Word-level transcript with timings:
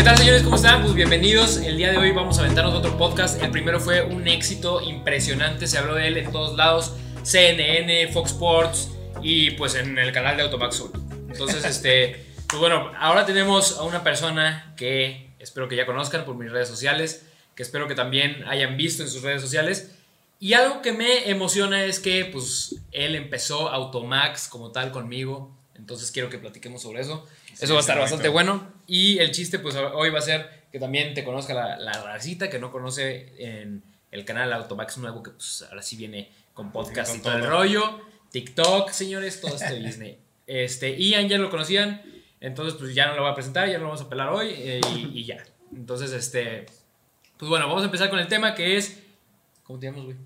¿Qué 0.00 0.04
tal 0.04 0.16
señores? 0.16 0.42
¿Cómo 0.44 0.56
están? 0.56 0.80
Pues 0.80 0.94
bienvenidos. 0.94 1.58
El 1.58 1.76
día 1.76 1.90
de 1.90 1.98
hoy 1.98 2.10
vamos 2.12 2.38
a 2.38 2.40
aventarnos 2.40 2.72
otro 2.72 2.96
podcast. 2.96 3.42
El 3.42 3.50
primero 3.50 3.78
fue 3.78 4.00
un 4.00 4.26
éxito 4.28 4.80
impresionante. 4.80 5.66
Se 5.66 5.76
habló 5.76 5.94
de 5.94 6.08
él 6.08 6.16
en 6.16 6.32
todos 6.32 6.56
lados. 6.56 6.94
CNN, 7.22 8.10
Fox 8.10 8.30
Sports 8.30 8.92
y 9.22 9.50
pues 9.50 9.74
en 9.74 9.98
el 9.98 10.10
canal 10.10 10.38
de 10.38 10.44
Automax 10.44 10.76
Sur. 10.76 10.92
Entonces, 11.28 11.62
este, 11.66 12.24
pues 12.48 12.58
bueno, 12.58 12.90
ahora 12.98 13.26
tenemos 13.26 13.76
a 13.76 13.82
una 13.82 14.02
persona 14.02 14.72
que 14.74 15.34
espero 15.38 15.68
que 15.68 15.76
ya 15.76 15.84
conozcan 15.84 16.24
por 16.24 16.34
mis 16.34 16.50
redes 16.50 16.68
sociales, 16.68 17.26
que 17.54 17.62
espero 17.62 17.86
que 17.86 17.94
también 17.94 18.42
hayan 18.48 18.78
visto 18.78 19.02
en 19.02 19.10
sus 19.10 19.20
redes 19.20 19.42
sociales. 19.42 19.90
Y 20.38 20.54
algo 20.54 20.80
que 20.80 20.92
me 20.92 21.28
emociona 21.28 21.84
es 21.84 22.00
que 22.00 22.24
pues 22.24 22.76
él 22.92 23.16
empezó 23.16 23.68
Automax 23.68 24.48
como 24.48 24.72
tal 24.72 24.92
conmigo. 24.92 25.54
Entonces 25.74 26.10
quiero 26.10 26.30
que 26.30 26.38
platiquemos 26.38 26.80
sobre 26.80 27.02
eso. 27.02 27.28
Eso 27.60 27.74
va 27.74 27.78
a 27.78 27.80
estar 27.80 27.98
bastante 27.98 28.28
bueno. 28.28 28.72
Y 28.86 29.18
el 29.18 29.30
chiste 29.30 29.58
pues 29.58 29.76
hoy 29.76 30.10
va 30.10 30.18
a 30.18 30.22
ser 30.22 30.64
que 30.72 30.78
también 30.78 31.14
te 31.14 31.24
conozca 31.24 31.54
la, 31.54 31.78
la 31.78 31.92
racita 32.02 32.48
que 32.48 32.58
no 32.58 32.70
conoce 32.70 33.34
en 33.38 33.82
el 34.10 34.24
canal 34.24 34.52
Automax 34.52 34.98
nuevo, 34.98 35.22
que 35.22 35.30
pues 35.30 35.64
ahora 35.68 35.82
sí 35.82 35.96
viene 35.96 36.30
con 36.54 36.72
podcast 36.72 37.16
y 37.16 37.20
todo 37.20 37.36
el 37.36 37.46
rollo. 37.46 38.00
TikTok, 38.30 38.90
señores, 38.90 39.40
todo 39.40 39.54
este 39.54 39.74
Disney. 39.76 40.18
Este, 40.46 40.96
Ian 40.96 41.28
ya 41.28 41.38
lo 41.38 41.50
conocían, 41.50 42.02
entonces 42.40 42.78
pues 42.78 42.94
ya 42.94 43.06
no 43.06 43.14
lo 43.14 43.22
voy 43.22 43.30
a 43.30 43.34
presentar, 43.34 43.68
ya 43.68 43.78
lo 43.78 43.84
vamos 43.84 44.00
a 44.00 44.08
pelar 44.08 44.30
hoy 44.30 44.52
eh, 44.56 44.80
y, 44.94 45.20
y 45.20 45.24
ya. 45.24 45.44
Entonces, 45.74 46.12
este, 46.12 46.66
pues 47.36 47.48
bueno, 47.48 47.68
vamos 47.68 47.82
a 47.82 47.86
empezar 47.86 48.10
con 48.10 48.18
el 48.18 48.28
tema 48.28 48.54
que 48.54 48.76
es... 48.76 48.98
¿Cómo 49.62 49.78
te 49.78 49.86
llamas, 49.86 50.04
güey? 50.04 50.16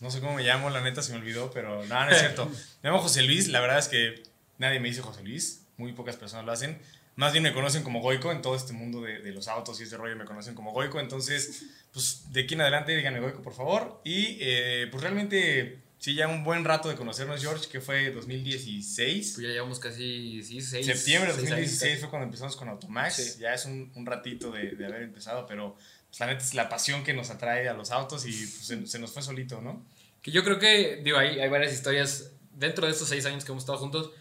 No 0.00 0.10
sé 0.10 0.20
cómo 0.20 0.34
me 0.34 0.42
llamo, 0.42 0.68
la 0.68 0.80
neta 0.82 1.00
se 1.00 1.12
me 1.12 1.18
olvidó, 1.18 1.50
pero 1.50 1.84
nada, 1.86 2.06
no 2.06 2.12
es 2.12 2.18
cierto. 2.18 2.46
Me 2.82 2.90
llamo 2.90 3.00
José 3.00 3.22
Luis, 3.22 3.48
la 3.48 3.60
verdad 3.60 3.78
es 3.78 3.88
que 3.88 4.22
nadie 4.58 4.80
me 4.80 4.88
dice 4.88 5.00
José 5.00 5.22
Luis, 5.22 5.61
muy 5.76 5.92
pocas 5.92 6.16
personas 6.16 6.44
lo 6.44 6.52
hacen. 6.52 6.78
Más 7.14 7.32
bien 7.32 7.42
me 7.42 7.52
conocen 7.52 7.82
como 7.82 8.00
Goico 8.00 8.32
en 8.32 8.40
todo 8.40 8.56
este 8.56 8.72
mundo 8.72 9.02
de, 9.02 9.20
de 9.20 9.32
los 9.32 9.46
autos 9.48 9.78
y 9.80 9.82
ese 9.82 9.96
rollo 9.98 10.16
me 10.16 10.24
conocen 10.24 10.54
como 10.54 10.72
Goico. 10.72 10.98
Entonces, 10.98 11.64
pues 11.92 12.32
de 12.32 12.42
aquí 12.42 12.54
en 12.54 12.62
adelante 12.62 12.96
díganme 12.96 13.20
Goico, 13.20 13.42
por 13.42 13.54
favor. 13.54 14.00
Y 14.02 14.38
eh, 14.40 14.88
pues 14.90 15.02
realmente, 15.02 15.78
sí, 15.98 16.14
ya 16.14 16.26
un 16.28 16.42
buen 16.42 16.64
rato 16.64 16.88
de 16.88 16.94
conocernos, 16.94 17.42
George, 17.42 17.68
que 17.68 17.82
fue 17.82 18.10
2016. 18.12 19.32
Pues 19.34 19.46
ya 19.46 19.52
llevamos 19.52 19.78
casi, 19.78 20.42
sí, 20.42 20.62
seis. 20.62 20.86
Septiembre 20.86 21.32
de 21.32 21.38
seis 21.38 21.50
2016 21.50 21.82
años. 21.82 22.00
fue 22.00 22.10
cuando 22.10 22.24
empezamos 22.24 22.56
con 22.56 22.70
Automax. 22.70 23.14
Sí. 23.14 23.40
Ya 23.40 23.52
es 23.52 23.66
un, 23.66 23.92
un 23.94 24.06
ratito 24.06 24.50
de, 24.50 24.70
de 24.70 24.86
haber 24.86 25.02
empezado, 25.02 25.46
pero 25.46 25.76
pues, 26.08 26.18
la 26.18 26.26
neta 26.26 26.42
es 26.42 26.54
la 26.54 26.70
pasión 26.70 27.04
que 27.04 27.12
nos 27.12 27.28
atrae 27.28 27.68
a 27.68 27.74
los 27.74 27.90
autos 27.90 28.24
y 28.24 28.30
pues, 28.32 28.66
se, 28.66 28.86
se 28.86 28.98
nos 28.98 29.12
fue 29.12 29.22
solito, 29.22 29.60
¿no? 29.60 29.84
Que 30.22 30.30
yo 30.30 30.44
creo 30.44 30.58
que, 30.58 31.02
digo, 31.04 31.18
hay, 31.18 31.40
hay 31.40 31.48
varias 31.50 31.74
historias. 31.74 32.30
Dentro 32.54 32.86
de 32.86 32.92
estos 32.92 33.08
seis 33.08 33.26
años 33.26 33.44
que 33.44 33.52
hemos 33.52 33.64
estado 33.64 33.78
juntos, 33.78 34.12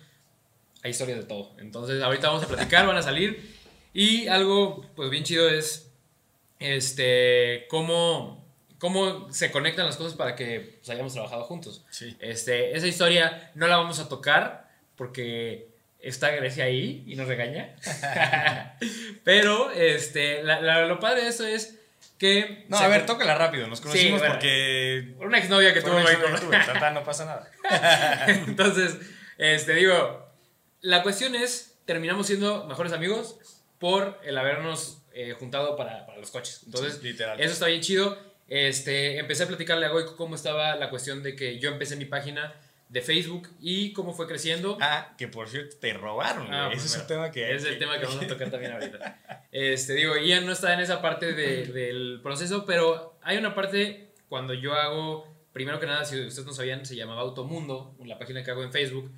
hay 0.83 0.91
historias 0.91 1.19
de 1.19 1.25
todo. 1.25 1.53
Entonces, 1.59 2.01
ahorita 2.01 2.27
vamos 2.27 2.43
a 2.43 2.47
platicar, 2.47 2.85
van 2.87 2.97
a 2.97 3.01
salir. 3.03 3.55
Y 3.93 4.27
algo, 4.27 4.85
pues 4.95 5.09
bien 5.09 5.23
chido 5.23 5.49
es, 5.49 5.91
este, 6.59 7.65
cómo, 7.69 8.45
cómo 8.79 9.31
se 9.33 9.51
conectan 9.51 9.85
las 9.85 9.97
cosas 9.97 10.13
para 10.13 10.35
que 10.35 10.77
pues, 10.79 10.89
hayamos 10.89 11.13
trabajado 11.13 11.43
juntos. 11.43 11.83
Sí. 11.89 12.15
Este, 12.19 12.75
esa 12.77 12.87
historia 12.87 13.51
no 13.55 13.67
la 13.67 13.77
vamos 13.77 13.99
a 13.99 14.07
tocar 14.09 14.69
porque 14.95 15.67
está 15.99 16.29
Grecia 16.31 16.63
ahí 16.65 17.03
y 17.07 17.15
nos 17.15 17.27
regaña. 17.27 17.75
Pero, 19.23 19.71
este, 19.71 20.43
la- 20.43 20.61
la- 20.61 20.85
lo 20.85 20.99
padre 20.99 21.23
de 21.23 21.29
eso 21.29 21.45
es 21.45 21.77
que... 22.17 22.65
No, 22.69 22.77
a 22.77 22.87
ver, 22.87 23.05
tócala 23.05 23.35
rápido. 23.35 23.67
Nos 23.67 23.81
conocimos 23.81 24.19
bueno. 24.19 24.35
porque. 24.35 25.13
Por 25.17 25.27
una 25.27 25.37
exnovia 25.39 25.73
que 25.73 25.81
tuve, 25.81 26.03
no 26.93 27.03
pasa 27.03 27.25
nada. 27.25 27.51
Entonces, 28.27 28.97
este, 29.37 29.73
digo, 29.73 30.30
la 30.81 31.03
cuestión 31.03 31.35
es, 31.35 31.77
terminamos 31.85 32.27
siendo 32.27 32.65
mejores 32.67 32.93
amigos 32.93 33.37
por 33.79 34.19
el 34.23 34.37
habernos 34.37 35.01
eh, 35.13 35.33
juntado 35.37 35.75
para, 35.75 36.05
para 36.05 36.19
los 36.19 36.31
coches. 36.31 36.61
Entonces, 36.65 36.99
Sí, 37.01 37.07
literal. 37.09 37.39
eso 37.39 37.53
está 37.53 37.67
bien 37.67 37.81
chido. 37.81 38.17
Este, 38.47 39.17
empecé 39.17 39.43
a 39.43 39.47
platicarle 39.47 39.85
a 39.85 39.89
Goico 39.89 40.15
cómo 40.15 40.35
estaba 40.35 40.75
la 40.75 40.89
cuestión 40.89 41.23
de 41.23 41.35
que 41.35 41.57
yo 41.59 41.69
empecé 41.71 41.95
mi 41.95 42.05
página 42.05 42.53
de 42.89 43.01
Facebook 43.01 43.47
y 43.61 43.93
cómo 43.93 44.13
fue 44.13 44.27
creciendo. 44.27 44.77
Ah, 44.81 45.13
que 45.17 45.27
por 45.29 45.47
cierto, 45.47 45.77
te 45.79 45.93
robaron. 45.93 46.53
Ah, 46.53 46.69
Ese 46.73 46.87
es 46.87 46.97
un 46.97 47.07
tema 47.07 47.31
que. 47.31 47.55
es 47.55 47.63
el 47.63 47.77
tema 47.79 47.97
que 47.99 48.05
vamos 48.05 48.21
a 48.23 48.27
tocar 48.27 48.51
también 48.51 48.73
ahorita. 48.73 49.47
Este, 49.51 49.93
digo, 49.93 50.17
Ian 50.17 50.45
no 50.45 50.51
está 50.51 50.73
en 50.73 50.81
esa 50.81 51.01
parte 51.01 51.31
de- 51.33 51.65
del 51.67 52.19
proceso, 52.21 52.65
pero 52.65 53.17
hay 53.21 53.37
una 53.37 53.55
parte 53.55 54.11
cuando 54.27 54.53
yo 54.53 54.73
hago, 54.73 55.25
primero 55.53 55.79
que 55.79 55.85
nada, 55.85 56.03
si 56.03 56.19
ustedes 56.19 56.45
no 56.45 56.53
sabían, 56.53 56.85
se 56.85 56.95
llamaba 56.97 57.21
Automundo, 57.21 57.95
la 58.03 58.19
página 58.19 58.43
que 58.43 58.51
hago 58.51 58.63
en 58.63 58.73
Facebook, 58.73 59.09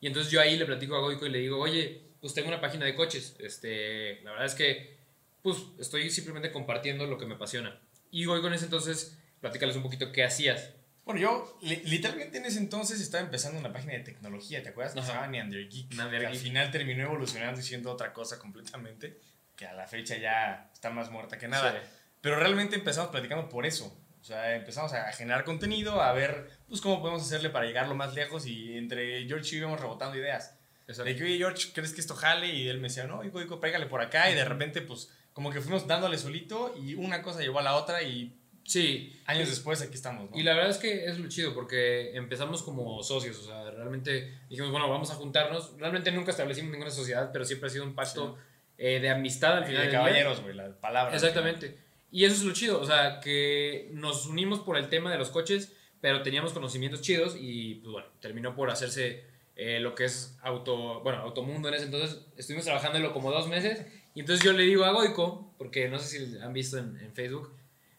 y 0.00 0.06
entonces 0.06 0.32
yo 0.32 0.40
ahí 0.40 0.56
le 0.56 0.66
platico 0.66 0.96
a 0.96 1.00
Goico 1.00 1.26
y 1.26 1.30
le 1.30 1.38
digo, 1.38 1.58
oye, 1.58 2.02
pues 2.20 2.34
tengo 2.34 2.48
una 2.48 2.60
página 2.60 2.84
de 2.86 2.94
coches, 2.94 3.36
este, 3.38 4.20
la 4.22 4.30
verdad 4.32 4.46
es 4.46 4.54
que, 4.54 4.98
pues 5.42 5.56
estoy 5.78 6.10
simplemente 6.10 6.52
compartiendo 6.52 7.06
lo 7.06 7.16
que 7.18 7.26
me 7.26 7.34
apasiona. 7.34 7.80
Y 8.10 8.24
Goico 8.24 8.48
en 8.48 8.54
ese 8.54 8.64
entonces, 8.66 9.18
platícales 9.40 9.76
un 9.76 9.82
poquito 9.82 10.12
qué 10.12 10.24
hacías. 10.24 10.70
Bueno, 11.04 11.20
yo 11.20 11.58
li- 11.62 11.82
literalmente 11.86 12.38
en 12.38 12.44
ese 12.44 12.58
entonces 12.58 13.00
estaba 13.00 13.24
empezando 13.24 13.58
una 13.58 13.72
página 13.72 13.94
de 13.94 14.00
tecnología, 14.00 14.62
¿te 14.62 14.68
acuerdas? 14.68 14.94
Que 14.94 15.00
se 15.00 15.08
llamaba 15.08 15.26
Neander 15.28 15.68
Geek. 15.68 15.94
Neander 15.94 16.26
al 16.26 16.36
final 16.36 16.70
terminó 16.70 17.04
evolucionando 17.04 17.58
y 17.58 17.62
siendo 17.62 17.90
otra 17.90 18.12
cosa 18.12 18.38
completamente. 18.38 19.18
Que 19.56 19.66
a 19.66 19.72
la 19.72 19.86
fecha 19.86 20.16
ya 20.18 20.70
está 20.72 20.90
más 20.90 21.10
muerta 21.10 21.38
que 21.38 21.48
nada. 21.48 21.72
Sí. 21.72 21.88
Pero 22.20 22.36
realmente 22.36 22.76
empezamos 22.76 23.10
platicando 23.10 23.48
por 23.48 23.64
eso. 23.66 23.98
O 24.20 24.24
sea, 24.24 24.54
empezamos 24.54 24.92
a 24.92 25.10
generar 25.12 25.44
contenido, 25.44 26.02
a 26.02 26.12
ver 26.12 26.50
pues 26.68 26.80
cómo 26.80 27.00
podemos 27.00 27.22
hacerle 27.22 27.50
para 27.50 27.64
llegar 27.66 27.88
lo 27.88 27.94
más 27.94 28.14
lejos 28.14 28.46
y 28.46 28.76
entre 28.76 29.24
George 29.26 29.46
y 29.48 29.50
yo 29.52 29.58
íbamos 29.58 29.80
rebotando 29.80 30.16
ideas. 30.18 30.56
Exacto. 30.86 31.04
De 31.04 31.16
que, 31.16 31.24
oye, 31.24 31.36
George, 31.38 31.68
¿crees 31.72 31.92
que 31.94 32.00
esto 32.00 32.14
jale? 32.14 32.48
Y 32.48 32.68
él 32.68 32.78
me 32.78 32.88
decía, 32.88 33.04
no, 33.04 33.24
hijo, 33.24 33.40
hijo, 33.40 33.60
pégale 33.60 33.86
por 33.86 34.00
acá. 34.02 34.30
Y 34.30 34.34
de 34.34 34.44
repente, 34.44 34.82
pues, 34.82 35.10
como 35.32 35.50
que 35.50 35.60
fuimos 35.60 35.86
dándole 35.86 36.18
solito 36.18 36.74
y 36.76 36.94
una 36.94 37.22
cosa 37.22 37.40
llevó 37.40 37.60
a 37.60 37.62
la 37.62 37.76
otra 37.76 38.02
y 38.02 38.36
Sí. 38.62 39.18
años 39.26 39.48
después 39.48 39.80
aquí 39.82 39.94
estamos, 39.94 40.30
¿no? 40.30 40.36
Y 40.38 40.42
la 40.42 40.52
verdad 40.54 40.70
es 40.70 40.76
que 40.78 41.06
es 41.06 41.18
lo 41.18 41.28
chido 41.28 41.54
porque 41.54 42.14
empezamos 42.14 42.62
como 42.62 43.02
socios, 43.02 43.38
o 43.38 43.46
sea, 43.46 43.70
realmente 43.70 44.38
dijimos, 44.48 44.70
bueno, 44.70 44.88
vamos 44.88 45.10
a 45.10 45.14
juntarnos. 45.14 45.76
Realmente 45.78 46.12
nunca 46.12 46.30
establecimos 46.30 46.70
ninguna 46.70 46.90
sociedad, 46.90 47.30
pero 47.32 47.44
siempre 47.44 47.68
ha 47.68 47.70
sido 47.70 47.84
un 47.84 47.94
pacto 47.94 48.36
eh, 48.78 49.00
de 49.00 49.08
amistad 49.10 49.56
al 49.58 49.62
Y 49.64 49.66
final 49.68 49.76
de 49.76 49.82
del 49.82 49.90
día. 49.90 49.98
caballeros, 49.98 50.40
güey, 50.42 50.54
la 50.54 50.68
palabra. 50.78 51.14
Exactamente. 51.14 51.78
Y 52.12 52.24
eso 52.24 52.34
es 52.34 52.42
lo 52.42 52.52
chido, 52.52 52.80
o 52.80 52.84
sea, 52.84 53.20
que 53.20 53.88
nos 53.92 54.26
unimos 54.26 54.60
por 54.60 54.76
el 54.76 54.88
tema 54.88 55.12
de 55.12 55.18
los 55.18 55.30
coches, 55.30 55.72
pero 56.00 56.22
teníamos 56.22 56.52
conocimientos 56.52 57.02
chidos 57.02 57.36
y 57.38 57.76
pues 57.76 57.92
bueno, 57.92 58.08
terminó 58.20 58.54
por 58.56 58.70
hacerse 58.70 59.24
eh, 59.54 59.78
lo 59.80 59.94
que 59.94 60.06
es 60.06 60.36
auto, 60.42 61.00
bueno, 61.02 61.18
Automundo 61.20 61.68
en 61.68 61.74
ese 61.74 61.84
entonces. 61.84 62.18
Estuvimos 62.36 62.64
trabajándolo 62.64 63.12
como 63.12 63.30
dos 63.30 63.48
meses 63.48 63.86
y 64.14 64.20
entonces 64.20 64.44
yo 64.44 64.52
le 64.52 64.64
digo 64.64 64.84
a 64.84 64.92
Goico, 64.92 65.54
porque 65.58 65.88
no 65.88 65.98
sé 65.98 66.06
si 66.26 66.38
han 66.38 66.52
visto 66.52 66.78
en, 66.78 66.98
en 67.00 67.12
Facebook, 67.14 67.54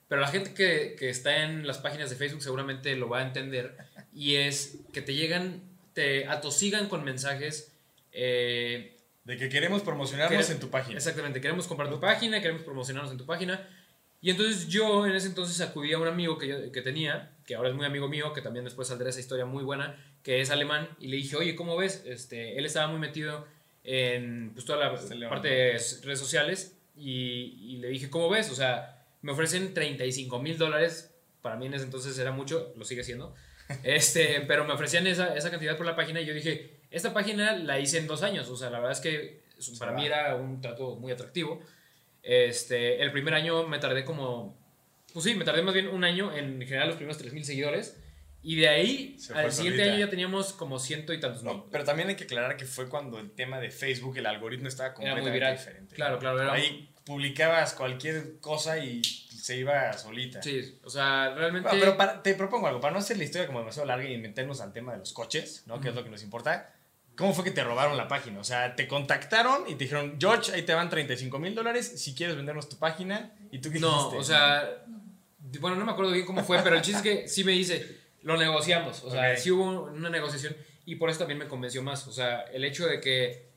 pero 0.09 0.19
la 0.19 0.27
gente 0.27 0.53
que, 0.53 0.95
que 0.99 1.09
está 1.09 1.43
en 1.43 1.65
las 1.65 1.77
páginas 1.77 2.09
de 2.09 2.15
Facebook 2.17 2.41
seguramente 2.43 2.95
lo 2.97 3.07
va 3.07 3.19
a 3.19 3.23
entender 3.27 3.77
y 4.13 4.35
es 4.35 4.79
que 4.91 5.01
te 5.01 5.13
llegan, 5.13 5.61
te 5.93 6.27
atosigan 6.27 6.89
con 6.89 7.05
mensajes. 7.05 7.71
eh, 8.11 8.97
De 9.23 9.37
que 9.37 9.47
queremos 9.47 9.83
promocionarnos 9.83 10.31
Queremos- 10.31 10.49
en 10.51 10.59
tu 10.59 10.69
página. 10.69 10.97
Exactamente, 10.97 11.39
queremos 11.39 11.67
comprar 11.67 11.89
tu 11.89 11.99
página, 11.99 12.41
queremos 12.41 12.63
promocionarnos 12.63 13.11
en 13.11 13.17
tu 13.17 13.25
página. 13.25 13.69
Y 14.21 14.29
entonces 14.29 14.67
yo 14.67 15.05
en 15.07 15.13
ese 15.15 15.27
entonces 15.27 15.59
acudí 15.61 15.93
a 15.93 15.97
un 15.97 16.07
amigo 16.07 16.37
que, 16.37 16.47
yo, 16.47 16.71
que 16.71 16.81
tenía, 16.81 17.31
que 17.45 17.55
ahora 17.55 17.69
es 17.69 17.75
muy 17.75 17.85
amigo 17.85 18.07
mío, 18.07 18.33
que 18.33 18.41
también 18.41 18.63
después 18.63 18.87
saldrá 18.87 19.09
esa 19.09 19.19
historia 19.19 19.45
muy 19.45 19.63
buena, 19.63 19.97
que 20.23 20.41
es 20.41 20.51
alemán, 20.51 20.89
y 20.99 21.07
le 21.07 21.17
dije, 21.17 21.35
oye, 21.35 21.55
¿cómo 21.55 21.75
ves? 21.75 22.03
Este, 22.05 22.57
él 22.57 22.65
estaba 22.65 22.87
muy 22.87 22.99
metido 22.99 23.47
en 23.83 24.51
pues, 24.53 24.65
toda 24.65 24.77
la 24.77 25.29
parte 25.29 25.47
de 25.47 25.71
redes 26.03 26.19
sociales, 26.19 26.77
y, 26.95 27.57
y 27.59 27.77
le 27.77 27.87
dije, 27.87 28.11
¿cómo 28.11 28.29
ves? 28.29 28.51
O 28.51 28.55
sea, 28.55 29.03
me 29.23 29.31
ofrecen 29.31 29.73
35 29.73 30.39
mil 30.39 30.57
dólares, 30.59 31.15
para 31.41 31.55
mí 31.55 31.65
en 31.65 31.73
ese 31.73 31.85
entonces 31.85 32.17
era 32.19 32.31
mucho, 32.31 32.73
lo 32.77 32.85
sigue 32.85 33.03
siendo, 33.03 33.33
este, 33.83 34.41
pero 34.41 34.65
me 34.65 34.73
ofrecían 34.73 35.07
esa, 35.07 35.35
esa 35.35 35.49
cantidad 35.49 35.75
por 35.77 35.87
la 35.87 35.95
página, 35.95 36.21
y 36.21 36.27
yo 36.27 36.35
dije, 36.35 36.81
esta 36.91 37.11
página 37.11 37.55
la 37.55 37.79
hice 37.79 37.97
en 37.97 38.05
dos 38.05 38.21
años, 38.21 38.49
o 38.49 38.55
sea, 38.55 38.69
la 38.69 38.77
verdad 38.77 38.91
es 38.91 38.99
que 38.99 39.41
para 39.79 39.93
mí 39.93 40.05
era 40.05 40.35
un 40.35 40.61
trato 40.61 40.95
muy 40.95 41.11
atractivo. 41.11 41.61
Este, 42.23 43.01
el 43.01 43.11
primer 43.11 43.33
año 43.33 43.67
me 43.67 43.79
tardé 43.79 44.05
como, 44.05 44.57
pues 45.13 45.25
sí, 45.25 45.35
me 45.35 45.45
tardé 45.45 45.61
más 45.63 45.73
bien 45.73 45.87
un 45.87 46.03
año 46.03 46.35
en 46.35 46.59
generar 46.61 46.87
los 46.87 46.95
primeros 46.97 47.21
3.000 47.23 47.43
seguidores. 47.43 47.97
Y 48.43 48.55
de 48.55 48.69
ahí, 48.69 49.17
al 49.35 49.51
siguiente 49.51 49.77
solita. 49.79 49.83
año 49.83 49.99
ya 50.05 50.09
teníamos 50.09 50.53
como 50.53 50.79
ciento 50.79 51.13
y 51.13 51.19
tantos 51.19 51.43
mil. 51.43 51.53
No, 51.53 51.69
pero 51.69 51.83
también 51.83 52.09
hay 52.09 52.15
que 52.15 52.23
aclarar 52.23 52.57
que 52.57 52.65
fue 52.65 52.89
cuando 52.89 53.19
el 53.19 53.29
tema 53.31 53.59
de 53.59 53.69
Facebook, 53.69 54.17
el 54.17 54.25
algoritmo 54.25 54.67
estaba 54.67 54.87
Era 54.87 54.95
completamente 54.95 55.29
muy 55.29 55.39
viral. 55.39 55.57
diferente. 55.57 55.95
Claro, 55.95 56.17
claro, 56.17 56.41
era 56.41 56.53
Ahí 56.53 56.91
publicabas 57.03 57.73
cualquier 57.73 58.39
cosa 58.39 58.79
y 58.79 59.03
se 59.03 59.57
iba 59.57 59.93
solita. 59.93 60.41
Sí, 60.41 60.79
o 60.83 60.89
sea, 60.89 61.33
realmente... 61.35 61.69
Bueno, 61.69 61.83
pero 61.83 61.97
para- 61.97 62.23
te 62.23 62.33
propongo 62.33 62.65
algo, 62.67 62.79
para 62.79 62.93
no 62.93 62.99
hacer 62.99 63.17
la 63.17 63.25
historia 63.25 63.45
como 63.45 63.59
demasiado 63.59 63.87
larga 63.87 64.09
y 64.09 64.17
meternos 64.17 64.59
al 64.61 64.73
tema 64.73 64.93
de 64.93 64.99
los 64.99 65.13
coches, 65.13 65.63
¿no? 65.67 65.79
Que 65.79 65.89
es 65.89 65.95
lo 65.95 66.03
que 66.03 66.09
nos 66.09 66.23
importa. 66.23 66.73
¿Cómo 67.15 67.33
fue 67.33 67.43
que 67.43 67.51
te 67.51 67.63
robaron 67.63 67.97
la 67.97 68.07
página? 68.07 68.39
O 68.39 68.43
sea, 68.43 68.75
te 68.75 68.87
contactaron 68.87 69.63
y 69.67 69.73
te 69.75 69.83
dijeron, 69.83 70.17
George, 70.19 70.51
ahí 70.53 70.63
te 70.63 70.73
van 70.73 70.89
35 70.89 71.37
mil 71.39 71.53
dólares 71.53 71.91
si 72.01 72.15
quieres 72.15 72.35
vendernos 72.35 72.67
tu 72.69 72.77
página. 72.77 73.31
¿Y 73.51 73.59
tú 73.59 73.69
qué 73.71 73.79
no, 73.79 73.95
dijiste? 73.97 74.17
o 74.17 74.23
sea, 74.23 74.83
bueno, 75.59 75.75
no 75.77 75.85
me 75.85 75.91
acuerdo 75.91 76.11
bien 76.11 76.25
cómo 76.25 76.43
fue, 76.43 76.59
pero 76.63 76.75
el 76.75 76.81
chiste 76.81 76.97
es 76.97 77.03
que 77.21 77.27
sí 77.27 77.43
me 77.43 77.51
dice, 77.51 77.97
lo 78.23 78.37
negociamos, 78.37 79.03
o 79.03 79.11
sea, 79.11 79.31
Ok. 79.33 79.37
sí 79.37 79.51
hubo 79.51 79.83
una 79.83 80.09
negociación 80.09 80.55
y 80.85 80.95
por 80.95 81.09
eso 81.09 81.19
también 81.19 81.37
me 81.37 81.47
convenció 81.47 81.83
más, 81.83 82.07
o 82.07 82.11
sea, 82.11 82.41
el 82.53 82.63
hecho 82.63 82.87
de 82.87 82.99
que 82.99 83.49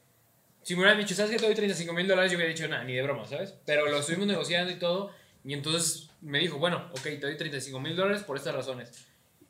Si 0.62 0.74
me 0.74 0.80
hubieran 0.80 0.98
dicho, 0.98 1.14
¿sabes 1.14 1.30
que 1.30 1.36
te 1.36 1.44
doy 1.44 1.54
35 1.54 1.92
mil 1.92 2.08
dólares? 2.08 2.32
Yo 2.32 2.38
hubiera 2.38 2.50
dicho, 2.52 2.66
nada, 2.68 2.84
ni 2.84 2.94
de 2.94 3.02
broma, 3.02 3.26
¿sabes? 3.26 3.54
Pero 3.66 3.86
lo 3.86 3.98
estuvimos 3.98 4.26
negociando 4.26 4.72
y 4.72 4.76
todo. 4.76 5.10
Y 5.44 5.52
entonces 5.52 6.08
me 6.22 6.38
dijo, 6.38 6.56
bueno, 6.56 6.88
ok, 6.92 7.02
te 7.02 7.18
doy 7.20 7.36
35 7.36 7.78
mil 7.80 7.94
dólares 7.94 8.22
por 8.22 8.38
estas 8.38 8.54
razones. 8.54 8.90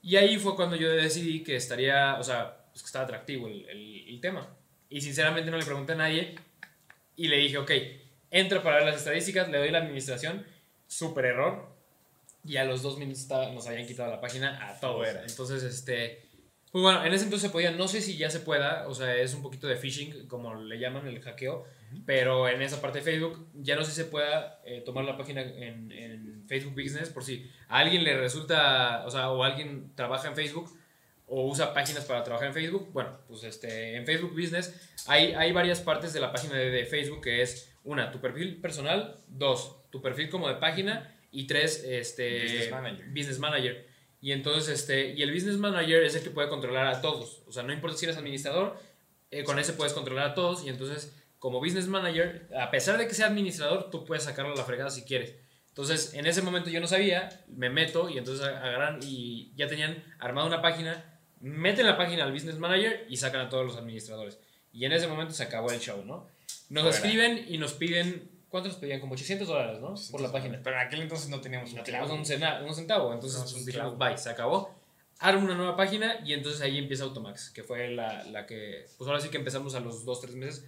Y 0.03 0.17
ahí 0.17 0.39
fue 0.39 0.57
cuando 0.57 0.75
yo 0.75 0.91
decidí 0.91 1.45
que 1.45 1.55
estaría, 1.55 2.17
o 2.19 2.25
sea, 2.25 2.64
pues 2.75 2.83
que 2.83 2.87
estaba 2.89 3.05
atractivo 3.05 3.47
el, 3.47 3.69
el, 3.69 4.09
el 4.09 4.21
tema. 4.21 4.49
Y 4.91 5.01
sinceramente 5.01 5.49
no 5.49 5.59
le 5.59 5.65
pregunté 5.65 5.93
a 5.93 5.97
nadie. 5.97 6.35
Y 7.17 7.29
le 7.29 7.37
dije, 7.37 7.57
ok, 7.57 7.71
entra 8.33 8.65
para 8.65 8.79
ver 8.79 8.87
las 8.87 8.97
estadísticas, 8.97 9.49
le 9.49 9.59
doy 9.59 9.71
la 9.71 9.79
administración, 9.79 10.45
súper 10.89 11.27
error. 11.27 11.73
Y 12.45 12.57
a 12.57 12.65
los 12.65 12.83
dos 12.83 12.99
minutos 12.99 13.29
nos 13.55 13.67
habían 13.69 13.87
quitado 13.87 14.11
la 14.11 14.21
página 14.21 14.69
a 14.69 14.81
todos. 14.81 14.97
Fuera. 14.97 15.23
Entonces, 15.25 15.63
este. 15.63 16.27
Pues 16.73 16.83
bueno, 16.83 17.05
en 17.05 17.15
ese 17.15 17.23
entonces 17.23 17.49
se 17.49 17.53
podía, 17.53 17.71
no 17.71 17.87
sé 17.87 18.01
si 18.01 18.17
ya 18.17 18.29
se 18.29 18.41
pueda, 18.41 18.89
o 18.89 18.95
sea, 18.95 19.15
es 19.15 19.33
un 19.33 19.43
poquito 19.43 19.69
de 19.69 19.77
phishing, 19.77 20.27
como 20.27 20.57
le 20.57 20.81
llaman 20.81 21.07
el 21.07 21.21
hackeo, 21.21 21.65
pero 22.05 22.49
en 22.49 22.61
esa 22.63 22.81
parte 22.81 22.99
de 22.99 23.05
Facebook 23.05 23.47
ya 23.55 23.77
no 23.77 23.85
sé 23.85 23.93
si 23.93 23.99
se 23.99 24.07
pueda 24.07 24.61
eh, 24.65 24.83
tomar 24.85 25.05
la 25.05 25.17
página 25.17 25.41
en, 25.41 25.93
en 25.93 26.45
Facebook 26.49 26.75
Business 26.75 27.11
por 27.11 27.23
si 27.23 27.49
a 27.69 27.79
alguien 27.79 28.03
le 28.03 28.19
resulta, 28.19 29.05
o 29.07 29.11
sea, 29.11 29.31
o 29.31 29.45
alguien 29.45 29.93
trabaja 29.95 30.27
en 30.27 30.35
Facebook 30.35 30.77
o 31.27 31.49
usa 31.49 31.73
páginas 31.73 32.05
para 32.05 32.23
trabajar 32.23 32.49
en 32.49 32.55
Facebook. 32.55 32.91
Bueno, 32.93 33.19
pues 33.29 33.45
este, 33.45 33.97
en 33.97 34.05
Facebook 34.07 34.33
Business 34.33 34.93
hay, 35.07 35.33
hay 35.33 35.53
varias 35.53 35.81
partes 35.81 36.13
de 36.13 36.21
la 36.21 36.33
página 36.33 36.55
de, 36.55 36.71
de 36.71 36.85
Facebook 36.87 37.23
que 37.23 37.43
es 37.43 37.75
una, 37.85 38.11
tu 38.11 38.21
perfil 38.21 38.61
personal, 38.61 39.21
dos, 39.29 39.77
tu 39.91 40.01
perfil 40.01 40.31
como 40.31 40.49
de 40.49 40.57
página 40.57 41.15
y 41.31 41.47
tres, 41.47 41.85
este, 41.85 42.43
Business 42.43 42.71
Manager. 42.71 43.07
Business 43.09 43.39
Manager. 43.39 43.87
Y 44.21 44.33
entonces, 44.33 44.81
este, 44.81 45.13
y 45.13 45.23
el 45.23 45.33
Business 45.33 45.59
Manager 45.59 46.03
es 46.03 46.15
el 46.15 46.23
que 46.23 46.31
puede 46.31 46.49
controlar 46.49 46.87
a 46.87 47.03
todos. 47.03 47.43
O 47.47 47.53
sea, 47.53 47.63
no 47.63 47.73
importa 47.73 47.97
si 47.97 48.07
eres 48.07 48.17
administrador, 48.17 48.79
eh, 49.31 49.45
con 49.45 49.59
ese 49.59 49.75
puedes 49.75 49.93
controlar 49.93 50.31
a 50.31 50.35
todos. 50.35 50.65
Y 50.65 50.71
entonces, 50.71 51.15
como 51.39 51.61
Business 51.61 51.89
Manager, 51.89 52.49
a 52.59 52.71
pesar 52.71 52.97
de 52.97 53.07
que 53.07 53.15
sea 53.15 53.27
administrador, 53.27 53.91
tú 53.91 54.05
puedes 54.05 54.25
sacarlo 54.25 54.53
a 54.53 54.57
la 54.57 54.65
fregada 54.65 54.89
si 54.89 55.03
quieres. 55.03 55.35
Entonces, 55.69 56.15
en 56.15 56.27
ese 56.27 56.41
momento 56.41 56.71
yo 56.71 56.81
no 56.81 56.87
sabía, 56.87 57.45
me 57.49 57.69
meto 57.69 58.09
y 58.09 58.17
entonces 58.17 58.47
agarran 58.47 59.01
y 59.03 59.53
ya 59.57 59.67
tenían 59.67 60.03
armada 60.21 60.47
una 60.47 60.63
página, 60.63 61.14
meten 61.51 61.87
la 61.87 61.97
página 61.97 62.25
al 62.25 62.33
Business 62.33 62.59
Manager 62.59 63.07
y 63.09 63.17
sacan 63.17 63.43
a 63.43 63.49
todos 63.49 63.65
los 63.67 63.77
administradores. 63.77 64.39
Y 64.73 64.85
en 64.85 64.93
ese 64.93 65.07
momento 65.07 65.33
se 65.35 65.43
acabó 65.43 65.71
el 65.71 65.79
show, 65.81 66.05
¿no? 66.05 66.27
Nos 66.71 66.95
escriben 66.95 67.45
y 67.49 67.59
nos 67.59 67.75
piden, 67.75 68.29
¿cuánto 68.49 68.69
nos 68.71 68.79
pedían? 68.79 69.01
Como 69.01 69.15
800 69.15 69.47
dólares, 69.47 69.81
¿no? 69.81 69.95
Por 70.11 70.21
la 70.21 70.33
página. 70.33 70.61
Pero 70.63 70.77
en 70.81 70.87
aquel 70.87 71.03
entonces 71.03 71.29
no 71.29 71.41
teníamos 71.41 71.73
No 71.73 71.79
un 71.81 71.85
teníamos 71.85 72.11
un, 72.11 72.25
cena- 72.25 72.63
un 72.67 72.75
centavo, 72.75 73.13
entonces 73.13 73.39
No, 73.39 73.45
es 73.45 73.51
pues, 73.53 73.61
un 73.63 73.67
dijimos, 73.67 73.95
clavo. 73.95 74.11
bye, 74.13 74.19
se 74.19 74.31
acabó. 74.31 74.75
Armo 75.21 75.45
una 75.45 75.55
nueva 75.55 75.77
página 75.77 76.21
y 76.25 76.33
entonces 76.33 76.61
ahí 76.61 76.77
empieza 76.79 77.05
Automax, 77.05 77.51
que 77.51 77.63
fue 77.63 77.89
la, 77.89 78.25
la 78.25 78.47
que, 78.47 78.87
pues 78.99 79.07
ahora 79.09 79.21
sí 79.21 79.29
que 79.29 79.37
empezamos 79.37 79.75
a 79.77 79.81
los 79.81 80.05
2, 80.05 80.21
3 80.23 80.35
meses. 80.35 80.65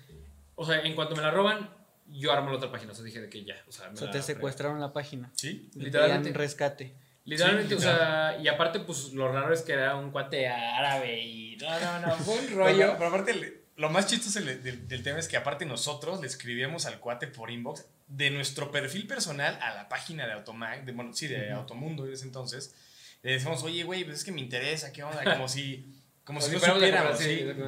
O 0.54 0.64
sea, 0.64 0.80
en 0.82 0.94
cuanto 0.94 1.16
me 1.16 1.22
la 1.22 1.30
roban, 1.32 1.68
yo 2.08 2.30
armo 2.32 2.50
la 2.50 2.56
otra 2.58 2.70
página, 2.70 2.92
o 2.92 2.94
sea, 2.94 3.04
dije 3.04 3.20
de 3.20 3.28
que 3.28 3.44
ya, 3.44 3.56
o 3.68 3.72
sea, 3.72 3.88
me 3.88 3.94
O 3.94 3.96
sea, 3.96 4.06
la 4.06 4.12
te 4.12 4.22
secuestraron 4.22 4.80
la 4.80 4.92
página. 4.92 5.32
Sí. 5.34 5.68
Te 5.72 5.80
Literalmente. 5.80 6.32
rescate. 6.32 6.94
Literalmente, 7.26 7.68
Sí, 7.70 7.74
o 7.74 7.80
sea, 7.80 8.38
y 8.40 8.48
aparte, 8.48 8.80
pues 8.80 9.12
lo 9.12 9.30
raro 9.30 9.52
es 9.52 9.62
que 9.62 9.72
era 9.72 9.96
un 9.96 10.10
cuate 10.10 10.48
árabe 10.48 11.20
y 11.22 11.56
no, 11.56 11.80
no, 11.80 12.00
no, 12.06 12.14
fue 12.16 12.38
un 12.38 12.50
rollo. 12.54 12.76
Pero, 12.76 12.92
pero 12.98 13.06
aparte, 13.08 13.62
lo 13.76 13.90
más 13.90 14.06
chistoso 14.06 14.40
del, 14.40 14.62
del- 14.62 14.88
del 14.88 15.02
tema 15.02 15.18
es 15.18 15.28
que 15.28 15.36
aparte 15.36 15.66
nosotros 15.66 16.20
le 16.20 16.26
escribíamos 16.28 16.86
al 16.86 16.98
cuate 17.00 17.26
por 17.26 17.50
inbox 17.50 17.84
de 18.06 18.30
nuestro 18.30 18.70
perfil 18.70 19.06
personal 19.08 19.58
a 19.60 19.74
la 19.74 19.88
página 19.88 20.26
de 20.26 20.32
Automac, 20.34 20.84
de, 20.84 20.92
bueno, 20.92 21.12
sí, 21.12 21.26
de 21.26 21.50
Automundo 21.50 22.06
en 22.06 22.12
ese 22.12 22.24
entonces. 22.24 22.74
Le 23.22 23.32
decíamos, 23.32 23.62
oye, 23.64 23.82
güey, 23.82 24.04
pues 24.04 24.18
es 24.18 24.24
que 24.24 24.30
me 24.30 24.40
interesa, 24.40 24.92
¿qué 24.92 25.02
onda? 25.02 25.24
Como 25.24 25.48
si, 25.48 25.92
como 26.22 26.40
si 26.40 26.52
no 26.52 26.60
de 26.60 26.66
supiéramos. 26.74 27.20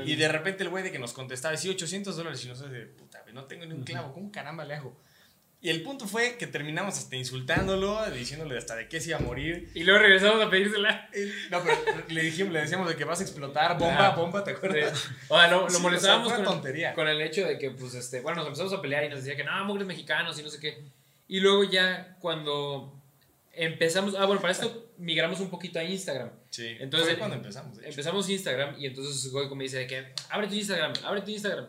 Y 0.08 0.14
de 0.14 0.28
repente 0.28 0.62
el 0.62 0.68
güey 0.68 0.84
de 0.84 0.92
que 0.92 1.00
nos 1.00 1.12
contestaba, 1.12 1.56
sí, 1.56 1.68
800 1.68 2.16
dólares, 2.16 2.44
y 2.44 2.48
nosotros 2.48 2.72
de, 2.72 2.86
puta, 2.86 3.24
no 3.32 3.44
tengo 3.46 3.66
ni 3.66 3.72
un 3.74 3.82
clavo, 3.82 4.12
¿cómo 4.12 4.30
caramba 4.30 4.64
le 4.64 4.74
hago? 4.74 4.96
Y 5.60 5.70
el 5.70 5.82
punto 5.82 6.06
fue 6.06 6.36
que 6.36 6.46
terminamos 6.46 6.96
hasta 6.98 7.16
insultándolo, 7.16 8.08
diciéndole 8.10 8.56
hasta 8.56 8.76
de 8.76 8.88
qué 8.88 9.00
se 9.00 9.08
iba 9.10 9.18
a 9.18 9.22
morir. 9.22 9.70
Y 9.74 9.82
luego 9.82 10.00
regresamos 10.00 10.40
a 10.40 10.48
pedírsela. 10.48 11.10
No, 11.50 11.60
pero 11.64 11.76
le 12.08 12.22
dijimos, 12.22 12.52
le 12.52 12.60
decíamos 12.60 12.88
de 12.88 12.94
que 12.94 13.04
vas 13.04 13.18
a 13.18 13.24
explotar, 13.24 13.76
bomba, 13.76 14.06
Ah. 14.06 14.14
bomba, 14.14 14.44
¿te 14.44 14.52
acuerdas? 14.52 15.08
O 15.28 15.36
sea, 15.36 15.48
lo, 15.48 15.80
molestábamos 15.80 16.32
con, 16.32 16.44
tontería. 16.44 16.94
con 16.94 17.08
el 17.08 17.20
hecho 17.20 17.44
de 17.44 17.58
que, 17.58 17.72
pues, 17.72 17.94
este, 17.94 18.20
bueno, 18.20 18.36
nos 18.36 18.46
empezamos 18.46 18.72
a 18.72 18.80
pelear 18.80 19.04
y 19.04 19.08
nos 19.08 19.24
decía 19.24 19.36
que 19.36 19.42
no, 19.42 19.64
mugres 19.64 19.86
mexicanos 19.86 20.38
y 20.38 20.42
no 20.44 20.48
sé 20.48 20.60
qué. 20.60 20.78
Y 21.26 21.40
luego 21.40 21.64
ya 21.64 22.16
cuando 22.20 22.94
empezamos, 23.52 24.14
ah, 24.16 24.26
bueno, 24.26 24.40
para 24.40 24.52
esto 24.52 24.92
migramos 24.96 25.40
un 25.40 25.50
poquito 25.50 25.80
a 25.80 25.84
Instagram. 25.84 26.30
Sí, 26.50 26.76
Entonces, 26.78 27.10
fue 27.10 27.18
cuando 27.18 27.36
empezamos. 27.36 27.78
Empezamos 27.82 28.30
Instagram 28.30 28.76
y 28.78 28.86
entonces 28.86 29.30
Goico 29.32 29.56
me 29.56 29.64
dice 29.64 29.78
de 29.78 29.86
que, 29.88 30.14
abre 30.30 30.46
tu 30.46 30.54
Instagram, 30.54 30.92
abre 31.02 31.22
tu 31.22 31.30
Instagram. 31.32 31.66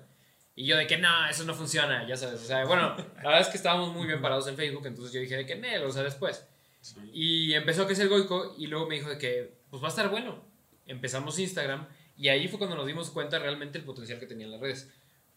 Y 0.60 0.66
yo 0.66 0.76
de 0.76 0.88
que, 0.88 0.98
no, 0.98 1.26
eso 1.30 1.46
no 1.46 1.54
funciona, 1.54 2.06
ya 2.06 2.18
sabes. 2.18 2.42
O 2.42 2.46
sea, 2.46 2.66
bueno, 2.66 2.94
la 2.98 3.24
verdad 3.24 3.40
es 3.40 3.48
que 3.48 3.56
estábamos 3.56 3.94
muy 3.94 4.06
bien 4.06 4.22
parados 4.22 4.46
en 4.50 4.58
Facebook, 4.58 4.86
entonces 4.86 5.14
yo 5.14 5.22
dije 5.22 5.38
de 5.38 5.46
que, 5.46 5.56
no, 5.56 5.88
o 5.88 5.90
sea, 5.90 6.04
después. 6.04 6.46
Sí. 6.82 7.00
Y 7.14 7.54
empezó 7.54 7.84
a 7.84 7.86
crecer 7.86 8.10
Goico 8.10 8.56
y 8.58 8.68
luego 8.68 8.86
me 8.86 8.96
dijo 8.96 9.10
de 9.10 9.18
que, 9.18 9.54
pues 9.70 9.82
va 9.82 9.88
a 9.88 9.90
estar 9.90 10.10
bueno. 10.10 10.44
Empezamos 10.86 11.40
Instagram 11.40 11.88
y 12.18 12.28
ahí 12.28 12.50
fue 12.50 12.58
cuando 12.60 12.76
nos 12.76 12.86
dimos 12.86 13.10
cuenta 13.10 13.40
realmente 13.40 13.78
el 13.78 13.86
potencial 13.86 14.20
que 14.20 14.26
tenían 14.26 14.52
las 14.52 14.60
redes. 14.60 14.92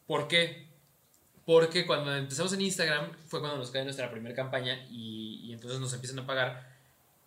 ¿Por 0.09 0.27
qué? 0.27 0.67
Porque 1.47 1.87
cuando 1.87 2.13
empezamos 2.17 2.53
en 2.55 2.63
Instagram 2.63 3.13
fue 3.29 3.39
cuando 3.39 3.59
nos 3.59 3.71
cae 3.71 3.85
nuestra 3.85 4.11
primera 4.11 4.35
campaña 4.35 4.85
y, 4.91 5.43
y 5.45 5.53
entonces 5.53 5.79
nos 5.79 5.95
empiezan 5.95 6.19
a 6.19 6.27
pagar. 6.27 6.69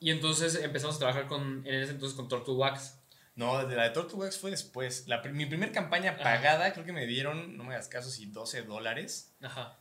Y 0.01 0.11
entonces 0.11 0.61
empezamos 0.61 0.97
a 0.97 0.99
trabajar 0.99 1.27
con, 1.27 1.65
en 1.65 1.75
ese 1.75 1.93
entonces 1.93 2.17
con 2.17 2.27
Tortugax. 2.27 2.99
No, 3.35 3.65
de 3.67 3.75
la 3.75 3.83
de 3.83 3.89
Tortugas 3.89 4.37
fue 4.37 4.51
después. 4.51 5.07
La, 5.07 5.21
mi 5.23 5.45
primer 5.45 5.71
campaña 5.71 6.11
Ajá. 6.11 6.23
pagada, 6.23 6.71
creo 6.73 6.85
que 6.85 6.93
me 6.93 7.05
dieron, 7.05 7.57
no 7.57 7.63
me 7.65 7.73
hagas 7.73 7.87
caso, 7.89 8.09
si 8.09 8.27
12 8.27 8.61
dólares. 8.63 9.33
Ajá. 9.41 9.77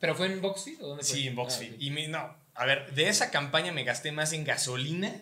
¿Pero 0.00 0.16
fue 0.16 0.26
en 0.26 0.40
BoxFit 0.40 0.80
o 0.82 0.88
dónde 0.88 1.04
fue? 1.04 1.14
Sí, 1.14 1.26
en 1.28 1.34
Ah, 1.34 1.36
BoxFit. 1.36 1.74
ok. 1.74 1.76
Y 1.80 1.90
mi, 1.90 2.08
no, 2.08 2.36
a 2.54 2.66
ver, 2.66 2.92
de 2.92 3.08
esa 3.08 3.30
campaña 3.30 3.70
me 3.70 3.84
gasté 3.84 4.10
más 4.10 4.32
en 4.32 4.44
gasolina 4.44 5.12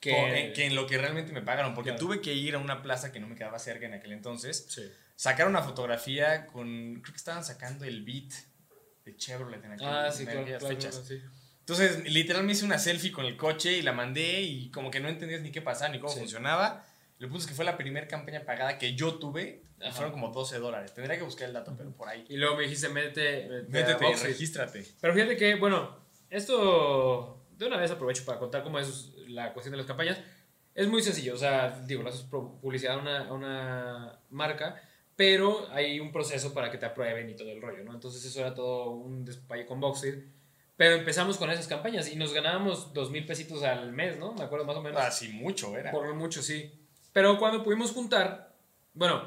Que- 0.00 0.10
que, 0.10 0.52
que 0.54 0.66
en 0.66 0.74
lo 0.74 0.86
que 0.88 0.98
realmente 0.98 1.32
me 1.32 1.42
pagaron. 1.42 1.74
Porque 1.74 1.90
Claro. 1.90 2.00
tuve 2.04 2.20
que 2.20 2.34
ir 2.34 2.56
a 2.56 2.58
una 2.58 2.82
plaza 2.82 3.12
que 3.12 3.20
no 3.20 3.28
me 3.28 3.36
quedaba 3.36 3.58
cerca 3.60 3.86
en 3.86 3.94
aquel 3.94 4.10
entonces. 4.12 4.66
Sí. 4.68 4.82
Sacar 5.14 5.46
una 5.46 5.62
fotografía 5.62 6.46
con, 6.46 7.00
creo 7.02 7.12
que 7.12 7.16
estaban 7.16 7.44
sacando 7.44 7.84
el 7.84 8.02
beat 8.04 8.32
de 9.04 9.16
Chevrolet 9.16 9.64
en, 9.64 9.72
aquel, 9.72 9.86
Ah, 9.86 10.10
sí, 10.12 10.22
en 10.22 10.26
claro, 10.26 10.40
aquellas 10.42 10.58
claro, 10.60 10.74
fechas. 10.76 10.90
claro, 10.98 11.06
sí. 11.06 11.22
Entonces, 11.60 12.04
literal 12.12 12.42
me 12.44 12.52
hice 12.52 12.64
una 12.64 12.78
selfie 12.78 13.10
con 13.12 13.24
el 13.26 13.36
coche 13.36 13.72
y 13.78 13.82
la 13.82 13.92
mandé 13.92 14.42
y 14.42 14.70
como 14.70 14.90
que 14.90 15.00
no 15.00 15.08
entendías 15.08 15.40
ni 15.40 15.50
qué 15.50 15.62
pasaba 15.62 15.90
ni 15.92 15.98
cómo 16.00 16.12
Sí. 16.12 16.18
funcionaba. 16.20 16.84
El 17.18 17.28
punto 17.28 17.38
es 17.42 17.46
que 17.46 17.54
fue 17.54 17.64
la 17.64 17.76
primera 17.76 18.06
campaña 18.06 18.44
pagada 18.44 18.78
que 18.78 18.94
yo 18.94 19.14
tuve 19.14 19.62
y 19.80 19.84
Ajá. 19.84 19.92
fueron 19.92 20.12
como 20.12 20.28
12 20.28 20.58
dólares. 20.58 20.92
Tendría 20.92 21.16
que 21.16 21.24
buscar 21.24 21.48
el 21.48 21.54
dato, 21.54 21.74
pero 21.76 21.90
por 21.92 22.08
ahí. 22.08 22.24
Y 22.28 22.36
luego 22.36 22.56
me 22.56 22.64
dijiste, 22.64 22.88
métete, 22.88 23.48
métete 23.48 23.68
Métete 23.68 24.10
y 24.10 24.14
regístrate. 24.14 24.84
Pero 25.00 25.14
fíjate 25.14 25.36
que, 25.36 25.54
bueno, 25.54 25.96
esto 26.28 27.46
de 27.56 27.66
una 27.66 27.76
vez 27.78 27.90
aprovecho 27.90 28.24
para 28.24 28.38
contar 28.38 28.62
cómo 28.62 28.78
es 28.78 29.12
la 29.28 29.52
cuestión 29.52 29.72
de 29.72 29.78
las 29.78 29.86
campañas. 29.86 30.18
Es 30.74 30.88
muy 30.88 31.02
sencillo, 31.02 31.34
o 31.34 31.38
sea, 31.38 31.80
digo, 31.86 32.02
le 32.02 32.10
haces 32.10 32.22
publicidad 32.22 32.96
a 32.96 32.98
una, 32.98 33.28
a 33.28 33.32
una 33.32 34.20
marca, 34.28 34.82
pero 35.16 35.66
hay 35.72 36.00
un 36.00 36.12
proceso 36.12 36.52
para 36.52 36.70
que 36.70 36.76
te 36.76 36.84
aprueben 36.84 37.30
y 37.30 37.34
todo 37.34 37.50
el 37.50 37.62
rollo, 37.62 37.82
¿no? 37.82 37.94
Entonces 37.94 38.22
eso 38.22 38.40
era 38.40 38.54
todo 38.54 38.90
un 38.90 39.24
despayo 39.24 39.66
con 39.66 39.80
Boxfit. 39.80 40.16
Pero 40.76 40.96
empezamos 40.96 41.38
con 41.38 41.50
esas 41.50 41.66
campañas 41.66 42.12
y 42.12 42.16
nos 42.16 42.34
ganábamos 42.34 42.92
dos 42.92 43.10
mil 43.10 43.24
pesitos 43.24 43.62
al 43.62 43.92
mes, 43.92 44.18
¿no? 44.18 44.34
Me 44.34 44.44
acuerdo 44.44 44.66
más 44.66 44.76
o 44.76 44.82
menos. 44.82 45.00
Así 45.00 45.30
mucho 45.30 45.74
era. 45.78 45.90
Por 45.90 46.12
mucho, 46.14 46.42
sí. 46.42 46.70
Pero 47.16 47.38
cuando 47.38 47.62
pudimos 47.62 47.92
juntar, 47.92 48.52
bueno, 48.92 49.22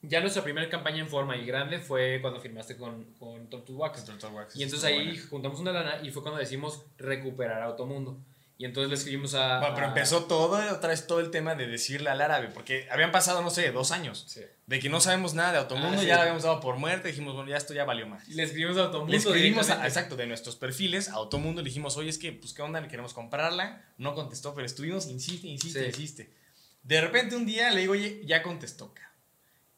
ya 0.00 0.20
nuestra 0.20 0.42
primera 0.42 0.68
campaña 0.68 0.98
en 0.98 1.06
forma 1.06 1.36
y 1.36 1.46
grande 1.46 1.78
fue 1.78 2.18
cuando 2.20 2.40
firmaste 2.40 2.76
con, 2.76 3.04
con 3.14 3.48
Wax. 3.76 4.56
Y 4.56 4.64
entonces 4.64 4.82
ahí 4.84 5.04
buena. 5.04 5.22
juntamos 5.30 5.60
una 5.60 5.70
lana 5.70 6.00
y 6.02 6.10
fue 6.10 6.20
cuando 6.22 6.40
decimos 6.40 6.82
recuperar 6.98 7.62
Automundo. 7.62 8.18
Y 8.58 8.64
entonces 8.64 8.88
le 8.90 8.96
escribimos 8.96 9.34
a... 9.34 9.60
Bueno, 9.60 9.74
pero 9.76 9.86
a- 9.86 9.90
empezó 9.90 10.24
todo, 10.24 10.56
otra 10.74 10.88
vez 10.90 11.06
todo 11.06 11.20
el 11.20 11.30
tema 11.30 11.54
de 11.54 11.68
decirle 11.68 12.10
al 12.10 12.20
árabe, 12.20 12.48
porque 12.52 12.88
habían 12.90 13.12
pasado, 13.12 13.40
no 13.40 13.50
sé, 13.50 13.70
dos 13.70 13.92
años, 13.92 14.24
Sí. 14.26 14.40
de 14.66 14.80
que 14.80 14.88
no 14.88 15.00
sabemos 15.00 15.34
nada 15.34 15.52
de 15.52 15.58
Automundo, 15.58 15.98
Ah, 15.98 16.00
sí. 16.00 16.06
ya 16.08 16.16
lo 16.16 16.22
habíamos 16.22 16.42
dado 16.42 16.58
por 16.58 16.74
muerte, 16.76 17.06
dijimos, 17.06 17.34
bueno, 17.36 17.48
ya 17.48 17.56
esto 17.56 17.72
ya 17.72 17.84
valió 17.84 18.08
más. 18.08 18.28
Y 18.28 18.34
le 18.34 18.42
escribimos 18.42 18.76
a 18.78 18.82
Automundo. 18.86 19.12
Le 19.12 19.18
escribimos, 19.18 19.70
a- 19.70 19.86
exacto, 19.86 20.16
de 20.16 20.26
nuestros 20.26 20.56
perfiles 20.56 21.08
a 21.08 21.14
Automundo, 21.14 21.62
le 21.62 21.66
dijimos, 21.68 21.96
oye, 21.96 22.08
es 22.10 22.18
que, 22.18 22.32
pues, 22.32 22.52
¿qué 22.52 22.62
onda? 22.62 22.82
Queremos 22.88 23.14
comprarla. 23.14 23.80
No 23.98 24.12
contestó, 24.16 24.52
pero 24.56 24.66
estuvimos, 24.66 25.06
insiste, 25.06 25.46
insiste, 25.46 25.80
Sí. 25.80 25.86
insiste. 25.86 26.41
De 26.82 27.00
repente 27.00 27.36
un 27.36 27.46
día 27.46 27.70
le 27.70 27.80
digo, 27.82 27.92
oye, 27.92 28.22
ya 28.24 28.42
contestó. 28.42 28.92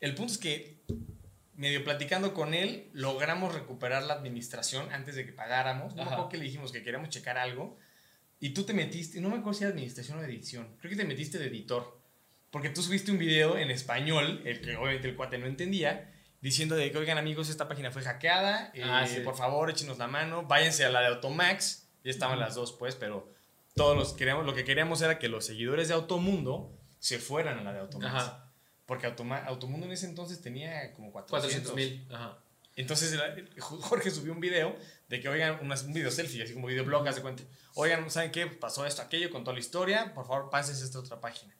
El 0.00 0.14
punto 0.14 0.32
es 0.32 0.38
que, 0.38 0.82
medio 1.54 1.84
platicando 1.84 2.34
con 2.34 2.52
él, 2.52 2.90
logramos 2.92 3.54
recuperar 3.54 4.02
la 4.02 4.14
administración 4.14 4.92
antes 4.92 5.14
de 5.14 5.25
que 5.25 5.32
pagáramos. 5.32 5.94
No 5.94 6.02
me 6.02 6.02
Ajá. 6.02 6.12
acuerdo 6.14 6.28
que 6.30 6.37
le 6.38 6.44
dijimos 6.44 6.73
que 6.73 6.82
queríamos 6.82 7.08
checar 7.11 7.38
algo. 7.38 7.78
Y 8.40 8.50
tú 8.50 8.64
te 8.64 8.75
metiste, 8.75 9.20
no 9.20 9.28
me 9.30 9.37
acuerdo 9.37 9.54
si 9.58 9.64
era 9.64 9.73
administración 9.73 10.18
o 10.18 10.23
edición, 10.23 10.76
creo 10.80 10.90
que 10.90 10.96
te 10.96 11.04
metiste 11.04 11.38
de 11.38 11.46
editor. 11.46 11.99
Porque 12.50 12.68
tú 12.68 12.82
subiste 12.82 13.11
un 13.11 13.18
video 13.18 13.56
en 13.56 13.70
español, 13.70 14.42
el 14.44 14.61
que 14.61 14.76
obviamente 14.76 15.08
el 15.08 15.16
cuate 15.16 15.38
no 15.38 15.46
entendía, 15.46 16.12
diciendo 16.40 16.75
de 16.76 16.90
que, 16.90 16.99
oigan 16.99 17.16
amigos, 17.16 17.49
esta 17.49 17.68
página 17.68 17.90
fue 17.90 18.02
hackeada, 18.02 18.70
eh, 18.75 18.82
Ah, 18.84 19.06
sí. 19.06 19.20
por 19.20 19.37
favor 19.37 19.70
échenos 19.70 19.96
la 19.99 20.08
mano, 20.08 20.42
váyanse 20.42 20.84
a 20.84 20.90
la 20.90 21.00
de 21.00 21.06
Automax, 21.06 21.88
ya 22.04 22.11
estaban 22.11 22.38
las 22.38 22.54
dos 22.54 22.73
pues, 22.73 22.96
pero 22.96 23.32
todos 23.75 23.96
los 23.96 24.12
queríamos, 24.12 24.44
lo 24.44 24.54
que 24.54 24.64
queríamos 24.64 25.00
era 25.00 25.18
que 25.18 25.28
los 25.28 25.46
seguidores 25.46 25.88
de 25.88 25.94
Automundo 25.94 26.76
se 27.04 27.18
fueran 27.18 27.58
a 27.58 27.62
la 27.62 27.73
de 27.75 27.80
Automax. 27.80 28.14
Ajá. 28.14 28.50
Porque 28.87 29.06
Automa- 29.06 29.44
Automundo 29.44 29.84
en 29.84 29.92
ese 29.92 30.06
entonces 30.06 30.40
tenía 30.40 30.90
como 30.94 31.12
400 31.12 31.70
400 31.73 31.75
mil. 31.76 32.06
Entonces 32.76 33.18
Jorge 33.58 34.11
subió 34.11 34.32
un 34.32 34.40
video 34.40 34.75
de 35.08 35.20
que, 35.20 35.28
oigan, 35.28 35.58
un 35.61 35.92
video 35.92 36.11
selfie, 36.11 36.42
así 36.42 36.54
como 36.54 36.66
videoblog, 36.66 37.06
haz 37.06 37.16
de 37.16 37.23
cuenta. 37.23 37.42
Oigan, 37.75 38.11
¿saben 38.11 38.30
qué? 38.32 38.46
Pasó 38.46 38.87
esto, 38.87 39.02
aquello, 39.02 39.30
con 39.30 39.44
toda 39.44 39.52
la 39.54 39.61
historia, 39.61 40.14
por 40.14 40.26
favor, 40.26 40.49
pásense 40.49 40.82
a 40.82 40.87
esta 40.87 40.99
otra 40.99 41.20
página. 41.20 41.54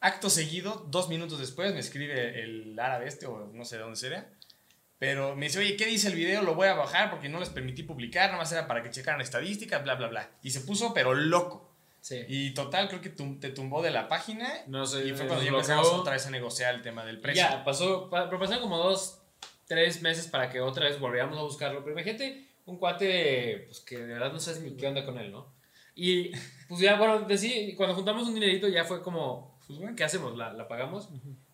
Acto 0.00 0.28
seguido, 0.28 0.86
dos 0.88 1.08
minutos 1.08 1.38
después, 1.38 1.72
me 1.72 1.78
escribe 1.80 2.42
el 2.42 2.78
árabe 2.80 3.06
este, 3.06 3.26
o 3.26 3.46
no 3.52 3.64
sé 3.64 3.76
de 3.76 3.82
dónde 3.82 3.96
sería, 3.96 4.28
pero 4.98 5.36
me 5.36 5.46
dice, 5.46 5.60
oye, 5.60 5.76
¿qué 5.76 5.86
dice 5.86 6.08
el 6.08 6.14
video? 6.16 6.42
Lo 6.42 6.54
voy 6.56 6.66
a 6.68 6.74
bajar 6.74 7.10
porque 7.10 7.28
no 7.28 7.38
les 7.38 7.48
permití 7.50 7.84
publicar, 7.84 8.26
nada 8.26 8.38
más 8.38 8.50
era 8.52 8.66
para 8.66 8.82
que 8.82 8.90
checaran 8.90 9.20
estadísticas, 9.20 9.82
bla, 9.84 9.94
bla, 9.94 10.08
bla. 10.08 10.30
Y 10.42 10.50
se 10.50 10.60
puso, 10.62 10.92
pero 10.92 11.14
loco. 11.14 11.69
Sí. 12.00 12.20
Y 12.28 12.54
total, 12.54 12.88
creo 12.88 13.00
que 13.00 13.14
tum- 13.14 13.38
te 13.40 13.50
tumbó 13.50 13.82
de 13.82 13.90
la 13.90 14.08
página. 14.08 14.48
No 14.66 14.86
sé, 14.86 15.06
y 15.06 15.10
fue 15.10 15.18
nos 15.24 15.26
cuando 15.26 15.44
ya 15.44 15.50
empezamos 15.50 15.88
otra 15.88 16.12
vez 16.14 16.26
a 16.26 16.30
negociar 16.30 16.74
el 16.74 16.82
tema 16.82 17.04
del 17.04 17.20
precio. 17.20 17.42
Ya, 17.42 17.62
pasó, 17.64 18.08
pa- 18.08 18.26
pero 18.26 18.38
pasaron 18.40 18.62
como 18.62 18.78
dos, 18.78 19.18
tres 19.66 20.00
meses 20.02 20.26
para 20.26 20.48
que 20.50 20.60
otra 20.60 20.86
vez 20.86 20.98
volviéramos 20.98 21.38
a 21.38 21.42
buscarlo. 21.42 21.80
Pero 21.84 21.92
imagínate 21.92 22.46
un 22.66 22.78
cuate, 22.78 23.64
pues 23.66 23.80
que 23.80 23.98
de 23.98 24.06
verdad 24.14 24.32
no 24.32 24.40
sabes 24.40 24.60
ni 24.62 24.76
qué 24.76 24.86
onda 24.86 25.04
con 25.04 25.18
él, 25.18 25.30
¿no? 25.30 25.52
Y 25.94 26.30
pues 26.68 26.80
ya, 26.80 26.96
bueno, 26.96 27.20
decí, 27.26 27.74
cuando 27.76 27.94
juntamos 27.94 28.26
un 28.26 28.34
dinerito 28.34 28.66
ya 28.68 28.84
fue 28.84 29.02
como, 29.02 29.58
pues 29.66 29.78
bueno, 29.78 29.94
¿qué 29.96 30.04
hacemos? 30.04 30.36
¿La, 30.36 30.52
la 30.52 30.66
pagamos? 30.68 31.08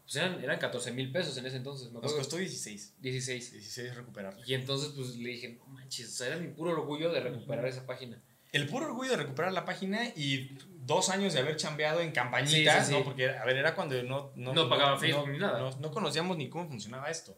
Pues 0.04 0.14
eran, 0.16 0.42
eran 0.44 0.58
14 0.60 0.92
mil 0.92 1.10
pesos 1.10 1.36
en 1.38 1.46
ese 1.46 1.56
entonces, 1.56 1.90
me 1.90 2.00
Nos 2.00 2.12
costó 2.12 2.36
16. 2.36 2.94
16. 3.00 3.52
16 3.52 3.96
recuperarlo. 3.96 4.40
Y 4.46 4.54
entonces 4.54 4.90
pues 4.94 5.16
le 5.16 5.30
dije, 5.30 5.56
no 5.58 5.66
manches, 5.66 6.08
o 6.08 6.12
sea, 6.16 6.28
era 6.28 6.36
mi 6.36 6.48
puro 6.48 6.70
orgullo 6.70 7.10
de 7.10 7.18
recuperar 7.20 7.66
esa 7.66 7.84
página. 7.86 8.22
El 8.56 8.66
puro 8.68 8.86
orgullo 8.86 9.10
de 9.12 9.16
recuperar 9.18 9.52
la 9.52 9.64
página 9.64 10.04
y 10.16 10.56
dos 10.84 11.10
años 11.10 11.32
de 11.34 11.40
haber 11.40 11.56
chambeado 11.56 12.00
en 12.00 12.12
campañitas, 12.12 12.78
Sí, 12.78 12.84
sí, 12.86 12.92
sí. 12.92 12.98
¿no? 12.98 13.04
Porque, 13.04 13.28
a 13.30 13.44
ver, 13.44 13.56
era 13.56 13.74
cuando 13.74 14.00
no... 14.02 14.32
No, 14.36 14.52
No 14.54 14.68
pagaba 14.68 14.98
Facebook 14.98 15.26
no- 15.26 15.32
ni 15.32 15.38
nada. 15.38 15.58
No, 15.58 15.70
no 15.78 15.90
conocíamos 15.90 16.36
ni 16.36 16.48
cómo 16.48 16.68
funcionaba 16.68 17.10
esto. 17.10 17.36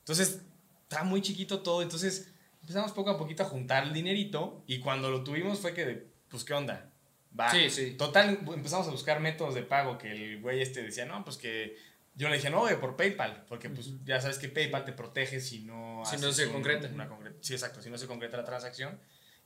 Entonces, 0.00 0.42
estaba 0.82 1.04
muy 1.04 1.20
chiquito 1.22 1.60
todo. 1.60 1.82
Entonces, 1.82 2.32
empezamos 2.62 2.92
poco 2.92 3.10
a 3.10 3.18
poquito 3.18 3.42
a 3.42 3.46
juntar 3.46 3.84
el 3.84 3.92
dinerito 3.92 4.62
y 4.66 4.80
cuando 4.80 5.10
lo 5.10 5.22
tuvimos 5.22 5.60
fue 5.60 5.74
que, 5.74 6.06
pues, 6.28 6.44
¿qué 6.44 6.54
onda? 6.54 6.90
Va. 7.38 7.50
Sí, 7.50 7.68
sí. 7.70 7.90
Total, 7.92 8.38
empezamos 8.54 8.88
a 8.88 8.90
buscar 8.90 9.20
métodos 9.20 9.54
de 9.54 9.62
pago 9.62 9.98
que 9.98 10.10
el 10.10 10.40
güey 10.40 10.62
este 10.62 10.82
decía, 10.82 11.04
no, 11.04 11.24
pues 11.24 11.36
que... 11.36 11.76
Yo 12.14 12.28
le 12.28 12.34
dije, 12.36 12.50
no, 12.50 12.60
güey, 12.60 12.80
por 12.80 12.96
PayPal, 12.96 13.44
porque 13.48 13.70
pues 13.70 13.90
ya 14.04 14.20
sabes 14.20 14.38
que 14.38 14.48
PayPal 14.48 14.84
te 14.84 14.92
protege 14.92 15.40
si 15.40 15.60
no... 15.60 16.02
Si 16.04 16.16
no 16.16 16.32
se 16.32 16.46
un- 16.46 16.54
concreta. 16.54 16.88
Una 16.92 17.08
sí, 17.42 17.52
exacto, 17.52 17.80
si 17.80 17.90
no 17.90 17.96
se 17.98 18.08
concreta 18.08 18.36
la 18.38 18.44
transacción. 18.44 18.98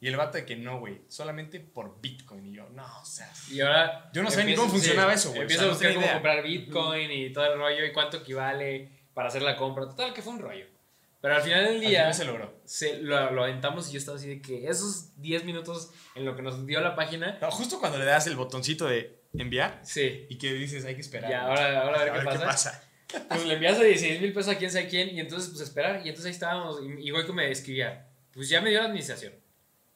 Y 0.03 0.09
el 0.09 0.17
vato 0.17 0.37
de 0.37 0.45
que 0.45 0.57
no, 0.57 0.81
güey, 0.81 1.01
solamente 1.09 1.61
por 1.61 2.01
Bitcoin. 2.01 2.45
Y 2.49 2.57
yo, 2.57 2.69
no, 2.71 2.85
o 3.01 3.05
sea... 3.05 3.33
Y 3.51 3.61
ahora. 3.61 4.11
Yo 4.13 4.23
no 4.25 4.31
sé 4.33 4.43
ni 4.45 4.55
cómo 4.57 4.69
funcionaba 4.69 5.15
eso, 5.15 5.29
güey, 5.29 5.39
o 5.39 5.43
Empiezo 5.43 5.63
sea, 5.63 5.69
a 5.71 5.73
buscar 5.73 5.93
cómo 5.95 6.05
idea. 6.05 6.13
comprar 6.15 6.43
Bitcoin 6.43 7.11
y 7.13 7.33
todo 7.33 7.47
el 7.53 7.59
rollo 7.59 7.87
y 7.87 7.93
cuánto 7.93 8.17
equivale 8.19 8.91
para 9.15 9.29
hacer 9.29 9.43
la 9.43 9.57
compra. 9.57 9.85
Total, 9.89 10.13
que 10.13 10.21
fue 10.21 10.33
un 10.33 10.41
rollo. 10.41 10.67
Pero 11.21 11.37
al 11.37 11.43
final 11.43 11.65
del 11.67 11.75
Al 11.77 11.81
día. 11.81 11.89
final 12.01 12.15
se 12.15 12.25
logró. 12.25 12.61
se, 12.65 12.97
lo, 12.99 13.31
lo 13.31 13.45
aventamos 13.45 13.89
y 13.89 13.93
yo 13.93 13.99
estaba 14.01 14.19
así 14.19 14.27
de 14.29 14.43
que 14.43 14.67
esos 14.67 15.21
10 15.23 15.45
minutos 15.45 15.93
en 16.17 16.25
lo 16.25 16.35
que 16.35 16.43
nos 16.43 16.67
dio 16.67 16.81
la 16.81 16.97
página. 16.97 17.39
No, 17.41 17.49
justo 17.53 17.79
cuando 17.79 17.97
le 17.99 18.05
das 18.05 18.27
el 18.27 18.35
botoncito 18.35 18.87
de 18.89 19.23
enviar 19.35 19.81
Sí. 19.85 20.27
y 20.29 20.37
que 20.37 20.53
dices, 20.53 20.85
hay 20.85 20.97
que 20.97 21.01
esperar. 21.01 21.31
Ya, 21.31 21.43
ahora, 21.43 21.81
ahora 21.81 22.01
a 22.01 22.05
ver, 22.07 22.13
qué, 22.15 22.25
pasa. 22.25 22.45
pasa. 22.45 22.85
Pues 23.29 23.45
le 23.47 23.55
envías 23.55 23.79
a 23.79 23.85
16 23.85 24.21
mil 24.21 24.33
pesos 24.33 24.53
a 24.55 24.59
quién 24.59 24.73
sabe 24.73 24.89
quién 24.89 25.11
y 25.15 25.21
entonces 25.21 25.51
pues 25.51 25.61
esperar. 25.61 25.99
Y 26.05 26.09
entonces 26.09 26.25
ahí 26.27 26.33
estábamos 26.33 26.81
y, 26.83 27.07
y 27.07 27.11
Goico 27.11 27.33
me 27.33 27.49
escribía, 27.53 28.09
pues 28.33 28.49
ya 28.49 28.61
me 28.61 28.71
dio 28.71 28.81
la 28.81 28.87
administración. 28.87 29.33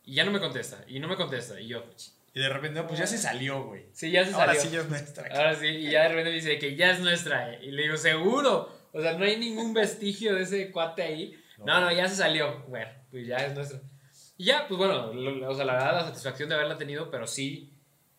Y 0.06 0.14
ya 0.14 0.25
no 0.25 0.30
me 0.30 0.40
contesta. 0.40 0.82
Y 0.88 0.98
no 1.00 1.08
me 1.08 1.16
contesta. 1.16 1.60
Y 1.60 1.66
yo, 1.68 1.84
Y 2.32 2.40
de 2.40 2.48
repente, 2.48 2.80
no, 2.80 2.86
pues 2.86 2.98
ya 3.00 3.06
se 3.06 3.18
salió, 3.18 3.64
güey. 3.64 3.86
sí, 3.92 4.10
ya 4.10 4.25
se 4.25 4.32
Ahora 4.32 4.46
salió. 4.54 4.60
sí 4.62 4.70
ya 4.70 4.80
es 4.80 4.88
nuestra. 4.88 5.28
Ahora 5.36 5.54
sí, 5.54 5.66
y 5.66 5.90
ya 5.90 6.02
de 6.04 6.08
repente 6.08 6.30
me 6.30 6.36
dice 6.36 6.58
que 6.58 6.75
ya 6.76 6.92
es 6.92 7.00
nuestra. 7.00 7.52
eh. 7.54 7.58
Y 7.64 7.72
le 7.72 7.82
digo, 7.82 7.96
seguro. 7.98 8.72
O 8.92 9.00
sea, 9.02 9.12
no 9.18 9.25
hay 9.26 9.36
ningún 9.36 9.75
vestigio 9.75 10.34
de 10.34 10.42
ese 10.42 10.70
cuate 10.70 11.02
ahí. 11.02 11.36
No, 11.58 11.80
no, 11.80 11.92
ya 11.92 12.08
se 12.08 12.16
salió. 12.16 12.64
Bueno, 12.68 12.90
pues 13.10 13.26
ya 13.26 13.36
es 13.36 13.54
nuestra. 13.54 13.80
Y 14.38 14.44
ya, 14.44 14.66
pues 14.68 14.78
bueno, 14.78 15.12
lo- 15.12 15.30
lo- 15.32 15.50
o 15.50 15.54
sea, 15.54 15.64
la 15.64 15.72
verdad, 15.75 15.94
la 15.94 16.04
satisfacción 16.04 16.48
de 16.48 16.54
haberla 16.54 16.76
tenido, 16.78 17.10
pero 17.10 17.26
sí, 17.26 17.72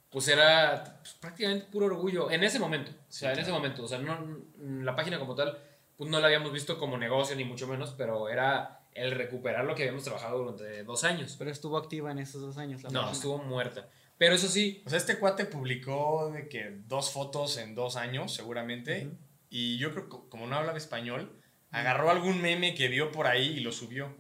pues 0.09 0.27
era 0.27 0.97
pues, 0.99 1.13
prácticamente 1.15 1.67
puro 1.71 1.85
orgullo 1.85 2.29
en 2.31 2.43
ese 2.43 2.59
momento. 2.59 2.91
O 2.91 3.11
sea, 3.11 3.33
en 3.33 3.39
ese 3.39 3.51
momento. 3.51 3.83
O 3.83 3.87
sea, 3.87 3.99
no, 3.99 4.39
la 4.57 4.95
página 4.95 5.19
como 5.19 5.35
tal, 5.35 5.57
pues 5.95 6.09
no 6.09 6.19
la 6.19 6.25
habíamos 6.27 6.51
visto 6.51 6.77
como 6.79 6.97
negocio, 6.97 7.35
ni 7.35 7.43
mucho 7.43 7.67
menos, 7.67 7.93
pero 7.97 8.29
era 8.29 8.79
el 8.97 9.11
recuperar 9.11 9.65
lo 9.65 9.75
que 9.75 9.83
habíamos 9.83 10.03
trabajado 10.03 10.39
durante 10.39 10.83
dos 10.83 11.03
años. 11.03 11.35
Pero 11.37 11.51
estuvo 11.51 11.77
activa 11.77 12.11
en 12.11 12.19
esos 12.19 12.41
dos 12.41 12.57
años. 12.57 12.83
la 12.83 12.89
No, 12.89 12.99
página. 13.01 13.13
estuvo 13.13 13.37
muerta. 13.39 13.89
Pero 14.17 14.33
eso 14.35 14.47
sí, 14.47 14.81
O 14.85 14.89
sea, 14.89 14.97
este 14.97 15.17
cuate 15.19 15.45
publicó 15.45 16.31
de 16.33 16.49
que 16.49 16.79
dos 16.87 17.11
fotos 17.11 17.57
en 17.57 17.75
dos 17.75 17.95
años, 17.95 18.33
seguramente. 18.33 19.11
Y 19.49 19.77
yo 19.77 19.91
creo 19.91 20.09
que 20.09 20.17
como 20.29 20.47
no 20.47 20.55
hablaba 20.55 20.77
español, 20.77 21.39
agarró 21.71 22.09
algún 22.09 22.41
meme 22.41 22.73
que 22.75 22.87
vio 22.87 23.11
por 23.11 23.27
ahí 23.27 23.57
y 23.57 23.59
lo 23.59 23.71
subió. 23.71 24.15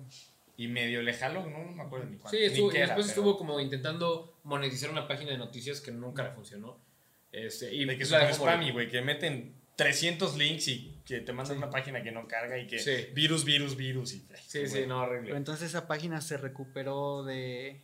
Y 0.55 0.67
medio 0.67 1.01
le 1.03 1.13
jaló, 1.13 1.45
no, 1.47 1.59
no 1.65 1.71
me 1.71 1.83
acuerdo 1.83 2.05
ni 2.07 2.17
cuánto. 2.17 2.31
Sí, 2.31 2.37
ni 2.39 2.45
estuvo, 2.45 2.69
y 2.69 2.71
qué 2.71 2.77
era, 2.79 2.87
después 2.87 3.07
pero 3.07 3.09
estuvo 3.21 3.37
como 3.37 3.59
intentando 3.59 4.39
monetizar 4.43 4.89
una 4.89 5.07
página 5.07 5.31
de 5.31 5.37
noticias 5.37 5.81
que 5.81 5.91
nunca 5.91 6.23
le 6.23 6.31
funcionó. 6.31 6.79
Este, 7.31 7.73
y 7.73 7.85
De 7.85 7.95
que 7.97 8.03
es 8.03 8.09
spammy, 8.09 8.71
güey, 8.71 8.89
que 8.89 9.01
meten 9.01 9.55
300 9.75 10.35
links 10.37 10.67
y 10.67 10.96
que 11.07 11.21
te 11.21 11.31
mandan 11.31 11.57
una 11.57 11.69
página 11.69 12.03
que 12.03 12.11
no 12.11 12.27
carga 12.27 12.57
y 12.59 12.67
que 12.67 12.79
Sí. 12.79 13.07
virus, 13.13 13.45
virus, 13.45 13.75
virus. 13.77 14.13
Y, 14.13 14.27
Sí, 14.45 14.59
güey. 14.59 14.69
sí, 14.69 14.79
no, 14.87 14.99
Pero 14.99 15.11
horrible. 15.19 15.37
entonces 15.37 15.69
esa 15.69 15.87
página 15.87 16.19
se 16.21 16.35
recuperó 16.37 17.23
de, 17.23 17.81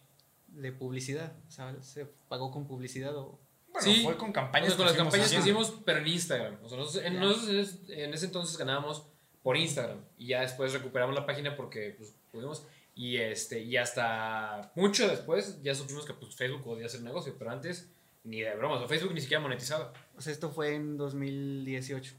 de 0.48 0.72
publicidad. 0.74 1.34
O 1.48 1.52
sea, 1.52 1.76
se 1.82 2.06
pagó 2.28 2.52
con 2.52 2.68
publicidad 2.68 3.16
o. 3.16 3.40
Bueno, 3.72 3.88
Sí. 3.92 4.04
fue 4.04 4.18
con 4.18 4.32
O 4.32 4.34
campañas 4.34 4.68
sea, 4.70 4.78
con 4.78 4.86
las 4.88 4.96
campañas 4.96 5.32
que 5.32 5.40
hicimos, 5.40 5.74
pero 5.86 6.00
en 6.00 6.08
Instagram. 6.08 6.58
O 6.64 6.70
sea, 6.70 6.78
nosotros, 6.78 7.06
en, 7.06 7.20
nosotros 7.20 7.50
en 7.50 7.60
ese- 7.60 8.04
en 8.04 8.14
ese 8.14 8.26
entonces 8.26 8.58
ganábamos 8.58 9.08
por 9.42 9.58
Instagram. 9.58 10.00
Y 10.18 10.28
ya 10.28 10.42
después 10.42 10.74
recuperamos 10.74 11.16
la 11.16 11.26
página 11.26 11.56
porque 11.56 11.96
pues, 11.98 12.14
pudimos. 12.32 12.68
Y, 12.96 13.18
este, 13.18 13.60
y 13.62 13.78
hasta 13.78 14.72
mucho 14.76 15.08
después 15.08 15.60
ya 15.64 15.74
supimos 15.74 16.06
que 16.06 16.14
pues, 16.14 16.36
Facebook 16.36 16.64
podía 16.64 16.86
hacer 16.86 17.02
negocio. 17.02 17.36
Pero 17.40 17.50
antes, 17.52 17.90
ni 18.26 18.42
de 18.42 18.54
broma. 18.56 18.76
O 18.84 18.88
Facebook 18.88 19.14
ni 19.16 19.22
siquiera 19.22 19.42
monetizaba. 19.42 19.92
O 20.16 20.22
sea, 20.22 20.32
esto 20.34 20.52
fue 20.52 20.76
en 20.76 20.98
2018. 20.98 22.14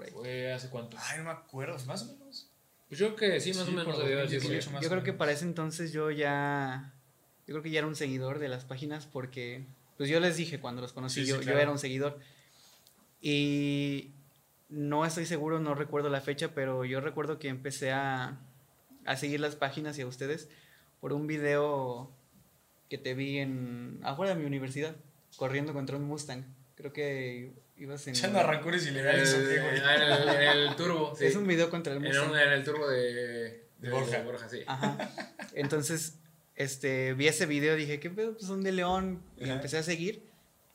Por 0.00 0.06
ahí. 0.06 0.12
¿Fue 0.12 0.52
hace 0.52 0.68
cuánto? 0.70 0.96
Ay, 1.00 1.18
no 1.18 1.24
me 1.24 1.30
acuerdo, 1.30 1.76
más 1.86 2.02
o 2.02 2.06
menos. 2.12 2.50
Pues 2.88 2.98
yo 2.98 3.14
creo 3.14 3.32
que 3.32 3.40
sí, 3.40 3.52
más 3.54 3.64
Sí, 3.66 3.72
o 3.72 3.76
menos 3.76 3.98
debió 3.98 4.16
haber 4.18 4.28
sido. 4.28 4.40
2018 4.40 4.70
más 4.72 4.82
Yo 4.82 4.88
creo 4.90 5.02
que 5.02 5.12
para 5.12 5.32
ese 5.32 5.44
entonces 5.44 5.92
yo 5.92 6.10
ya. 6.10 6.92
Yo 7.46 7.54
creo 7.54 7.62
que 7.62 7.70
ya 7.70 7.78
era 7.78 7.86
un 7.88 7.96
seguidor 7.96 8.38
de 8.38 8.48
las 8.48 8.64
páginas 8.64 9.06
porque. 9.06 9.64
Pues 9.96 10.08
yo 10.08 10.18
les 10.20 10.36
dije 10.36 10.60
cuando 10.60 10.80
los 10.82 10.92
conocí, 10.92 11.20
Sí, 11.20 11.26
sí, 11.26 11.30
yo, 11.30 11.36
yo 11.36 11.42
claro. 11.42 11.58
era 11.60 11.70
un 11.70 11.78
seguidor. 11.78 12.18
Y 13.20 14.12
no 14.68 15.04
estoy 15.04 15.26
seguro, 15.26 15.60
no 15.60 15.74
recuerdo 15.74 16.08
la 16.08 16.20
fecha, 16.20 16.54
pero 16.54 16.84
yo 16.84 17.00
recuerdo 17.00 17.38
que 17.38 17.48
empecé 17.48 17.92
a, 17.92 18.38
a 19.04 19.16
seguir 19.16 19.40
las 19.40 19.56
páginas 19.56 19.98
y 19.98 20.02
a 20.02 20.06
ustedes 20.06 20.48
por 21.00 21.12
un 21.12 21.26
video 21.26 22.10
que 22.88 22.98
te 22.98 23.14
vi 23.14 23.38
en 23.38 24.00
afuera 24.02 24.34
de 24.34 24.40
mi 24.40 24.46
universidad, 24.46 24.96
corriendo 25.36 25.72
contra 25.72 25.96
un 25.96 26.04
Mustang. 26.04 26.44
Creo 26.80 26.92
que 26.92 27.52
ibas 27.76 28.06
en... 28.06 28.14
Echando 28.14 28.38
arrancones 28.40 28.86
ilegales, 28.86 29.32
el, 29.34 29.48
en 29.50 30.42
el 30.68 30.76
turbo. 30.76 31.14
sí. 31.18 31.26
Es 31.26 31.36
un 31.36 31.46
video 31.46 31.70
contra 31.70 31.92
el 31.92 31.98
En, 31.98 32.04
Mustang. 32.04 32.30
un- 32.30 32.38
en 32.38 32.52
el 32.52 32.64
turbo 32.64 32.88
de, 32.88 33.64
De 33.78 33.90
Borja. 33.90 34.48
sí. 34.48 34.60
Ajá. 34.66 35.10
Entonces, 35.54 36.14
este, 36.56 37.14
vi 37.14 37.28
ese 37.28 37.46
video, 37.46 37.76
dije, 37.76 38.00
¿qué 38.00 38.10
pedo? 38.10 38.32
Pues 38.34 38.46
son 38.46 38.62
de 38.62 38.72
León. 38.72 39.22
Y 39.38 39.44
Ajá. 39.44 39.54
empecé 39.54 39.78
a 39.78 39.82
seguir. 39.82 40.22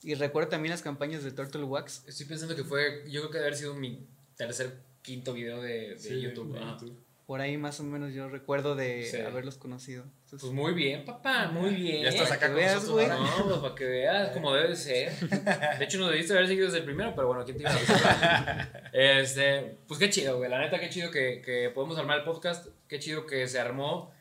Y 0.03 0.13
recuerdo 0.15 0.49
también 0.49 0.71
las 0.71 0.81
campañas 0.83 1.23
de 1.23 1.31
Turtle 1.31 1.63
Wax. 1.63 2.03
Estoy 2.07 2.27
pensando 2.27 2.55
que 2.55 2.63
fue, 2.63 3.03
yo 3.07 3.21
creo 3.21 3.31
que 3.31 3.37
debe 3.39 3.47
haber 3.47 3.57
sido 3.57 3.73
mi 3.73 4.05
tercer, 4.35 4.73
quinto 5.01 5.33
video 5.33 5.61
de, 5.61 5.89
de 5.95 5.99
Sí, 5.99 6.21
YouTube. 6.21 6.53
de. 6.53 6.59
YouTube. 6.59 6.95
Por 7.25 7.41
ahí 7.41 7.57
más 7.57 7.79
o 7.79 7.83
menos 7.83 8.13
yo 8.13 8.29
recuerdo 8.29 8.75
de 8.75 9.03
Sí. 9.03 9.17
haberlos 9.19 9.57
conocido. 9.57 10.03
Entonces, 10.03 10.41
Pues 10.41 10.53
muy 10.53 10.73
bien, 10.73 11.05
papá, 11.05 11.47
muy 11.47 11.71
bien. 11.71 12.03
Ya 12.03 12.09
estás 12.09 12.31
acá 12.31 12.41
que 12.47 12.53
con 12.53 12.55
veas, 12.57 12.75
nosotros 12.75 12.93
güey. 12.93 13.09
ahora. 13.09 13.37
No, 13.39 13.45
pues 13.45 13.57
para 13.61 13.75
que 13.75 13.85
veas 13.85 14.29
como 14.29 14.53
debe 14.53 14.67
de 14.69 14.75
ser. 14.75 15.11
De 15.79 15.85
hecho, 15.85 15.97
nos 15.97 16.11
debiste 16.11 16.33
haber 16.33 16.47
seguido 16.47 16.65
desde 16.67 16.79
el 16.79 16.85
primero, 16.85 17.13
pero 17.15 17.27
bueno, 17.27 17.43
¿quién 17.43 17.57
te 17.57 17.63
iba 17.63 17.71
a 17.71 17.75
avisar? 17.75 18.89
Este, 18.93 19.77
pues 19.87 19.99
qué 19.99 20.09
chido, 20.11 20.37
güey. 20.37 20.49
La 20.51 20.59
neta, 20.59 20.79
qué 20.79 20.89
chido 20.89 21.09
que, 21.09 21.41
que 21.41 21.71
podemos 21.71 21.97
armar 21.97 22.19
el 22.19 22.23
podcast. 22.25 22.67
Qué 22.87 22.99
chido 22.99 23.25
que 23.25 23.47
se 23.47 23.59
armó 23.59 24.11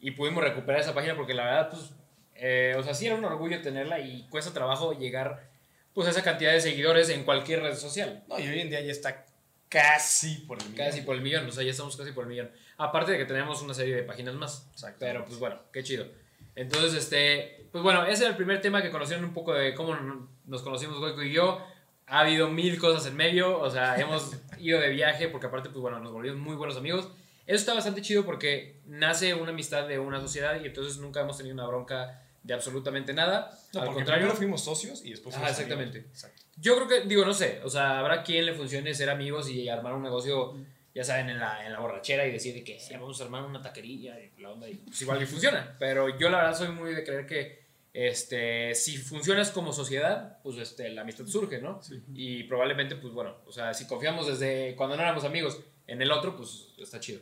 y 0.00 0.12
pudimos 0.12 0.42
recuperar 0.42 0.80
esa 0.80 0.94
página 0.94 1.14
porque 1.14 1.34
la 1.34 1.44
verdad, 1.44 1.68
pues, 1.70 1.90
eh, 2.36 2.74
o 2.78 2.82
sea, 2.82 2.94
sí 2.94 3.06
era 3.06 3.16
un 3.16 3.24
orgullo 3.26 3.60
tenerla 3.60 4.00
y 4.00 4.26
cuesta 4.30 4.52
trabajo 4.54 4.92
llegar, 4.98 5.48
pues, 5.92 6.08
a 6.08 6.10
esa 6.10 6.22
cantidad 6.22 6.52
de 6.52 6.60
seguidores 6.62 7.10
en 7.10 7.24
cualquier 7.24 7.60
red 7.60 7.74
social. 7.76 8.24
No, 8.28 8.38
y 8.38 8.48
hoy 8.48 8.60
en 8.60 8.70
día 8.70 8.80
ya 8.80 8.92
está 8.92 9.26
casi 9.68 10.36
por 10.46 10.58
el 10.62 10.74
Casi 10.74 10.92
millón. 10.92 11.04
por 11.06 11.16
el 11.16 11.22
millón, 11.22 11.46
o 11.48 11.52
sea, 11.52 11.64
ya 11.64 11.70
estamos 11.70 11.96
casi 11.96 12.12
por 12.12 12.24
el 12.24 12.30
millón. 12.30 12.50
Aparte 12.78 13.12
de 13.12 13.18
que 13.18 13.24
tenemos 13.24 13.62
una 13.62 13.74
serie 13.74 13.94
de 13.96 14.02
páginas 14.02 14.34
más. 14.34 14.68
Exacto. 14.72 14.98
Pero 15.00 15.24
pues 15.24 15.38
bueno, 15.38 15.58
qué 15.72 15.82
chido. 15.82 16.06
Entonces, 16.54 16.94
este, 16.94 17.66
pues 17.72 17.82
bueno, 17.84 18.04
ese 18.06 18.22
era 18.22 18.30
el 18.30 18.36
primer 18.36 18.60
tema 18.60 18.82
que 18.82 18.90
conocieron 18.90 19.24
un 19.24 19.34
poco 19.34 19.52
de 19.54 19.74
cómo 19.74 19.94
no- 19.94 20.28
nos 20.46 20.62
conocimos 20.62 20.98
Goico 20.98 21.22
y 21.22 21.32
yo. 21.32 21.60
Ha 22.08 22.20
habido 22.20 22.48
mil 22.48 22.78
cosas 22.78 23.04
en 23.06 23.16
medio, 23.16 23.58
o 23.58 23.68
sea, 23.70 23.96
hemos 23.98 24.30
ido 24.58 24.80
de 24.80 24.90
viaje 24.90 25.28
porque 25.28 25.48
aparte, 25.48 25.70
pues 25.70 25.80
bueno, 25.80 25.98
nos 26.00 26.12
volvimos 26.12 26.38
muy 26.38 26.54
buenos 26.54 26.76
amigos. 26.76 27.08
Eso 27.46 27.56
está 27.56 27.74
bastante 27.74 28.00
chido 28.02 28.24
porque 28.24 28.80
nace 28.86 29.34
una 29.34 29.50
amistad 29.50 29.86
de 29.88 29.98
una 29.98 30.20
sociedad 30.20 30.60
y 30.60 30.66
entonces 30.66 30.98
nunca 30.98 31.20
hemos 31.20 31.36
tenido 31.36 31.54
una 31.54 31.66
bronca 31.66 32.22
de 32.42 32.54
absolutamente 32.54 33.12
nada. 33.12 33.50
No, 33.72 33.80
Al 33.80 33.86
porque 33.86 33.96
contrario, 34.00 34.20
primero 34.22 34.36
fuimos 34.36 34.64
socios 34.64 35.04
y 35.04 35.10
después 35.10 35.34
fuimos 35.34 35.50
exactamente. 35.50 35.98
amigos. 35.98 36.12
Exacto. 36.14 36.42
Yo 36.56 36.76
creo 36.76 36.88
que, 36.88 37.08
digo, 37.08 37.24
no 37.24 37.34
sé, 37.34 37.60
o 37.64 37.68
sea, 37.70 37.98
habrá 37.98 38.22
quien 38.22 38.46
le 38.46 38.54
funcione 38.54 38.94
ser 38.94 39.10
amigos 39.10 39.48
y 39.50 39.68
armar 39.68 39.94
un 39.94 40.02
negocio 40.02 40.54
ya 40.94 41.04
saben, 41.04 41.28
en 41.28 41.38
la, 41.38 41.64
en 41.66 41.72
la 41.72 41.80
borrachera 41.80 42.26
y 42.26 42.32
decir 42.32 42.54
de 42.54 42.64
que 42.64 42.76
"Eh, 42.76 42.88
vamos 42.98 43.20
a 43.20 43.24
armar 43.24 43.44
una 43.44 43.60
taquería 43.60 44.18
y 44.18 44.40
la 44.40 44.50
onda 44.50 44.66
y 44.66 44.74
pues 44.76 45.02
igual 45.02 45.22
y 45.22 45.26
funciona. 45.26 45.76
Pero 45.78 46.18
yo 46.18 46.30
la 46.30 46.38
verdad 46.38 46.56
soy 46.56 46.68
muy 46.68 46.94
de 46.94 47.04
creer 47.04 47.26
que 47.26 47.66
este, 47.92 48.74
si 48.74 48.96
funcionas 48.96 49.50
como 49.50 49.72
sociedad, 49.74 50.38
pues 50.42 50.56
este, 50.56 50.88
la 50.90 51.02
amistad 51.02 51.26
surge, 51.26 51.60
¿no? 51.60 51.80
Y 52.14 52.44
probablemente, 52.44 52.96
pues 52.96 53.12
bueno, 53.12 53.36
o 53.46 53.52
sea, 53.52 53.74
si 53.74 53.86
confiamos 53.86 54.26
desde 54.26 54.74
cuando 54.74 54.96
no 54.96 55.02
éramos 55.02 55.24
amigos 55.24 55.60
en 55.86 56.00
el 56.00 56.10
otro, 56.10 56.34
pues 56.36 56.68
está 56.78 56.98
chido. 56.98 57.20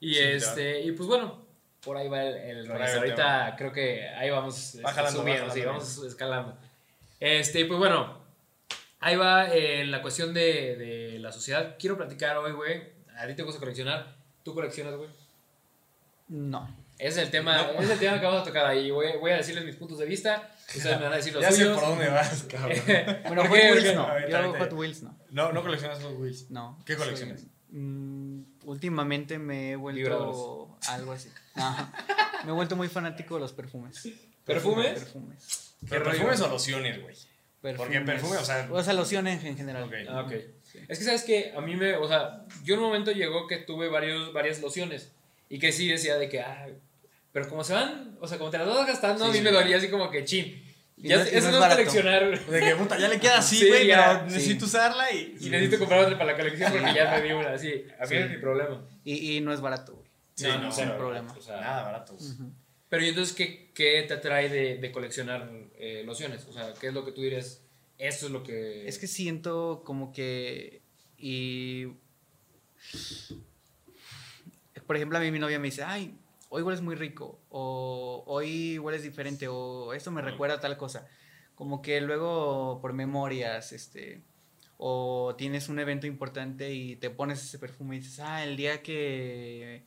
Y 0.00 0.14
Sí, 0.14 0.20
este, 0.22 0.80
y 0.82 0.92
pues 0.92 1.06
bueno, 1.06 1.46
por 1.82 1.96
ahí 1.98 2.08
va 2.08 2.22
el, 2.24 2.58
el 2.66 2.70
Ahorita 2.70 3.54
creo 3.58 3.72
que 3.72 4.08
ahí 4.08 4.30
vamos 4.30 4.56
este, 4.58 4.82
Va 4.82 4.92
jalando, 4.92 5.18
va 5.18 5.24
subiendo, 5.24 5.52
sí, 5.54 5.60
vamos 5.62 6.02
escalando. 6.04 6.58
Este, 7.20 7.64
pues 7.66 7.78
bueno, 7.78 8.25
ahí 9.00 9.16
va 9.16 9.48
eh, 9.54 9.84
la 9.86 10.02
cuestión 10.02 10.32
de, 10.34 10.76
de 10.76 11.18
la 11.18 11.32
sociedad. 11.32 11.76
Quiero 11.78 11.96
platicar 11.96 12.36
hoy, 12.38 12.52
güey. 12.52 12.82
A 13.18 13.26
ti 13.26 13.34
te 13.34 13.42
gusta 13.42 13.58
coleccionar. 13.60 14.16
¿Tú 14.42 14.54
coleccionas, 14.54 14.94
güey? 14.96 15.08
No. 16.28 16.68
Ese 16.98 17.20
es 17.20 17.26
el 17.26 17.30
tema, 17.30 17.60
ese 17.72 17.84
es 17.84 17.90
el 17.90 17.98
tema 17.98 18.18
que 18.18 18.24
vamos 18.26 18.40
a 18.42 18.44
tocar 18.44 18.64
ahí. 18.66 18.90
Voy, 18.90 19.06
voy 19.20 19.30
a 19.30 19.36
decirles 19.36 19.64
mis 19.66 19.76
puntos 19.76 19.98
de 19.98 20.06
vista. 20.06 20.50
Ustedes 20.74 20.96
me 20.96 21.04
van 21.04 21.12
a 21.12 21.16
decir 21.16 21.32
los 21.34 21.42
Ya 21.42 21.50
sé 21.50 21.58
suyos. 21.58 21.78
por 21.78 21.88
dónde 21.90 22.08
vas, 22.08 22.42
cabrón. 22.50 22.78
Bueno, 23.26 23.42
¿Por 23.42 23.48
Hot? 23.48 23.50
Wheels 23.52 23.94
no. 23.94 24.02
Ahorita, 24.06 24.42
Yo. 24.42 24.54
Hot 24.58 24.72
Wheels 24.72 25.02
no. 25.02 25.18
No, 25.30 25.52
no 25.52 25.62
coleccionas 25.62 26.02
Hot 26.02 26.18
Wheels. 26.18 26.50
No. 26.50 26.78
¿Qué 26.86 26.94
Soy- 26.94 27.04
coleccionas? 27.04 27.44
Mm, 27.68 28.42
últimamente 28.64 29.38
me 29.38 29.72
he 29.72 29.76
vuelto 29.76 29.98
Vibradores. 29.98 30.88
algo 30.88 31.12
así. 31.12 31.30
Ajá. 31.54 31.92
Me 32.44 32.50
he 32.50 32.54
vuelto 32.54 32.76
muy 32.76 32.88
fanático 32.88 33.34
de 33.34 33.40
los 33.40 33.52
perfumes. 33.52 34.08
¿Perfumes? 34.44 34.98
Perfumes. 35.00 35.74
¿Pero 35.88 36.04
perfumes 36.04 36.40
o 36.40 36.48
lociones, 36.48 37.02
güey? 37.02 37.14
Perfumes. 37.60 37.88
Porque 37.88 38.00
perfume, 38.06 38.36
o 38.36 38.44
sea- 38.44 38.68
O 38.70 38.82
sea, 38.82 38.92
lociones 38.92 39.42
en 39.44 39.56
general. 39.56 39.84
Ok. 39.84 39.94
Ah, 40.08 40.20
ok. 40.22 40.32
Sí. 40.62 40.78
Es 40.88 40.98
que 40.98 41.04
sabes 41.04 41.24
que 41.24 41.52
a 41.56 41.60
mí 41.60 41.74
me, 41.76 41.96
o 41.96 42.06
sea, 42.06 42.44
yo 42.64 42.74
en 42.74 42.80
un 42.80 42.86
momento 42.86 43.10
llegó 43.12 43.46
que 43.46 43.56
tuve 43.58 43.88
varios, 43.88 44.32
varias 44.32 44.60
lociones 44.60 45.12
y 45.48 45.58
que 45.58 45.72
sí 45.72 45.88
decía 45.88 46.16
de 46.16 46.28
que, 46.28 46.40
ah, 46.40 46.66
pero 47.32 47.48
como 47.48 47.64
se 47.64 47.72
van, 47.74 48.16
o 48.20 48.28
sea, 48.28 48.38
como 48.38 48.50
te 48.50 48.58
las 48.58 48.66
vas 48.68 48.86
gastando, 48.86 49.24
a 49.24 49.32
Sí. 49.32 49.38
mí 49.38 49.44
me 49.44 49.50
dolía 49.52 49.76
así 49.78 49.88
como 49.88 50.10
que 50.10 50.24
chin. 50.24 50.62
Y 50.98 51.08
Ya, 51.08 51.16
no- 51.18 51.22
eso 51.24 51.32
no 51.34 51.40
no 51.40 51.48
es 51.48 51.54
es 51.54 51.60
barato. 51.60 51.76
coleccionar. 51.76 52.46
De 52.46 52.60
que 52.60 52.76
puta, 52.76 52.98
ya 52.98 53.08
le 53.08 53.20
queda 53.20 53.38
así, 53.38 53.56
Sí, 53.60 53.68
güey, 53.68 53.86
ya, 53.86 54.06
pero 54.18 54.30
sí. 54.30 54.34
necesito 54.36 54.64
usarla 54.64 55.10
y. 55.12 55.36
Y 55.40 55.50
necesito 55.50 55.78
comprar 55.78 56.00
otra 56.00 56.16
para 56.16 56.32
la 56.32 56.38
colección 56.38 56.72
porque 56.72 56.94
ya 56.94 57.10
me 57.10 57.22
di 57.22 57.32
una 57.32 57.52
así. 57.52 57.84
A 57.98 58.02
mí 58.02 58.08
Sí. 58.08 58.14
es 58.14 58.30
mi 58.30 58.36
problema. 58.38 58.82
Y, 59.04 59.36
y 59.36 59.40
no 59.40 59.52
es 59.52 59.60
barato, 59.60 59.94
güey. 59.94 60.06
Sí, 60.34 60.44
No, 60.46 60.56
no, 60.56 60.62
no, 60.64 60.72
sin 60.72 60.84
cero, 60.84 60.96
problema. 60.98 61.34
o 61.36 61.40
sea, 61.40 61.60
Nada 61.60 61.82
baratos. 61.82 62.22
Ujú. 62.22 62.50
Pero 62.88 63.04
¿y 63.04 63.08
entonces 63.08 63.34
qué, 63.34 63.70
qué 63.74 64.04
te 64.06 64.14
atrae 64.14 64.48
de, 64.48 64.78
de 64.78 64.92
coleccionar 64.92 65.50
eh, 65.78 66.02
lociones? 66.06 66.46
O 66.46 66.52
sea, 66.52 66.72
¿qué 66.80 66.88
es 66.88 66.94
lo 66.94 67.04
que 67.04 67.12
tú 67.12 67.20
dirías? 67.20 67.62
Esto 67.98 68.26
es 68.26 68.32
lo 68.32 68.42
que... 68.42 68.86
Es 68.86 68.98
que 68.98 69.06
siento 69.06 69.82
como 69.84 70.12
que. 70.12 70.82
Y. 71.18 71.86
Por 74.86 74.96
ejemplo, 74.96 75.18
a 75.18 75.20
mí 75.20 75.30
mi 75.30 75.38
novia 75.38 75.58
me 75.58 75.66
dice, 75.66 75.82
ay, 75.82 76.16
hoy 76.50 76.62
hueles 76.62 76.82
muy 76.82 76.94
rico. 76.94 77.40
O 77.48 78.22
hoy 78.26 78.78
hueles 78.78 79.02
diferente. 79.02 79.48
O 79.48 79.94
esto 79.94 80.10
me 80.10 80.22
recuerda 80.22 80.56
a 80.56 80.60
tal 80.60 80.76
cosa. 80.76 81.08
Como 81.54 81.80
que 81.80 82.00
luego 82.00 82.80
por 82.80 82.92
memorias, 82.92 83.72
este. 83.72 84.20
O 84.76 85.34
tienes 85.38 85.70
un 85.70 85.78
evento 85.78 86.06
importante 86.06 86.74
y 86.74 86.96
te 86.96 87.08
pones 87.08 87.42
ese 87.42 87.58
perfume 87.58 87.96
y 87.96 88.00
dices, 88.00 88.20
ah, 88.20 88.44
el 88.44 88.56
día 88.56 88.82
que. 88.82 89.84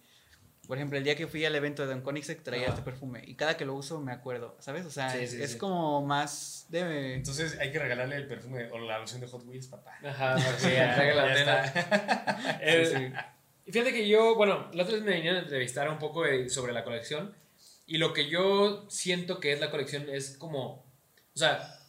Por 0.70 0.78
ejemplo, 0.78 1.00
el 1.00 1.04
día 1.04 1.16
que 1.16 1.26
fui 1.26 1.44
al 1.46 1.56
evento 1.56 1.82
de 1.82 1.88
Don 1.88 2.02
Koenigsegg 2.02 2.44
traía 2.44 2.66
Ajá. 2.66 2.74
este 2.74 2.84
perfume. 2.84 3.24
Y 3.26 3.34
cada 3.34 3.58
que 3.58 3.66
lo 3.66 3.74
uso 3.74 4.00
me 4.00 4.12
acuerdo, 4.12 4.56
¿sabes? 4.60 4.86
O 4.86 4.92
sea, 4.92 5.10
Sí, 5.10 5.18
es, 5.24 5.32
sí, 5.32 5.42
es 5.42 5.52
sí. 5.54 5.58
como 5.58 6.06
más 6.06 6.68
de. 6.70 7.16
Entonces 7.16 7.58
hay 7.60 7.72
que 7.72 7.80
regalarle 7.80 8.16
el 8.18 8.28
perfume 8.28 8.70
o 8.72 8.78
la 8.78 9.00
loción 9.00 9.20
de 9.20 9.26
Hot 9.28 9.44
Wheels, 9.48 9.66
papá. 9.66 9.98
Ajá, 10.06 10.36
para 10.36 10.58
que 10.58 10.68
traiga 10.68 11.16
la 11.16 11.34
Ya 11.34 11.64
antena. 11.64 12.60
Eh, 12.62 13.14
y 13.66 13.72
Fíjate 13.72 13.92
que 13.94 14.08
yo, 14.08 14.36
bueno, 14.36 14.70
la 14.74 14.84
otra 14.84 14.96
vez 14.96 15.04
me 15.04 15.14
vinieron 15.16 15.40
a 15.40 15.44
entrevistar 15.44 15.90
un 15.90 15.98
poco 15.98 16.24
de- 16.24 16.50
sobre 16.50 16.72
la 16.72 16.84
colección 16.84 17.34
y 17.88 17.98
lo 17.98 18.14
que 18.14 18.30
yo 18.30 18.86
siento 18.92 19.40
que 19.40 19.52
es 19.54 19.60
la 19.60 19.72
colección 19.72 20.08
es 20.08 20.38
como, 20.38 20.86
o 21.34 21.38
sea, 21.38 21.80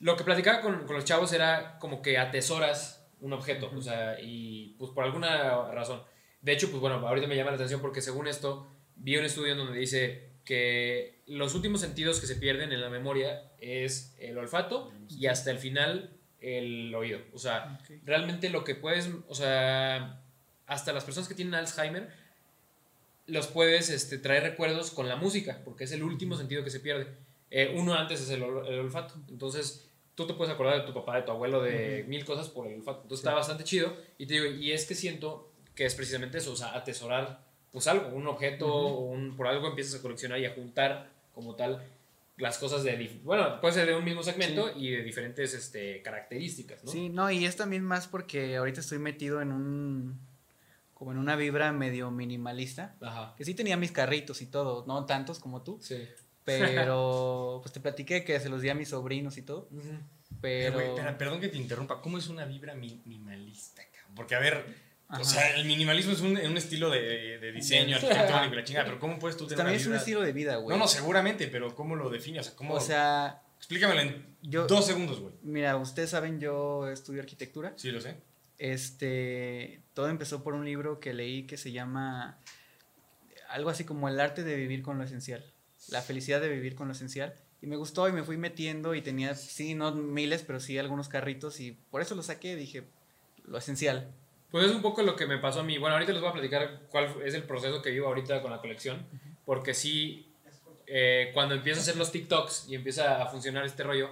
lo 0.00 0.16
que 0.18 0.24
platicaba 0.24 0.60
con, 0.60 0.84
con 0.86 0.96
los 0.96 1.04
chavos 1.06 1.32
era 1.32 1.78
como 1.78 2.02
que 2.02 2.18
atesoras 2.18 3.02
un 3.22 3.32
objeto, 3.32 3.70
o 3.74 3.80
sea, 3.80 4.20
y 4.20 4.74
pues 4.78 4.90
por 4.90 5.04
alguna 5.04 5.70
razón. 5.72 6.02
De 6.46 6.52
hecho, 6.52 6.70
pues 6.70 6.80
bueno, 6.80 7.04
ahorita 7.04 7.26
me 7.26 7.34
llama 7.34 7.50
la 7.50 7.56
atención 7.56 7.80
porque 7.80 8.00
según 8.00 8.28
esto, 8.28 8.68
vi 8.94 9.16
un 9.16 9.24
estudio 9.24 9.50
en 9.50 9.58
donde 9.58 9.76
dice 9.76 10.28
que 10.44 11.18
los 11.26 11.56
últimos 11.56 11.80
sentidos 11.80 12.20
que 12.20 12.28
se 12.28 12.36
pierden 12.36 12.70
en 12.70 12.80
la 12.80 12.88
memoria 12.88 13.50
es 13.58 14.14
el 14.20 14.38
olfato 14.38 14.92
y 15.10 15.26
hasta 15.26 15.50
el 15.50 15.58
final 15.58 16.16
el 16.40 16.94
oído. 16.94 17.18
O 17.32 17.40
sea, 17.40 17.80
realmente 18.04 18.48
lo 18.48 18.62
que 18.62 18.76
puedes, 18.76 19.10
o 19.26 19.34
sea, 19.34 20.22
hasta 20.68 20.92
las 20.92 21.02
personas 21.02 21.28
que 21.28 21.34
tienen 21.34 21.54
Alzheimer, 21.54 22.10
los 23.26 23.48
puedes 23.48 23.90
este, 23.90 24.16
traer 24.18 24.44
recuerdos 24.44 24.92
con 24.92 25.08
la 25.08 25.16
música, 25.16 25.62
porque 25.64 25.82
es 25.82 25.90
el 25.90 26.04
último 26.04 26.36
sentido 26.36 26.62
que 26.62 26.70
se 26.70 26.78
pierde. 26.78 27.08
Eh, 27.50 27.74
uno 27.76 27.92
antes 27.94 28.20
es 28.20 28.30
el 28.30 28.44
olfato. 28.44 29.14
Entonces, 29.28 29.90
tú 30.14 30.28
te 30.28 30.34
puedes 30.34 30.54
acordar 30.54 30.78
de 30.80 30.86
tu 30.86 30.94
papá, 30.94 31.16
de 31.16 31.22
tu 31.22 31.32
abuelo, 31.32 31.60
de 31.60 32.04
mil 32.06 32.24
cosas 32.24 32.48
por 32.50 32.68
el 32.68 32.74
olfato. 32.74 33.02
Entonces, 33.02 33.24
está 33.24 33.34
bastante 33.34 33.64
chido. 33.64 33.96
Y 34.16 34.26
te 34.26 34.34
digo, 34.34 34.46
y 34.46 34.70
es 34.70 34.86
que 34.86 34.94
siento 34.94 35.55
que 35.76 35.84
es 35.86 35.94
precisamente 35.94 36.38
eso, 36.38 36.52
o 36.52 36.56
sea, 36.56 36.74
atesorar 36.74 37.44
pues 37.70 37.86
algo, 37.86 38.08
un 38.08 38.26
objeto, 38.26 38.66
o 38.74 39.10
un, 39.10 39.36
por 39.36 39.46
algo 39.46 39.68
empiezas 39.68 40.00
a 40.00 40.02
coleccionar 40.02 40.40
y 40.40 40.46
a 40.46 40.54
juntar 40.54 41.10
como 41.34 41.54
tal 41.54 41.84
las 42.38 42.58
cosas 42.58 42.82
de, 42.82 43.20
bueno, 43.22 43.60
puede 43.60 43.74
ser 43.74 43.86
de 43.86 43.94
un 43.94 44.04
mismo 44.04 44.22
segmento 44.22 44.70
y 44.76 44.90
de 44.90 45.02
diferentes 45.02 45.54
este, 45.54 46.02
características, 46.02 46.82
¿no? 46.84 46.90
Sí, 46.90 47.08
no, 47.10 47.30
y 47.30 47.44
es 47.46 47.56
también 47.56 47.82
más 47.84 48.08
porque 48.08 48.56
ahorita 48.56 48.80
estoy 48.80 48.98
metido 48.98 49.40
en 49.40 49.52
un. 49.52 50.18
como 50.94 51.12
en 51.12 51.18
una 51.18 51.36
vibra 51.36 51.72
medio 51.72 52.10
minimalista. 52.10 52.94
Ajá. 53.00 53.34
Que 53.36 53.44
sí 53.44 53.54
tenía 53.54 53.76
mis 53.76 53.92
carritos 53.92 54.40
y 54.42 54.46
todo, 54.46 54.84
no 54.86 55.04
tantos 55.06 55.38
como 55.38 55.62
tú, 55.62 55.78
Sí. 55.82 56.06
pero 56.44 57.60
pues 57.62 57.72
te 57.72 57.80
platiqué 57.80 58.24
que 58.24 58.38
se 58.40 58.48
los 58.48 58.62
di 58.62 58.68
a 58.70 58.74
mis 58.74 58.88
sobrinos 58.90 59.36
y 59.38 59.42
todo. 59.42 59.68
Pero. 60.40 60.80
Espera, 60.80 61.16
perdón 61.18 61.40
que 61.40 61.48
te 61.48 61.56
interrumpa. 61.58 62.00
¿Cómo 62.00 62.18
es 62.18 62.28
una 62.28 62.44
vibra 62.44 62.74
mi- 62.74 63.00
minimalista? 63.04 63.82
Porque, 64.14 64.34
a 64.34 64.38
ver, 64.40 64.64
Ajá. 65.08 65.22
o 65.22 65.24
sea, 65.24 65.54
el 65.56 65.64
minimalismo 65.66 66.12
es 66.12 66.20
un, 66.20 66.36
un 66.36 66.56
estilo 66.56 66.90
de, 66.90 67.38
de 67.38 67.52
diseño 67.52 67.94
arquitectónico 67.96 68.54
y 68.54 68.56
la 68.56 68.64
chingada, 68.64 68.86
pero 68.86 68.98
¿cómo 68.98 69.18
puedes 69.20 69.36
tú 69.36 69.44
tener 69.46 69.58
también 69.58 69.76
una 69.76 69.80
es 69.82 69.86
un 69.86 69.94
estilo 69.94 70.20
de 70.22 70.32
vida, 70.32 70.56
güey. 70.56 70.76
No, 70.76 70.82
no, 70.82 70.88
seguramente, 70.88 71.46
pero 71.48 71.74
¿cómo 71.76 71.94
lo 71.94 72.10
defines? 72.10 72.40
O 72.40 72.44
sea, 72.44 72.56
¿cómo? 72.56 72.74
O 72.74 72.80
sea, 72.80 73.42
Explícamelo 73.58 74.00
en 74.00 74.26
yo- 74.42 74.66
dos 74.66 74.84
segundos, 74.86 75.20
güey. 75.20 75.32
mira, 75.42 75.76
ustedes 75.76 76.10
saben, 76.10 76.40
yo 76.40 76.88
estudio 76.88 77.20
arquitectura. 77.20 77.72
Sí, 77.76 77.90
lo 77.92 78.00
sé. 78.00 78.16
Este, 78.58 79.80
todo 79.94 80.08
empezó 80.08 80.42
por 80.42 80.54
un 80.54 80.64
libro 80.64 80.98
que 81.00 81.14
leí 81.14 81.46
que 81.46 81.56
se 81.56 81.72
llama 81.72 82.38
algo 83.48 83.70
así 83.70 83.84
como 83.84 84.08
El 84.08 84.18
arte 84.20 84.42
de 84.42 84.56
vivir 84.56 84.82
con 84.82 84.98
lo 84.98 85.04
esencial, 85.04 85.44
la 85.88 86.02
felicidad 86.02 86.40
de 86.40 86.48
vivir 86.48 86.74
con 86.74 86.88
lo 86.88 86.92
esencial. 86.94 87.34
Y 87.62 87.66
me 87.66 87.76
gustó 87.76 88.08
y 88.08 88.12
me 88.12 88.22
fui 88.22 88.36
metiendo 88.36 88.94
y 88.94 89.02
tenía, 89.02 89.34
sí, 89.34 89.74
no 89.74 89.92
miles, 89.94 90.42
pero 90.42 90.60
sí 90.60 90.78
algunos 90.78 91.08
carritos 91.08 91.60
y 91.60 91.72
por 91.72 92.02
eso 92.02 92.14
lo 92.14 92.22
saqué, 92.22 92.54
dije, 92.56 92.84
lo 93.44 93.56
esencial. 93.58 94.12
Pues 94.56 94.68
es 94.68 94.72
un 94.74 94.80
poco 94.80 95.02
lo 95.02 95.16
que 95.16 95.26
me 95.26 95.36
pasó 95.36 95.60
a 95.60 95.62
mí. 95.64 95.76
Bueno, 95.76 95.96
ahorita 95.96 96.12
les 96.12 96.22
voy 96.22 96.30
a 96.30 96.32
platicar 96.32 96.80
cuál 96.88 97.14
es 97.22 97.34
el 97.34 97.42
proceso 97.42 97.82
que 97.82 97.90
vivo 97.90 98.06
ahorita 98.06 98.40
con 98.40 98.50
la 98.50 98.58
colección. 98.58 99.06
Porque 99.44 99.74
sí, 99.74 100.32
eh, 100.86 101.30
cuando 101.34 101.54
empiezo 101.54 101.80
a 101.80 101.82
hacer 101.82 101.96
los 101.98 102.10
TikToks 102.10 102.70
y 102.70 102.74
empieza 102.74 103.22
a 103.22 103.26
funcionar 103.26 103.66
este 103.66 103.82
rollo, 103.82 104.08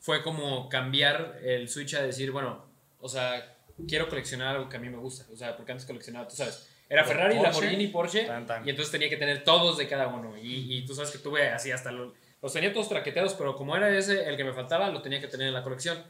fue 0.00 0.22
como 0.22 0.70
cambiar 0.70 1.38
el 1.44 1.68
switch 1.68 1.96
a 1.96 2.02
decir, 2.02 2.30
bueno, 2.30 2.64
o 2.98 3.10
sea, 3.10 3.58
quiero 3.86 4.08
coleccionar 4.08 4.56
algo 4.56 4.70
que 4.70 4.78
a 4.78 4.80
mí 4.80 4.88
me 4.88 4.96
gusta. 4.96 5.30
O 5.30 5.36
sea, 5.36 5.54
porque 5.54 5.72
antes 5.72 5.86
coleccionaba, 5.86 6.26
tú 6.28 6.36
sabes, 6.36 6.66
era 6.88 7.04
Ferrari, 7.04 7.34
Porsche. 7.34 7.52
Lamborghini, 7.52 7.86
Porsche. 7.88 8.24
Tan, 8.24 8.46
tan. 8.46 8.66
Y 8.66 8.70
entonces 8.70 8.90
tenía 8.90 9.10
que 9.10 9.18
tener 9.18 9.44
todos 9.44 9.76
de 9.76 9.86
cada 9.86 10.06
uno. 10.06 10.34
Y, 10.38 10.78
y 10.78 10.86
tú 10.86 10.94
sabes 10.94 11.10
que 11.10 11.18
tuve 11.18 11.50
así 11.50 11.72
hasta 11.72 11.92
los, 11.92 12.14
los 12.40 12.50
tenía 12.54 12.72
todos 12.72 12.88
traqueteados, 12.88 13.34
pero 13.34 13.54
como 13.54 13.76
era 13.76 13.94
ese 13.94 14.30
el 14.30 14.38
que 14.38 14.44
me 14.44 14.54
faltaba, 14.54 14.88
lo 14.88 15.02
tenía 15.02 15.20
que 15.20 15.28
tener 15.28 15.48
en 15.48 15.52
la 15.52 15.62
colección. 15.62 16.02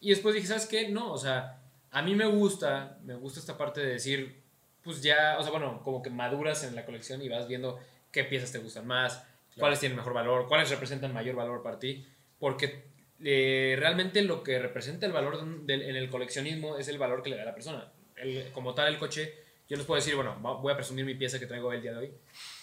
Y 0.00 0.10
después 0.10 0.34
dije, 0.34 0.48
¿sabes 0.48 0.66
qué? 0.66 0.90
No, 0.90 1.10
o 1.14 1.16
sea, 1.16 1.61
a 1.92 2.02
mí 2.02 2.14
me 2.14 2.26
gusta, 2.26 2.98
me 3.04 3.14
gusta 3.14 3.38
esta 3.40 3.56
parte 3.56 3.80
de 3.80 3.92
decir, 3.92 4.40
pues 4.82 5.02
ya, 5.02 5.36
o 5.38 5.42
sea, 5.42 5.52
bueno, 5.52 5.80
como 5.84 6.02
que 6.02 6.10
maduras 6.10 6.64
en 6.64 6.74
la 6.74 6.84
colección 6.84 7.22
y 7.22 7.28
vas 7.28 7.46
viendo 7.46 7.78
qué 8.10 8.24
piezas 8.24 8.50
te 8.50 8.58
gustan 8.58 8.86
más, 8.86 9.22
cuáles 9.60 9.78
tienen 9.80 9.96
mejor 9.96 10.12
valor, 10.14 10.48
cuáles 10.48 10.70
representan 10.70 11.12
mayor 11.12 11.36
valor 11.36 11.62
para 11.62 11.78
ti, 11.78 12.04
porque 12.40 12.84
eh, 13.24 13.76
realmente 13.78 14.22
lo 14.22 14.42
que 14.42 14.58
representa 14.58 15.06
el 15.06 15.12
valor 15.12 15.44
de 15.64 15.74
en 15.74 15.94
el 15.96 16.10
coleccionismo 16.10 16.76
es 16.78 16.88
el 16.88 16.98
valor 16.98 17.22
que 17.22 17.30
le 17.30 17.36
da 17.36 17.42
a 17.42 17.46
la 17.46 17.54
persona. 17.54 17.92
El- 18.16 18.50
como 18.52 18.74
tal, 18.74 18.88
el 18.88 18.98
coche, 18.98 19.34
yo 19.68 19.76
les 19.76 19.86
puedo 19.86 20.00
decir, 20.00 20.14
bueno, 20.16 20.36
voy 20.60 20.72
a 20.72 20.76
presumir 20.76 21.04
mi 21.04 21.14
pieza 21.14 21.38
que 21.38 21.46
traigo 21.46 21.72
el 21.72 21.80
día 21.82 21.92
de 21.92 21.98
hoy. 21.98 22.12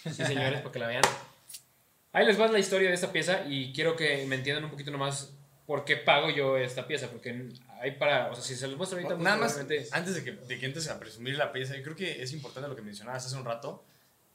Sí, 0.04 0.26
señores, 0.26 0.60
para 0.62 0.72
que 0.72 0.80
la 0.80 0.88
vean. 0.88 1.04
Ahí 2.12 2.26
les 2.26 2.40
va 2.40 2.48
la 2.48 2.60
historia 2.60 2.90
de 2.90 2.96
esta 2.96 3.12
pieza 3.12 3.46
y 3.48 3.72
quiero 3.72 3.96
que 3.96 4.26
me 4.26 4.36
entiendan 4.36 4.64
un 4.66 4.72
poquito 4.72 4.90
nomás 4.92 5.34
por 5.68 5.86
qué 5.86 5.96
pago 5.98 6.30
yo 6.32 6.58
esta 6.58 6.88
pieza, 6.88 7.08
porque 7.10 7.46
hay 7.80 7.92
para, 7.92 8.30
o 8.30 8.36
sea, 8.36 8.44
si 8.44 8.56
se 8.56 8.68
los 8.68 8.78
muestro 8.78 8.98
ahorita, 8.98 9.16
pues, 9.16 9.24
Nada 9.24 9.38
más, 9.38 9.58
antes 9.58 10.16
de 10.16 10.24
que, 10.24 10.32
de 10.34 10.60
que 10.60 10.66
entres 10.66 10.88
a 10.90 11.00
presumir 11.00 11.38
la 11.38 11.52
pieza, 11.52 11.76
yo 11.76 11.84
creo 11.84 11.96
que 11.96 12.22
es 12.22 12.34
importante 12.34 12.68
lo 12.70 12.76
que 12.76 12.82
mencionabas 12.82 13.26
hace 13.26 13.36
un 13.36 13.46
rato. 13.46 13.84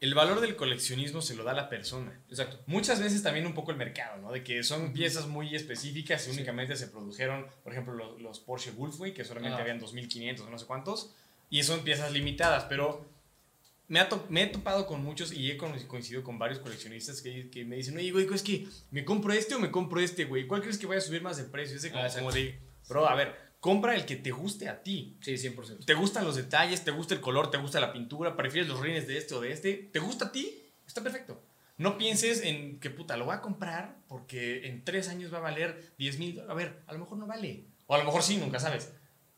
El 0.01 0.15
valor 0.15 0.41
del 0.41 0.57
coleccionismo 0.57 1.23
se 1.23 1.35
lo 1.35 1.45
da 1.45 1.55
la 1.55 1.69
persona. 1.69 2.21
Exacto. 2.29 2.61
Muchas 2.67 3.01
veces 3.01 3.23
también 3.23 3.47
un 3.47 3.55
poco 3.55 3.71
el 3.71 3.77
mercado, 3.77 4.21
¿no? 4.21 4.33
De 4.33 4.43
que 4.43 4.63
son 4.63 4.93
piezas 4.93 5.27
muy 5.27 5.55
específicas 5.55 6.27
y 6.27 6.31
únicamente 6.31 6.77
se 6.77 6.89
produjeron, 6.89 7.47
por 7.63 7.73
ejemplo, 7.73 7.95
los, 7.95 8.21
los 8.21 8.41
Porsche 8.41 8.73
Wolfway, 8.73 9.15
que 9.15 9.25
solamente 9.25 9.55
Ajá. 9.55 9.63
habían 9.63 9.79
2500 9.79 10.47
o 10.47 10.51
no 10.51 10.59
sé 10.59 10.67
cuántos. 10.67 11.15
Y 11.49 11.63
son 11.63 11.85
piezas 11.85 12.13
limitadas, 12.13 12.65
pero 12.65 13.07
me, 13.89 14.01
ha 14.01 14.09
me 14.29 14.43
he 14.43 14.47
topado 14.47 14.87
con 14.87 15.03
muchos 15.03 15.33
y 15.33 15.51
he 15.51 15.57
coincidido 15.57 16.23
con 16.23 16.39
varios 16.39 16.59
coleccionistas 16.59 17.21
que, 17.21 17.51
que 17.51 17.65
me 17.65 17.77
dicen, 17.77 17.97
oye, 17.97 18.11
güey, 18.11 18.27
es 18.33 18.43
que 18.43 18.67
me 18.91 19.05
compro 19.05 19.33
este 19.33 19.55
o 19.55 19.59
me 19.59 19.71
compro 19.71 20.01
este, 20.01 20.25
güey. 20.25 20.47
¿Cuál 20.47 20.63
crees 20.63 20.79
que 20.79 20.87
vaya 20.87 20.99
a 20.99 21.03
subir 21.03 21.23
más 21.23 21.37
de 21.37 21.45
precio? 21.45 21.77
Ese 21.77 21.91
como, 21.91 22.03
Ah, 22.03 22.09
como 22.15 22.33
de, 22.33 22.59
bro, 22.89 23.09
a 23.09 23.15
ver, 23.15 23.35
compra 23.61 23.95
el 23.95 24.05
que 24.05 24.17
te 24.17 24.31
guste 24.31 24.69
a 24.69 24.83
ti. 24.83 25.17
Sí, 25.21 25.33
100%. 25.39 25.85
¿Te 25.85 25.95
gustan 25.95 26.25
los 26.25 26.37
detalles? 26.37 26.85
¿Te 26.85 26.91
gusta 26.91 27.15
el 27.15 27.21
color? 27.21 27.51
¿Te 27.51 27.59
gusta 27.59 27.81
la 27.81 27.93
pintura? 27.93 28.37
¿Prefieres 28.37 28.69
los 28.69 28.81
rines 28.81 29.07
de 29.07 29.19
este 29.19 29.35
o 29.35 29.41
de 29.41 29.53
este? 29.53 29.73
¿Te 29.93 29.99
gusta 29.99 30.27
a 30.27 30.33
ti? 30.33 30.63
Está 30.87 31.03
perfecto. 31.03 31.43
No 31.77 31.99
pienses 31.99 32.43
en 32.43 32.79
que 32.79 32.91
puta, 32.91 33.17
lo 33.17 33.25
voy 33.25 33.35
a 33.35 33.41
comprar 33.41 33.97
porque 34.07 34.69
en 34.69 34.85
tres 34.85 35.09
años 35.09 35.33
va 35.33 35.39
a 35.39 35.41
valer 35.41 35.93
10 35.99 36.19
mil. 36.19 36.41
A 36.49 36.55
ver, 36.55 36.83
a 36.87 36.93
lo 36.93 37.01
mejor 37.01 37.19
no 37.19 37.27
vale. 37.27 37.65
O 37.87 37.95
a 37.95 37.99
lo 37.99 38.05
mejor 38.05 38.23
sí, 38.23 38.37
nunca 38.37 38.61
sabes. 38.61 38.93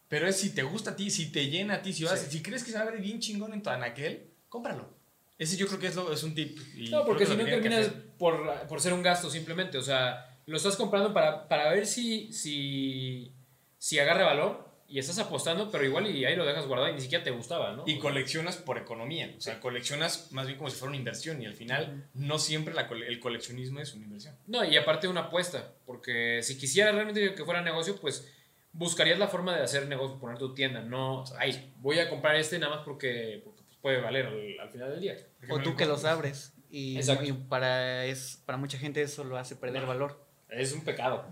Pero 0.09 0.29
es 0.29 0.37
si 0.37 0.51
te 0.51 0.63
gusta 0.63 0.91
a 0.91 0.97
ti, 0.97 1.11
si 1.11 1.33
te 1.33 1.49
llena 1.49 1.75
a 1.75 1.83
ti, 1.83 1.93
si, 1.93 2.05
vas- 2.05 2.21
Sí. 2.21 2.31
si 2.31 2.43
crees 2.43 2.63
que 2.63 2.71
se 2.73 2.77
va 2.79 2.85
a 2.85 2.91
ver 2.91 3.01
bien 3.01 3.21
chingón 3.21 3.53
en 3.55 3.63
tu 3.63 3.71
anaquel, 3.71 4.31
cómpralo. 4.49 4.95
Ese 5.39 5.57
yo 5.57 5.67
creo 5.67 5.79
que 5.81 5.87
es, 5.89 5.97
lo- 5.97 6.13
es 6.13 6.23
un 6.23 6.35
tip. 6.35 6.59
y 6.77 6.91
No, 6.91 7.05
porque 7.05 7.27
si 7.27 7.37
no 7.37 7.45
terminas 7.45 7.89
por, 8.19 8.67
por 8.69 8.81
ser 8.81 8.93
un 8.93 9.03
gasto 9.03 9.31
simplemente. 9.31 9.79
O 9.79 9.83
sea, 9.83 10.36
lo 10.47 10.57
estás 10.57 10.77
comprando 10.77 11.13
para, 11.13 11.49
para 11.49 11.71
ver 11.71 11.87
si, 11.87 12.33
si, 12.33 13.33
si 13.79 13.99
agarra 13.99 14.25
valor 14.25 14.67
y 14.89 15.01
estás 15.01 15.19
apostando, 15.19 15.69
pero 15.73 15.85
igual 15.85 16.07
y 16.07 16.25
ahí 16.25 16.37
lo 16.37 16.47
dejas 16.47 16.67
guardado 16.67 16.91
y 16.91 16.95
ni 16.95 17.01
siquiera 17.01 17.25
te 17.25 17.33
gustaba, 17.33 17.73
¿no? 17.73 17.83
Y 17.87 17.99
coleccionas 17.99 18.57
por 18.57 18.79
economía. 18.79 19.35
O 19.37 19.41
sea, 19.41 19.59
coleccionas 19.59 20.31
más 20.31 20.47
bien 20.47 20.59
como 20.59 20.71
si 20.71 20.77
fuera 20.77 20.91
una 20.91 20.99
inversión. 20.99 21.43
Y 21.43 21.47
al 21.47 21.55
final, 21.55 22.09
no 22.15 22.39
siempre 22.39 22.73
la 22.73 22.87
cole- 22.87 23.09
el 23.09 23.19
coleccionismo 23.19 23.81
es 23.81 23.95
una 23.95 24.05
inversión. 24.05 24.37
No, 24.47 24.65
y 24.65 24.77
aparte 24.77 25.09
una 25.09 25.23
apuesta, 25.23 25.73
porque 25.85 26.41
si 26.45 26.57
quisieras 26.57 26.95
realmente 26.95 27.35
que 27.35 27.45
fuera 27.45 27.63
negocio, 27.63 27.97
pues 28.01 28.33
buscarías 28.73 29.19
la 29.19 29.27
forma 29.27 29.57
de 29.57 29.65
hacer 29.65 29.89
negocio, 29.89 30.21
poner 30.21 30.39
tu 30.39 30.55
tienda, 30.55 30.83
no, 30.83 31.25
ay, 31.39 31.73
voy 31.79 31.99
a 31.99 32.09
comprar 32.09 32.37
este 32.37 32.59
nada 32.61 32.77
más 32.77 32.85
porque, 32.85 33.41
porque, 33.45 33.63
pues, 33.65 33.79
puede 33.79 34.01
valer 34.01 34.27
al, 34.27 34.61
al 34.61 34.69
final 34.71 34.91
del 34.91 35.01
día. 35.01 35.17
O 35.51 35.59
tú 35.59 35.71
lo 35.71 35.77
que 35.77 35.87
los 35.87 36.05
abres. 36.05 36.53
Y, 36.71 37.01
para, 37.49 38.05
es, 38.05 38.43
para 38.47 38.59
mucha 38.59 38.79
gente 38.79 39.01
eso 39.03 39.25
lo 39.25 39.37
hace 39.39 39.57
perder 39.57 39.83
No. 39.83 39.89
valor. 39.89 40.26
Es 40.49 40.73
un 40.73 40.83
pecado. 40.85 41.27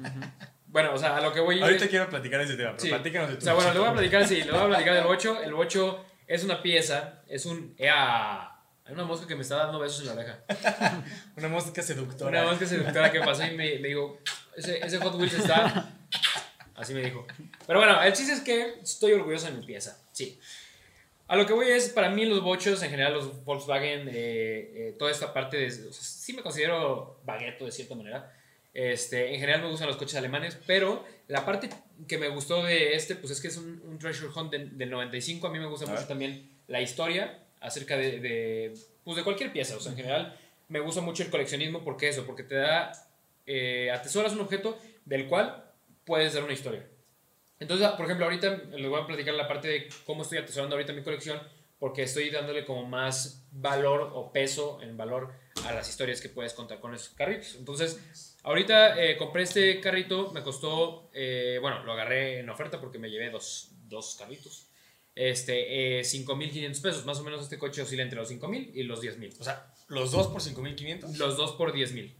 Bueno, 0.66 0.92
o 0.92 0.98
sea, 0.98 1.16
a 1.16 1.20
lo 1.20 1.32
que 1.32 1.40
voy 1.40 1.60
Ahorita 1.62 1.88
quiero 1.88 2.08
platicar 2.10 2.40
ese 2.40 2.56
tema, 2.56 2.70
pero 2.72 2.80
Sí. 2.80 2.88
platícanos 2.88 3.28
de 3.28 3.34
O 3.34 3.38
tu 3.38 3.44
sea, 3.44 3.54
bueno, 3.54 3.72
le 3.72 3.78
voy 3.78 3.88
a 3.88 3.92
platicar, 3.92 4.26
sí, 4.26 4.42
le 4.42 4.50
voy 4.50 4.60
a 4.60 4.66
platicar 4.66 4.94
del 4.94 5.04
bocho. 5.04 5.40
El 5.40 5.54
bocho 5.54 6.04
es 6.26 6.42
una 6.42 6.60
pieza, 6.62 7.22
es 7.28 7.46
un... 7.46 7.74
¡Ea! 7.78 8.50
Hay 8.86 8.92
una 8.92 9.04
mosca 9.04 9.26
que 9.26 9.34
me 9.34 9.42
está 9.42 9.56
dando 9.56 9.78
besos 9.78 10.00
en 10.00 10.06
la 10.08 10.12
oreja. 10.12 10.40
Una 11.36 11.48
mosca 11.48 11.80
seductora. 11.80 12.28
Una 12.42 12.50
mosca 12.50 12.66
seductora 12.66 13.10
que 13.10 13.20
pasó 13.20 13.42
y 13.46 13.56
me, 13.56 13.78
me 13.78 13.88
dijo, 13.88 14.18
ese, 14.56 14.84
ese 14.84 14.98
Hot 14.98 15.14
Wheels 15.14 15.32
está... 15.32 15.90
Así 16.74 16.92
me 16.92 17.00
dijo. 17.02 17.26
Pero 17.66 17.78
bueno, 17.78 18.02
el 18.02 18.12
chiste 18.12 18.32
es 18.34 18.40
que 18.40 18.80
estoy 18.82 19.12
orgulloso 19.12 19.46
de 19.46 19.52
mi 19.52 19.64
pieza, 19.64 19.96
sí. 20.12 20.38
A 21.28 21.36
lo 21.36 21.46
que 21.46 21.54
voy 21.54 21.68
es, 21.70 21.88
para 21.88 22.10
mí 22.10 22.26
los 22.26 22.42
bochos, 22.42 22.82
en 22.82 22.90
general 22.90 23.14
los 23.14 23.42
Volkswagen, 23.44 24.08
eh, 24.08 24.12
eh, 24.12 24.96
toda 24.98 25.10
esta 25.10 25.32
parte 25.32 25.56
de... 25.56 25.66
o 25.68 25.92
sea, 25.92 26.02
sí 26.02 26.34
me 26.34 26.42
considero 26.42 27.20
bagueto 27.24 27.64
de 27.64 27.72
cierta 27.72 27.94
manera. 27.94 28.30
Este, 28.74 29.32
en 29.32 29.40
general 29.40 29.62
me 29.62 29.68
gustan 29.70 29.86
los 29.86 29.96
coches 29.96 30.16
alemanes, 30.16 30.58
pero 30.66 31.04
la 31.28 31.46
parte 31.46 31.70
que 32.08 32.18
me 32.18 32.28
gustó 32.28 32.64
de 32.64 32.94
este, 32.94 33.14
pues 33.14 33.32
es 33.32 33.40
que 33.40 33.48
es 33.48 33.56
un, 33.56 33.80
un 33.86 33.98
Treasure 33.98 34.32
Hunt 34.34 34.50
del, 34.50 34.76
del 34.76 34.90
95. 34.90 35.46
A 35.46 35.50
mí 35.50 35.60
me 35.60 35.66
gusta 35.66 35.86
A 35.86 35.90
mucho 35.90 36.06
también 36.06 36.50
la 36.66 36.80
historia 36.80 37.38
acerca 37.60 37.96
de, 37.96 38.18
de, 38.18 38.74
pues 39.04 39.16
de 39.16 39.22
cualquier 39.22 39.52
pieza. 39.52 39.76
O 39.76 39.80
sea, 39.80 39.92
en 39.92 39.96
general 39.98 40.36
me 40.68 40.80
gusta 40.80 41.00
mucho 41.00 41.22
el 41.22 41.30
coleccionismo 41.30 41.84
porque 41.84 42.08
eso, 42.08 42.26
porque 42.26 42.42
te 42.42 42.56
da, 42.56 42.92
eh, 43.46 43.90
atesoras 43.92 44.32
un 44.32 44.40
objeto 44.40 44.78
del 45.04 45.28
cual 45.28 45.70
puedes 46.04 46.34
dar 46.34 46.42
una 46.42 46.52
historia. 46.52 46.86
Entonces, 47.60 47.86
por 47.90 48.06
ejemplo, 48.06 48.26
ahorita 48.26 48.56
les 48.76 48.90
voy 48.90 49.00
a 49.00 49.06
platicar 49.06 49.34
la 49.34 49.46
parte 49.46 49.68
de 49.68 49.88
cómo 50.04 50.22
estoy 50.22 50.38
atesorando 50.38 50.74
ahorita 50.74 50.92
mi 50.92 51.02
colección, 51.02 51.40
porque 51.78 52.02
estoy 52.02 52.30
dándole 52.30 52.64
como 52.64 52.84
más 52.84 53.46
valor 53.52 54.10
o 54.14 54.32
peso 54.32 54.80
en 54.82 54.96
valor 54.96 55.32
a 55.64 55.72
las 55.72 55.88
historias 55.88 56.20
que 56.20 56.28
puedes 56.28 56.52
contar 56.52 56.80
con 56.80 56.94
esos 56.94 57.10
carritos. 57.10 57.54
Entonces, 57.54 58.33
ahorita 58.44 59.02
eh, 59.02 59.16
compré 59.16 59.42
este 59.42 59.80
carrito, 59.80 60.30
me 60.32 60.42
costó, 60.42 61.10
eh, 61.12 61.58
bueno, 61.60 61.82
lo 61.82 61.92
agarré 61.92 62.38
en 62.38 62.48
oferta 62.48 62.80
porque 62.80 62.98
me 62.98 63.10
llevé 63.10 63.30
dos, 63.30 63.72
dos 63.88 64.16
carritos. 64.16 64.68
Este, 65.14 65.98
eh, 65.98 66.02
5.500 66.02 66.82
pesos, 66.82 67.06
más 67.06 67.20
o 67.20 67.24
menos 67.24 67.42
este 67.42 67.58
coche 67.58 67.82
oscila 67.82 68.02
entre 68.02 68.18
los 68.18 68.30
5.000 68.30 68.70
y 68.74 68.82
los 68.82 69.02
10.000. 69.02 69.40
O 69.40 69.44
sea, 69.44 69.72
los 69.88 70.10
dos 70.12 70.28
por 70.28 70.40
5500. 70.40 71.18
Los 71.18 71.36
dos 71.36 71.52
por 71.52 71.72
10.000. 71.72 72.12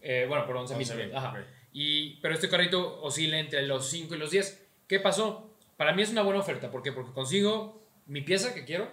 Eh, 0.00 0.26
bueno, 0.28 0.46
por 0.46 0.56
11.000. 0.56 0.74
11,000, 0.76 1.16
Ajá. 1.16 1.46
Y, 1.72 2.20
pero 2.20 2.34
este 2.34 2.48
carrito 2.48 3.02
oscila 3.02 3.38
entre 3.38 3.66
los 3.66 3.88
5 3.88 4.14
y 4.14 4.18
los 4.18 4.30
10. 4.30 4.62
¿Qué 4.86 5.00
pasó? 5.00 5.56
Para 5.76 5.92
mí 5.92 6.02
es 6.02 6.10
una 6.10 6.22
buena 6.22 6.40
oferta. 6.40 6.70
¿Por 6.70 6.82
qué? 6.82 6.92
Porque 6.92 7.12
consigo 7.12 7.82
mi 8.06 8.20
pieza 8.20 8.54
que 8.54 8.64
quiero 8.64 8.90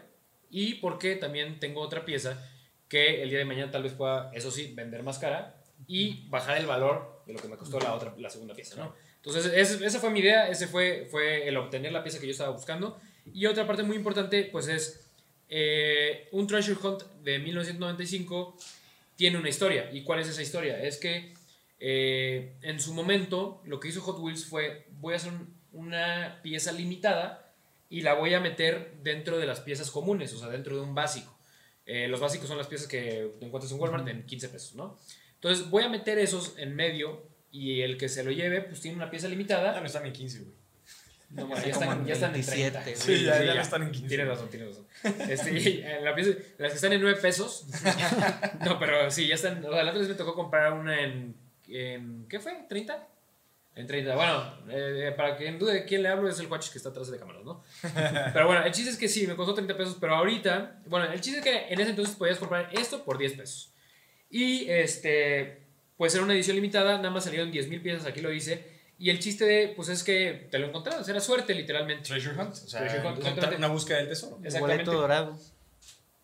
y 0.49 0.75
porque 0.75 1.15
también 1.15 1.59
tengo 1.59 1.81
otra 1.81 2.05
pieza 2.05 2.49
que 2.87 3.21
el 3.21 3.29
día 3.29 3.39
de 3.39 3.45
mañana 3.45 3.71
tal 3.71 3.83
vez 3.83 3.93
pueda, 3.93 4.31
eso 4.33 4.49
sí, 4.49 4.73
vender 4.73 5.03
más 5.03 5.19
cara 5.19 5.60
y 5.93 6.27
bajar 6.29 6.57
el 6.57 6.65
valor 6.65 7.21
de 7.25 7.33
lo 7.33 7.39
que 7.39 7.47
me 7.47 7.57
costó 7.57 7.79
la, 7.79 7.93
otra, 7.93 8.13
la 8.17 8.29
segunda 8.29 8.53
pieza, 8.55 8.75
¿no? 8.77 8.95
Entonces, 9.17 9.51
ese- 9.53 9.85
esa 9.85 9.99
fue 9.99 10.09
mi 10.09 10.19
idea, 10.19 10.47
ese 10.49 10.67
fue, 10.67 11.07
fue 11.11 11.47
el 11.47 11.57
obtener 11.57 11.91
la 11.91 12.01
pieza 12.03 12.19
que 12.19 12.25
yo 12.27 12.31
estaba 12.31 12.51
buscando. 12.51 12.99
Y 13.33 13.45
otra 13.45 13.67
parte 13.67 13.83
muy 13.83 13.95
importante, 13.95 14.43
pues 14.51 14.67
es 14.67 15.07
eh, 15.49 16.27
un 16.31 16.47
Treasure 16.47 16.77
Hunt 16.81 17.03
de 17.23 17.37
1995 17.39 18.57
tiene 19.15 19.37
una 19.37 19.49
historia. 19.49 19.89
¿Y 19.91 20.03
cuál 20.03 20.19
es 20.21 20.27
esa 20.29 20.41
historia? 20.41 20.81
Es 20.81 20.97
que 20.97 21.33
eh, 21.79 22.53
en 22.61 22.79
su 22.79 22.93
momento 22.93 23.61
lo 23.65 23.79
que 23.79 23.89
hizo 23.89 24.01
Hot 24.01 24.17
Wheels 24.19 24.45
fue 24.45 24.85
voy 24.99 25.13
a 25.13 25.17
hacer 25.17 25.31
un- 25.33 25.53
una 25.73 26.39
pieza 26.41 26.71
limitada 26.71 27.53
y 27.89 28.01
la 28.01 28.13
voy 28.13 28.33
a 28.33 28.39
meter 28.39 28.93
dentro 29.03 29.37
de 29.37 29.45
las 29.45 29.59
piezas 29.59 29.91
comunes, 29.91 30.33
o 30.33 30.39
sea, 30.39 30.47
dentro 30.49 30.75
de 30.75 30.81
un 30.81 30.95
básico. 30.95 31.37
Eh, 31.85 32.07
los 32.07 32.19
básicos 32.19 32.47
son 32.47 32.57
las 32.57 32.67
piezas 32.67 32.87
que 32.87 33.33
te 33.39 33.45
encuentras 33.45 33.71
en 33.71 33.79
Walmart 33.79 34.07
en 34.07 34.25
15 34.25 34.49
pesos, 34.49 34.75
¿no? 34.75 34.97
Entonces 35.41 35.69
voy 35.69 35.83
a 35.83 35.89
meter 35.89 36.19
esos 36.19 36.53
en 36.57 36.75
medio 36.75 37.23
y 37.51 37.81
el 37.81 37.97
que 37.97 38.07
se 38.09 38.23
lo 38.23 38.31
lleve 38.31 38.61
pues 38.61 38.79
tiene 38.79 38.95
una 38.97 39.09
pieza 39.09 39.25
Ya 39.27 39.31
limitada. 39.31 39.79
no 39.79 39.85
están 39.85 40.05
en 40.05 40.13
15, 40.13 40.39
güey. 40.39 40.51
No, 41.31 41.47
Ya 41.55 41.63
ya, 41.63 41.71
están, 41.71 41.91
en 42.01 42.05
ya 42.05 42.13
están 42.13 42.29
en 42.29 42.33
27, 42.33 42.71
30. 42.71 42.81
güey. 42.83 42.95
Sí, 43.17 43.23
ya- 43.25 43.43
ya 43.43 43.55
no 43.55 43.61
están 43.61 43.83
en 43.83 43.91
15. 43.91 44.07
Tienes 44.09 44.27
razón, 44.27 44.49
tienes 44.49 44.67
razón. 44.69 44.85
Este, 45.31 45.57
eh, 45.97 46.01
la 46.01 46.13
pieza- 46.13 46.37
las 46.57 46.71
que 46.71 46.75
están 46.75 46.93
en 46.93 47.01
9 47.01 47.19
pesos. 47.21 47.65
no, 48.65 48.77
pero 48.79 49.09
sí, 49.09 49.27
ya 49.27 49.35
están. 49.35 49.63
O 49.65 49.71
sea, 49.71 49.83
la 49.83 49.91
otra 49.91 49.99
vez 50.01 50.09
me 50.09 50.15
tocó 50.15 50.35
comprar 50.35 50.73
una 50.73 51.01
en. 51.01 51.35
en 51.69 52.25
¿Qué 52.27 52.39
fue? 52.39 52.67
¿30? 52.69 52.97
En 53.75 53.87
30. 53.87 54.13
Bueno, 54.15 54.53
eh, 54.69 55.13
para 55.15 55.37
quien 55.37 55.57
dude 55.57 55.73
de 55.73 55.85
quién 55.85 56.03
le 56.03 56.09
hablo, 56.09 56.27
es 56.29 56.37
el 56.39 56.47
Watch 56.47 56.69
que 56.69 56.77
está 56.77 56.89
atrás 56.89 57.09
de 57.09 57.17
cámaras, 57.17 57.45
¿no? 57.45 57.63
Pero 58.33 58.45
bueno, 58.47 58.63
el 58.65 58.71
chiste 58.73 58.91
es 58.91 58.97
que 58.97 59.07
sí, 59.07 59.25
me 59.25 59.35
costó 59.37 59.53
30 59.53 59.77
pesos, 59.77 59.97
pero 60.01 60.15
ahorita. 60.15 60.81
Bueno, 60.87 61.09
el 61.11 61.21
chiste 61.21 61.39
es 61.39 61.45
que 61.45 61.73
en 61.73 61.79
ese 61.79 61.91
entonces 61.91 62.15
podías 62.17 62.37
comprar 62.39 62.69
esto 62.73 63.03
por 63.05 63.17
10 63.17 63.33
pesos. 63.33 63.70
Y 64.31 64.69
este. 64.69 65.59
Pues 65.97 66.15
era 66.15 66.23
una 66.23 66.33
edición 66.33 66.55
limitada, 66.55 66.97
nada 66.97 67.11
más 67.11 67.25
salieron 67.25 67.51
10 67.51 67.67
mil 67.67 67.81
piezas, 67.81 68.07
aquí 68.07 68.21
lo 68.21 68.33
hice. 68.33 68.63
Y 68.97 69.09
el 69.11 69.19
chiste 69.19 69.45
de, 69.45 69.67
pues 69.75 69.89
es 69.89 70.03
que 70.03 70.47
te 70.49 70.57
lo 70.57 70.67
encontrabas, 70.67 71.07
era 71.09 71.19
suerte 71.19 71.53
literalmente. 71.53 72.07
Treasure 72.09 72.35
Hunt. 72.39 72.51
O 72.53 72.55
sea, 72.55 72.79
Treasure 72.87 73.07
Hunt, 73.07 73.55
una 73.57 73.67
búsqueda 73.67 73.97
del 73.97 74.07
tesoro. 74.09 74.39
Exactamente. 74.43 74.83
Boleto 74.85 74.99
dorado. 75.01 75.37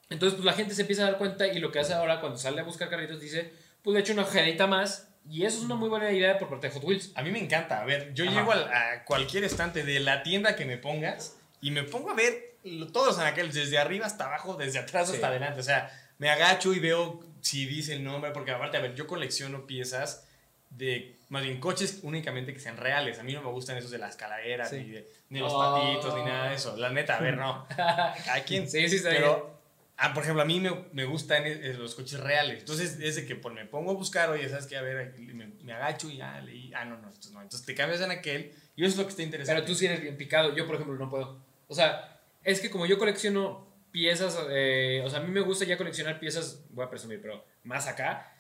Entonces, 0.10 0.36
pues 0.36 0.46
la 0.46 0.54
gente 0.54 0.74
se 0.74 0.82
empieza 0.82 1.04
a 1.04 1.12
dar 1.12 1.18
cuenta 1.18 1.48
y 1.48 1.60
lo 1.60 1.72
que 1.72 1.80
hace 1.80 1.94
ahora 1.94 2.20
cuando 2.22 2.38
sale 2.40 2.62
a 2.62 2.64
buscar 2.64 2.90
carritos 2.90 3.20
dice, 3.20 3.52
pues 3.84 3.94
le 3.94 4.00
echo 4.02 4.14
una 4.14 4.24
ojeadita 4.24 4.68
más. 4.68 5.10
Y 5.30 5.44
eso 5.44 5.58
es 5.58 5.64
una 5.66 5.76
muy 5.76 5.90
buena 5.90 6.10
idea 6.12 6.40
por 6.40 6.50
parte 6.50 6.68
de 6.70 6.74
Hot 6.74 6.84
Wheels. 6.86 7.12
A 7.16 7.22
mí 7.22 7.32
me 7.32 7.40
encanta. 7.40 7.82
A 7.82 7.86
ver, 7.86 8.14
yo 8.14 8.24
Ajá. 8.26 8.40
llego 8.40 8.52
al- 8.54 8.72
a, 8.74 9.04
cualquier 9.04 9.44
estante 9.44 9.84
de 9.84 10.00
la 10.00 10.24
tienda 10.24 10.56
que 10.56 10.66
me 10.66 10.78
pongas 10.78 11.36
y 11.60 11.72
me 11.72 11.84
pongo 11.84 12.12
a 12.12 12.14
ver 12.14 12.56
todos 12.94 13.08
los 13.08 13.20
anaqueles, 13.20 13.54
desde 13.54 13.78
arriba 13.78 14.06
hasta 14.06 14.26
abajo, 14.26 14.56
desde 14.56 14.80
atrás 14.80 15.10
Sí. 15.10 15.16
hasta 15.16 15.28
adelante. 15.28 15.60
O 15.60 15.64
sea, 15.64 15.92
me 16.18 16.30
agacho 16.30 16.74
y 16.74 16.80
veo 16.80 17.20
si 17.48 17.66
dice 17.66 17.94
el 17.94 18.04
nombre, 18.04 18.32
porque 18.32 18.52
aparte, 18.52 18.78
a 18.78 18.82
ver, 18.82 18.96
yo 18.96 19.08
colecciono 19.08 19.66
piezas 19.68 20.28
de, 20.70 21.16
más 21.30 21.44
bien, 21.44 21.60
coches 21.60 22.00
únicamente 22.04 22.54
que 22.54 22.60
sean 22.60 22.78
reales. 22.78 23.20
A 23.20 23.24
mí 23.24 23.34
no 23.34 23.42
me 23.42 23.50
gustan 23.52 23.78
esos 23.78 23.90
de 23.92 23.98
las 24.00 24.16
calaveras, 24.18 24.70
Sí. 24.70 24.78
ni, 24.78 24.90
de, 24.92 25.08
ni 25.30 25.40
los 25.40 25.54
Oh. 25.54 25.60
patitos, 25.60 26.16
ni 26.16 26.24
nada 26.26 26.50
de 26.50 26.56
eso. 26.56 26.76
La 26.76 26.90
neta, 26.90 27.18
a 27.18 27.22
ver, 27.22 27.38
no. 27.38 27.66
¿A 27.78 28.40
quién? 28.46 28.70
Sí, 28.70 28.88
sí, 28.90 28.98
está 28.98 29.10
bien. 29.10 29.22
Pero, 29.22 29.60
ah, 29.98 30.14
por 30.14 30.24
ejemplo, 30.24 30.42
a 30.42 30.46
mí 30.46 30.60
me, 30.60 30.72
me 30.92 31.06
gustan 31.06 31.46
eh, 31.46 31.52
eh, 31.70 31.74
los 31.74 31.96
coches 31.96 32.20
reales. 32.20 32.60
Entonces, 32.60 33.00
es 33.02 33.16
de 33.16 33.26
que 33.26 33.36
pues, 33.36 33.56
me 33.56 33.66
pongo 33.66 33.92
a 33.92 33.94
buscar, 33.94 34.30
oye, 34.30 34.50
¿sabes 34.50 34.68
qué? 34.68 34.76
A 34.76 34.82
ver, 34.82 35.14
me, 35.18 35.48
me 35.64 35.74
agacho 35.74 36.10
y 36.10 36.18
ya 36.18 36.40
leí. 36.42 36.72
Ah, 36.76 36.84
no, 36.86 36.98
no, 36.98 37.10
esto 37.10 37.30
no. 37.32 37.42
Entonces 37.42 37.66
te 37.66 37.74
cambias 37.74 38.02
en 38.02 38.12
aquel 38.12 38.52
y 38.76 38.84
eso 38.84 38.92
es 38.94 38.98
lo 38.98 39.04
que 39.06 39.12
está 39.12 39.24
interesante. 39.24 39.62
Pero 39.62 39.68
tú 39.72 39.76
sí 39.76 39.86
eres 39.86 40.02
bien 40.02 40.18
picado, 40.18 40.54
yo 40.56 40.66
por 40.66 40.76
ejemplo 40.76 40.96
no 40.98 41.10
puedo. 41.10 41.40
O 41.70 41.74
sea, 41.76 42.20
es 42.44 42.60
que 42.60 42.70
como 42.70 42.86
yo 42.86 42.98
colecciono 42.98 43.67
piezas, 43.98 44.38
eh, 44.52 45.02
o 45.04 45.10
sea, 45.10 45.18
a 45.20 45.24
mí 45.24 45.32
me 45.32 45.42
gusta 45.42 45.66
ya 45.66 45.76
coleccionar 45.76 46.20
piezas, 46.20 46.64
voy 46.70 46.86
a 46.86 46.90
presumir, 46.90 47.20
pero 47.20 47.44
más 47.64 47.88
acá. 47.88 48.32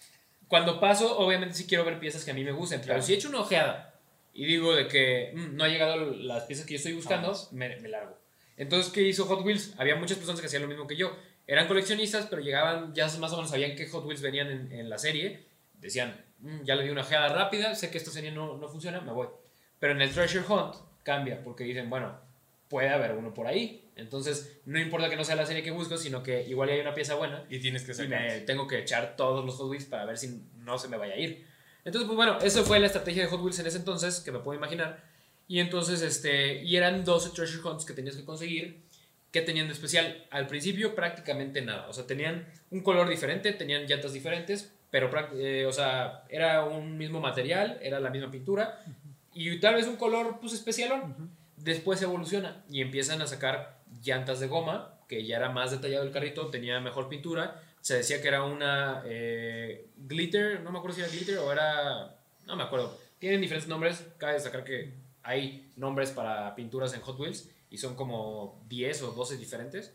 Cuando 0.47 0.79
paso, 0.79 1.17
obviamente 1.17 1.55
sí 1.55 1.65
quiero 1.65 1.83
ver 1.83 1.99
piezas 1.99 2.23
que 2.23 2.29
a 2.29 2.35
mí 2.35 2.43
me 2.43 2.51
gusten, 2.51 2.79
pero 2.85 3.01
si 3.01 3.15
echo 3.15 3.29
una 3.29 3.39
ojeada 3.41 3.95
y 4.35 4.45
digo 4.45 4.75
de 4.75 4.87
que 4.87 5.31
mm, 5.33 5.55
no 5.55 5.63
ha 5.63 5.67
llegado 5.67 6.11
las 6.13 6.43
piezas 6.43 6.67
que 6.67 6.73
yo 6.73 6.77
estoy 6.77 6.93
buscando, 6.93 7.35
me, 7.53 7.75
me 7.77 7.89
largo. 7.89 8.15
Entonces, 8.55 8.93
¿qué 8.93 9.01
hizo 9.01 9.25
Hot 9.25 9.43
Wheels? 9.43 9.73
Había 9.79 9.95
muchas 9.95 10.17
personas 10.17 10.39
que 10.41 10.45
hacían 10.45 10.61
lo 10.61 10.67
mismo 10.67 10.85
que 10.85 10.95
yo. 10.95 11.17
Eran 11.47 11.67
coleccionistas, 11.67 12.27
pero 12.27 12.43
llegaban, 12.43 12.93
ya 12.93 13.05
más 13.17 13.31
o 13.33 13.37
menos 13.37 13.49
sabían 13.49 13.75
que 13.75 13.87
Hot 13.87 14.05
Wheels 14.05 14.21
venían 14.21 14.51
en, 14.51 14.71
en 14.71 14.89
la 14.91 14.99
serie. 14.99 15.43
Decían, 15.73 16.23
"Mm, 16.39 16.65
ya 16.65 16.75
le 16.75 16.83
di 16.83 16.91
una 16.91 17.01
ojeada 17.01 17.29
rápida, 17.29 17.73
sé 17.73 17.89
que 17.89 17.97
esta 17.97 18.11
serie 18.11 18.31
no, 18.31 18.57
no 18.59 18.67
funciona, 18.69 19.01
me 19.01 19.11
voy. 19.11 19.27
Pero 19.79 19.93
en 19.93 20.01
el 20.03 20.11
Treasure 20.11 20.45
Hunt 20.47 20.75
cambia, 21.01 21.43
porque 21.43 21.63
dicen, 21.63 21.89
bueno, 21.89 22.26
puede 22.69 22.89
haber 22.89 23.13
uno 23.13 23.33
por 23.33 23.47
ahí. 23.47 23.89
Entonces, 23.95 24.59
no 24.65 24.79
importa 24.79 25.09
que 25.09 25.15
no 25.15 25.23
sea 25.23 25.35
la 25.35 25.45
serie 25.45 25.63
que 25.63 25.71
busco, 25.71 25.97
sino 25.97 26.21
que 26.21 26.43
igual 26.43 26.69
hay 26.69 26.79
una 26.79 26.93
pieza 26.93 27.15
buena 27.15 27.45
Y 27.49 27.59
tienes 27.59 27.83
que 27.83 27.91
y 27.91 27.95
sacar. 27.95 28.21
me 28.21 28.39
tengo 28.41 28.67
que 28.67 28.79
echar 28.79 29.15
todos 29.15 29.45
los 29.45 29.55
Hot 29.55 29.69
Wheels 29.69 29.85
para 29.85 30.05
ver 30.05 30.17
si 30.17 30.41
no 30.57 30.77
se 30.77 30.87
me 30.87 30.97
vaya 30.97 31.15
a 31.15 31.17
ir. 31.17 31.45
Entonces, 31.83 32.05
pues 32.05 32.17
bueno, 32.17 32.37
eso 32.41 32.63
fue 32.63 32.79
la 32.79 32.87
estrategia 32.87 33.23
de 33.23 33.29
Hot 33.29 33.41
Wheels 33.41 33.59
en 33.59 33.67
ese 33.67 33.77
entonces, 33.77 34.19
que 34.19 34.31
me 34.31 34.39
puedo 34.39 34.57
imaginar. 34.57 35.03
Y 35.47 35.59
entonces, 35.59 36.01
este, 36.01 36.61
y 36.63 36.75
eran 36.75 37.05
12 37.05 37.29
treasure 37.29 37.67
hunts 37.67 37.85
que 37.85 37.93
tenías 37.93 38.15
que 38.15 38.25
conseguir. 38.25 38.81
¿Qué 39.31 39.41
tenían 39.41 39.67
de 39.67 39.73
especial? 39.73 40.25
Al 40.29 40.47
principio 40.47 40.95
prácticamente 40.95 41.61
nada. 41.61 41.87
O 41.87 41.93
sea, 41.93 42.05
tenían 42.05 42.47
un 42.71 42.81
color 42.81 43.07
diferente, 43.07 43.53
tenían 43.53 43.85
llantas 43.85 44.13
diferentes, 44.13 44.73
pero, 44.89 45.09
eh, 45.35 45.65
o 45.65 45.71
sea, 45.71 46.23
era 46.29 46.65
un 46.65 46.97
mismo 46.97 47.19
material, 47.19 47.77
era 47.81 47.99
la 47.99 48.09
misma 48.09 48.31
pintura 48.31 48.83
y 49.33 49.59
tal 49.59 49.75
vez 49.75 49.87
un 49.87 49.95
color, 49.97 50.39
pues, 50.39 50.53
especialón. 50.53 51.31
Después 51.67 52.01
evoluciona 52.01 52.63
y 52.69 52.79
empiezan 52.79 53.21
a 53.21 53.27
sacar 53.27 53.81
llantas 54.01 54.39
de 54.39 54.47
goma, 54.47 55.01
que 55.09 55.25
ya 55.25 55.35
era 55.35 55.49
más 55.49 55.69
detallado 55.69 56.05
el 56.05 56.13
carrito, 56.13 56.47
tenía 56.47 56.79
mejor 56.79 57.09
pintura. 57.09 57.61
Se 57.81 57.97
decía 57.97 58.21
que 58.21 58.29
era 58.29 58.45
una 58.45 59.03
eh, 59.05 59.89
glitter, 59.97 60.61
no 60.61 60.71
me 60.71 60.77
acuerdo 60.77 60.95
si 60.95 61.01
era 61.01 61.11
glitter 61.11 61.39
o 61.39 61.51
era. 61.51 62.15
No 62.45 62.55
me 62.55 62.63
acuerdo. 62.63 62.97
Tienen 63.19 63.41
diferentes 63.41 63.67
nombres. 63.67 64.01
Cabe 64.17 64.35
destacar 64.35 64.63
que 64.63 64.93
hay 65.23 65.73
nombres 65.75 66.11
para 66.11 66.55
pinturas 66.55 66.93
en 66.93 67.01
Hot 67.01 67.19
Wheels 67.19 67.49
y 67.69 67.77
son 67.77 67.95
como 67.95 68.63
10 68.69 69.01
o 69.01 69.11
12 69.11 69.35
diferentes. 69.35 69.93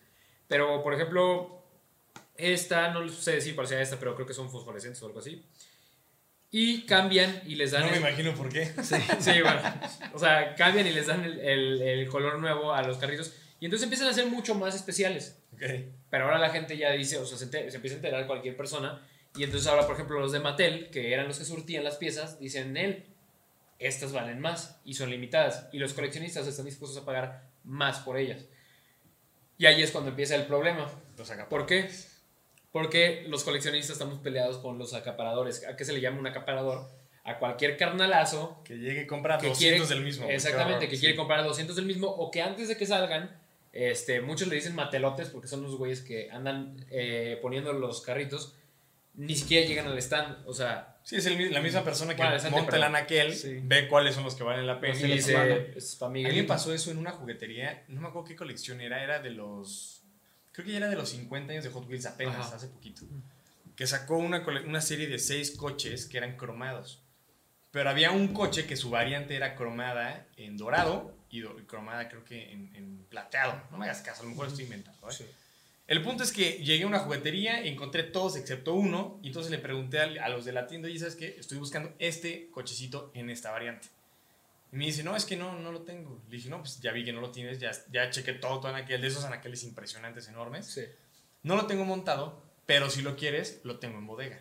Pero, 0.49 0.83
por 0.83 0.93
ejemplo, 0.93 1.65
esta, 2.37 2.93
no 2.93 3.09
sé 3.09 3.41
si 3.41 3.53
parecía 3.53 3.81
esta, 3.81 3.99
pero 3.99 4.15
creo 4.15 4.27
que 4.27 4.35
son 4.35 4.51
fosforescentes 4.51 5.03
o 5.03 5.07
algo 5.07 5.21
así. 5.21 5.43
Y 6.55 6.83
cambian 6.83 7.43
y 7.47 7.55
les 7.55 7.71
dan. 7.71 7.81
No 7.83 7.87
me 7.89 7.95
el- 7.95 8.01
imagino 8.03 8.35
por 8.35 8.49
qué. 8.51 8.67
Sí, 8.83 9.41
bueno. 9.43 9.61
O 10.13 10.19
sea, 10.19 10.55
cambian 10.55 10.87
y 10.87 10.91
les 10.93 11.07
dan 11.07 11.25
el, 11.25 11.41
el- 11.41 11.83
el 11.83 12.09
color 12.09 12.39
nuevo 12.39 12.73
a 12.75 12.83
los 12.83 12.99
carritos. 12.99 13.33
Y 13.59 13.65
entonces 13.65 13.85
empiezan 13.85 14.09
a 14.09 14.13
ser 14.13 14.27
mucho 14.27 14.55
más 14.55 14.75
especiales. 14.75 15.39
Ok. 15.55 15.63
Pero 16.11 16.25
ahora 16.25 16.39
la 16.39 16.51
gente 16.51 16.77
ya 16.77 16.91
dice, 16.93 17.17
o 17.17 17.25
sea, 17.25 17.39
se, 17.39 17.47
ente- 17.47 17.71
se 17.71 17.77
empieza 17.77 17.95
a 17.95 17.99
enterar 17.99 18.27
cualquier 18.27 18.55
persona. 18.57 19.01
Y 19.35 19.45
entonces 19.45 19.67
ahora, 19.67 19.87
por 19.87 19.95
ejemplo, 19.95 20.21
los 20.21 20.31
de 20.33 20.41
Mattel, 20.41 20.91
que 20.91 21.15
eran 21.15 21.27
los 21.27 21.39
que 21.39 21.47
surtían 21.47 21.85
las 21.85 21.97
piezas, 21.97 22.39
dicen, 22.39 22.77
él, 22.77 23.05
estas 23.79 24.13
valen 24.13 24.39
más 24.41 24.77
y 24.85 24.93
son 24.93 25.09
limitadas. 25.09 25.69
Y 25.73 25.79
los 25.79 25.95
coleccionistas 25.95 26.47
están 26.47 26.67
dispuestos 26.67 27.01
a 27.03 27.07
pagar 27.07 27.49
más 27.65 28.01
por 28.01 28.19
ellas. 28.19 28.45
Y 29.57 29.65
ahí 29.67 29.81
es 29.83 29.91
cuando 29.91 30.11
empieza 30.11 30.35
el 30.35 30.45
problema. 30.45 30.91
Los. 31.17 31.31
¿Por 31.49 31.65
qué? 31.67 31.89
Porque 32.73 33.25
los 33.29 33.45
coleccionistas 33.45 33.93
estamos 33.93 34.19
peleados 34.21 34.59
con 34.59 34.79
los 34.79 34.95
acaparadores. 34.95 35.67
¿A 35.67 35.77
qué 35.77 35.85
se 35.85 35.93
le 35.93 36.01
llama 36.01 36.19
un 36.21 36.27
acaparador? 36.27 36.89
A 37.25 37.39
cualquier 37.39 37.77
carnalazo 37.77 38.61
Que 38.65 38.79
llegue 38.79 39.03
y 39.03 39.07
compra 39.07 39.39
que 39.39 39.49
200 39.49 39.87
quiere, 39.87 39.95
del 39.95 40.05
mismo. 40.05 40.27
Exactamente, 40.29 40.75
horror. 40.79 40.89
que 40.89 40.97
Sí. 40.97 41.01
quiere 41.01 41.15
comprar 41.17 41.45
200 41.45 41.77
del 41.77 41.85
mismo 41.87 42.09
o 42.09 42.31
que 42.31 42.43
antes 42.43 42.69
de 42.69 42.77
que 42.77 42.87
salgan, 42.87 43.31
este, 43.73 44.21
muchos 44.23 44.49
le 44.49 44.57
dicen 44.57 44.75
matelotes 44.75 45.29
porque 45.29 45.47
son 45.49 45.63
los 45.63 45.77
güeyes 45.77 46.01
que 46.01 46.31
andan 46.31 46.77
eh, 46.91 47.39
poniendo 47.41 47.73
los 47.75 48.01
carritos, 48.01 48.55
ni 49.15 49.37
siquiera 49.37 49.67
llegan 49.67 49.87
al 49.87 49.99
stand, 49.99 50.39
o 50.49 50.55
sea, 50.55 50.89
Sí, 51.05 51.17
es 51.17 51.27
el 51.27 51.53
la 51.53 51.61
misma 51.61 51.83
persona 51.85 52.15
que 52.17 52.23
Bueno, 52.23 52.51
monta 52.51 52.77
el 52.77 52.83
anaquel, 52.85 53.35
Sí. 53.35 53.59
ve 53.63 53.89
cuáles 53.89 54.15
son 54.15 54.25
los 54.25 54.35
que 54.37 54.45
valen 54.45 54.67
la 54.67 54.81
pena. 54.81 54.95
y 54.99 55.05
y 55.05 55.13
dice, 55.15 55.37
manda. 55.37 55.57
"Esto 55.57 55.79
es 55.79 56.03
A 56.03 56.09
mí 56.09 56.23
me 56.23 56.29
Miguelito". 56.31 56.53
pasó 56.55 56.73
eso 56.73 56.91
en 56.93 56.99
una 56.99 57.11
juguetería, 57.11 57.85
no 57.89 58.01
me 58.01 58.09
acuerdo 58.09 58.29
qué 58.29 58.37
colección 58.37 58.81
era, 58.81 59.03
era 59.03 59.19
de 59.21 59.31
los, 59.31 60.02
creo 60.53 60.65
que 60.67 60.73
ya 60.73 60.79
era 60.79 60.89
de 60.89 60.97
los 60.97 61.09
50 61.11 61.53
años 61.53 61.65
de 61.65 61.71
Hot 61.71 61.89
Wheels 61.89 62.07
apenas, 62.07 62.37
Ajá. 62.47 62.57
hace 62.57 62.69
poquito, 62.69 63.03
que 63.77 63.87
sacó 63.87 64.17
una, 64.19 64.45
una 64.67 64.81
serie 64.81 65.07
de 65.09 65.19
seis 65.19 65.51
coches 65.53 66.07
que 66.07 66.19
eran 66.19 66.37
cromados. 66.37 67.01
Pero 67.71 67.89
había 67.89 68.11
un 68.11 68.35
coche 68.35 68.67
que 68.67 68.77
su 68.77 68.91
variante 68.91 69.35
era 69.35 69.55
cromada 69.55 70.27
en 70.37 70.59
dorado 70.59 71.15
y, 71.31 71.41
do- 71.41 71.59
y 71.59 71.63
cromada 71.63 72.07
creo 72.09 72.23
que 72.23 72.53
en, 72.53 72.71
en 72.77 73.07
plateado. 73.09 73.63
No 73.71 73.79
me 73.79 73.87
hagas 73.87 74.03
caso, 74.03 74.21
a 74.21 74.25
lo 74.25 74.31
mejor 74.33 74.49
estoy 74.49 74.65
inventando. 74.65 75.09
¿eh? 75.09 75.13
Sí. 75.13 75.25
El 75.87 76.03
punto 76.03 76.23
es 76.23 76.33
que 76.33 76.63
llegué 76.63 76.85
a 76.85 76.87
una 76.87 76.99
juguetería 77.01 77.65
y 77.65 77.69
encontré 77.69 78.03
todos 78.03 78.37
excepto 78.37 78.75
uno. 78.75 79.19
Y 79.23 79.29
entonces 79.29 79.51
le 79.51 79.57
pregunté 79.59 80.01
al- 80.01 80.19
a, 80.19 80.29
los 80.29 80.45
de 80.45 80.53
la 80.53 80.67
tienda, 80.67 80.91
y 80.91 80.99
sabes 80.99 81.17
qué, 81.17 81.35
estoy 81.39 81.57
buscando 81.59 81.95
este 81.99 82.51
cochecito 82.51 83.11
en 83.15 83.31
esta 83.31 83.51
variante. 83.51 83.89
Y 84.73 84.77
me 84.77 84.87
dice, 84.87 85.03
no, 85.05 85.15
es 85.15 85.25
que 85.27 85.37
no, 85.37 85.59
no 85.59 85.71
lo 85.71 85.83
tengo. 85.83 86.23
Le 86.31 86.37
dije, 86.37 86.49
no, 86.49 86.59
pues 86.61 86.81
ya 86.81 86.93
vi 86.93 87.05
que 87.05 87.13
no 87.13 87.21
lo 87.21 87.31
tienes, 87.31 87.59
ya, 87.59 87.71
ya 87.91 88.09
chequé 88.11 88.33
todo 88.33 88.59
tu 88.61 88.69
anaquel, 88.69 89.01
de 89.01 89.07
esos 89.09 89.25
anaqueles 89.25 89.63
impresionantes, 89.65 90.29
enormes. 90.29 90.67
Sí. 90.67 90.83
No 91.43 91.57
lo 91.57 91.67
tengo 91.67 91.85
montado, 91.85 92.43
pero 92.67 92.89
si 92.89 93.03
lo 93.03 93.17
quieres, 93.17 93.61
lo 93.65 93.79
tengo 93.79 93.99
en 93.99 94.07
bodega. 94.07 94.41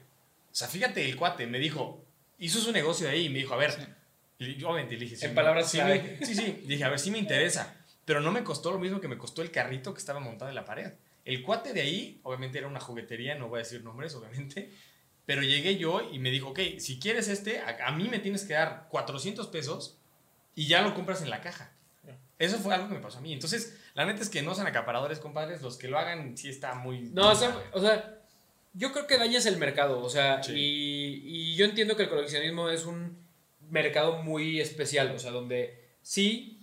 O 0.52 0.56
sea, 0.56 0.68
fíjate, 0.68 1.08
el 1.10 1.18
cuate 1.18 1.48
me 1.48 1.60
dijo, 1.60 2.06
hizo 2.40 2.60
su 2.60 2.72
negocio 2.72 3.10
ahí 3.10 3.26
y 3.26 3.30
me 3.30 3.40
dijo, 3.40 3.54
a 3.54 3.58
ver, 3.58 3.74
y 4.40 4.56
yo 4.56 4.70
obviamente 4.70 4.96
le 4.96 5.02
dije, 5.06 5.16
sí, 5.18 5.26
En 5.26 5.32
me- 5.32 5.36
palabras 5.36 5.70
sí, 5.70 5.78
clave. 5.78 6.18
me- 6.20 6.26
sí, 6.26 6.34
sí, 6.36 6.64
dije, 6.66 6.84
a 6.86 6.90
ver, 6.90 7.00
sí 7.00 7.12
me 7.12 7.18
interesa, 7.18 7.76
pero 8.06 8.22
no 8.22 8.32
me 8.32 8.44
costó 8.44 8.72
lo 8.72 8.80
mismo 8.80 9.02
que 9.02 9.08
me 9.10 9.18
costó 9.18 9.42
el 9.42 9.52
carrito 9.52 9.94
que 9.94 10.00
estaba 10.00 10.20
montado 10.22 10.48
en 10.50 10.56
la 10.56 10.64
pared. 10.66 10.94
El 11.26 11.44
cuate 11.44 11.74
de 11.74 11.82
ahí, 11.82 12.20
obviamente 12.24 12.58
era 12.58 12.68
una 12.68 12.80
juguetería, 12.80 13.36
no 13.36 13.50
voy 13.50 13.58
a 13.60 13.64
decir 13.64 13.84
nombres, 13.84 14.16
obviamente, 14.16 14.72
pero 15.26 15.42
llegué 15.44 15.78
yo 15.78 16.10
y 16.12 16.20
me 16.20 16.32
dijo, 16.32 16.50
ok, 16.50 16.60
si 16.80 17.00
quieres 17.00 17.28
este, 17.28 17.60
a, 17.60 17.78
a 17.88 17.92
mí 17.92 18.08
me 18.10 18.20
tienes 18.20 18.44
que 18.46 18.54
dar 18.54 18.88
400 18.90 19.48
pesos 19.48 19.98
y 20.56 20.68
ya 20.68 20.82
lo 20.82 20.94
compras 20.94 21.22
en 21.22 21.30
la 21.30 21.42
caja. 21.42 21.72
Eso 22.40 22.58
fue 22.58 22.74
algo 22.74 22.88
que 22.88 22.96
me 22.96 23.02
pasó 23.02 23.20
a 23.20 23.22
mí. 23.22 23.32
Entonces, 23.34 23.78
la 23.94 24.04
neta 24.06 24.22
es 24.24 24.30
que 24.30 24.42
no 24.42 24.56
sean 24.56 24.66
acaparadores, 24.66 25.20
compadres. 25.20 25.62
Los 25.62 25.78
que 25.78 25.88
lo 25.88 26.00
hagan 26.00 26.36
sí 26.36 26.50
está 26.50 26.74
muy. 26.74 27.02
No, 27.14 27.30
o 27.30 27.36
sea, 27.36 27.56
o 27.74 27.80
sea, 27.80 28.18
yo 28.74 28.92
creo 28.94 29.06
que 29.06 29.20
dañas 29.20 29.46
el 29.46 29.58
mercado, 29.58 30.00
o 30.02 30.10
sea, 30.10 30.42
Sí. 30.42 30.54
y, 30.56 31.52
y 31.52 31.56
yo 31.56 31.66
entiendo 31.66 31.96
que 31.96 32.04
el 32.04 32.10
coleccionismo 32.10 32.70
es 32.70 32.86
un 32.86 33.16
mercado 33.70 34.24
muy 34.24 34.60
especial, 34.60 35.12
o 35.16 35.20
sea, 35.20 35.30
donde 35.32 35.80
sí 36.02 36.58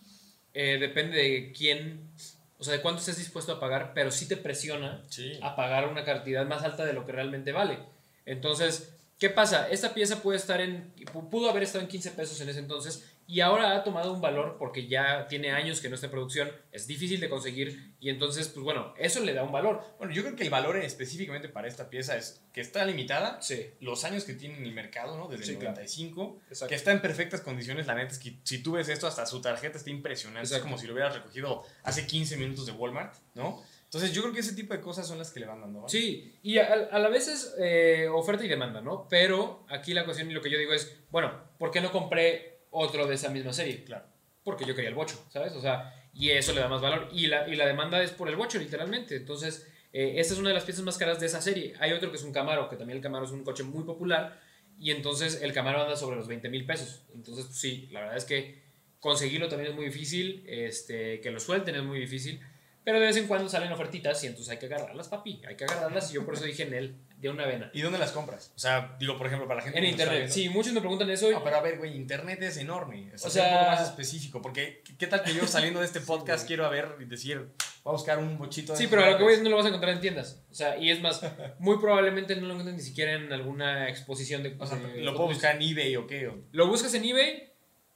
eh, 0.53 0.79
depende 0.81 1.16
de 1.16 1.53
quién, 1.53 2.11
o 2.59 2.64
sea, 2.64 2.72
de 2.74 2.81
cuánto 2.81 2.98
estés 2.98 3.18
dispuesto 3.18 3.53
a 3.53 3.61
pagar, 3.61 3.92
pero 3.94 4.11
sí 4.11 4.27
te 4.27 4.37
presiona 4.37 5.05
Sí. 5.09 5.38
a 5.42 5.55
pagar 5.55 5.87
una 5.87 6.05
cantidad 6.05 6.44
más 6.44 6.64
alta 6.64 6.85
de 6.85 6.92
lo 6.92 7.07
que 7.07 7.12
realmente 7.12 7.53
vale. 7.53 7.79
Entonces, 8.27 8.92
¿qué 9.20 9.31
pasa? 9.31 9.68
Esta 9.70 9.94
pieza 9.94 10.22
puede 10.22 10.38
estar 10.38 10.61
en, 10.61 10.92
pudo 11.31 11.48
haber 11.48 11.62
estado 11.62 11.83
en 11.85 11.88
15 11.88 12.11
pesos 12.12 12.40
en 12.40 12.48
ese 12.48 12.59
entonces 12.59 13.05
y 13.31 13.41
ahora 13.41 13.77
ha 13.77 13.85
tomado 13.85 14.11
un 14.11 14.23
valor 14.23 14.57
porque 14.59 14.88
ya 14.88 15.27
tiene 15.29 15.51
años 15.51 15.83
que 15.83 15.91
no 15.91 15.97
está 15.97 16.07
en 16.07 16.12
producción, 16.12 16.51
es 16.73 16.87
difícil 16.87 17.21
de 17.21 17.29
conseguir 17.29 17.95
y 18.01 18.09
entonces, 18.09 18.49
pues 18.49 18.64
bueno, 18.64 18.95
eso 18.97 19.21
le 19.23 19.35
da 19.35 19.43
un 19.43 19.53
valor. 19.53 19.83
Bueno, 19.99 20.14
yo 20.14 20.23
creo 20.23 20.35
que 20.35 20.45
el 20.45 20.51
valor 20.51 20.79
específicamente 20.79 21.51
para 21.51 21.69
esta 21.69 21.91
pieza 21.91 22.17
es 22.17 22.41
que 22.55 22.62
está 22.62 22.85
limitada. 22.87 23.41
Sí. 23.43 23.71
Los 23.81 24.05
años 24.05 24.25
que 24.25 24.33
tiene 24.33 24.57
en 24.57 24.64
el 24.64 24.73
mercado, 24.73 25.19
¿no? 25.19 25.29
Desde 25.29 25.45
Sí, 25.45 25.51
el 25.53 25.59
claro. 25.59 25.75
95. 25.75 26.41
Exacto. 26.49 26.69
Que 26.71 26.75
está 26.75 26.91
en 26.93 27.03
perfectas 27.03 27.43
condiciones. 27.43 27.87
La 27.87 27.95
neta 27.95 28.12
es 28.12 28.19
que 28.19 28.38
si 28.45 28.62
tú 28.62 28.73
ves 28.73 28.88
esto, 28.88 29.07
hasta 29.07 29.27
su 29.27 29.43
tarjeta 29.43 29.77
está 29.77 29.91
impresionante. 29.91 30.45
Es 30.45 30.51
Exacto. 30.53 30.64
como 30.71 30.79
si 30.79 30.87
lo 30.87 30.95
hubieras 30.95 31.14
recogido 31.14 31.64
hace 31.83 32.07
15 32.07 32.38
minutos 32.38 32.64
de 32.64 32.73
Walmart, 32.73 33.14
¿no? 33.35 33.62
Entonces 33.85 34.12
yo 34.12 34.23
creo 34.23 34.33
que 34.35 34.41
ese 34.41 34.55
tipo 34.55 34.73
de 34.73 34.81
cosas 34.81 35.07
son 35.07 35.19
las 35.19 35.31
que 35.33 35.41
le 35.41 35.47
van 35.47 35.61
dando. 35.61 35.81
¿no? 35.83 35.88
Sí, 35.88 36.38
y 36.43 36.59
a, 36.59 36.73
a 36.91 36.99
la 36.99 37.09
vez 37.09 37.29
es 37.29 37.55
eh, 37.59 38.07
oferta 38.11 38.45
y 38.45 38.49
demanda, 38.49 38.81
¿no? 38.81 39.07
Pero 39.09 39.67
aquí 39.69 39.93
la 39.93 40.05
cuestión 40.05 40.31
y 40.31 40.35
lo 40.35 40.41
que 40.41 40.51
yo 40.51 40.59
digo 40.59 40.73
es, 40.73 40.95
bueno, 41.11 41.33
¿por 41.59 41.71
qué 41.71 41.81
no 41.81 41.91
compré 41.93 42.58
otro 42.70 43.07
de 43.07 43.14
esa 43.14 43.31
misma 43.31 43.52
serie? 43.52 43.85
Claro. 43.85 44.07
Porque 44.44 44.64
yo 44.64 44.74
quería 44.74 44.90
el 44.90 44.94
bocho, 44.94 45.22
¿sabes? 45.31 45.52
O 45.52 45.61
sea, 45.61 45.94
y 46.14 46.31
eso 46.31 46.52
le 46.52 46.61
da 46.61 46.68
más 46.68 46.81
valor. 46.81 47.09
Y 47.12 47.26
la, 47.26 47.48
y 47.48 47.57
la 47.57 47.66
demanda 47.66 48.02
es 48.02 48.11
por 48.11 48.28
el 48.28 48.37
bocho, 48.37 48.59
literalmente. 48.59 49.16
Entonces, 49.16 49.68
eh, 49.92 50.14
esta 50.16 50.35
es 50.35 50.40
una 50.40 50.48
de 50.50 50.54
las 50.54 50.64
piezas 50.64 50.85
más 50.85 50.98
caras 50.98 51.20
de 51.20 51.26
esa 51.26 51.40
serie. 51.40 51.74
Hay 51.81 51.92
otro 51.92 52.11
que 52.11 52.16
es 52.16 52.22
un 52.22 52.33
Camaro, 52.33 52.68
que 52.68 52.76
también 52.76 52.96
el 52.96 53.02
Camaro 53.02 53.24
es 53.24 53.31
un 53.31 53.44
coche 53.44 53.62
muy 53.62 53.85
popular. 53.85 54.40
Y 54.81 54.90
entonces 54.90 55.40
el 55.42 55.52
Camaro 55.52 55.83
anda 55.83 55.96
sobre 55.96 56.16
los 56.16 56.28
20 56.28 56.48
mil 56.48 56.64
pesos. 56.66 57.02
Entonces, 57.14 57.46
pues, 57.46 57.59
sí, 57.59 57.88
la 57.90 58.00
verdad 58.00 58.16
es 58.16 58.24
que 58.24 58.62
conseguirlo 59.00 59.48
también 59.48 59.70
es 59.70 59.76
muy 59.76 59.87
difícil. 59.87 60.44
Este, 60.46 61.20
que 61.20 61.31
lo 61.31 61.40
suelten 61.40 61.74
es 61.74 61.83
muy 61.83 62.00
difícil. 62.00 62.40
Pero 62.88 63.01
de 63.01 63.07
vez 63.07 63.16
en 63.18 63.27
cuando 63.27 63.51
salen 63.51 63.70
ofertitas 63.70 64.24
y 64.24 64.29
entonces 64.29 64.51
hay 64.51 64.57
que 64.59 64.64
agarrarlas, 64.64 65.09
papi. 65.09 65.42
Hay 65.46 65.57
que 65.57 65.64
agarrarlas 65.64 66.11
y 66.11 66.14
yo 66.14 66.24
por 66.24 66.33
eso 66.33 66.44
dije 66.44 66.62
en 66.62 66.72
él, 66.72 66.96
de 67.18 67.29
una 67.29 67.44
vena. 67.44 67.70
¿Y 67.74 67.83
dónde 67.83 67.98
las 67.98 68.12
compras? 68.12 68.51
O 68.57 68.59
sea, 68.59 68.96
digo, 68.98 69.18
por 69.18 69.27
ejemplo, 69.27 69.46
para 69.46 69.59
la 69.59 69.64
gente 69.64 69.79
En 69.79 69.85
que 69.85 69.90
internet. 69.90 70.16
viendo. 70.20 70.33
Sí, 70.35 70.48
muchos 70.48 70.72
me 70.72 70.81
preguntan 70.81 71.11
eso. 71.11 71.29
y- 71.31 71.35
No, 71.35 71.44
pero 71.44 71.57
a 71.57 71.61
ver, 71.61 71.77
güey, 71.77 71.94
internet 71.94 72.40
es 72.42 72.57
enorme. 72.57 73.11
O 73.14 73.18
sea, 73.18 73.29
O 73.29 73.31
sea, 73.31 73.44
un 73.44 73.53
poco 73.59 73.70
más 73.72 73.88
específico. 73.90 74.40
Porque, 74.40 74.83
¿qué 74.98 75.07
tal 75.07 75.22
que 75.22 75.35
yo 75.35 75.46
saliendo 75.46 75.81
de 75.81 75.85
este 75.87 76.01
podcast 76.01 76.46
quiero 76.46 76.64
a 76.64 76.70
ver 76.70 76.88
y 76.98 77.05
decir, 77.05 77.40
voy 77.85 77.90
a 77.90 77.92
buscar 77.92 78.18
un 78.20 78.38
bochito 78.38 78.72
de 78.72 78.79
Sí, 78.79 78.87
pero 78.87 79.05
a 79.05 79.11
lo 79.11 79.18
que 79.18 79.22
voy 79.22 79.35
es 79.35 79.38
verdes"? 79.40 79.44
no 79.44 79.51
lo 79.51 79.57
vas 79.57 79.66
a 79.66 79.68
encontrar 79.68 79.92
en 79.92 80.01
tiendas. 80.01 80.40
O 80.51 80.55
sea, 80.55 80.79
y 80.79 80.90
es 80.90 81.03
más, 81.03 81.20
muy 81.59 81.77
probablemente 81.79 82.37
no 82.37 82.46
lo 82.46 82.53
encuentres 82.55 82.74
ni 82.79 82.83
siquiera 82.83 83.12
en 83.12 83.31
alguna 83.35 83.90
exposición 83.90 84.42
de. 84.42 84.57
O 84.59 84.64
sea, 84.66 84.79
de 84.79 85.03
lo 85.03 85.14
puedo 85.14 85.29
buscar 85.29 85.57
en 85.57 85.61
eBay 85.61 85.94
o 85.96 86.07
qué. 86.07 86.29
o- 86.29 86.38
Lo 86.53 86.66
buscas 86.68 86.94
en 86.94 87.05
eBay. 87.05 87.53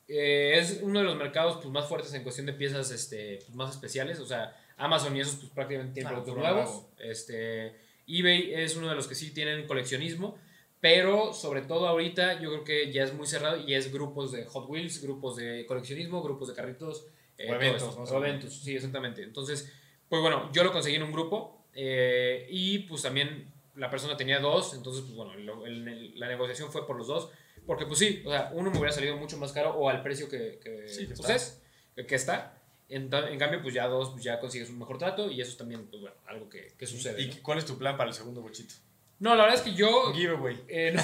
eh, 0.08 0.58
es 0.58 0.80
uno 0.82 0.98
de 0.98 1.06
los 1.06 1.16
mercados 1.16 1.56
pues, 1.62 1.68
más 1.72 1.86
fuertes 1.88 2.12
en 2.12 2.22
cuestión 2.22 2.44
de 2.44 2.52
piezas 2.52 2.90
este, 2.90 3.38
pues, 3.46 3.54
más 3.54 3.70
especiales. 3.70 4.18
O 4.18 4.26
sea, 4.26 4.54
Amazon 4.84 5.16
y 5.16 5.20
esos 5.20 5.36
pues, 5.36 5.50
prácticamente 5.52 5.94
tienen 5.94 6.08
Ah, 6.12 6.16
productos 6.16 6.36
nuevos. 6.36 6.64
nuevo. 6.70 6.90
Este, 6.98 7.76
eBay 8.06 8.54
es 8.54 8.76
uno 8.76 8.88
de 8.88 8.94
los 8.94 9.06
que 9.08 9.14
sí 9.14 9.32
tienen 9.32 9.66
coleccionismo. 9.66 10.36
Pero 10.80 11.32
sobre 11.32 11.62
todo 11.62 11.86
ahorita 11.86 12.40
yo 12.40 12.50
creo 12.50 12.64
que 12.64 12.92
ya 12.92 13.04
es 13.04 13.14
muy 13.14 13.26
cerrado 13.28 13.56
y 13.64 13.72
es 13.74 13.92
grupos 13.92 14.32
de 14.32 14.44
Hot 14.46 14.68
Wheels, 14.68 15.00
grupos 15.00 15.36
de 15.36 15.64
coleccionismo, 15.66 16.22
grupos 16.22 16.48
de 16.48 16.54
carritos. 16.54 17.06
eh, 17.38 17.50
O 17.50 17.54
eventos, 17.54 17.82
esto. 17.90 18.04
¿no? 18.04 18.10
O 18.10 18.18
eventos, 18.24 18.52
sí, 18.62 18.74
exactamente. 18.74 19.22
Entonces, 19.22 19.72
pues 20.08 20.20
bueno, 20.20 20.50
yo 20.52 20.64
lo 20.64 20.72
conseguí 20.72 20.96
en 20.96 21.04
un 21.04 21.12
grupo 21.12 21.64
eh, 21.74 22.46
y 22.50 22.80
pues 22.80 23.02
también 23.02 23.50
la 23.76 23.88
persona 23.88 24.16
tenía 24.16 24.38
dos, 24.40 24.74
entonces 24.74 25.02
pues 25.04 25.14
bueno, 25.16 25.34
lo- 25.36 25.64
el- 25.64 25.86
el- 25.88 26.20
la 26.20 26.28
negociación 26.28 26.70
fue 26.70 26.86
por 26.86 26.96
los 26.96 27.06
dos, 27.06 27.30
porque 27.66 27.86
pues 27.86 27.98
sí, 28.00 28.22
o 28.26 28.30
sea, 28.30 28.50
uno 28.52 28.70
me 28.70 28.76
hubiera 28.78 28.92
salido 28.92 29.16
mucho 29.16 29.38
más 29.38 29.52
caro 29.52 29.70
o 29.70 29.88
al 29.88 30.02
precio 30.02 30.28
que, 30.28 30.58
que, 30.62 30.88
Sí, 30.88 31.06
que 31.06 31.14
pues, 31.14 31.20
está. 31.20 31.34
es, 31.34 31.62
que, 31.96 32.06
que 32.06 32.14
está. 32.16 32.61
En, 32.94 33.38
cambio, 33.38 33.62
pues 33.62 33.74
ya 33.74 33.86
dos, 33.86 34.10
pues 34.10 34.22
ya 34.22 34.38
consigues 34.38 34.70
un 34.70 34.78
mejor 34.78 34.98
trato 34.98 35.30
y 35.30 35.40
eso 35.40 35.50
es 35.50 35.56
también, 35.56 35.86
pues 35.86 36.02
bueno, 36.02 36.16
algo 36.26 36.48
que, 36.48 36.72
que 36.78 36.86
sucede. 36.86 37.22
¿Y 37.22 37.28
¿no? 37.28 37.34
cuál 37.42 37.58
es 37.58 37.64
tu 37.64 37.78
plan 37.78 37.96
para 37.96 38.10
el 38.10 38.14
segundo 38.14 38.42
bochito? 38.42 38.74
No, 39.18 39.34
la 39.34 39.44
verdad 39.44 39.58
es 39.58 39.64
que 39.64 39.74
yo 39.74 40.12
Giveaway. 40.12 40.62
Eh, 40.68 40.92
no. 40.94 41.02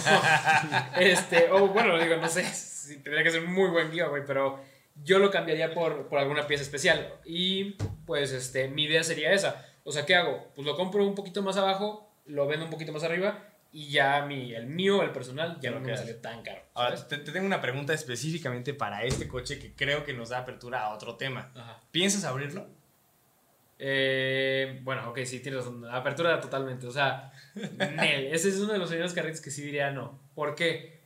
este, 1.01 1.51
o 1.51 1.69
bueno, 1.69 1.99
digo, 1.99 2.17
no 2.17 2.29
sé 2.29 2.45
si 2.45 2.99
tendría 2.99 3.23
que 3.23 3.31
ser 3.31 3.45
un 3.45 3.53
muy 3.53 3.71
buen 3.71 3.91
giveaway, 3.91 4.23
pero 4.27 4.61
yo 5.05 5.19
lo 5.19 5.31
cambiaría 5.31 5.73
por, 5.73 6.09
por 6.09 6.19
alguna 6.19 6.47
pieza 6.47 6.63
especial. 6.63 7.15
Y 7.25 7.77
pues 8.07 8.33
este, 8.33 8.69
mi 8.69 8.85
idea 8.85 9.03
sería 9.05 9.33
esa. 9.33 9.67
O 9.85 9.93
sea, 9.93 10.05
¿qué 10.05 10.15
hago? 10.15 10.49
Pues 10.55 10.67
lo 10.67 10.77
compro 10.77 11.07
un 11.07 11.15
poquito 11.15 11.43
más 11.43 11.57
abajo, 11.57 12.13
lo 12.27 12.47
vendo 12.47 12.65
un 12.65 12.71
poquito 12.71 12.93
más 12.93 13.05
arriba 13.05 13.49
y 13.71 13.91
ya 13.91 14.25
mi, 14.25 14.55
el 14.55 14.67
mío, 14.67 15.03
el 15.03 15.11
personal, 15.13 15.59
ya 15.61 15.71
no 15.71 15.81
me 15.81 15.97
salió 15.97 16.17
tan 16.17 16.43
caro. 16.43 16.63
Ahora, 16.75 16.97
¿sabes? 16.97 17.09
te, 17.09 17.19
te 17.19 17.33
tengo 17.33 17.47
una 17.47 17.61
pregunta 17.61 17.93
específicamente 17.93 18.73
para 18.75 19.05
este 19.05 19.29
coche 19.29 19.59
que 19.59 19.75
creo 19.75 20.05
que 20.05 20.13
nos 20.15 20.31
da 20.31 20.39
apertura 20.39 20.83
a 20.85 20.95
otro 20.95 21.17
tema. 21.17 21.53
Ajá. 21.55 21.81
¿Piensas 21.91 22.25
abrirlo? 22.25 22.67
Eh, 23.79 24.81
bueno, 24.83 25.09
ok, 25.11 25.21
sí, 25.25 25.41
tienes 25.41 25.61
razón. 25.65 25.85
Apertura 25.89 26.41
totalmente. 26.41 26.87
O 26.87 26.91
sea, 26.91 27.31
Nel, 27.55 28.27
ese 28.35 28.49
es 28.49 28.59
uno 28.59 28.73
de 28.73 28.79
los 28.79 28.89
primeros 28.89 29.13
carritos 29.15 29.41
que 29.41 29.51
sí 29.51 29.63
diría 29.63 29.91
no. 29.91 30.19
¿Por 30.35 30.55
qué? 30.55 30.99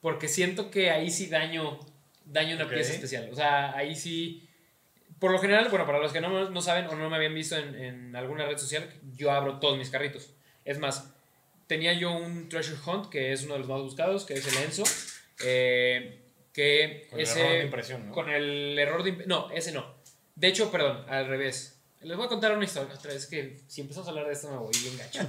Porque 0.00 0.28
siento 0.28 0.70
que 0.70 0.90
ahí 0.90 1.10
sí 1.10 1.28
daño, 1.28 1.78
daño 2.24 2.56
una 2.56 2.64
Ok. 2.64 2.72
pieza 2.72 2.92
especial. 2.92 3.28
O 3.30 3.34
sea, 3.36 3.76
ahí 3.76 3.94
sí. 3.94 4.48
Por 5.18 5.32
lo 5.32 5.38
general, 5.40 5.68
bueno, 5.70 5.84
para 5.84 5.98
los 5.98 6.12
que 6.12 6.20
no, 6.20 6.48
no 6.50 6.60
saben 6.62 6.86
o 6.86 6.94
no 6.94 7.10
me 7.10 7.16
habían 7.16 7.34
visto 7.34 7.56
en, 7.56 7.74
en 7.74 8.16
alguna 8.16 8.46
red 8.46 8.56
social, 8.56 8.88
yo 9.16 9.32
abro 9.32 9.58
todos 9.58 9.76
mis 9.76 9.90
carritos. 9.90 10.34
Es 10.64 10.78
más, 10.78 11.12
tenía 11.68 11.92
yo 11.92 12.10
un 12.12 12.48
Treasure 12.48 12.78
Hunt, 12.84 13.08
que 13.08 13.32
es 13.32 13.44
uno 13.44 13.52
de 13.54 13.60
los 13.60 13.68
más 13.68 13.80
buscados, 13.80 14.24
que 14.24 14.34
es 14.34 14.46
el 14.46 14.64
Enzo. 14.64 14.82
eh, 15.44 16.22
que 16.52 17.06
Con 17.10 17.20
el 17.20 17.24
ese, 17.26 17.40
error 17.40 17.52
de 17.58 17.64
impresión, 17.64 18.06
¿no? 18.08 18.12
Con 18.12 18.28
el 18.30 18.76
error 18.78 19.02
de 19.04 19.12
No, 19.26 19.48
ese 19.52 19.70
no. 19.70 19.94
De 20.34 20.48
hecho, 20.48 20.70
perdón, 20.72 21.04
al 21.08 21.28
revés. 21.28 21.76
Les 22.00 22.16
voy 22.16 22.26
a 22.26 22.28
contar 22.28 22.56
una 22.56 22.64
historia 22.64 22.94
otra 22.94 23.12
vez 23.12 23.26
que 23.26 23.60
si 23.68 23.80
empezamos 23.80 24.06
a 24.08 24.10
hablar 24.10 24.26
de 24.26 24.32
esto 24.32 24.50
me 24.50 24.56
voy 24.56 24.72
bien 24.82 24.96
gacho. 24.98 25.20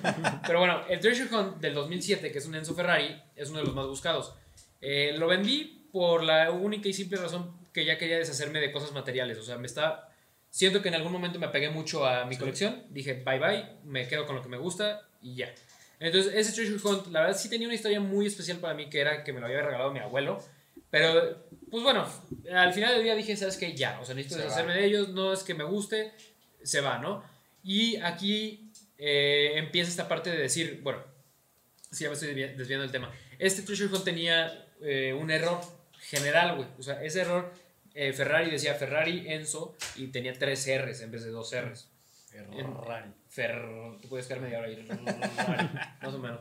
Pero 0.47 0.60
bueno, 0.60 0.82
el 0.89 0.99
Treasure 0.99 1.36
Hunt 1.36 1.58
del 1.58 1.73
2007, 1.73 2.32
que 2.32 2.38
es 2.38 2.45
un 2.45 2.56
Enzo 2.56 2.73
Ferrari, 2.75 3.19
es 3.36 3.49
uno 3.49 3.60
de 3.60 3.65
los 3.65 3.75
más 3.75 3.88
buscados. 3.88 4.34
Eh, 4.82 5.13
lo 5.17 5.28
vendí 5.28 5.88
por 5.91 6.23
la 6.23 6.52
única 6.52 6.88
y 6.88 6.93
simple 6.93 7.17
razón 7.19 7.58
que 7.73 7.86
ya 7.86 7.97
quería 7.97 8.17
deshacerme 8.17 8.60
de 8.60 8.71
cosas 8.71 8.91
materiales. 8.91 9.38
O 9.38 9.43
sea, 9.43 9.58
me 9.58 9.65
está... 9.67 10.10
Siento 10.52 10.82
que 10.82 10.89
en 10.89 10.95
algún 10.95 11.12
momento 11.12 11.38
me 11.39 11.45
apegué 11.47 11.69
mucho 11.69 12.06
a 12.06 12.25
mi 12.25 12.36
Sí. 12.36 12.39
colección. 12.39 12.86
Dije, 12.89 13.13
bye 13.25 13.39
bye, 13.39 13.65
me 13.84 14.08
quedo 14.08 14.25
con 14.25 14.36
lo 14.36 14.41
que 14.41 14.49
me 14.49 14.58
gusta 14.58 15.08
y 15.21 15.36
ya. 15.36 15.54
Entonces, 15.99 16.33
ese 16.33 16.53
Treasure 16.53 16.79
Hunt, 16.83 17.07
la 17.12 17.21
verdad 17.21 17.38
sí 17.38 17.49
tenía 17.49 17.67
una 17.67 17.75
historia 17.75 17.99
muy 17.99 18.25
especial 18.27 18.57
para 18.59 18.73
mí, 18.73 18.89
que 18.89 18.99
era 19.01 19.23
que 19.23 19.33
me 19.33 19.39
lo 19.39 19.47
había 19.47 19.62
regalado 19.62 19.91
mi 19.91 19.99
abuelo. 19.99 20.41
Pero, 20.89 21.45
pues 21.69 21.83
bueno, 21.83 22.07
al 22.51 22.73
final 22.73 22.93
del 22.95 23.03
día 23.03 23.15
dije, 23.15 23.35
¿sabes 23.38 23.57
qué? 23.57 23.75
Ya, 23.75 23.99
o 24.01 24.05
sea, 24.05 24.15
necesito 24.15 24.38
Se 24.39 24.43
deshacerme 24.43 24.73
va. 24.73 24.79
de 24.79 24.85
ellos, 24.85 25.09
no 25.09 25.33
es 25.33 25.43
que 25.43 25.53
me 25.53 25.63
guste, 25.65 26.13
se 26.63 26.81
va, 26.81 26.97
¿no? 26.99 27.23
Y 27.63 27.97
aquí 27.97 28.71
eh, 28.97 29.51
empieza 29.55 29.89
esta 29.91 30.07
parte 30.07 30.29
de 30.31 30.38
decir, 30.38 30.79
bueno, 30.81 31.03
sí, 31.91 32.05
ya 32.05 32.09
me 32.09 32.13
estoy 32.15 32.29
desvi- 32.29 32.55
desviando 32.55 32.83
del 32.83 32.91
tema. 32.91 33.12
Este 33.38 33.62
Treasure 33.62 33.93
Hunt 33.93 34.03
tenía 34.05 34.67
eh, 34.81 35.13
un 35.13 35.29
error 35.29 35.59
general, 35.99 36.55
güey. 36.55 36.67
O 36.79 36.81
sea, 36.83 37.03
ese 37.03 37.21
error, 37.21 37.53
eh, 37.93 38.13
Ferrari 38.13 38.49
decía 38.49 38.73
Ferrari 38.73 39.25
Enzo 39.27 39.75
y 39.95 40.07
tenía 40.07 40.33
tres 40.33 40.65
R's 40.67 41.01
en 41.01 41.12
vez 41.12 41.23
de 41.23 41.29
dos 41.31 41.53
R's. 41.53 41.88
Ferrari. 42.45 43.10
Fer... 43.28 43.56
Te 44.02 44.08
puedes 44.08 44.28
quedar 44.28 44.41
media 44.41 44.60
hora 44.60 44.67
ahí. 44.67 44.88
más 46.02 46.13
o 46.13 46.19
menos. 46.19 46.39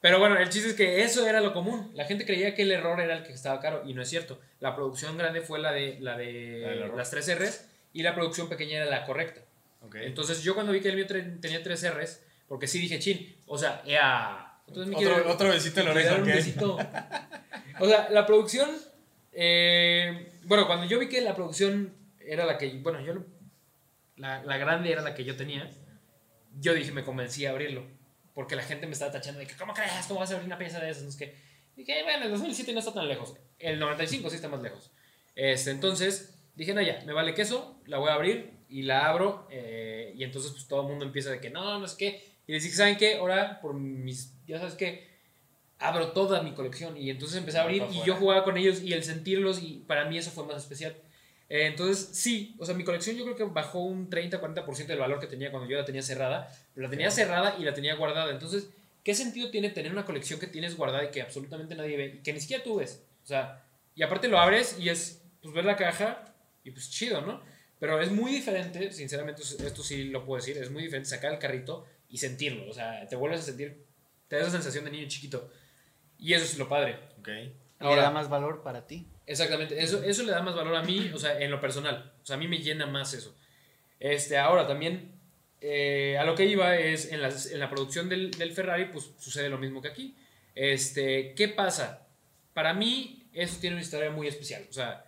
Pero 0.00 0.18
bueno, 0.18 0.38
el 0.38 0.48
chiste 0.50 0.68
es 0.68 0.74
que 0.74 1.02
eso 1.02 1.26
era 1.26 1.40
lo 1.40 1.52
común. 1.52 1.90
La 1.94 2.04
gente 2.04 2.26
creía 2.26 2.54
que 2.54 2.62
el 2.62 2.72
error 2.72 3.00
era 3.00 3.16
el 3.16 3.22
que 3.24 3.32
estaba 3.32 3.60
caro 3.60 3.82
y 3.86 3.94
no 3.94 4.02
es 4.02 4.08
cierto. 4.08 4.38
La 4.60 4.76
producción 4.76 5.16
grande 5.16 5.40
fue 5.40 5.58
la 5.58 5.72
de, 5.72 5.98
la 6.00 6.16
de 6.16 6.90
las 6.94 7.10
tres 7.10 7.34
R's 7.38 7.66
y 7.92 8.02
la 8.02 8.14
producción 8.14 8.48
pequeña 8.48 8.76
era 8.76 8.86
la 8.86 9.04
correcta. 9.04 9.40
Ok. 9.82 9.96
Entonces 9.96 10.42
yo 10.42 10.54
cuando 10.54 10.72
vi 10.72 10.80
que 10.80 10.88
el 10.90 10.96
mío 10.96 11.06
tenía 11.06 11.62
tres 11.62 11.82
R's, 11.92 12.22
porque 12.46 12.66
sí 12.68 12.78
dije, 12.78 12.98
chin, 12.98 13.34
o 13.46 13.56
sea, 13.58 13.82
ea. 13.86 14.58
Entonces 14.68 14.90
me 14.94 14.96
Otro, 15.06 15.30
otro 15.32 15.48
besito 15.48 15.80
en 15.80 15.86
la 15.86 15.92
oreja. 15.92 16.14
un 16.16 16.24
besito. 16.24 16.78
O 17.80 17.86
sea, 17.88 18.08
la 18.10 18.26
producción, 18.26 18.70
eh, 19.32 20.32
bueno, 20.44 20.66
cuando 20.66 20.86
yo 20.86 20.98
vi 20.98 21.08
que 21.08 21.20
la 21.20 21.34
producción 21.34 21.92
era 22.20 22.44
la 22.46 22.58
que, 22.58 22.70
bueno, 22.78 23.00
yo, 23.00 23.14
lo- 23.14 23.24
la, 24.16 24.42
la 24.44 24.56
grande 24.56 24.90
era 24.90 25.02
la 25.02 25.14
que 25.14 25.24
yo 25.24 25.36
tenía, 25.36 25.70
yo 26.58 26.74
dije, 26.74 26.92
me 26.92 27.04
convencí 27.04 27.46
a 27.46 27.50
abrirlo, 27.50 27.86
porque 28.34 28.56
la 28.56 28.62
gente 28.62 28.86
me 28.86 28.92
estaba 28.92 29.12
tachando 29.12 29.40
de 29.40 29.46
que, 29.46 29.56
¿cómo 29.56 29.74
crees? 29.74 29.92
¿Cómo 30.08 30.20
vas 30.20 30.30
a 30.30 30.34
abrir 30.34 30.46
una 30.46 30.58
pieza 30.58 30.80
de 30.80 30.90
esas? 30.90 31.02
No 31.04 31.08
es 31.10 31.16
que, 31.16 31.34
dije, 31.76 32.02
bueno, 32.02 32.24
el 32.24 32.30
2007 32.30 32.72
no 32.72 32.78
está 32.80 32.92
tan 32.92 33.08
lejos, 33.08 33.34
el 33.58 33.78
95 33.78 34.30
sí 34.30 34.36
está 34.36 34.48
más 34.48 34.62
lejos. 34.62 34.90
Este, 35.34 35.70
entonces, 35.70 36.38
dije, 36.54 36.74
no, 36.74 36.82
ya, 36.82 37.02
me 37.06 37.12
vale 37.12 37.34
queso, 37.34 37.80
la 37.86 37.98
voy 37.98 38.10
a 38.10 38.14
abrir 38.14 38.52
y 38.68 38.82
la 38.82 39.08
abro, 39.08 39.46
eh, 39.50 40.12
y 40.16 40.24
entonces 40.24 40.52
pues 40.52 40.66
todo 40.66 40.82
el 40.82 40.88
mundo 40.88 41.04
empieza 41.04 41.30
de 41.30 41.40
que, 41.40 41.50
no, 41.50 41.78
no 41.78 41.86
sé 41.86 41.96
qué, 41.98 42.36
y 42.46 42.52
les 42.52 42.62
dije, 42.62 42.76
¿saben 42.76 42.96
qué? 42.96 43.16
Ahora, 43.16 43.60
por 43.60 43.74
mis, 43.74 44.32
ya 44.46 44.58
sabes 44.58 44.74
qué, 44.74 45.16
abro 45.78 46.12
toda 46.12 46.42
mi 46.42 46.52
colección 46.52 46.96
y 46.96 47.10
entonces 47.10 47.36
empecé 47.36 47.58
a 47.58 47.62
abrir 47.62 47.84
y 47.90 48.02
yo 48.06 48.14
jugaba 48.16 48.44
con 48.44 48.56
ellos 48.56 48.82
y 48.82 48.92
el 48.92 49.04
sentirlos 49.04 49.62
y 49.62 49.84
para 49.86 50.06
mí 50.06 50.16
eso 50.16 50.30
fue 50.30 50.46
más 50.46 50.56
especial. 50.62 50.96
Eh, 51.48 51.66
entonces 51.66 52.08
sí, 52.12 52.56
o 52.58 52.66
sea, 52.66 52.74
mi 52.74 52.82
colección 52.84 53.16
yo 53.16 53.24
creo 53.24 53.36
que 53.36 53.44
bajó 53.44 53.80
un 53.80 54.10
30-40% 54.10 54.86
del 54.86 54.98
valor 54.98 55.20
que 55.20 55.26
tenía 55.28 55.50
cuando 55.50 55.68
yo 55.68 55.76
la 55.78 55.84
tenía 55.84 56.02
cerrada, 56.02 56.50
pero 56.74 56.86
la 56.86 56.90
tenía 56.90 57.10
cerrada 57.10 57.56
y 57.58 57.62
la 57.64 57.72
tenía 57.72 57.94
guardada. 57.94 58.32
Entonces, 58.32 58.68
¿qué 59.04 59.14
sentido 59.14 59.50
tiene 59.50 59.70
tener 59.70 59.92
una 59.92 60.04
colección 60.04 60.40
que 60.40 60.48
tienes 60.48 60.76
guardada 60.76 61.04
y 61.04 61.10
que 61.10 61.22
absolutamente 61.22 61.74
nadie 61.76 61.96
ve 61.96 62.06
y 62.18 62.22
que 62.22 62.32
ni 62.32 62.40
siquiera 62.40 62.64
tú 62.64 62.76
ves? 62.76 63.02
O 63.22 63.26
sea, 63.26 63.64
y 63.94 64.02
aparte 64.02 64.28
lo 64.28 64.38
abres 64.38 64.76
y 64.78 64.88
es, 64.88 65.22
pues 65.40 65.54
ver 65.54 65.64
la 65.64 65.76
caja 65.76 66.34
y 66.64 66.70
pues 66.72 66.90
chido, 66.90 67.20
¿no? 67.20 67.40
Pero 67.78 68.00
es 68.00 68.10
muy 68.10 68.32
diferente, 68.32 68.90
sinceramente, 68.90 69.42
esto 69.42 69.82
sí 69.82 70.04
lo 70.04 70.24
puedo 70.24 70.40
decir, 70.40 70.56
es 70.56 70.70
muy 70.70 70.82
diferente 70.82 71.08
sacar 71.10 71.32
el 71.32 71.38
carrito 71.38 71.86
y 72.08 72.18
sentirlo. 72.18 72.68
O 72.68 72.72
sea, 72.72 73.06
te 73.06 73.16
vuelves 73.16 73.40
a 73.40 73.44
sentir, 73.44 73.84
te 74.28 74.36
da 74.36 74.42
esa 74.42 74.50
sensación 74.50 74.84
de 74.86 74.90
niño 74.90 75.06
chiquito. 75.08 75.50
Y 76.18 76.32
eso 76.32 76.44
es 76.44 76.58
lo 76.58 76.68
padre. 76.68 76.98
Ok. 77.20 77.28
Y 77.28 77.52
Ahora- 77.78 77.96
le 77.96 78.02
da 78.02 78.10
más 78.10 78.28
valor 78.30 78.62
para 78.62 78.86
ti. 78.86 79.06
Exactamente, 79.26 79.82
eso, 79.82 80.02
eso 80.04 80.22
le 80.22 80.30
da 80.32 80.42
más 80.42 80.54
valor 80.54 80.76
a 80.76 80.82
mí, 80.82 81.10
o 81.12 81.18
sea, 81.18 81.40
en 81.40 81.50
lo 81.50 81.60
personal. 81.60 82.12
O 82.22 82.26
sea, 82.26 82.36
a 82.36 82.38
mí 82.38 82.46
me 82.46 82.58
llena 82.58 82.86
más 82.86 83.12
eso. 83.12 83.34
Este, 84.00 84.38
ahora 84.38 84.66
también, 84.68 85.12
eh, 85.60 86.16
a 86.18 86.24
lo 86.24 86.34
que 86.36 86.46
iba 86.46 86.76
es, 86.76 87.12
en, 87.12 87.22
las- 87.22 87.50
en 87.50 87.58
la 87.60 87.70
producción 87.70 88.08
del, 88.08 88.30
del 88.32 88.52
Ferrari, 88.52 88.86
pues 88.86 89.10
sucede 89.18 89.48
lo 89.48 89.58
mismo 89.58 89.82
que 89.82 89.88
aquí. 89.88 90.16
Este, 90.54 91.34
¿qué 91.34 91.48
pasa? 91.48 92.06
Para 92.54 92.74
mí, 92.74 93.28
eso 93.32 93.58
tiene 93.60 93.76
una 93.76 93.82
historia 93.84 94.10
muy 94.10 94.28
especial. 94.28 94.64
O 94.70 94.72
sea, 94.72 95.04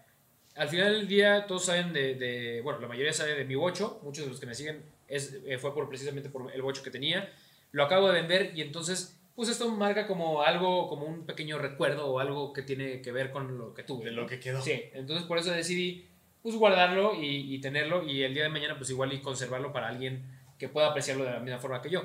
al 0.57 0.69
final 0.69 0.93
del 0.95 1.09
día, 1.09 1.47
todos 1.47 1.67
saben 1.67 1.93
de, 1.93 2.15
de- 2.17 2.61
bueno, 2.63 2.81
la 2.81 2.89
mayoría 2.89 3.13
sabe 3.13 3.35
de 3.37 3.45
mi 3.45 3.55
bocho, 3.57 4.01
muchos 4.03 4.25
de 4.25 4.31
los 4.31 4.41
que 4.41 4.47
me 4.47 4.55
siguen 4.55 4.83
es, 5.09 5.37
eh, 5.47 5.59
fue 5.59 5.75
por, 5.75 5.89
precisamente 5.89 6.29
por 6.31 6.53
el 6.53 6.63
bocho 6.63 6.83
que 6.83 6.91
tenía. 6.91 7.33
Lo 7.73 7.85
acabo 7.85 8.09
de 8.09 8.15
vender 8.15 8.53
y 8.57 8.63
entonces, 8.63 9.18
pues 9.39 9.51
esto 9.51 9.71
marca 9.71 10.09
como 10.09 10.43
algo, 10.43 10.89
como 10.89 11.07
un 11.07 11.25
pequeño 11.25 11.59
recuerdo 11.59 12.09
o 12.09 12.19
algo 12.19 12.53
que 12.53 12.63
tiene 12.63 13.01
que 13.01 13.13
ver 13.13 13.31
con 13.31 13.57
lo 13.57 13.73
que 13.73 13.85
tuve. 13.85 14.07
De 14.07 14.11
lo 14.11 14.27
que 14.27 14.41
quedó. 14.41 14.61
Sí, 14.61 14.83
entonces 14.93 15.29
por 15.29 15.39
eso 15.39 15.53
decidí 15.53 16.09
pues 16.43 16.57
guardarlo 16.57 17.15
y, 17.15 17.55
y 17.55 17.61
tenerlo 17.61 18.03
y 18.03 18.25
el 18.25 18.35
día 18.35 18.43
de 18.43 18.49
mañana 18.49 18.77
pues 18.77 18.91
igual 18.91 19.13
y 19.13 19.21
conservarlo 19.21 19.73
para 19.73 19.87
alguien 19.87 20.25
que 20.59 20.69
pueda 20.69 20.89
apreciarlo 20.89 21.23
de 21.23 21.31
la 21.31 21.39
misma 21.39 21.61
forma 21.61 21.81
que 21.81 21.89
yo. 21.89 22.03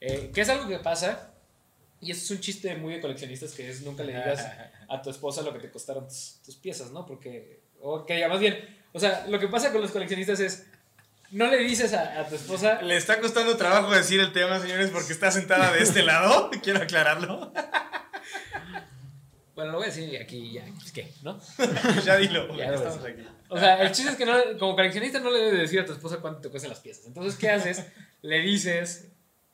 Eh, 0.00 0.30
que 0.32 0.42
es 0.42 0.48
algo 0.50 0.68
que 0.68 0.78
pasa 0.78 1.34
y 2.00 2.12
eso 2.12 2.22
es 2.22 2.30
un 2.30 2.38
chiste 2.38 2.76
muy 2.76 2.94
de 2.94 3.00
coleccionistas 3.00 3.54
que 3.54 3.68
es 3.68 3.82
nunca 3.82 4.04
le 4.04 4.12
digas 4.12 4.48
a 4.88 5.02
tu 5.02 5.10
esposa 5.10 5.42
lo 5.42 5.52
que 5.52 5.58
te 5.58 5.72
costaron 5.72 6.06
tus, 6.06 6.38
tus 6.44 6.54
piezas, 6.54 6.92
¿no? 6.92 7.04
Porque, 7.04 7.58
o 7.80 8.06
que 8.06 8.24
más 8.28 8.38
bien, 8.38 8.56
o 8.92 9.00
sea, 9.00 9.26
lo 9.26 9.40
que 9.40 9.48
pasa 9.48 9.72
con 9.72 9.80
los 9.82 9.90
coleccionistas 9.90 10.38
es, 10.38 10.70
no 11.30 11.46
le 11.46 11.58
dices 11.58 11.92
a, 11.92 12.20
a 12.20 12.28
tu 12.28 12.34
esposa, 12.36 12.80
Le 12.82 12.96
está 12.96 13.20
costando 13.20 13.56
trabajo 13.56 13.90
decir 13.92 14.20
el 14.20 14.32
tema, 14.32 14.60
señores, 14.60 14.90
porque 14.90 15.12
está 15.12 15.30
sentada 15.30 15.72
de 15.72 15.82
este 15.82 16.02
lado. 16.02 16.50
Quiero 16.62 16.82
aclararlo. 16.82 17.52
bueno, 19.54 19.72
lo 19.72 19.78
voy 19.78 19.86
a 19.88 19.90
decir 19.90 20.20
aquí 20.22 20.52
ya, 20.52 20.64
pues 20.78 20.92
qué, 20.92 21.12
¿no? 21.22 21.40
ya 22.04 22.16
dilo. 22.16 22.56
Ya 22.56 22.68
lo 22.70 22.76
estamos 22.76 23.04
aquí. 23.04 23.22
O 23.48 23.58
sea, 23.58 23.82
el 23.82 23.92
chiste 23.92 24.12
es 24.12 24.16
que 24.16 24.26
no, 24.26 24.34
como 24.58 24.76
coleccionista 24.76 25.20
no 25.20 25.30
le 25.30 25.38
debes 25.40 25.60
decir 25.60 25.80
a 25.80 25.84
tu 25.86 25.92
esposa 25.92 26.18
cuánto 26.18 26.40
te 26.40 26.48
cuestan 26.50 26.70
las 26.70 26.80
piezas. 26.80 27.06
Entonces, 27.06 27.34
¿qué 27.36 27.50
haces? 27.50 27.84
Le 28.22 28.40
dices 28.40 29.08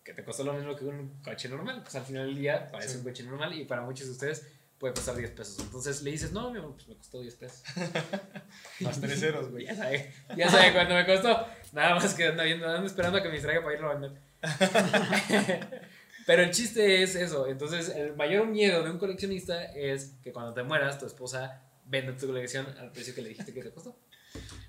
que 0.04 0.12
te 0.12 0.22
costó 0.24 0.44
lo 0.44 0.52
mismo 0.52 0.76
que 0.76 0.84
un 0.84 1.22
coche 1.22 1.48
normal. 1.48 1.80
Pues 1.82 1.94
al 1.94 2.04
final 2.04 2.26
del 2.26 2.36
día 2.36 2.70
parece 2.70 2.90
Sí. 2.92 2.98
un 2.98 3.04
coche 3.04 3.22
normal 3.22 3.54
y 3.58 3.64
para 3.64 3.82
muchos 3.82 4.06
de 4.06 4.12
ustedes 4.12 4.46
puede 4.84 4.92
costar 4.96 5.16
10 5.16 5.30
pesos. 5.30 5.58
Entonces 5.60 6.02
le 6.02 6.10
dices, 6.10 6.32
no, 6.32 6.50
mi 6.50 6.58
amor, 6.58 6.74
pues 6.74 6.86
me 6.88 6.94
costó 6.96 7.18
10 7.22 7.34
pesos. 7.36 7.62
Más 8.80 9.00
tres 9.00 9.18
ceros, 9.18 9.50
güey. 9.50 9.64
Ya 9.64 9.74
sabe, 9.74 10.12
ya 10.36 10.50
sabe 10.50 10.72
cuánto 10.74 10.92
me 10.92 11.06
costó. 11.06 11.46
Nada 11.72 11.94
más 11.94 12.12
que 12.12 12.26
anda 12.26 12.44
viendo, 12.44 12.68
anda 12.68 12.86
esperando 12.86 13.16
a 13.16 13.22
que 13.22 13.28
me 13.28 13.34
distraiga 13.36 13.62
para 13.62 13.74
irlo 13.76 13.90
a 13.90 13.94
vender. 13.94 14.20
Pero 16.26 16.42
el 16.42 16.50
chiste 16.50 17.02
es 17.02 17.14
eso. 17.14 17.46
Entonces, 17.46 17.88
el 17.96 18.14
mayor 18.14 18.46
miedo 18.46 18.82
de 18.82 18.90
un 18.90 18.98
coleccionista 18.98 19.64
es 19.72 20.16
que 20.22 20.32
cuando 20.32 20.52
te 20.52 20.62
mueras, 20.62 20.98
tu 20.98 21.06
esposa 21.06 21.62
venda 21.86 22.14
tu 22.14 22.26
colección 22.26 22.66
al 22.78 22.92
precio 22.92 23.14
que 23.14 23.22
le 23.22 23.30
dijiste 23.30 23.54
que 23.54 23.62
te 23.62 23.70
costó. 23.70 23.96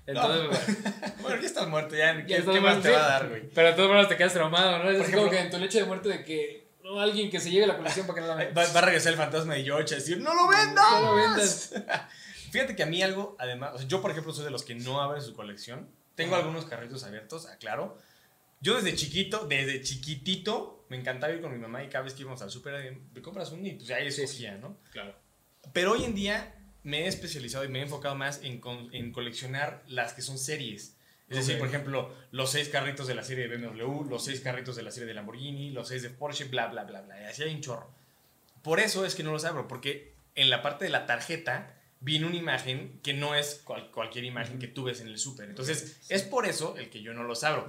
Entonces, 0.06 0.46
bueno, 0.48 1.14
Bueno, 1.20 1.40
ya 1.42 1.46
estás 1.46 1.68
muerto, 1.68 1.94
ya. 1.94 2.24
¿Qué, 2.24 2.32
Ya 2.32 2.36
qué 2.38 2.42
más 2.42 2.60
muerto, 2.60 2.80
te 2.82 2.90
va 2.90 3.04
a 3.04 3.08
dar, 3.08 3.28
güey? 3.28 3.50
pero 3.54 3.68
de 3.68 3.74
todas 3.74 3.88
maneras 3.90 4.08
te 4.08 4.16
quedas 4.16 4.32
traumado, 4.32 4.78
¿no? 4.82 4.88
Es 4.90 4.96
Por 4.96 5.04
así 5.04 5.12
como 5.12 5.26
ejemplo- 5.26 5.30
que 5.30 5.44
en 5.44 5.50
tu 5.50 5.58
lecho 5.58 5.78
de 5.78 5.84
muerte 5.84 6.08
de 6.08 6.24
que 6.24 6.65
no, 6.86 7.00
alguien 7.00 7.30
que 7.30 7.40
se 7.40 7.50
lleve 7.50 7.66
la 7.66 7.76
colección 7.76 8.06
para 8.06 8.20
que 8.20 8.26
no 8.26 8.34
la 8.34 8.44
Va, 8.52 8.72
va 8.72 8.78
a 8.78 8.82
regresar 8.82 9.12
el 9.12 9.18
fantasma 9.18 9.54
de 9.54 9.64
George 9.64 9.94
a 9.94 9.98
decir: 9.98 10.20
¡No 10.20 10.34
lo 10.34 10.48
vendas! 10.48 10.84
No 10.92 11.00
lo 11.00 11.14
vendas. 11.16 11.74
Fíjate 12.50 12.76
que 12.76 12.82
a 12.84 12.86
mí 12.86 13.02
algo, 13.02 13.36
además, 13.38 13.72
o 13.74 13.78
sea, 13.78 13.88
yo 13.88 14.00
por 14.00 14.12
ejemplo 14.12 14.32
soy 14.32 14.44
de 14.44 14.50
los 14.50 14.62
que 14.62 14.74
no 14.74 15.02
abren 15.02 15.20
su 15.20 15.34
colección 15.34 15.90
Tengo 16.14 16.36
algunos 16.36 16.64
carritos 16.64 17.02
abiertos, 17.04 17.46
aclaro. 17.46 17.98
Yo 18.60 18.76
desde 18.76 18.94
chiquito, 18.94 19.46
desde 19.46 19.82
chiquitito, 19.82 20.86
me 20.88 20.96
encantaba 20.96 21.32
ir 21.32 21.42
con 21.42 21.52
mi 21.52 21.58
mamá 21.58 21.82
y 21.82 21.88
cada 21.88 22.04
vez 22.04 22.14
que 22.14 22.22
íbamos 22.22 22.40
al 22.40 22.50
súper, 22.50 22.96
me 23.12 23.20
compras 23.20 23.50
un 23.50 23.66
y 23.66 23.72
pues 23.72 23.90
ahí 23.90 24.10
Sí, 24.10 24.22
escogía, 24.22 24.56
¿no? 24.56 24.78
Claro. 24.92 25.14
Pero 25.72 25.92
hoy 25.92 26.04
en 26.04 26.14
día 26.14 26.54
me 26.84 27.04
he 27.04 27.06
especializado 27.08 27.64
y 27.64 27.68
me 27.68 27.80
he 27.80 27.82
enfocado 27.82 28.14
más 28.14 28.40
en, 28.42 28.60
en 28.92 29.12
coleccionar 29.12 29.82
las 29.88 30.14
que 30.14 30.22
son 30.22 30.38
series. 30.38 30.95
Es 31.28 31.38
decir, 31.38 31.58
por 31.58 31.66
ejemplo, 31.68 32.14
los 32.30 32.50
seis 32.52 32.68
carritos 32.68 33.06
de 33.08 33.14
la 33.16 33.22
serie 33.24 33.48
de 33.48 33.56
BMW, 33.56 34.04
los 34.08 34.24
seis 34.24 34.40
carritos 34.40 34.76
de 34.76 34.82
la 34.84 34.90
serie 34.92 35.08
de 35.08 35.14
Lamborghini, 35.14 35.70
los 35.70 35.88
seis 35.88 36.02
de 36.02 36.10
Porsche, 36.10 36.44
bla, 36.44 36.68
bla, 36.68 36.84
bla, 36.84 37.00
bla. 37.02 37.20
Y 37.20 37.24
así 37.24 37.42
hay 37.42 37.54
un 37.54 37.60
chorro. 37.60 37.90
Por 38.62 38.78
eso 38.80 39.04
es 39.04 39.14
que 39.14 39.22
no 39.24 39.32
los 39.32 39.44
abro, 39.44 39.66
porque 39.66 40.12
en 40.36 40.50
la 40.50 40.62
parte 40.62 40.84
de 40.84 40.90
la 40.90 41.04
tarjeta 41.06 41.74
viene 42.00 42.26
una 42.26 42.36
imagen 42.36 43.00
que 43.02 43.12
no 43.14 43.34
es 43.34 43.60
cual- 43.64 43.90
cualquier 43.90 44.24
imagen 44.24 44.58
que 44.58 44.68
tú 44.68 44.84
ves 44.84 45.00
en 45.00 45.08
el 45.08 45.18
súper. 45.18 45.48
Entonces, 45.48 45.98
es 46.08 46.22
por 46.22 46.46
eso 46.46 46.76
el 46.76 46.90
que 46.90 47.02
yo 47.02 47.12
no 47.14 47.24
los 47.24 47.42
abro. 47.42 47.68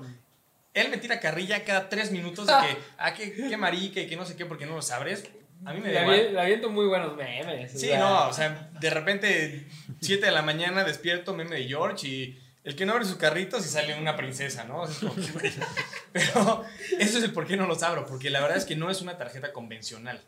Él 0.74 0.89
me 0.89 0.97
tira 0.97 1.20
carrilla 1.20 1.64
cada 1.66 1.89
tres 1.89 2.12
minutos 2.12 2.45
de 2.45 2.53
que, 2.53 2.78
ah, 2.99 3.14
que, 3.16 3.34
que 3.34 3.58
marica 3.58 3.99
y 4.01 4.08
que 4.08 4.16
no 4.16 4.26
sé 4.26 4.36
qué, 4.36 4.45
porque 4.45 4.68
no 4.68 4.76
los 4.76 4.91
abres. 4.91 5.24
A 5.66 5.74
mí 5.74 5.82
me 5.82 5.91
da 5.91 6.05
Le 6.05 6.39
aviento 6.39 6.70
muy 6.70 6.86
buenos 6.86 7.16
memes. 7.16 7.74
o 7.74 7.80
Sí, 7.80 7.88
sea, 7.88 7.99
no, 7.99 8.28
o 8.28 8.34
sea, 8.34 8.70
de 8.80 8.89
repente, 8.91 9.66
7 10.01 10.28
de 10.28 10.32
la 10.32 10.43
mañana 10.43 10.84
despierto, 10.84 11.34
meme 11.34 11.55
de 11.55 11.64
George 11.68 12.08
y 12.08 12.43
el 12.68 12.76
que 12.76 12.86
no 12.86 12.93
abre 12.93 13.05
sus 13.05 13.15
carritos 13.15 13.65
y 13.65 13.70
sale 13.70 13.97
una 13.97 14.15
princesa, 14.18 14.63
¿no? 14.65 14.86
Es 14.86 14.97
que- 14.97 15.07
Pero 16.13 16.63
eso 16.99 17.18
es 17.18 17.24
el 17.24 17.32
por 17.32 17.47
qué 17.47 17.55
no 17.57 17.65
los 17.65 17.82
abro, 17.84 18.05
porque 18.05 18.30
la 18.30 18.41
verdad 18.41 18.57
es 18.57 18.65
que 18.65 18.76
no 18.76 18.89
es 18.91 19.01
una 19.01 19.18
tarjeta 19.18 19.53
convencional. 19.53 20.22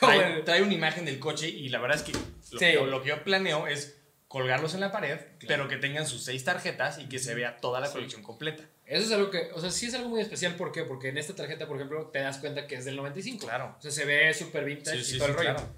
Trae, 0.00 0.62
una 0.62 0.72
imagen 0.72 1.04
del 1.04 1.18
coche 1.18 1.48
y 1.48 1.68
la 1.68 1.78
verdad 1.78 1.98
es 1.98 2.02
que 2.02 2.12
lo, 2.12 2.18
Sí. 2.40 2.56
que 2.58 2.74
lo 2.74 3.02
que 3.02 3.10
yo 3.10 3.22
planeo 3.24 3.66
es 3.66 3.96
colgarlos 4.26 4.72
en 4.72 4.80
la 4.80 4.90
pared, 4.90 5.18
pero 5.46 5.68
que 5.68 5.76
tengan 5.76 6.06
sus 6.06 6.24
seis 6.24 6.42
tarjetas 6.44 6.98
y 6.98 7.08
que 7.10 7.18
se 7.18 7.34
vea 7.34 7.58
toda 7.58 7.78
la 7.80 7.86
Sí. 7.88 7.92
colección 7.92 8.22
completa. 8.22 8.64
Eso 8.86 9.04
es 9.06 9.12
algo 9.12 9.30
que, 9.30 9.50
o 9.54 9.60
sea, 9.60 9.70
sí 9.70 9.86
es 9.86 9.94
algo 9.94 10.08
muy 10.08 10.20
especial. 10.22 10.54
¿Por 10.56 10.72
qué? 10.72 10.84
Porque 10.84 11.08
en 11.10 11.18
esta 11.18 11.34
tarjeta, 11.34 11.66
por 11.66 11.76
ejemplo, 11.76 12.06
te 12.06 12.20
das 12.20 12.38
cuenta 12.38 12.66
que 12.66 12.76
es 12.76 12.86
del 12.86 12.96
95. 12.96 13.46
Claro. 13.46 13.76
O 13.78 13.82
sea, 13.82 13.90
se 13.90 14.04
ve 14.06 14.32
súper 14.32 14.64
vintage 14.64 15.04
Sí, 15.04 15.16
y 15.16 15.18
todo 15.18 15.28
el 15.28 15.34
rollo. 15.34 15.54
claro. 15.56 15.68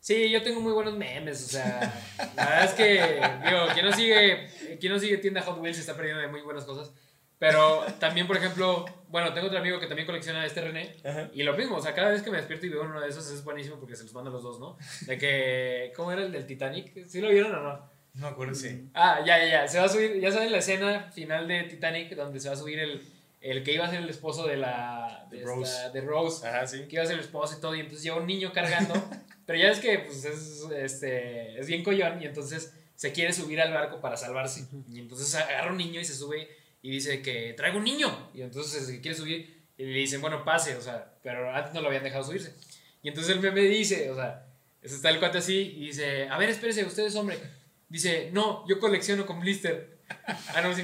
Sí, 0.00 0.30
yo 0.30 0.42
tengo 0.42 0.60
muy 0.60 0.72
buenos 0.72 0.96
memes, 0.96 1.44
o 1.44 1.48
sea, 1.48 1.92
la 2.36 2.44
verdad 2.46 2.64
es 2.64 2.70
que, 2.72 3.20
digo, 3.44 3.66
quien 3.74 3.84
no 3.86 3.92
sigue, 3.92 4.48
quien 4.80 4.92
no 4.92 4.98
sigue 4.98 5.18
tienda 5.18 5.42
Hot 5.42 5.58
Wheels 5.58 5.78
está 5.78 5.94
perdiendo 5.94 6.22
de 6.22 6.28
muy 6.28 6.40
buenas 6.40 6.64
cosas. 6.64 6.92
Pero 7.38 7.84
también, 8.00 8.26
por 8.26 8.36
ejemplo, 8.36 8.84
bueno, 9.08 9.32
tengo 9.32 9.46
otro 9.46 9.58
amigo 9.60 9.78
que 9.78 9.86
también 9.86 10.06
colecciona 10.06 10.44
este 10.44 10.60
René. 10.60 10.96
Ajá. 11.04 11.30
Y 11.32 11.44
lo 11.44 11.56
mismo, 11.56 11.76
o 11.76 11.80
sea, 11.82 11.94
cada 11.94 12.10
vez 12.10 12.22
que 12.22 12.30
me 12.32 12.38
despierto 12.38 12.66
y 12.66 12.68
veo 12.70 12.82
uno 12.82 13.00
de 13.00 13.08
esos 13.08 13.30
es 13.30 13.44
buenísimo 13.44 13.76
porque 13.76 13.94
se 13.94 14.02
los 14.02 14.12
mando 14.12 14.30
a 14.30 14.32
los 14.32 14.42
dos, 14.42 14.58
¿no? 14.58 14.76
De 15.06 15.16
que, 15.18 15.92
¿cómo 15.94 16.10
era 16.10 16.22
el 16.22 16.32
del 16.32 16.46
Titanic? 16.46 17.06
¿Sí 17.06 17.20
lo 17.20 17.28
vieron 17.28 17.54
o 17.54 17.60
no? 17.62 17.72
No 18.14 18.26
me 18.26 18.28
acuerdo, 18.28 18.54
sí. 18.56 18.88
Ah, 18.94 19.20
ya, 19.24 19.38
ya, 19.38 19.46
ya. 19.50 19.68
Se 19.68 19.78
va 19.78 19.84
a 19.84 19.88
subir, 19.88 20.18
ya 20.20 20.32
saben 20.32 20.50
la 20.50 20.58
escena 20.58 21.12
final 21.12 21.46
de 21.46 21.62
Titanic 21.64 22.16
donde 22.16 22.40
se 22.40 22.48
va 22.48 22.54
a 22.54 22.58
subir 22.58 22.80
el, 22.80 23.06
el 23.40 23.62
que 23.62 23.72
iba 23.72 23.84
a 23.86 23.90
ser 23.90 24.00
el 24.02 24.10
esposo 24.10 24.44
de 24.44 24.56
la... 24.56 25.28
De 25.30 25.40
Rose. 25.44 25.62
esta- 25.70 25.90
de 25.90 26.00
Rose 26.00 26.48
Ajá, 26.48 26.66
sí. 26.66 26.86
que 26.88 26.96
iba 26.96 27.04
a 27.04 27.06
ser 27.06 27.14
el 27.18 27.20
esposo 27.24 27.54
y 27.56 27.60
todo, 27.60 27.76
y 27.76 27.80
entonces 27.80 28.02
lleva 28.02 28.16
un 28.16 28.26
niño 28.26 28.52
cargando, 28.52 28.94
pero 29.48 29.60
ya 29.60 29.70
es 29.70 29.80
que 29.80 30.00
pues, 30.00 30.26
es, 30.26 30.66
este, 30.76 31.58
es 31.58 31.66
bien 31.66 31.82
collón, 31.82 32.20
y 32.20 32.26
entonces 32.26 32.74
se 32.94 33.12
quiere 33.12 33.32
subir 33.32 33.58
al 33.62 33.72
barco 33.72 33.98
para 33.98 34.14
salvarse, 34.14 34.66
y 34.92 34.98
entonces 34.98 35.34
agarra 35.34 35.70
un 35.70 35.78
niño 35.78 35.98
y 35.98 36.04
se 36.04 36.14
sube 36.14 36.50
y 36.82 36.90
dice 36.90 37.22
que 37.22 37.54
traigo 37.54 37.78
un 37.78 37.84
niño, 37.84 38.30
y 38.34 38.42
entonces 38.42 38.86
se 38.86 39.00
quiere 39.00 39.16
subir 39.16 39.64
y 39.78 39.84
le 39.84 40.00
dicen, 40.00 40.20
bueno, 40.20 40.44
pase, 40.44 40.76
o 40.76 40.82
sea, 40.82 41.14
pero 41.22 41.50
antes 41.50 41.72
no 41.72 41.80
lo 41.80 41.86
habían 41.86 42.04
dejado 42.04 42.24
subirse. 42.24 42.52
Y 43.02 43.08
entonces 43.08 43.34
el 43.34 43.40
meme 43.40 43.62
dice, 43.62 44.10
o 44.10 44.16
sea, 44.16 44.44
está 44.82 45.08
el 45.08 45.18
cuate 45.18 45.38
así 45.38 45.76
y 45.78 45.86
dice, 45.86 46.28
a 46.28 46.36
ver, 46.36 46.50
espérese, 46.50 46.84
usted 46.84 47.06
es 47.06 47.16
hombre. 47.16 47.38
Dice, 47.88 48.28
no, 48.34 48.68
yo 48.68 48.78
colecciono 48.78 49.24
con 49.24 49.40
blister. 49.40 49.96
Ah, 50.54 50.60
no, 50.62 50.74
sí. 50.74 50.82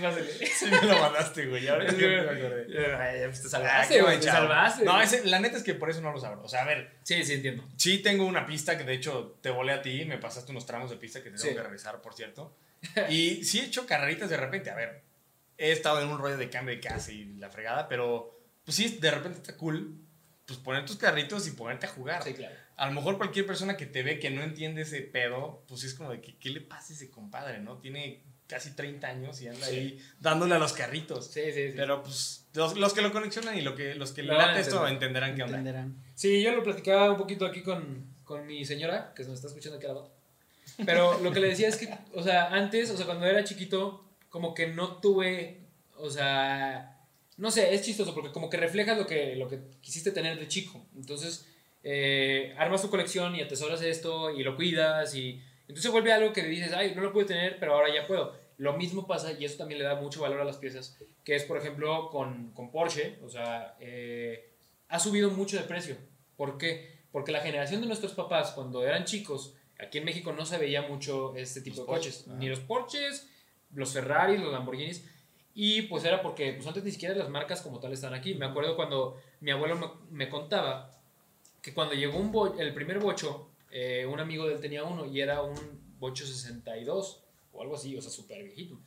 Sí 0.58 0.66
me 0.70 0.82
lo 0.82 0.98
mandaste, 1.00 1.46
güey. 1.46 1.66
Ahora 1.68 1.86
es 1.86 1.94
que 1.94 2.06
me 2.06 2.20
acordé. 2.20 2.96
Ay, 2.96 3.20
pues 3.26 3.42
te 3.42 3.48
salvaste, 3.48 4.00
güey, 4.02 4.16
te 4.20 4.26
salvaste. 4.26 4.84
No, 4.84 5.00
ese- 5.00 5.24
la 5.26 5.38
neta 5.40 5.56
es 5.56 5.62
que 5.62 5.74
por 5.74 5.90
eso 5.90 6.00
no 6.00 6.12
los 6.12 6.24
abro. 6.24 6.42
O 6.42 6.48
sea, 6.48 6.62
a 6.62 6.64
ver, 6.66 6.92
Sí, 7.02 7.22
sí, 7.24 7.34
entiendo. 7.34 7.66
sí 7.76 7.98
tengo 7.98 8.24
una 8.26 8.46
pista 8.46 8.76
que 8.78 8.84
de 8.84 8.94
hecho 8.94 9.36
te 9.42 9.50
volé 9.50 9.72
a 9.72 9.82
ti, 9.82 10.04
me 10.04 10.18
pasaste 10.18 10.50
unos 10.52 10.66
tramos 10.66 10.90
de 10.90 10.96
pista 10.96 11.22
que 11.22 11.30
te 11.30 11.36
tengo 11.36 11.48
Sí. 11.50 11.54
que 11.54 11.62
revisar, 11.62 12.00
por 12.00 12.14
cierto. 12.14 12.54
Y 13.08 13.44
sí 13.44 13.60
he 13.60 13.64
hecho 13.64 13.86
carreritas 13.86 14.28
de 14.30 14.36
repente. 14.36 14.70
A 14.70 14.74
ver, 14.74 15.02
he 15.58 15.72
estado 15.72 16.00
en 16.02 16.08
un 16.08 16.18
rollo 16.18 16.36
de 16.36 16.50
cambio 16.50 16.74
de 16.74 16.80
casa 16.80 17.10
y 17.12 17.24
la 17.36 17.48
fregada, 17.50 17.88
pero 17.88 18.38
pues 18.64 18.76
sí, 18.76 18.98
de 19.00 19.10
repente 19.10 19.38
está 19.38 19.56
cool 19.56 19.94
pues 20.46 20.58
poner 20.58 20.84
tus 20.84 20.96
carritos 20.96 21.46
y 21.48 21.52
ponerte 21.52 21.86
a 21.86 21.88
jugar. 21.90 22.22
Sí, 22.22 22.34
claro. 22.34 22.54
A 22.76 22.86
lo 22.86 22.92
mejor 22.92 23.16
cualquier 23.16 23.46
persona 23.46 23.76
que 23.76 23.86
te 23.86 24.02
ve 24.02 24.18
que 24.18 24.30
no 24.30 24.42
entiende 24.42 24.82
ese 24.82 25.00
pedo, 25.00 25.64
pues 25.68 25.84
es 25.84 25.94
como 25.94 26.10
de 26.10 26.20
que, 26.20 26.36
¿qué 26.36 26.50
le 26.50 26.60
pasa 26.60 26.92
a 26.92 26.96
ese 26.96 27.10
compadre, 27.10 27.60
no? 27.60 27.78
Tiene 27.78 28.22
casi 28.46 28.72
30 28.72 29.06
años 29.06 29.40
y 29.42 29.48
anda 29.48 29.66
Sí. 29.66 29.74
ahí 29.74 29.98
dándole 30.20 30.54
a 30.54 30.58
los 30.58 30.72
carritos. 30.72 31.26
Sí, 31.26 31.40
sí, 31.52 31.68
sí. 31.68 31.72
Pero 31.76 32.02
pues 32.02 32.46
los, 32.54 32.76
los 32.76 32.92
que 32.92 33.02
lo 33.02 33.12
coleccionan 33.12 33.56
y 33.56 33.62
lo 33.62 33.74
que, 33.74 33.94
los 33.94 34.12
que 34.12 34.22
le 34.22 34.32
a 34.34 34.38
late 34.38 34.60
esto 34.60 34.76
entender. 34.86 34.92
entenderán 35.24 35.34
qué 35.34 35.42
onda. 35.42 35.58
Entenderán. 35.58 35.96
Sí, 36.14 36.42
yo 36.42 36.52
lo 36.54 36.62
platicaba 36.62 37.10
un 37.10 37.16
poquito 37.16 37.46
aquí 37.46 37.62
con, 37.62 38.06
con 38.24 38.46
mi 38.46 38.64
señora, 38.64 39.12
que 39.14 39.22
se 39.22 39.28
me 39.30 39.34
está 39.34 39.48
escuchando 39.48 39.78
aquí 39.78 39.86
al 39.86 39.94
lado. 39.94 40.12
Pero 40.84 41.20
lo 41.20 41.32
que 41.32 41.40
le 41.40 41.48
decía 41.48 41.68
es 41.68 41.76
que, 41.76 41.88
o 42.14 42.22
sea, 42.22 42.48
antes, 42.48 42.90
o 42.90 42.96
sea, 42.96 43.06
cuando 43.06 43.26
era 43.26 43.44
chiquito, 43.44 44.04
como 44.28 44.54
que 44.54 44.66
no 44.68 44.96
tuve, 45.00 45.60
o 45.96 46.10
sea, 46.10 46.98
no 47.36 47.50
sé, 47.50 47.74
es 47.74 47.82
chistoso 47.82 48.14
porque 48.14 48.32
como 48.32 48.50
que 48.50 48.56
refleja 48.56 48.94
lo 48.94 49.06
que, 49.06 49.36
lo 49.36 49.48
que 49.48 49.60
quisiste 49.80 50.10
tener 50.10 50.38
de 50.38 50.48
chico. 50.48 50.84
Entonces, 50.96 51.46
eh, 51.82 52.54
armas 52.58 52.82
tu 52.82 52.90
colección 52.90 53.36
y 53.36 53.42
atesoras 53.42 53.82
esto 53.82 54.30
y 54.30 54.42
lo 54.42 54.56
cuidas 54.56 55.14
y 55.14 55.42
entonces 55.68 55.90
vuelve 55.90 56.12
algo 56.12 56.32
que 56.32 56.42
dices, 56.42 56.72
ay, 56.72 56.94
no 56.94 57.02
lo 57.02 57.12
pude 57.12 57.24
tener, 57.26 57.58
pero 57.58 57.74
ahora 57.74 57.92
ya 57.94 58.06
puedo. 58.06 58.34
Lo 58.56 58.74
mismo 58.74 59.06
pasa 59.06 59.32
y 59.32 59.44
eso 59.44 59.56
también 59.58 59.80
le 59.80 59.84
da 59.86 59.96
mucho 59.96 60.20
valor 60.20 60.40
a 60.40 60.44
las 60.44 60.58
piezas, 60.58 60.96
que 61.24 61.34
es, 61.34 61.44
por 61.44 61.56
ejemplo, 61.58 62.08
con, 62.10 62.52
con 62.52 62.70
Porsche, 62.70 63.18
o 63.24 63.28
sea, 63.28 63.76
eh, 63.80 64.50
ha 64.88 64.98
subido 64.98 65.30
mucho 65.30 65.56
de 65.56 65.64
precio. 65.64 65.96
¿Por 66.36 66.56
qué? 66.58 66.94
Porque 67.10 67.32
la 67.32 67.40
generación 67.40 67.80
de 67.80 67.86
nuestros 67.88 68.12
papás, 68.12 68.52
cuando 68.52 68.84
eran 68.84 69.04
chicos, 69.04 69.54
aquí 69.78 69.98
en 69.98 70.04
México 70.04 70.32
no 70.32 70.46
se 70.46 70.58
veía 70.58 70.82
mucho 70.82 71.34
este 71.36 71.60
tipo 71.62 71.78
Los 71.78 71.86
de 71.86 71.92
coches. 71.92 72.14
Porsche, 72.16 72.30
ajá. 72.30 72.38
Ni 72.40 72.48
los 72.48 72.60
Porsches, 72.60 73.28
los 73.74 73.92
Ferraris, 73.92 74.40
los 74.40 74.52
Lamborghinis. 74.52 75.04
Y 75.56 75.82
pues 75.82 76.04
era 76.04 76.20
porque 76.22 76.52
pues 76.52 76.66
antes 76.66 76.82
ni 76.84 76.90
siquiera 76.90 77.14
las 77.14 77.28
marcas 77.28 77.60
como 77.62 77.78
tal 77.80 77.92
están 77.92 78.14
aquí. 78.14 78.34
Me 78.34 78.46
acuerdo 78.46 78.74
cuando 78.76 79.20
mi 79.40 79.50
abuelo 79.52 79.76
me, 79.76 79.86
me 80.10 80.28
contaba 80.28 80.90
que 81.62 81.72
cuando 81.72 81.94
llegó 81.94 82.18
un 82.18 82.32
bo- 82.32 82.58
el 82.58 82.74
primer 82.74 82.98
bocho, 82.98 83.48
eh, 83.76 84.06
un 84.06 84.20
amigo 84.20 84.46
de 84.46 84.54
él 84.54 84.60
tenía 84.60 84.84
uno 84.84 85.04
y 85.04 85.20
era 85.20 85.42
un 85.42 85.56
bocho 85.98 86.24
62 86.24 87.24
o 87.52 87.60
algo 87.60 87.74
así, 87.74 87.96
o 87.96 88.00
sea, 88.00 88.10
súper 88.10 88.44
viejito. 88.44 88.80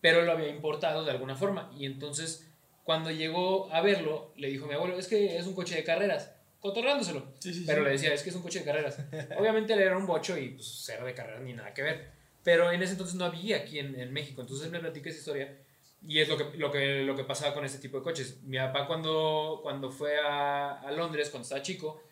Pero 0.00 0.22
lo 0.22 0.32
había 0.32 0.48
importado 0.48 1.04
de 1.04 1.10
alguna 1.10 1.36
forma. 1.36 1.70
Y 1.76 1.84
entonces, 1.84 2.50
cuando 2.82 3.10
llegó 3.10 3.70
a 3.70 3.82
verlo, 3.82 4.32
le 4.36 4.48
dijo 4.48 4.64
a 4.64 4.68
mi 4.68 4.74
abuelo, 4.74 4.98
es 4.98 5.06
que 5.06 5.36
es 5.36 5.46
un 5.46 5.54
coche 5.54 5.76
de 5.76 5.84
carreras, 5.84 6.32
cotorrándoselo. 6.60 7.26
Sí, 7.40 7.52
sí, 7.52 7.64
Pero 7.66 7.82
sí. 7.82 7.84
le 7.84 7.90
decía, 7.90 8.14
es 8.14 8.22
que 8.22 8.30
es 8.30 8.36
un 8.36 8.42
coche 8.42 8.60
de 8.60 8.64
carreras. 8.64 8.98
Obviamente 9.38 9.74
él 9.74 9.80
era 9.80 9.98
un 9.98 10.06
bocho 10.06 10.38
y 10.38 10.48
pues 10.48 10.82
cero 10.86 11.04
de 11.04 11.12
carreras 11.12 11.42
ni 11.42 11.52
nada 11.52 11.74
que 11.74 11.82
ver. 11.82 12.10
Pero 12.42 12.72
en 12.72 12.82
ese 12.82 12.92
entonces 12.92 13.16
no 13.16 13.26
había 13.26 13.58
aquí 13.58 13.80
en, 13.80 14.00
en 14.00 14.12
México. 14.14 14.40
Entonces 14.40 14.70
me 14.70 14.80
platica 14.80 15.10
esa 15.10 15.18
historia 15.18 15.58
y 16.00 16.20
es 16.20 16.28
lo 16.28 16.38
que, 16.38 16.56
lo 16.56 16.72
que, 16.72 17.02
lo 17.02 17.14
que 17.14 17.24
pasaba 17.24 17.52
con 17.52 17.66
este 17.66 17.78
tipo 17.78 17.98
de 17.98 18.02
coches. 18.02 18.42
Mi 18.44 18.56
papá 18.56 18.86
cuando, 18.86 19.60
cuando 19.62 19.90
fue 19.90 20.18
a, 20.18 20.80
a 20.80 20.90
Londres, 20.90 21.28
cuando 21.28 21.44
estaba 21.44 21.60
chico, 21.60 22.02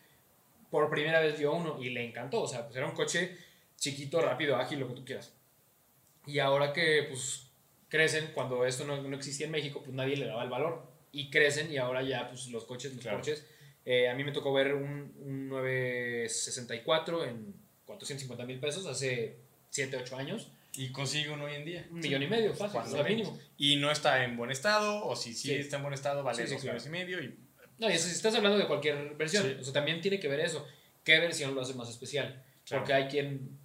por 0.70 0.88
primera 0.90 1.20
vez 1.20 1.38
vio 1.38 1.52
uno 1.52 1.82
y 1.82 1.90
le 1.90 2.04
encantó. 2.04 2.42
O 2.42 2.46
sea, 2.48 2.64
pues 2.64 2.76
era 2.76 2.86
un 2.86 2.92
coche 2.94 3.36
chiquito, 3.76 4.20
rápido, 4.20 4.56
ágil, 4.56 4.80
lo 4.80 4.88
que 4.88 4.94
tú 4.94 5.04
quieras. 5.04 5.32
Y 6.26 6.38
ahora 6.38 6.72
que 6.72 7.06
pues 7.08 7.46
crecen, 7.88 8.30
cuando 8.34 8.64
esto 8.66 8.84
no, 8.84 9.00
no 9.02 9.16
existía 9.16 9.46
en 9.46 9.52
México, 9.52 9.80
pues 9.82 9.94
nadie 9.94 10.16
le 10.16 10.26
daba 10.26 10.42
el 10.44 10.50
valor. 10.50 10.88
Y 11.12 11.28
crecen 11.30 11.72
y 11.72 11.76
ahora 11.78 12.02
ya 12.02 12.28
pues 12.28 12.48
los 12.48 12.64
coches, 12.64 12.92
los 12.92 13.02
Claro. 13.02 13.18
Porsches. 13.18 13.44
eh, 13.84 14.08
a 14.08 14.14
mí 14.14 14.22
me 14.22 14.30
tocó 14.32 14.52
ver 14.52 14.74
un, 14.74 15.12
un 15.18 15.48
964 15.48 17.24
en 17.24 17.54
450 17.86 18.44
mil 18.44 18.60
pesos 18.60 18.86
hace 18.86 19.36
7, 19.70 19.96
8 19.96 20.16
años. 20.16 20.50
Y 20.74 20.92
consigue 20.92 21.30
uno 21.30 21.44
hoy 21.46 21.54
en 21.54 21.64
día. 21.64 21.86
Un 21.90 21.98
millón 21.98 22.22
y 22.22 22.28
medio, 22.28 22.54
fácil, 22.54 22.80
menos. 22.92 23.08
mínimo. 23.08 23.38
Y 23.58 23.76
no 23.76 23.90
está 23.90 24.22
en 24.24 24.36
buen 24.36 24.52
estado, 24.52 25.04
o 25.04 25.16
si 25.16 25.34
sí, 25.34 25.48
Sí. 25.48 25.54
está 25.54 25.76
en 25.78 25.82
buen 25.82 25.94
estado, 25.94 26.22
vale 26.22 26.46
dos 26.46 26.60
millones 26.62 26.86
y 26.86 26.90
medio. 26.90 27.20
Y 27.20 27.36
No, 27.81 27.91
y 27.91 27.99
si 27.99 28.11
estás 28.11 28.35
hablando 28.35 28.59
de 28.59 28.66
cualquier 28.66 29.14
versión, 29.16 29.43
Sí. 29.43 29.57
o 29.59 29.64
sea, 29.64 29.72
también 29.72 30.01
tiene 30.01 30.20
que 30.20 30.28
ver 30.28 30.41
eso. 30.41 30.66
¿Qué 31.03 31.18
versión 31.18 31.55
lo 31.55 31.62
hace 31.62 31.74
más 31.74 31.89
especial? 31.89 32.45
Claro. 32.64 32.83
Porque 32.83 32.93
hay 32.93 33.09
quien, 33.09 33.59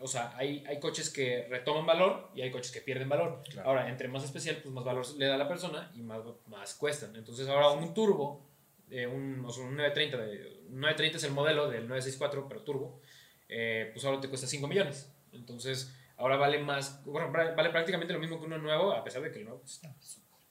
o 0.00 0.08
sea, 0.08 0.34
hay, 0.36 0.64
hay 0.66 0.80
coches 0.80 1.08
que 1.08 1.46
retoman 1.48 1.86
valor 1.86 2.30
y 2.34 2.42
hay 2.42 2.50
coches 2.50 2.72
que 2.72 2.80
pierden 2.80 3.08
valor. 3.08 3.42
Claro. 3.48 3.68
Ahora, 3.68 3.88
entre 3.88 4.08
más 4.08 4.24
especial, 4.24 4.56
pues 4.56 4.74
más 4.74 4.84
valor 4.84 5.06
le 5.16 5.26
da 5.26 5.36
a 5.36 5.38
la 5.38 5.48
persona 5.48 5.90
y 5.94 6.02
más, 6.02 6.20
más 6.46 6.74
cuestan. 6.74 7.14
Entonces, 7.14 7.48
ahora 7.48 7.70
un 7.70 7.94
turbo, 7.94 8.44
eh, 8.90 9.06
un, 9.06 9.44
o 9.44 9.50
sea, 9.50 9.64
un 9.64 9.76
930, 9.76 10.16
de, 10.18 10.62
un 10.68 10.80
930 10.80 11.18
es 11.18 11.24
el 11.24 11.30
modelo 11.32 11.70
del 11.70 11.86
964, 11.86 12.48
pero 12.48 12.62
turbo, 12.62 13.00
eh, 13.48 13.90
pues 13.94 14.04
ahora 14.04 14.20
te 14.20 14.28
cuesta 14.28 14.48
5 14.48 14.66
millones. 14.66 15.08
Entonces, 15.32 15.94
ahora 16.16 16.36
vale 16.36 16.58
más, 16.58 17.04
bueno, 17.04 17.30
vale 17.30 17.54
vale 17.54 17.70
prácticamente 17.70 18.12
lo 18.12 18.18
mismo 18.18 18.40
que 18.40 18.46
uno 18.46 18.58
nuevo, 18.58 18.90
a 18.92 19.04
pesar 19.04 19.22
de 19.22 19.30
que 19.30 19.38
el 19.38 19.44
nuevo 19.44 19.60
pues, 19.60 19.80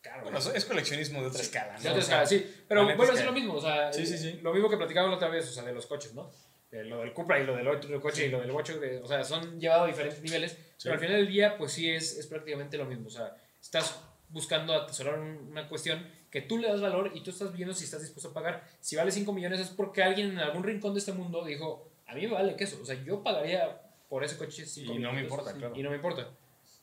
caro. 0.01 0.23
bueno, 0.23 0.37
es 0.37 0.65
coleccionismo 0.65 1.21
de 1.21 1.27
otra 1.27 1.41
escala, 1.41 1.73
¿no? 1.77 1.81
De 1.83 1.89
otra 1.89 1.99
O 1.99 2.05
sea, 2.05 2.23
escala, 2.23 2.25
sí. 2.43 2.63
Pero 2.67 2.81
a 2.81 2.91
es 3.13 3.25
lo 3.25 3.31
mismo, 3.31 3.53
o 3.55 3.61
sea, 3.61 3.91
Sí, 3.93 4.05
sí, 4.05 4.17
sí. 4.17 4.39
lo 4.41 4.53
mismo 4.53 4.69
que 4.69 4.77
platicábamos 4.77 5.11
la 5.11 5.15
otra 5.17 5.29
vez, 5.29 5.47
o 5.49 5.51
sea, 5.51 5.63
de 5.63 5.73
los 5.73 5.85
coches, 5.85 6.13
¿no? 6.13 6.31
De 6.71 6.83
lo 6.83 6.99
del 6.99 7.13
Cupra 7.13 7.39
y 7.39 7.45
lo 7.45 7.55
del 7.55 7.67
otro 7.67 7.99
coche 7.99 8.27
y 8.27 8.29
lo 8.29 8.39
del 8.41 8.49
de- 8.79 8.99
o 9.03 9.07
sea, 9.07 9.23
son 9.23 9.59
llevados 9.59 9.85
a 9.85 9.87
diferentes 9.87 10.21
niveles, 10.21 10.57
pero 10.83 10.93
al 10.93 10.99
final 10.99 11.15
del 11.15 11.27
día, 11.27 11.57
pues 11.57 11.71
sí 11.71 11.89
es, 11.89 12.17
es 12.17 12.27
prácticamente 12.27 12.77
lo 12.77 12.85
mismo, 12.85 13.07
o 13.07 13.11
sea, 13.11 13.35
estás 13.59 13.99
buscando 14.29 14.73
atesorar 14.75 15.17
un- 15.19 15.47
una 15.51 15.67
cuestión 15.67 16.07
que 16.29 16.41
tú 16.41 16.59
le 16.59 16.67
das 16.69 16.79
valor 16.79 17.11
y 17.15 17.23
tú 17.23 17.31
estás 17.31 17.51
viendo 17.51 17.73
si 17.73 17.85
estás 17.85 18.01
dispuesto 18.01 18.29
a 18.29 18.33
pagar. 18.33 18.63
Si 18.79 18.95
vale 18.95 19.11
5 19.11 19.33
millones 19.33 19.59
es 19.61 19.69
porque 19.69 20.03
alguien 20.03 20.29
en 20.29 20.37
algún 20.39 20.63
rincón 20.63 20.93
de 20.93 20.99
este 20.99 21.11
mundo 21.11 21.43
dijo, 21.43 21.89
a 22.05 22.13
mí 22.13 22.27
me 22.27 22.33
vale 22.33 22.55
queso. 22.55 22.77
O 22.79 22.85
sea, 22.85 22.95
yo 23.03 23.23
pagaría 23.23 23.81
por 24.07 24.23
ese 24.23 24.37
coche 24.37 24.63
5 24.67 24.91
Y 24.93 24.97
millones. 24.97 25.11
no 25.11 25.13
me 25.15 25.21
importa, 25.23 25.53
claro. 25.55 25.75
Y 25.75 25.81
no 25.81 25.89
me 25.89 25.95
importa. 25.95 26.29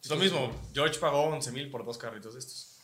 Es 0.02 0.10
lo 0.10 0.16
mismo, 0.16 0.50
George 0.74 0.98
pagó 0.98 1.22
11 1.26 1.52
mil 1.52 1.70
por 1.70 1.84
dos 1.84 1.96
carritos 1.96 2.34
de 2.34 2.40
estos. 2.40 2.75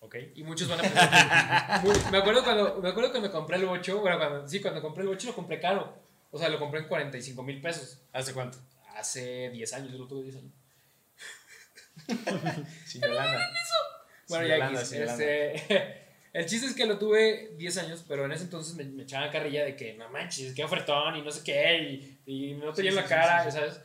¿Ok? 0.00 0.16
Y 0.34 0.42
muchos 0.44 0.68
van 0.68 0.80
a 0.80 0.82
pensar. 0.82 1.80
Muy- 1.84 1.94
me, 2.12 2.18
acuerdo 2.18 2.44
cuando, 2.44 2.80
me 2.80 2.88
acuerdo 2.88 3.10
cuando 3.10 3.32
compré 3.32 3.56
el 3.56 3.66
bocho. 3.66 4.00
Bueno, 4.00 4.18
cuando, 4.18 4.46
sí, 4.48 4.60
cuando 4.60 4.80
compré 4.82 5.02
el 5.02 5.08
bocho 5.08 5.28
lo 5.28 5.34
compré 5.34 5.58
caro. 5.60 5.92
O 6.30 6.38
sea, 6.38 6.48
lo 6.48 6.58
compré 6.58 6.80
en 6.80 6.88
45 6.88 7.42
mil 7.42 7.60
pesos. 7.60 7.98
¿Hace 8.12 8.32
cuánto? 8.34 8.58
Hace 8.96 9.50
10 9.50 9.72
años, 9.74 9.92
yo 9.92 9.98
lo 9.98 10.06
tuve 10.06 10.24
10 10.24 10.36
años. 10.36 10.52
Sin 12.86 13.00
Yolanda. 13.02 13.48
Bueno, 14.28 14.44
Sin 14.44 14.48
ya 14.48 14.56
Yolanda, 14.56 14.82
Yolanda. 14.82 15.24
este, 15.24 16.06
El 16.32 16.44
chiste 16.44 16.66
es 16.66 16.74
que 16.74 16.84
lo 16.84 16.98
tuve 16.98 17.52
10 17.56 17.78
años, 17.78 18.04
pero 18.06 18.26
en 18.26 18.32
ese 18.32 18.44
entonces 18.44 18.74
me, 18.74 18.84
me 18.84 19.04
echaban 19.04 19.30
carrilla 19.30 19.64
de 19.64 19.74
que, 19.74 19.94
no 19.94 20.10
manches, 20.10 20.54
qué 20.54 20.62
ofertón 20.64 21.16
y 21.16 21.22
no 21.22 21.30
sé 21.30 21.42
qué, 21.42 21.78
y, 22.26 22.50
y 22.50 22.52
no 22.54 22.74
tenía 22.74 22.90
Sí, 22.90 22.96
la 22.96 23.02
sí, 23.04 23.08
cara, 23.08 23.44
sí, 23.44 23.50
sí. 23.50 23.56
¿sabes? 23.56 23.80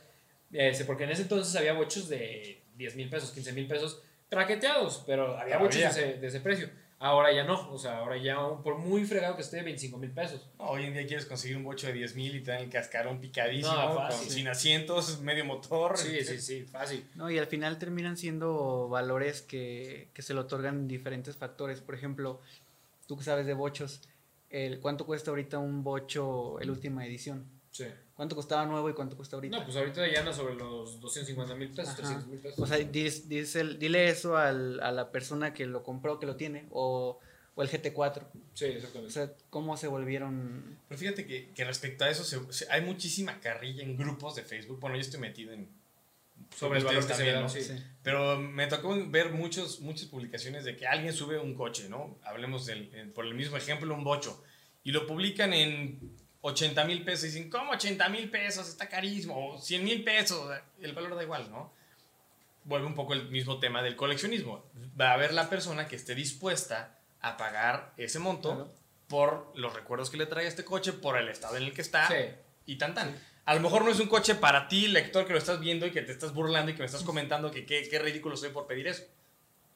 Este, 0.52 0.84
porque 0.84 1.04
en 1.04 1.10
ese 1.12 1.22
entonces 1.22 1.56
había 1.56 1.72
bochos 1.72 2.10
de 2.10 2.60
10 2.76 2.96
mil 2.96 3.08
pesos, 3.08 3.30
15 3.32 3.52
mil 3.54 3.66
pesos, 3.66 4.02
traqueteados, 4.36 5.04
pero 5.06 5.36
había 5.36 5.58
bochos 5.58 5.76
de 5.82 5.86
ese, 5.88 6.14
de 6.14 6.26
ese 6.26 6.40
precio. 6.40 6.70
Ahora 6.98 7.30
ya 7.32 7.44
no, 7.44 7.70
o 7.70 7.76
sea, 7.78 7.98
ahora 7.98 8.16
ya 8.16 8.36
por 8.62 8.78
muy 8.78 9.04
fregado 9.04 9.34
que 9.36 9.42
esté, 9.42 9.60
25 9.60 9.98
mil 9.98 10.10
pesos. 10.12 10.48
No, 10.58 10.70
hoy 10.70 10.84
en 10.84 10.94
día 10.94 11.04
quieres 11.06 11.26
conseguir 11.26 11.56
un 11.58 11.64
bocho 11.64 11.88
de 11.88 11.92
10 11.92 12.14
mil 12.14 12.34
y 12.36 12.40
te 12.42 12.52
dan 12.52 12.62
el 12.62 12.70
cascarón 12.70 13.20
picadísimo, 13.20 13.74
No, 13.74 13.88
con- 13.96 13.96
fácil. 14.08 14.30
sin 14.30 14.48
asientos, 14.48 15.20
medio 15.20 15.44
motor. 15.44 15.98
Sí, 15.98 16.24
sí, 16.24 16.38
sí, 16.40 16.62
fácil. 16.62 17.04
No, 17.14 17.28
y 17.30 17.38
al 17.38 17.46
final 17.46 17.76
terminan 17.78 18.16
siendo 18.16 18.88
valores 18.88 19.42
que, 19.42 20.08
que 20.14 20.22
se 20.22 20.32
le 20.32 20.40
otorgan 20.40 20.88
diferentes 20.88 21.36
factores. 21.36 21.80
Por 21.82 21.94
ejemplo, 21.94 22.40
tú 23.06 23.18
que 23.18 23.24
sabes 23.24 23.44
de 23.46 23.52
bochos, 23.54 24.00
el, 24.48 24.80
¿cuánto 24.80 25.04
cuesta 25.04 25.30
ahorita 25.32 25.58
un 25.58 25.82
bocho, 25.84 26.58
el 26.60 26.70
última 26.70 27.04
edición? 27.04 27.44
Sí. 27.72 27.84
¿Cuánto 28.14 28.36
costaba 28.36 28.66
nuevo 28.66 28.88
y 28.90 28.92
cuánto 28.92 29.16
cuesta 29.16 29.36
ahorita? 29.36 29.56
No, 29.58 29.64
pues 29.64 29.76
ahorita 29.76 30.06
ya 30.06 30.20
anda 30.20 30.32
sobre 30.32 30.54
los 30.54 31.00
250 31.00 31.54
mil 31.56 31.70
pesos, 31.70 31.88
Ajá. 31.94 31.96
300 31.96 32.26
mil 32.28 32.38
pesos. 32.38 32.58
O 32.60 32.66
sea, 32.66 32.76
dile 32.78 34.08
eso 34.08 34.36
al- 34.36 34.78
a 34.80 34.92
la 34.92 35.10
persona 35.10 35.52
que 35.54 35.66
lo 35.66 35.82
compró, 35.82 36.20
que 36.20 36.26
lo 36.26 36.36
tiene, 36.36 36.66
o, 36.70 37.18
o 37.54 37.62
el 37.62 37.68
GT4. 37.70 38.22
sí, 38.54 38.64
O 38.66 38.68
exactamente. 38.68 39.12
sea, 39.12 39.32
¿cómo 39.50 39.76
se 39.78 39.88
volvieron? 39.88 40.78
Pero 40.88 40.98
fíjate 40.98 41.26
que, 41.26 41.50
que 41.54 41.64
respecto 41.64 42.04
a 42.04 42.10
eso, 42.10 42.24
se- 42.24 42.52
se- 42.52 42.70
hay 42.70 42.82
muchísima 42.82 43.40
carrilla 43.40 43.82
en 43.82 43.96
grupos 43.96 44.36
de 44.36 44.42
Facebook. 44.42 44.78
Bueno, 44.78 44.96
yo 44.96 45.00
estoy 45.02 45.20
metido 45.20 45.52
en... 45.54 45.66
sobre 46.54 46.78
el 46.80 46.84
valor 46.84 47.06
que 47.06 47.14
se 47.14 47.24
da, 47.26 47.40
también, 47.40 47.50
sí. 47.50 47.62
Sí. 47.62 47.82
Pero 48.02 48.38
me 48.38 48.66
tocó 48.66 48.94
ver 49.08 49.30
muchos, 49.32 49.80
muchas 49.80 50.06
publicaciones 50.08 50.64
de 50.64 50.76
que 50.76 50.86
alguien 50.86 51.14
sube 51.14 51.38
un 51.38 51.54
coche, 51.54 51.88
¿no? 51.88 52.18
Hablemos 52.24 52.66
del, 52.66 52.94
en- 52.94 53.12
por 53.12 53.24
el 53.24 53.34
mismo 53.34 53.56
ejemplo, 53.56 53.94
un 53.94 54.04
bocho. 54.04 54.44
Y 54.84 54.90
lo 54.92 55.06
publican 55.06 55.52
en 55.54 56.20
80 56.42 56.84
mil 56.84 57.02
pesos. 57.04 57.24
Y 57.24 57.26
dicen, 57.28 57.48
¿cómo 57.50 57.72
80 57.72 58.08
mil 58.10 58.30
pesos? 58.30 58.68
Está 58.68 58.88
carísimo. 58.88 59.54
O 59.54 59.58
100 59.60 59.82
mil 59.84 60.04
pesos. 60.04 60.50
El 60.80 60.92
valor 60.92 61.16
da 61.16 61.22
igual, 61.22 61.50
¿no? 61.50 61.72
Vuelve 62.64 62.86
un 62.86 62.94
poco 62.94 63.14
el 63.14 63.28
mismo 63.30 63.58
tema 63.58 63.82
del 63.82 63.96
coleccionismo. 63.96 64.64
Va 65.00 65.10
a 65.10 65.14
haber 65.14 65.32
la 65.32 65.48
persona 65.48 65.88
que 65.88 65.96
esté 65.96 66.14
dispuesta 66.14 66.98
a 67.20 67.36
pagar 67.36 67.92
ese 67.96 68.18
monto 68.18 68.50
Claro. 68.54 68.72
por 69.08 69.52
los 69.56 69.72
recuerdos 69.74 70.10
que 70.10 70.16
le 70.16 70.26
trae 70.26 70.46
este 70.46 70.64
coche, 70.64 70.92
por 70.92 71.16
el 71.18 71.28
estado 71.28 71.56
en 71.56 71.64
el 71.64 71.72
que 71.72 71.80
está 71.82 72.06
Sí. 72.08 72.14
y 72.66 72.76
tan 72.76 72.94
tan. 72.94 73.16
A 73.44 73.54
lo 73.54 73.60
mejor 73.60 73.84
no 73.84 73.90
es 73.90 73.98
un 73.98 74.06
coche 74.08 74.36
para 74.36 74.68
ti, 74.68 74.86
lector, 74.88 75.26
que 75.26 75.32
lo 75.32 75.38
estás 75.38 75.58
viendo 75.58 75.84
y 75.86 75.90
que 75.90 76.02
te 76.02 76.12
estás 76.12 76.32
burlando 76.32 76.70
y 76.70 76.74
que 76.74 76.80
me 76.80 76.86
estás 76.86 77.02
comentando 77.02 77.50
que 77.50 77.66
qué, 77.66 77.88
qué 77.88 77.98
ridículo 77.98 78.36
soy 78.36 78.50
por 78.50 78.66
pedir 78.68 78.86
eso. 78.86 79.02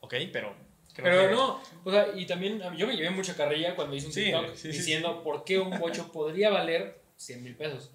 Ok, 0.01 0.15
pero... 0.33 0.55
Pero 1.03 1.29
que- 1.29 1.35
no, 1.35 1.61
o 1.85 1.91
sea, 1.91 2.09
y 2.15 2.27
también 2.27 2.61
yo 2.77 2.87
me 2.87 2.97
llevé 2.97 3.11
mucha 3.11 3.35
carrilla 3.37 3.75
cuando 3.77 3.95
hice 3.97 4.07
un 4.07 4.13
Sí, 4.13 4.25
TikTok 4.25 4.55
sí, 4.55 4.73
sí, 4.73 4.79
diciendo 4.79 5.23
por 5.23 5.45
qué 5.45 5.59
un 5.59 5.79
bocho 5.79 6.11
podría 6.13 6.51
valer 6.51 6.99
100 7.17 7.43
mil 7.43 7.55
pesos. 7.55 7.91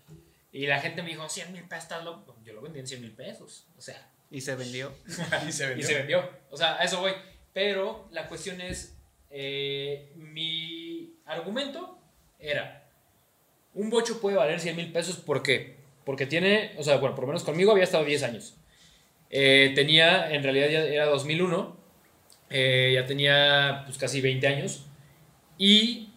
Y 0.52 0.68
la 0.68 0.80
gente 0.80 1.02
me 1.02 1.10
dijo, 1.10 1.28
100 1.30 1.54
mil 1.54 1.64
pesos, 1.64 1.84
estás 1.84 2.04
loco. 2.04 2.36
Yo 2.44 2.54
lo 2.54 2.62
vendí 2.62 2.80
en 2.80 2.88
100 2.88 3.02
mil 3.02 3.12
pesos. 3.12 3.66
O 3.78 3.82
sea, 3.82 4.10
Y 4.30 4.42
se 4.42 4.56
vendió. 4.56 4.92
y 5.48 5.52
se 5.52 5.64
y 5.66 5.68
vendió. 5.70 5.88
se 5.88 5.94
vendió. 5.96 6.30
O 6.50 6.58
sea, 6.58 6.78
a 6.80 6.84
eso 6.84 7.00
voy. 7.00 7.14
Pero 7.54 8.08
la 8.12 8.28
cuestión 8.28 8.60
es, 8.62 8.96
eh, 9.30 10.12
mi 10.16 11.14
argumento 11.26 11.98
era, 12.40 12.90
un 13.74 13.90
bocho 13.90 14.20
puede 14.20 14.36
valer 14.38 14.60
100 14.60 14.76
mil 14.76 14.92
pesos, 14.92 15.18
¿por 15.18 15.42
qué? 15.44 15.78
Porque 16.06 16.26
tiene, 16.26 16.74
o 16.78 16.84
sea, 16.84 16.98
bueno, 16.98 17.16
por 17.16 17.24
lo 17.24 17.28
menos 17.28 17.44
conmigo 17.44 17.72
había 17.72 17.84
estado 17.86 18.04
10 18.04 18.24
años. 18.24 18.56
Eh, 19.30 19.72
tenía, 19.76 20.32
en 20.34 20.44
realidad 20.44 20.68
ya 20.70 20.80
era 20.84 21.06
2001, 21.06 21.78
eh, 22.52 22.92
ya 22.96 23.06
tenía 23.06 23.84
pues 23.86 23.98
casi 23.98 24.22
20 24.22 24.48
años. 24.48 24.86
¿Y 25.58 26.10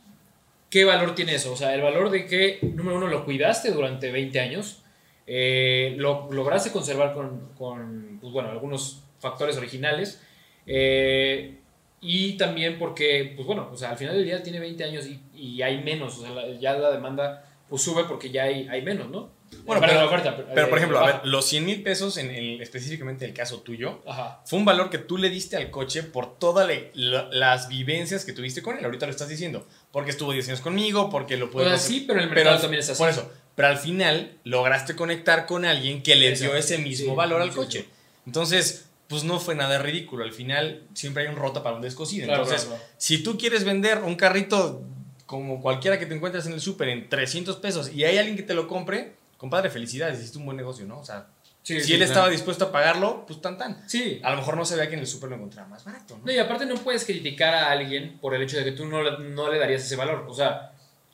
qué 0.71 0.85
valor 0.85 1.15
tiene 1.15 1.35
eso? 1.35 1.53
O 1.53 1.57
sea, 1.57 1.75
el 1.75 1.83
valor 1.83 2.11
de 2.11 2.27
que, 2.27 2.59
número 2.63 2.97
uno, 2.97 3.09
lo 3.09 3.25
cuidaste 3.25 3.71
durante 3.71 4.11
20 4.11 4.41
años, 4.41 4.83
eh, 5.27 5.95
lo 5.99 6.29
lograste 6.33 6.71
conservar 6.73 7.15
con, 7.15 7.51
con, 7.59 8.19
pues 8.21 8.33
bueno, 8.33 8.51
algunos 8.51 9.03
factores 9.21 9.57
originales. 9.57 10.23
eh, 10.67 11.59
y 12.07 12.37
también 12.37 12.79
porque, 12.79 13.33
pues 13.35 13.47
bueno, 13.47 13.71
o 13.73 13.77
sea, 13.79 13.91
al 13.91 13.97
final 13.97 14.15
del 14.15 14.27
día 14.27 14.43
tiene 14.43 14.61
20 14.61 14.85
años 14.85 15.07
y, 15.07 15.21
y 15.35 15.63
hay 15.63 15.83
menos, 15.83 16.19
o 16.19 16.21
sea, 16.23 16.31
la- 16.31 16.49
ya 16.61 16.75
la 16.75 16.91
demanda 16.91 17.51
pues 17.69 17.81
sube 17.81 18.05
porque 18.05 18.31
ya 18.31 18.43
hay, 18.45 18.69
hay 18.69 18.83
menos, 18.83 19.09
¿no? 19.09 19.31
Bueno, 19.65 19.81
pero- 19.81 19.95
la 19.95 20.07
oferta. 20.07 20.37
Pero, 20.55 20.69
por 20.69 20.79
eh, 20.79 20.81
ejemplo, 20.81 20.99
a 21.01 21.07
ver, 21.07 21.21
los 21.25 21.47
100 21.47 21.65
mil 21.65 21.83
pesos, 21.83 22.17
en 22.17 22.31
el, 22.31 22.61
específicamente 22.61 23.25
en 23.25 23.31
el 23.31 23.37
caso 23.37 23.61
tuyo, 23.61 24.03
Ajá. 24.07 24.41
fue 24.47 24.59
un 24.59 24.65
valor 24.65 24.91
que 24.91 24.99
tú 24.99 25.17
le 25.19 25.31
diste 25.31 25.57
al 25.57 25.71
coche 25.71 26.03
por 26.03 26.39
todas 26.39 26.69
la- 26.95 27.29
las 27.31 27.69
vivencias 27.69 28.25
que 28.25 28.33
tuviste 28.33 28.63
con 28.63 28.77
él. 28.79 28.85
Ahorita 28.85 29.07
lo 29.07 29.13
estás 29.13 29.29
diciendo. 29.29 29.67
Porque 29.93 30.11
estuvo 30.11 30.33
10 30.33 30.49
años 30.49 30.61
conmigo, 30.61 31.09
porque 31.11 31.37
lo 31.37 31.47
O 31.47 31.51
puede 31.51 31.67
sea, 31.67 31.77
hacer- 31.77 31.89
sí, 31.91 32.05
pero 32.07 32.21
el 32.21 32.29
Pero 32.29 32.37
mercado 32.41 32.61
también 32.61 32.81
es 32.81 32.91
así. 32.91 32.99
Por 32.99 33.09
eso. 33.11 33.31
Pero 33.55 33.69
al 33.69 33.79
final 33.79 34.39
lograste 34.45 34.97
conectar 34.97 35.47
con 35.47 35.65
alguien 35.65 36.03
que 36.03 36.17
le 36.17 36.33
dio 36.35 36.57
ese 36.57 36.79
mismo 36.79 37.13
Sí, 37.13 37.17
valor 37.17 37.41
al 37.41 37.51
sí, 37.51 37.57
coche. 37.57 37.81
sí. 37.83 37.89
Entonces, 38.27 38.87
pues 39.07 39.23
no 39.23 39.39
fue 39.39 39.55
nada 39.55 39.79
ridículo. 39.79 40.25
Al 40.25 40.33
final 40.33 40.83
siempre 40.95 41.23
hay 41.23 41.29
un 41.29 41.37
rota 41.37 41.63
para 41.63 41.77
un 41.77 41.83
descosido. 41.83 42.27
Claro, 42.27 42.43
Entonces, 42.43 42.67
claro. 42.67 42.83
si 42.97 43.23
tú 43.23 43.39
quieres 43.39 43.65
vender 43.65 43.99
un 43.99 44.17
carrito 44.17 44.83
como 45.27 45.61
cualquiera 45.63 45.99
que 45.99 46.07
te 46.07 46.15
encuentres 46.15 46.47
en 46.47 46.53
el 46.55 46.61
súper 46.61 46.89
en 46.89 47.09
300 47.09 47.57
pesos 47.57 47.93
y 47.93 48.05
hay 48.05 48.19
alguien 48.19 48.37
que 48.37 48.43
te 48.43 48.55
lo 48.55 48.67
compre, 48.67 49.13
compadre, 49.45 49.71
felicidades, 49.71 50.19
hiciste 50.19 50.39
un 50.39 50.47
buen 50.47 50.57
negocio, 50.57 50.87
¿no? 50.87 50.99
O 51.01 51.05
sea, 51.05 51.27
Sí, 51.63 51.81
si 51.81 51.87
sí, 51.87 51.93
él 51.93 51.99
claro. 52.01 52.13
estaba 52.13 52.29
dispuesto 52.29 52.65
a 52.67 52.73
pagarlo, 52.73 53.25
pues 53.27 53.41
tan 53.41 53.57
tan. 53.57 53.89
Sí. 53.89 54.21
A 54.23 54.31
lo 54.33 54.37
mejor 54.37 54.55
no 54.57 54.65
se 54.67 54.77
vea 54.77 54.87
que 54.89 54.95
en 54.95 55.01
el 55.01 55.07
súper 55.07 55.31
lo 55.31 55.37
encontraba 55.37 55.67
más 55.69 55.83
barato, 55.83 56.19
¿no? 56.19 56.27
No, 56.27 56.31
y 56.33 56.39
aparte 56.39 56.67
no 56.67 56.75
puedes 56.75 57.05
criticar 57.07 57.55
a 57.55 57.71
alguien 57.71 58.19
por 58.21 58.35
el 58.35 58.43
hecho 58.43 58.59
de 58.59 58.65
que 58.65 58.73
tú 58.73 58.85
no, 58.85 59.03
no 59.19 59.51
le 59.51 59.59
darías 59.59 59.83
ese 59.83 59.97
valor. 59.97 60.27
O 60.29 60.35
sea, 60.35 60.73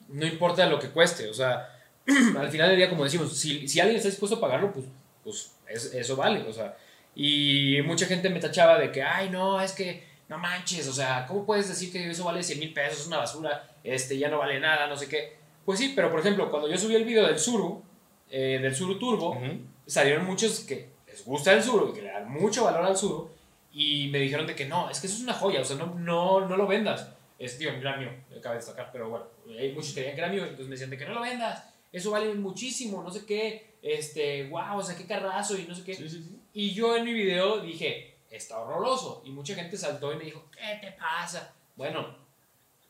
no 0.09 0.27
importa 0.27 0.67
lo 0.67 0.81
que 0.81 0.89
cueste. 0.89 1.29
O 1.29 1.35
sea, 1.35 1.69
al 2.39 2.49
final 2.51 2.69
del 2.69 2.77
día, 2.79 2.89
como 2.91 3.05
decimos, 3.05 3.37
si, 3.39 3.69
si 3.69 3.79
alguien 3.79 3.97
está 3.97 4.09
dispuesto 4.09 4.39
a 4.39 4.41
pagarlo, 4.41 4.73
pues, 4.73 4.87
pues 5.23 5.53
es- 5.69 5.95
eso 5.95 6.17
vale. 6.17 6.41
O 6.49 6.53
sea, 6.53 6.77
y 7.15 7.79
mucha 7.85 8.07
gente 8.07 8.29
me 8.29 8.41
tachaba 8.41 8.77
de 8.79 8.91
que, 8.91 9.03
ay, 9.05 9.31
no, 9.31 9.61
es 9.61 9.71
que 9.71 10.05
no 10.29 10.37
manches. 10.39 10.89
O 10.89 10.93
sea, 10.93 11.27
¿cómo 11.29 11.47
puedes 11.47 11.69
decir 11.69 11.93
que 11.93 12.11
eso 12.11 12.25
vale 12.25 12.43
100 12.43 12.59
mil 12.59 12.73
pesos? 12.73 13.01
Es 13.03 13.07
una 13.07 13.19
basura, 13.19 13.69
este, 13.85 14.19
ya 14.19 14.29
no 14.29 14.39
vale 14.39 14.59
nada, 14.59 14.89
no 14.89 14.97
sé 14.97 15.07
qué. 15.09 15.37
Pues 15.65 15.79
sí, 15.79 15.93
pero 15.95 16.11
por 16.11 16.19
ejemplo, 16.19 16.51
cuando 16.51 16.69
yo 16.69 16.77
subí 16.77 16.97
el 16.97 17.05
video 17.05 17.25
del 17.29 17.39
Suru, 17.39 17.85
eh, 18.31 18.59
del 18.61 18.75
Suru 18.75 18.99
Turbo, 18.99 19.31
Ujú. 19.31 19.61
salieron 19.87 20.25
muchos 20.25 20.61
que 20.61 20.89
les 21.07 21.25
gusta 21.25 21.53
el 21.53 21.63
Suru 21.63 21.91
y 21.91 21.93
que 21.95 22.03
le 22.03 22.09
dan 22.13 22.31
mucho 22.31 22.65
valor 22.65 22.85
al 22.85 22.97
Suru 22.97 23.31
y 23.73 24.09
me 24.09 24.19
dijeron 24.19 24.47
de 24.47 24.55
que 24.55 24.67
no, 24.67 24.91
es 24.91 25.01
que 25.01 25.07
eso 25.07 25.17
es 25.17 25.23
una 25.23 25.35
joya, 25.35 25.61
o 25.61 25.65
sea, 25.65 25.77
no, 25.77 25.95
no, 25.95 26.47
no 26.49 26.57
lo 26.57 26.67
vendas. 26.67 27.09
Es, 27.39 27.59
digo, 27.59 27.71
era 27.73 27.97
mío, 27.97 28.11
acaba 28.37 28.55
de 28.55 28.61
destacar, 28.61 28.91
pero 28.93 29.09
bueno, 29.09 29.25
hay 29.49 29.73
muchos 29.73 29.91
que 29.91 30.01
creían 30.01 30.15
que 30.15 30.21
era 30.23 30.31
mío, 30.31 30.43
entonces 30.43 30.67
me 30.67 30.73
decían 30.73 30.91
de 30.91 30.99
que 30.99 31.07
no 31.07 31.15
lo 31.15 31.21
vendas, 31.23 31.65
eso 31.93 32.11
vale 32.11 32.35
muchísimo, 32.35 33.03
no 33.03 33.11
sé 33.11 33.25
qué, 33.25 33.77
este, 33.83 34.49
wow, 34.49 34.77
o 34.77 34.83
sea, 34.83 34.97
qué 34.97 35.07
carrazo 35.07 35.57
y 35.57 35.65
no 35.65 35.75
sé 35.75 35.85
qué. 35.85 35.95
Sí, 35.95 36.09
sí, 36.09 36.23
sí. 36.23 36.37
Y 36.53 36.75
yo 36.75 36.97
en 36.97 37.05
mi 37.05 37.13
video 37.13 37.61
dije, 37.61 38.17
está 38.31 38.59
horroroso. 38.61 39.23
Y 39.25 39.31
mucha 39.31 39.55
gente 39.55 39.77
saltó 39.77 40.13
y 40.13 40.17
me 40.17 40.25
dijo, 40.25 40.45
¿qué 40.53 40.79
te 40.81 40.93
pasa? 40.93 41.55
Bueno, 41.77 42.17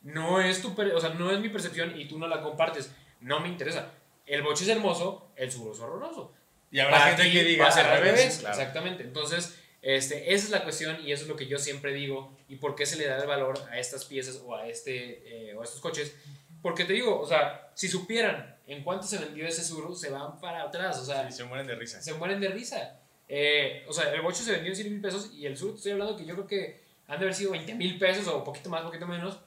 no 0.03 0.41
es 0.41 0.61
tu, 0.61 0.69
o 0.69 0.99
sea, 0.99 1.13
no 1.13 1.31
es 1.31 1.39
mi 1.39 1.49
percepción 1.49 1.99
y 1.99 2.05
tú 2.05 2.17
no 2.19 2.27
la 2.27 2.41
compartes. 2.41 2.93
No 3.19 3.39
me 3.39 3.49
interesa. 3.49 3.91
El 4.33 4.41
boche 4.43 4.63
es 4.63 4.69
hermoso, 4.69 5.31
el 5.35 5.51
Suru 5.51 5.73
es 5.73 5.79
horroroso. 5.79 6.33
Y 6.71 6.79
habrá 6.79 6.99
Para 6.99 7.15
gente 7.17 7.31
que 7.31 7.43
diga 7.43 7.63
va 7.65 7.69
a 7.69 7.73
ser 7.73 7.85
al 7.85 8.01
revés. 8.01 8.37
claro. 8.39 8.57
Exactamente. 8.57 9.03
Entonces, 9.03 9.57
este, 9.81 10.33
esa 10.33 10.45
es 10.45 10.51
la 10.51 10.63
cuestión 10.63 11.05
y 11.05 11.11
eso 11.11 11.23
es 11.23 11.27
lo 11.29 11.35
que 11.35 11.47
yo 11.47 11.57
siempre 11.57 11.91
digo 11.93 12.37
y 12.47 12.55
por 12.55 12.75
qué 12.75 12.85
se 12.85 12.95
le 12.95 13.07
da 13.07 13.17
el 13.17 13.27
valor 13.27 13.59
a 13.69 13.77
estas 13.77 14.05
piezas 14.05 14.41
o 14.45 14.55
a, 14.55 14.67
este, 14.67 15.49
eh, 15.49 15.55
o 15.55 15.61
a 15.61 15.63
estos 15.65 15.81
coches. 15.81 16.15
Porque 16.61 16.85
te 16.85 16.93
digo, 16.93 17.19
o 17.19 17.27
sea, 17.27 17.71
si 17.73 17.87
supieran 17.89 18.55
en 18.67 18.83
cuánto 18.83 19.05
se 19.05 19.17
vendió 19.17 19.45
ese 19.47 19.63
Suru, 19.63 19.95
se 19.95 20.09
van 20.11 20.39
para 20.39 20.63
atrás. 20.63 20.97
O 20.99 21.05
sea, 21.05 21.29
Sí, 21.29 21.37
se 21.37 21.43
mueren 21.43 21.67
de 21.67 21.75
risa. 21.75 22.01
se 22.01 22.13
mueren 22.13 22.39
de 22.39 22.47
risa. 22.49 22.99
Eh, 23.27 23.83
o 23.87 23.93
sea, 23.93 24.13
el 24.13 24.21
bocho 24.21 24.43
se 24.43 24.51
vendió 24.51 24.69
en 24.69 24.75
100 24.75 24.91
mil 24.91 25.01
pesos 25.01 25.31
y 25.33 25.45
el 25.45 25.59
te 25.59 25.65
estoy 25.67 25.91
hablando 25.93 26.15
que 26.15 26.25
yo 26.25 26.35
creo 26.35 26.47
que 26.47 26.81
han 27.07 27.19
de 27.19 27.25
haber 27.25 27.33
sido 27.35 27.51
20 27.51 27.75
mil 27.75 27.97
pesos 27.97 28.27
o 28.27 28.43
poquito 28.43 28.69
más, 28.69 28.81
poquito 28.83 29.07
menos. 29.07 29.39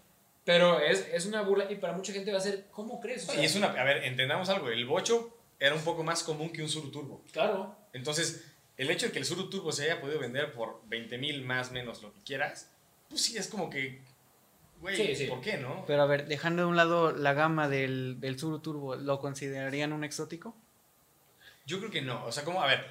Pero 0.45 0.79
es, 0.81 1.09
es 1.13 1.25
una 1.27 1.41
burla 1.43 1.71
y 1.71 1.77
para 1.77 1.95
mucha 1.95 2.13
gente 2.13 2.31
va 2.31 2.39
a 2.39 2.43
ser, 2.43 2.67
¿cómo 2.71 3.01
crees? 3.01 3.29
O 3.29 3.33
sea, 3.33 3.41
Y 3.41 3.47
es 3.47 3.55
una, 3.57 3.69
a 3.69 3.85
ver, 3.85 4.05
entendamos 4.05 4.49
algo, 4.51 4.69
el 4.69 4.85
bocho 4.87 5.37
era 5.59 5.75
un 5.75 5.83
poco 5.83 6.03
más 6.05 6.23
común 6.23 6.51
que 6.51 6.63
un 6.63 6.69
Suru 6.69 6.91
Turbo. 6.91 7.23
Claro, 7.33 7.75
Entonces, 7.95 8.45
el 8.77 8.91
hecho 8.91 9.07
de 9.07 9.13
que 9.13 9.19
el 9.21 9.25
Suru 9.25 9.49
Turbo 9.49 9.73
se 9.73 9.85
haya 9.85 10.01
podido 10.01 10.19
vender 10.19 10.53
por 10.53 10.83
20 10.89 11.17
mil 11.19 11.43
más 11.45 11.73
menos 11.73 12.03
lo 12.03 12.13
que 12.13 12.21
quieras, 12.23 12.71
pues 13.09 13.23
sí, 13.23 13.39
es 13.39 13.49
como 13.49 13.71
que, 13.71 14.03
güey, 14.81 14.97
Sí, 14.97 15.15
sí. 15.17 15.27
¿por 15.27 15.41
qué, 15.41 15.57
no? 15.57 15.85
Pero 15.87 16.03
a 16.03 16.07
ver, 16.07 16.27
dejando 16.27 16.63
de 16.63 16.69
un 16.69 16.77
lado 16.77 17.13
la 17.13 17.33
gama 17.33 17.69
del, 17.69 18.21
del 18.21 18.39
Suru 18.39 18.59
Turbo, 18.59 18.97
¿lo 18.97 19.21
considerarían 19.21 19.93
un 19.95 20.05
exótico? 20.05 20.55
Yo 21.67 21.79
creo 21.79 21.91
que 21.91 22.03
no, 22.03 22.23
o 22.27 22.33
sea, 22.33 22.45
como, 22.45 22.63
a 22.63 22.67
ver, 22.67 22.85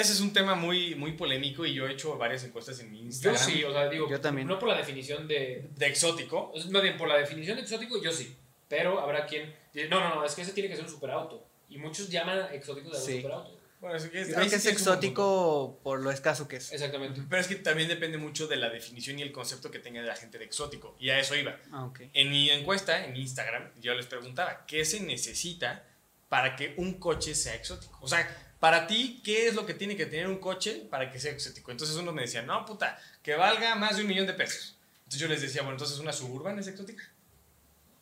ese 0.00 0.12
es 0.12 0.20
un 0.20 0.32
tema 0.32 0.54
muy, 0.54 0.94
muy 0.94 1.12
polémico 1.12 1.64
y 1.64 1.74
yo 1.74 1.86
he 1.86 1.92
hecho 1.92 2.16
varias 2.18 2.44
encuestas 2.44 2.78
en 2.80 2.90
mi 2.90 2.98
Yo 2.98 3.04
Instagram. 3.04 3.42
sí, 3.44 3.64
o 3.64 3.72
sea, 3.72 3.88
digo, 3.88 4.08
Yo 4.10 4.20
también. 4.20 4.46
no 4.48 4.58
por 4.58 4.68
la 4.68 4.76
definición 4.76 5.26
de. 5.28 5.68
De 5.76 5.86
exótico, 5.86 6.52
Más 6.70 6.82
bien, 6.82 6.96
por 6.96 7.08
la 7.08 7.16
definición 7.16 7.56
de 7.56 7.62
exótico, 7.62 8.00
yo 8.02 8.12
sí. 8.12 8.36
Pero 8.68 9.00
habrá 9.00 9.26
quien. 9.26 9.54
dice, 9.72 9.88
No, 9.88 10.00
no, 10.00 10.14
no, 10.16 10.24
es 10.24 10.34
que 10.34 10.42
ese 10.42 10.52
tiene 10.52 10.68
que 10.68 10.76
ser 10.76 10.84
un 10.84 10.90
superauto. 10.90 11.46
Y 11.68 11.78
muchos 11.78 12.08
llaman 12.08 12.48
exóticos 12.52 12.92
de 12.92 12.98
Sí. 13.12 13.16
superauto. 13.22 13.58
bueno, 13.80 13.96
es 13.96 14.04
que 14.06 14.18
Yo 14.24 14.24
sí 14.42 14.48
que 14.50 14.56
es 14.56 14.66
exótico 14.66 15.78
por 15.82 16.00
lo 16.02 16.10
escaso 16.10 16.48
que 16.48 16.56
es. 16.56 16.72
Exactamente. 16.72 17.20
Pero 17.28 17.40
es 17.40 17.46
que 17.48 17.56
también 17.56 17.88
depende 17.88 18.16
mucho 18.18 18.46
de 18.46 18.56
la 18.56 18.70
definición 18.70 19.18
y 19.18 19.22
el 19.22 19.30
concepto 19.32 19.70
que 19.70 19.78
tenga 19.78 20.00
la 20.02 20.16
gente 20.16 20.38
de 20.38 20.44
exótico. 20.44 20.96
Y 20.98 21.10
a 21.10 21.18
eso 21.18 21.34
iba. 21.36 21.58
Ah, 21.70 21.84
ok. 21.84 22.00
En 22.14 22.30
mi 22.30 22.50
encuesta, 22.50 23.04
en 23.04 23.14
Instagram, 23.16 23.70
yo 23.80 23.94
les 23.94 24.06
preguntaba, 24.06 24.64
¿qué 24.66 24.84
se 24.84 25.00
necesita 25.00 25.84
para 26.28 26.56
que 26.56 26.74
un 26.78 26.94
coche 26.94 27.34
sea 27.34 27.54
exótico? 27.54 27.98
O 28.00 28.08
sea, 28.08 28.53
para 28.64 28.86
ti, 28.86 29.20
¿qué 29.22 29.46
es 29.46 29.54
lo 29.54 29.66
que 29.66 29.74
tiene 29.74 29.94
que 29.94 30.06
tener 30.06 30.26
un 30.26 30.38
coche 30.38 30.86
para 30.88 31.10
que 31.10 31.20
sea 31.20 31.30
exótico? 31.30 31.70
Entonces 31.70 31.96
uno 31.96 32.12
me 32.12 32.22
decía, 32.22 32.40
no, 32.40 32.64
puta, 32.64 32.98
que 33.22 33.34
valga 33.34 33.74
más 33.74 33.96
de 33.96 34.00
un 34.00 34.08
millón 34.08 34.26
de 34.26 34.32
pesos. 34.32 34.78
Entonces 35.00 35.20
yo 35.20 35.28
les 35.28 35.42
decía, 35.42 35.60
bueno, 35.60 35.74
entonces 35.74 35.98
una 35.98 36.14
suburban 36.14 36.58
es 36.58 36.66
exótica. 36.66 37.04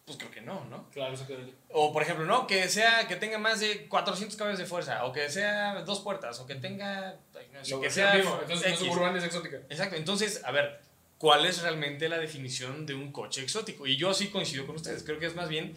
Pues 0.04 0.18
creo 0.18 0.30
que 0.30 0.40
no, 0.40 0.64
¿no? 0.66 0.88
Claro, 0.90 1.14
exactamente. 1.14 1.52
O 1.70 1.92
por 1.92 2.04
ejemplo, 2.04 2.26
no, 2.26 2.46
que 2.46 2.68
sea, 2.68 3.08
que 3.08 3.16
tenga 3.16 3.38
más 3.38 3.58
de 3.58 3.88
400 3.88 4.38
caballos 4.38 4.60
de 4.60 4.66
fuerza, 4.66 5.04
o 5.04 5.12
que 5.12 5.28
sea 5.30 5.82
dos 5.82 5.98
puertas, 5.98 6.38
o 6.38 6.46
que 6.46 6.54
tenga, 6.54 7.16
no 7.52 7.64
sé, 7.64 7.80
que 7.80 7.90
sea 7.90 8.14
mismo, 8.14 8.38
entonces 8.40 8.68
X. 8.68 8.78
suburban 8.78 9.16
es 9.16 9.24
exótica. 9.24 9.56
Exacto, 9.68 9.96
entonces, 9.96 10.42
a 10.44 10.52
ver, 10.52 10.80
¿cuál 11.18 11.44
es 11.44 11.60
realmente 11.60 12.08
la 12.08 12.18
definición 12.18 12.86
de 12.86 12.94
un 12.94 13.10
coche 13.10 13.42
exótico? 13.42 13.84
Y 13.84 13.96
yo 13.96 14.14
sí 14.14 14.28
coincido 14.28 14.64
con 14.64 14.76
ustedes, 14.76 15.02
creo 15.02 15.18
que 15.18 15.26
es 15.26 15.34
más 15.34 15.48
bien 15.48 15.76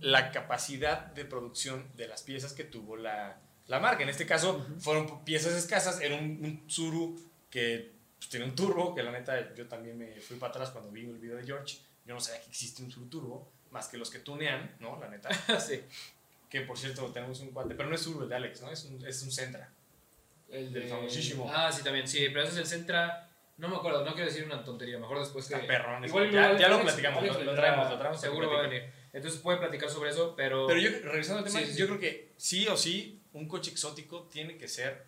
la 0.00 0.32
capacidad 0.32 1.08
de 1.08 1.26
producción 1.26 1.86
de 1.96 2.08
las 2.08 2.22
piezas 2.22 2.54
que 2.54 2.64
tuvo 2.64 2.96
la, 2.96 3.38
la 3.68 3.78
marca. 3.80 4.02
En 4.02 4.08
este 4.08 4.26
caso, 4.26 4.66
fueron 4.78 5.24
piezas 5.24 5.52
escasas, 5.54 6.00
era 6.00 6.14
un, 6.16 6.38
un 6.44 6.66
Tsuru 6.66 7.18
que 7.50 7.92
pues, 8.18 8.28
tenía 8.30 8.46
un 8.46 8.54
turbo, 8.54 8.94
que 8.94 9.02
la 9.02 9.10
neta 9.12 9.54
yo 9.54 9.66
también 9.66 9.98
me 9.98 10.20
fui 10.20 10.36
para 10.36 10.50
atrás 10.50 10.70
cuando 10.70 10.90
vi 10.90 11.02
el 11.02 11.18
video 11.18 11.36
de 11.36 11.44
George, 11.44 11.78
yo 12.04 12.14
no 12.14 12.20
sabía 12.20 12.40
que 12.42 12.48
existe 12.48 12.82
un 12.82 12.88
Tsuru 12.88 13.06
turbo, 13.08 13.52
más 13.70 13.88
que 13.88 13.96
los 13.98 14.10
que 14.10 14.18
tunean, 14.18 14.76
¿no? 14.80 14.98
La 15.00 15.08
neta. 15.08 15.28
sí. 15.60 15.80
Que 16.50 16.60
por 16.62 16.76
cierto, 16.78 17.06
tenemos 17.12 17.40
un 17.40 17.50
cuate, 17.50 17.74
pero 17.74 17.88
no 17.88 17.94
es 17.94 18.00
Tsuru 18.02 18.22
el 18.24 18.28
de 18.28 18.36
Alex, 18.36 18.60
¿no? 18.62 18.70
Es 18.70 18.84
un, 18.84 19.06
es 19.06 19.22
un 19.22 19.30
Sentra. 19.32 19.70
El 20.50 20.70
Del 20.72 20.88
famosísimo. 20.88 21.50
Ah, 21.54 21.72
sí, 21.72 21.82
también, 21.82 22.06
sí, 22.06 22.26
pero 22.28 22.42
ese 22.42 22.52
es 22.52 22.58
el 22.58 22.66
Centra. 22.66 23.28
No 23.56 23.68
me 23.68 23.76
acuerdo, 23.76 24.04
no 24.04 24.12
quiero 24.12 24.26
decir 24.28 24.44
una 24.44 24.62
tontería, 24.64 24.98
mejor 24.98 25.18
después 25.20 25.46
que. 25.46 25.54
Está 25.54 25.66
perrón, 25.66 26.04
Igual 26.04 26.30
ya- 26.30 26.40
igual 26.44 26.58
ya 26.58 26.68
lo 26.68 26.74
Alex- 26.76 26.84
platicamos, 26.84 27.24
lo- 27.26 27.44
lo 27.44 27.54
traemos, 27.54 27.90
lo 27.90 27.98
traemos 27.98 28.20
Seguro 28.20 28.50
va 28.50 28.58
a 28.58 28.62
venir. 28.62 28.82
Entonces 29.14 29.40
puede 29.40 29.58
platicar 29.58 29.88
sobre 29.88 30.10
eso, 30.10 30.34
pero. 30.36 30.66
Pero 30.66 30.80
yo, 30.80 30.90
revisando 31.04 31.38
el 31.38 31.44
tema, 31.46 31.58
Sí, 31.60 31.72
sí, 31.72 31.78
yo 31.78 31.84
sí. 31.86 31.88
creo 31.88 32.00
que 32.00 32.32
sí 32.36 32.66
o 32.68 32.76
sí, 32.76 33.21
un 33.34 33.48
coche 33.48 33.70
exótico 33.70 34.22
tiene 34.30 34.56
que 34.58 34.68
ser, 34.68 35.04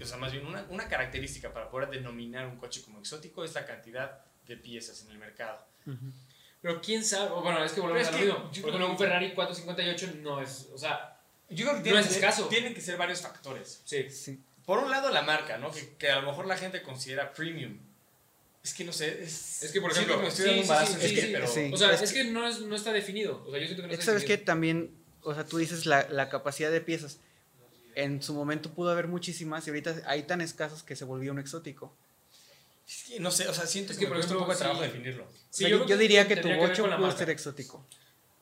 o 0.00 0.04
sea, 0.06 0.16
más 0.16 0.32
bien 0.32 0.46
una, 0.46 0.64
una 0.70 0.88
característica 0.88 1.52
para 1.52 1.70
poder 1.70 1.90
denominar 1.90 2.46
un 2.46 2.56
coche 2.56 2.82
como 2.82 2.98
exótico 3.00 3.44
es 3.44 3.54
la 3.54 3.64
cantidad 3.64 4.20
de 4.46 4.56
piezas 4.56 5.02
en 5.04 5.10
el 5.12 5.18
mercado. 5.18 5.64
Pero 6.62 6.80
quién 6.80 7.04
sabe, 7.04 7.30
o 7.30 7.42
bueno, 7.42 7.62
es 7.64 7.72
que 7.72 7.80
volvemos 7.80 8.08
es 8.08 8.14
que 8.16 8.24
mismo. 8.24 8.34
yo 8.36 8.42
Por 8.44 8.50
creo 8.52 8.66
ejemplo, 8.70 8.86
un 8.90 8.96
que- 8.96 9.04
Ferrari 9.04 9.34
458 9.34 10.12
no 10.22 10.40
es, 10.40 10.68
o 10.74 10.78
sea, 10.78 11.12
Yo 11.48 11.64
creo 11.64 11.74
que 11.74 11.78
No 11.78 11.82
tienen, 11.84 12.00
es 12.00 12.06
que 12.08 12.14
ser- 12.14 12.24
escaso. 12.24 12.48
tienen 12.48 12.74
que 12.74 12.80
ser 12.80 12.96
varios 12.96 13.20
factores. 13.20 13.80
sí. 13.84 14.10
Sí. 14.10 14.40
Por 14.64 14.80
un 14.80 14.90
lado, 14.90 15.10
la 15.12 15.22
marca, 15.22 15.58
¿no? 15.58 15.70
Que, 15.70 15.94
que 15.96 16.10
a 16.10 16.20
lo 16.20 16.26
mejor 16.28 16.44
la 16.48 16.56
gente 16.56 16.82
considera 16.82 17.32
premium. 17.32 17.78
Es 18.64 18.74
que 18.74 18.82
no 18.84 18.92
sé, 18.92 19.22
es, 19.22 19.62
Es 19.62 19.70
que, 19.70 19.80
por 19.80 19.92
ejemplo, 19.92 20.16
que 20.16 20.22
me 20.22 20.28
estoy 20.28 20.54
sí, 20.56 20.62
sí, 20.64 20.68
balazo 20.68 20.92
sí, 21.00 21.08
pie, 21.08 21.22
sí. 21.22 21.28
pero... 21.32 21.46
Sí. 21.46 21.70
O 21.72 21.76
sea, 21.76 21.92
Es 21.92 22.02
es, 22.02 22.12
que 22.12 22.24
no, 22.24 22.48
es, 22.48 22.60
no 22.62 22.74
está 22.74 22.92
definido. 22.92 23.44
O 23.46 23.50
sea, 23.52 23.60
yo 23.60 23.66
siento 23.66 23.82
que 23.82 23.86
no 23.86 23.92
Es 23.92 23.98
que 23.98 24.00
está 24.02 24.12
sabes 24.14 24.24
que 24.24 24.38
también, 24.38 24.90
o 25.26 25.34
sea, 25.34 25.44
tú 25.44 25.58
dices 25.58 25.86
la, 25.86 26.08
la 26.08 26.28
capacidad 26.28 26.70
de 26.70 26.80
piezas. 26.80 27.18
En 27.94 28.22
su 28.22 28.34
momento 28.34 28.70
pudo 28.70 28.90
haber 28.90 29.08
muchísimas 29.08 29.66
y 29.66 29.70
ahorita 29.70 29.96
hay 30.06 30.22
tan 30.24 30.40
escasos 30.40 30.82
que 30.82 30.96
se 30.96 31.04
volvió 31.04 31.32
un 31.32 31.38
exótico. 31.38 31.94
Que 33.08 33.18
no 33.18 33.30
sé, 33.30 33.48
o 33.48 33.54
sea, 33.54 33.66
siento 33.66 33.92
Es 33.92 33.98
que, 33.98 34.04
que, 34.04 34.10
me 34.10 34.16
por 34.16 34.18
cuesta 34.18 34.34
un 34.34 34.40
poco 34.40 34.52
de 34.52 34.58
trabajo 34.58 34.80
sí. 34.82 34.86
definirlo. 34.88 35.26
Sí, 35.50 35.64
O 35.64 35.66
sea, 35.66 35.68
yo 35.70 35.78
yo, 35.80 35.86
que 35.86 35.96
diría 35.96 36.28
que 36.28 36.36
tu 36.36 36.48
que 36.48 36.56
bocho 36.56 36.86
la 36.86 36.96
pudo 36.96 37.06
marca. 37.08 37.18
ser 37.18 37.30
exótico. 37.30 37.84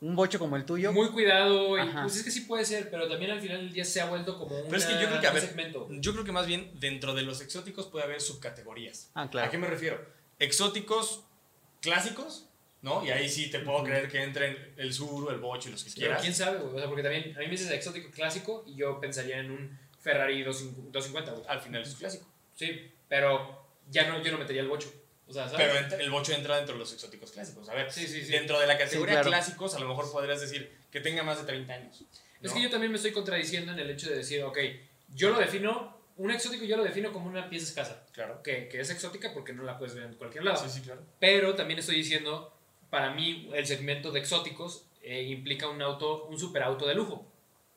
Un 0.00 0.14
bocho 0.16 0.38
como 0.38 0.56
el 0.56 0.66
tuyo. 0.66 0.92
Muy 0.92 1.08
cuidado, 1.10 1.78
y 1.78 1.80
Ajá. 1.80 2.02
pues 2.02 2.16
es 2.16 2.24
que 2.24 2.30
sí 2.30 2.42
puede 2.42 2.64
ser, 2.66 2.90
pero 2.90 3.08
también 3.08 3.30
al 3.30 3.40
final 3.40 3.58
del 3.58 3.72
día 3.72 3.84
se 3.86 4.02
ha 4.02 4.06
vuelto 4.06 4.36
como 4.38 4.54
un 4.58 4.64
Pero 4.64 4.76
es 4.76 4.84
que 4.84 5.00
yo 5.00 5.06
creo 5.08 5.20
que, 5.20 5.26
a 5.28 5.32
ver, 5.32 5.42
segmento. 5.42 5.88
Yo 5.92 6.12
creo 6.12 6.24
que 6.24 6.32
más 6.32 6.46
bien 6.46 6.70
dentro 6.78 7.14
de 7.14 7.22
los 7.22 7.40
exóticos 7.40 7.86
puede 7.86 8.04
haber 8.04 8.20
subcategorías. 8.20 9.08
Ah, 9.14 9.22
¿A 9.22 9.30
claro. 9.30 9.50
qué 9.50 9.56
me 9.56 9.66
refiero? 9.66 10.04
Exóticos 10.38 11.22
clásicos, 11.80 12.46
¿no? 12.84 13.04
Y 13.04 13.10
ahí 13.10 13.28
sí 13.28 13.50
te 13.50 13.60
puedo 13.60 13.82
creer 13.82 14.08
que 14.08 14.22
entren 14.22 14.74
el 14.76 14.92
Suru, 14.92 15.30
el 15.30 15.38
Bocho 15.38 15.68
y 15.68 15.72
los 15.72 15.82
que 15.82 15.90
Pero 15.90 16.00
quieras. 16.00 16.22
quién 16.22 16.34
sabe, 16.34 16.58
güey. 16.58 16.74
O 16.74 16.78
sea, 16.78 16.86
porque 16.86 17.02
también 17.02 17.34
a 17.34 17.38
mí 17.40 17.46
me 17.46 17.50
dices 17.52 17.70
exótico 17.70 18.10
clásico 18.10 18.62
y 18.66 18.76
yo 18.76 19.00
pensaría 19.00 19.38
en 19.38 19.50
un 19.50 19.78
Ferrari 20.00 20.42
250, 20.42 21.32
güey. 21.32 21.44
Al 21.48 21.60
final 21.60 21.82
es 21.82 21.94
clásico. 21.94 22.26
Sí, 22.54 22.92
pero 23.08 23.66
ya 23.90 24.06
no, 24.08 24.22
yo 24.22 24.30
no 24.32 24.38
metería 24.38 24.62
el 24.62 24.68
bocho. 24.68 24.92
O 25.26 25.32
sea, 25.32 25.48
¿sabes? 25.48 25.66
Pero 25.88 26.02
el 26.02 26.10
Bocho 26.10 26.34
entra 26.34 26.56
dentro 26.56 26.74
de 26.74 26.80
los 26.80 26.92
exóticos 26.92 27.32
clásicos. 27.32 27.66
A 27.70 27.74
ver, 27.74 27.90
Sí, 27.90 28.06
sí, 28.06 28.22
sí. 28.22 28.30
dentro 28.30 28.60
de 28.60 28.66
la 28.66 28.76
categoría 28.76 29.14
Sí, 29.14 29.20
claro. 29.22 29.30
clásicos, 29.30 29.74
a 29.74 29.78
lo 29.80 29.88
mejor 29.88 30.12
podrías 30.12 30.38
decir 30.42 30.70
que 30.92 31.00
tenga 31.00 31.22
más 31.22 31.38
de 31.38 31.44
30 31.46 31.72
años. 31.72 32.04
Es 32.42 32.52
que 32.52 32.60
yo 32.60 32.68
también 32.68 32.92
me 32.92 32.96
estoy 32.98 33.12
contradiciendo 33.12 33.72
en 33.72 33.78
el 33.78 33.88
hecho 33.88 34.10
de 34.10 34.16
decir, 34.16 34.42
ok, 34.42 34.58
yo 35.14 35.30
lo 35.30 35.38
defino, 35.38 35.98
un 36.18 36.30
exótico 36.30 36.64
yo 36.66 36.76
lo 36.76 36.84
defino 36.84 37.10
como 37.10 37.26
una 37.30 37.48
pieza 37.48 37.66
escasa, 37.66 38.04
Claro. 38.12 38.42
que, 38.42 38.68
que 38.68 38.80
es 38.80 38.90
exótica 38.90 39.32
porque 39.32 39.54
no 39.54 39.62
la 39.62 39.78
puedes 39.78 39.94
ver 39.94 40.04
en 40.04 40.14
cualquier 40.14 40.44
lado. 40.44 40.62
Sí, 40.62 40.68
sí, 40.68 40.82
claro. 40.82 41.00
Pero 41.18 41.54
también 41.54 41.78
estoy 41.80 41.96
diciendo, 41.96 42.53
para 42.94 43.10
mí 43.10 43.50
el 43.52 43.66
segmento 43.66 44.12
de 44.12 44.20
exóticos 44.20 44.86
eh, 45.02 45.24
implica 45.24 45.68
un 45.68 45.82
auto, 45.82 46.26
un 46.26 46.38
superauto 46.38 46.86
de 46.86 46.94
lujo. 46.94 47.26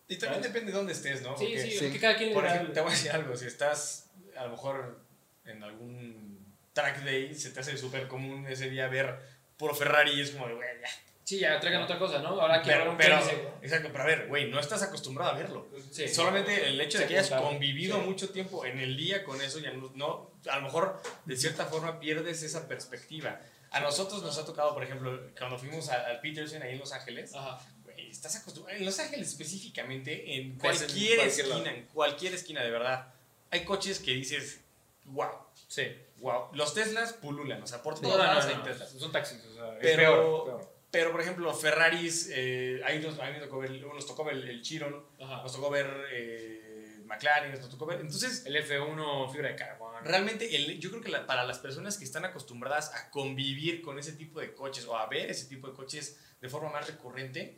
Y 0.07 0.15
también 0.17 0.43
¿Sabes? 0.43 0.53
depende 0.53 0.71
de 0.71 0.77
dónde 0.77 0.93
estés, 0.93 1.23
¿no? 1.23 1.35
Sí, 1.35 1.45
Porque, 1.45 1.59
sí, 1.63 1.71
sí. 1.71 1.85
es 1.87 1.91
que 1.93 1.99
cada 1.99 2.15
quien 2.15 2.33
Por 2.33 2.45
ejemplo, 2.45 2.67
el- 2.67 2.73
te 2.75 2.81
voy 2.81 2.91
a 2.91 2.93
decir 2.93 3.09
algo. 3.11 3.35
Si 3.35 3.47
estás 3.47 4.11
a 4.37 4.43
lo 4.45 4.51
mejor 4.51 4.99
en 5.45 5.63
algún 5.63 6.45
track 6.73 7.03
day, 7.03 7.33
se 7.33 7.49
te 7.49 7.61
hace 7.61 7.75
súper 7.77 8.07
común 8.07 8.45
ese 8.47 8.69
día 8.69 8.87
ver 8.89 9.17
puro 9.57 9.73
Ferrari 9.73 10.11
y 10.11 10.21
es 10.21 10.29
como 10.29 10.47
de, 10.47 10.53
güey, 10.53 10.67
ya. 10.81 10.87
Sí, 11.23 11.39
ya 11.39 11.59
traigan 11.59 11.81
otra 11.81 11.97
cosa, 11.97 12.19
¿no? 12.19 12.39
Ahora 12.39 12.61
quiero 12.61 12.79
Pero, 12.81 12.91
un 12.91 12.97
pero, 12.97 13.17
exacto, 13.63 13.89
pero 13.91 14.03
a 14.03 14.07
ver, 14.07 14.27
güey, 14.27 14.49
no 14.51 14.59
estás 14.59 14.81
acostumbrado 14.83 15.31
a 15.31 15.33
verlo. 15.33 15.67
Sí. 15.91 16.07
Solamente 16.07 16.67
el 16.67 16.79
hecho 16.79 16.99
de 16.99 17.07
que 17.07 17.17
hayas 17.17 17.31
convivido 17.31 17.97
Sí. 17.99 18.05
mucho 18.05 18.29
tiempo 18.29 18.63
en 18.65 18.79
el 18.79 18.95
día 18.95 19.23
con 19.25 19.41
eso, 19.41 19.57
ya 19.59 19.71
no, 19.73 19.91
no- 19.95 20.31
a 20.49 20.55
lo 20.57 20.61
mejor 20.61 21.01
de 21.25 21.35
cierta 21.35 21.65
forma 21.65 21.99
pierdes 21.99 22.43
esa 22.43 22.67
perspectiva. 22.69 23.41
A 23.71 23.79
nosotros 23.79 24.21
nos 24.23 24.37
ha 24.37 24.45
tocado, 24.45 24.73
por 24.73 24.83
ejemplo, 24.83 25.19
cuando 25.37 25.57
fuimos 25.59 25.89
al 25.89 26.19
Peterson 26.21 26.61
ahí 26.63 26.73
en 26.73 26.79
Los 26.79 26.93
Ángeles, 26.93 27.33
Ajá. 27.35 27.59
estás 27.97 28.35
acostumbrado. 28.37 28.77
En 28.79 28.85
Los 28.85 28.99
Ángeles 28.99 29.27
específicamente, 29.29 30.35
en 30.35 30.57
cualquier 30.57 30.87
cualquier 30.87 31.19
esquina, 31.27 31.47
lado. 31.55 31.65
en 31.67 31.85
cualquier 31.87 32.33
esquina, 32.33 32.63
de 32.63 32.71
verdad, 32.71 33.13
hay 33.51 33.63
coches 33.65 33.99
que 33.99 34.11
dices, 34.11 34.61
wow, 35.05 35.29
Sí. 35.67 35.83
wow. 36.19 36.49
Los 36.53 36.73
Teslas 36.73 37.13
pululan, 37.13 37.61
o 37.61 37.67
sea, 37.67 37.81
por 37.83 38.01
no, 38.01 38.17
no, 38.17 38.23
hay 38.23 38.55
no, 38.55 38.63
Teslas. 38.63 38.89
Son 38.91 39.11
taxis, 39.11 39.43
o 39.45 39.53
sea, 39.53 39.73
es 39.73 39.79
Pero- 39.81 39.97
peor, 39.97 40.45
peor. 40.45 40.77
Pero, 40.89 41.11
por 41.11 41.19
ejemplo, 41.21 41.53
Ferraris, 41.53 42.29
eh, 42.31 42.79
ahí 42.85 42.99
nos, 42.99 43.19
a 43.19 43.25
mí 43.25 43.33
me 43.33 43.39
tocó 43.41 43.59
ver, 43.59 43.71
nos 43.71 44.07
tocó 44.07 44.23
ver 44.23 44.35
el, 44.35 44.47
el 44.49 44.61
Chiron, 44.61 45.05
Ajá. 45.21 45.43
nos 45.43 45.51
tocó 45.53 45.69
ver 45.69 45.85
eh, 46.13 47.01
McLaren, 47.05 47.51
nos 47.59 47.69
tocó 47.69 47.85
ver. 47.85 47.99
Entonces, 47.99 48.45
El 48.45 48.55
F1 48.55 49.29
fibra 49.31 49.49
de 49.49 49.55
realmente, 50.03 50.55
el- 50.55 50.79
yo 50.79 50.89
creo 50.89 51.01
que 51.01 51.09
la- 51.09 51.25
para 51.25 51.43
las 51.45 51.59
personas 51.59 51.97
que 51.97 52.03
están 52.05 52.25
acostumbradas 52.25 52.93
a 52.93 53.09
convivir 53.09 53.81
con 53.81 53.99
ese 53.99 54.13
tipo 54.13 54.39
de 54.39 54.53
coches 54.53 54.85
o 54.85 54.97
a 54.97 55.05
ver 55.07 55.29
ese 55.29 55.45
tipo 55.45 55.67
de 55.67 55.73
coches 55.73 56.19
de 56.41 56.49
forma 56.49 56.69
más 56.71 56.87
recurrente, 56.87 57.57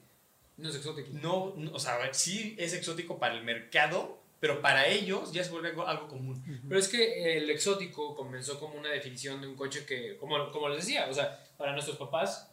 No 0.58 0.70
es 0.70 0.76
exótico. 0.76 1.10
no, 1.14 1.54
no- 1.58 1.72
o 1.74 1.80
sea, 1.80 2.14
sí 2.14 2.56
es 2.58 2.74
exótico 2.74 3.18
para 3.20 3.34
el 3.36 3.44
mercado, 3.44 4.20
pero 4.40 4.62
para 4.62 4.88
ellos 4.88 5.32
ya 5.34 5.44
se 5.44 5.50
vuelve 5.52 5.70
algo, 5.70 5.86
algo 5.88 6.08
común. 6.08 6.42
Pero 6.68 6.80
es 6.80 6.88
que 6.88 7.38
el 7.38 7.50
exótico 7.50 8.16
comenzó 8.16 8.60
como 8.60 8.76
una 8.76 8.90
definición 8.90 9.42
de 9.42 9.48
un 9.48 9.56
coche 9.56 9.86
que, 9.86 10.16
como, 10.18 10.52
como 10.52 10.70
les 10.70 10.86
decía, 10.86 11.08
o 11.10 11.14
sea, 11.14 11.46
para 11.58 11.74
nuestros 11.74 11.98
papás, 11.98 12.50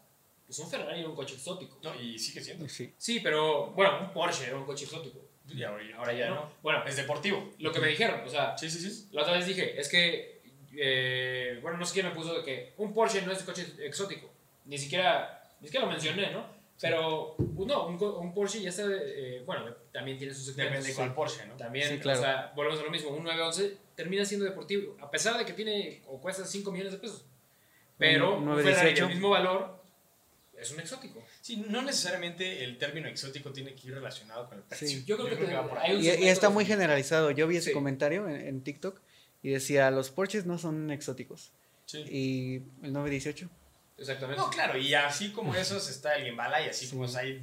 pues 0.46 0.58
un 0.60 0.68
Ferrari 0.70 1.00
era 1.00 1.08
un 1.08 1.14
coche 1.16 1.34
exótico. 1.34 1.78
¿no? 1.82 2.00
Y 2.00 2.18
sigue 2.18 2.40
siendo. 2.42 2.68
Sí. 2.68 2.92
Sí, 2.98 3.20
pero 3.20 3.70
bueno, 3.72 4.00
un 4.00 4.12
Porsche 4.12 4.46
era 4.46 4.56
un 4.56 4.64
coche 4.64 4.84
exótico. 4.84 5.25
Y 5.48 5.62
ahora, 5.62 6.12
ya 6.12 6.30
no. 6.30 6.50
Bueno, 6.62 6.84
Es 6.86 6.96
deportivo. 6.96 7.52
lo 7.58 7.72
que 7.72 7.80
me 7.80 7.88
dijeron, 7.88 8.20
o 8.24 8.28
sea, 8.28 8.56
Sí, 8.58 8.68
sí, 8.70 8.78
sí. 8.90 9.08
la 9.12 9.22
otra 9.22 9.34
vez 9.34 9.46
dije, 9.46 9.78
es 9.80 9.88
que, 9.88 10.42
eh, 10.76 11.58
bueno, 11.62 11.78
no 11.78 11.84
sé 11.86 11.94
quién 11.94 12.06
me 12.06 12.12
puso 12.14 12.34
de 12.38 12.44
que 12.44 12.74
un 12.78 12.92
Porsche 12.92 13.22
no 13.22 13.32
es 13.32 13.42
coche 13.42 13.66
exótico. 13.80 14.30
Ni 14.64 14.76
siquiera, 14.78 15.42
ni 15.60 15.68
siquiera 15.68 15.86
lo 15.86 15.92
mencioné, 15.92 16.30
¿no? 16.32 16.54
Pero, 16.80 17.36
pues, 17.38 17.66
no, 17.68 17.86
un, 17.86 18.02
un 18.02 18.34
Porsche 18.34 18.60
ya 18.60 18.68
está, 18.68 18.82
eh, 18.90 19.42
bueno, 19.46 19.64
también 19.92 20.18
tiene 20.18 20.34
sus 20.34 20.46
segmentos. 20.46 20.72
Depende 20.74 20.88
de 20.90 20.94
cuál 20.94 21.14
Porsche, 21.14 21.46
¿no? 21.46 21.56
También, 21.56 21.88
Sí, 21.88 21.98
claro. 21.98 22.18
o 22.18 22.22
sea, 22.22 22.52
volvemos 22.54 22.80
a 22.80 22.82
lo 22.82 22.90
mismo, 22.90 23.10
un 23.10 23.24
911 23.24 23.76
termina 23.94 24.24
siendo 24.24 24.44
deportivo, 24.44 24.96
a 25.00 25.10
pesar 25.10 25.38
de 25.38 25.46
que 25.46 25.54
tiene 25.54 26.02
o 26.06 26.20
cuesta 26.20 26.44
5 26.44 26.70
millones 26.70 26.92
de 26.92 26.98
pesos. 26.98 27.24
Pero 27.98 28.36
Un 28.36 28.48
un 28.48 28.56
Ferrari 28.56 28.92
918. 28.92 29.04
del 29.06 29.14
mismo 29.14 29.30
valor 29.30 29.75
es 30.60 30.70
un 30.72 30.80
exótico. 30.80 31.22
Sí, 31.40 31.64
no 31.68 31.82
necesariamente 31.82 32.64
el 32.64 32.78
término 32.78 33.08
exótico 33.08 33.52
tiene 33.52 33.74
que 33.74 33.88
ir 33.88 33.94
relacionado 33.94 34.48
con 34.48 34.58
el 34.58 34.64
precio. 34.64 34.88
Sí. 34.88 35.04
Yo 35.06 35.16
creo 35.16 35.38
que 35.38 35.52
va 35.54 35.68
por 35.68 35.78
ahí. 35.78 35.98
Y, 36.06 36.28
está 36.28 36.48
muy 36.50 36.64
generalizado. 36.64 37.30
Yo 37.30 37.46
vi 37.46 37.56
ese 37.56 37.68
Sí. 37.68 37.74
comentario 37.74 38.28
en, 38.28 38.36
en 38.40 38.60
TikTok 38.62 39.00
y 39.42 39.50
decía, 39.50 39.90
los 39.90 40.10
Porsches 40.10 40.46
no 40.46 40.58
son 40.58 40.90
exóticos. 40.90 41.52
Sí. 41.86 41.98
y 42.10 42.54
el 42.84 42.92
918. 42.92 43.48
Exactamente. 43.98 44.42
No, 44.42 44.50
claro, 44.50 44.76
y 44.76 44.92
así 44.94 45.30
como 45.30 45.54
esos 45.54 45.88
está 45.88 46.16
el 46.16 46.24
Gimbala 46.24 46.60
y 46.66 46.68
así 46.68 46.88
como 46.88 47.04
es, 47.04 47.14
hay 47.14 47.40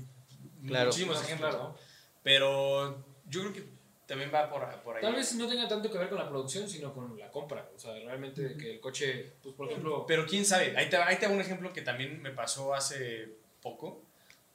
Claro. 0.68 0.88
muchísimos 0.88 1.22
ejemplos. 1.24 1.54
¿no? 1.56 1.78
Pero 2.24 3.06
yo 3.30 3.42
creo 3.42 3.54
que 3.54 3.64
también 4.06 4.32
va 4.34 4.50
por, 4.50 4.68
por 4.82 4.96
ahí. 4.96 5.02
Tal 5.02 5.16
vez 5.16 5.34
no 5.36 5.48
tenga 5.48 5.68
tanto 5.68 5.90
que 5.90 5.98
ver 5.98 6.10
con 6.10 6.18
la 6.18 6.28
producción, 6.28 6.68
sino 6.68 6.94
con 6.94 7.18
la 7.18 7.32
compra. 7.32 7.70
O 7.76 7.80
sea, 7.80 7.94
realmente 7.94 8.58
que 8.58 8.74
el 8.74 8.80
coche, 8.80 9.34
pues 9.42 9.56
por 9.56 9.70
ejemplo, 9.70 10.06
Pero 10.06 10.26
quién 10.26 10.46
sabe, 10.46 10.76
ahí 10.78 10.90
te, 10.90 10.98
ahí 10.98 11.18
te 11.18 11.26
hago 11.26 11.36
un 11.36 11.42
ejemplo 11.42 11.72
que 11.72 11.82
también 11.82 12.22
me 12.22 12.32
pasó 12.32 12.74
hace 12.74 13.30
poco, 13.62 14.04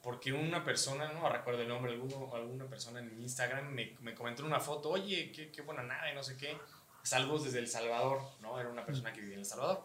porque 0.02 0.32
una 0.32 0.64
persona, 0.64 1.12
no 1.12 1.28
recuerdo 1.28 1.62
el 1.62 1.68
nombre, 1.68 1.92
alguno, 1.92 2.30
alguna 2.34 2.66
persona 2.66 3.00
en 3.00 3.20
Instagram 3.20 3.68
me, 3.72 3.96
me 4.00 4.14
comentó 4.14 4.42
en 4.42 4.48
una 4.48 4.60
foto, 4.60 4.90
oye, 4.90 5.32
qué, 5.32 5.50
qué 5.50 5.62
buena 5.62 5.82
nave, 5.82 6.14
no 6.14 6.22
sé 6.22 6.36
qué, 6.36 6.56
saludos 7.02 7.44
desde 7.44 7.58
El 7.58 7.68
Salvador, 7.68 8.20
¿no? 8.40 8.60
Era 8.60 8.68
una 8.68 8.84
persona 8.84 9.12
que 9.12 9.20
vivía 9.20 9.34
en 9.34 9.40
El 9.40 9.46
Salvador. 9.46 9.82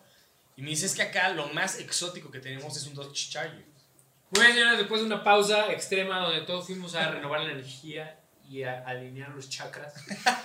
Y 0.56 0.62
me 0.62 0.70
dice, 0.70 0.86
es 0.86 0.94
que 0.94 1.02
acá 1.02 1.30
lo 1.30 1.48
más 1.48 1.80
exótico 1.80 2.30
que 2.30 2.40
tenemos 2.40 2.76
es 2.76 2.86
un 2.86 2.94
Dodge 2.94 3.30
Charger. 3.32 3.66
Muy 4.30 4.42
bien, 4.42 4.54
señores, 4.54 4.78
después 4.80 5.02
de 5.02 5.08
una 5.08 5.24
pausa 5.24 5.72
extrema 5.72 6.20
donde 6.20 6.42
todos 6.42 6.66
fuimos 6.66 6.96
a 6.96 7.10
renovar 7.10 7.42
la 7.42 7.52
energía 7.52 8.20
y 8.54 8.62
a 8.62 8.84
alinear 8.86 9.30
los 9.30 9.50
chakras, 9.50 9.96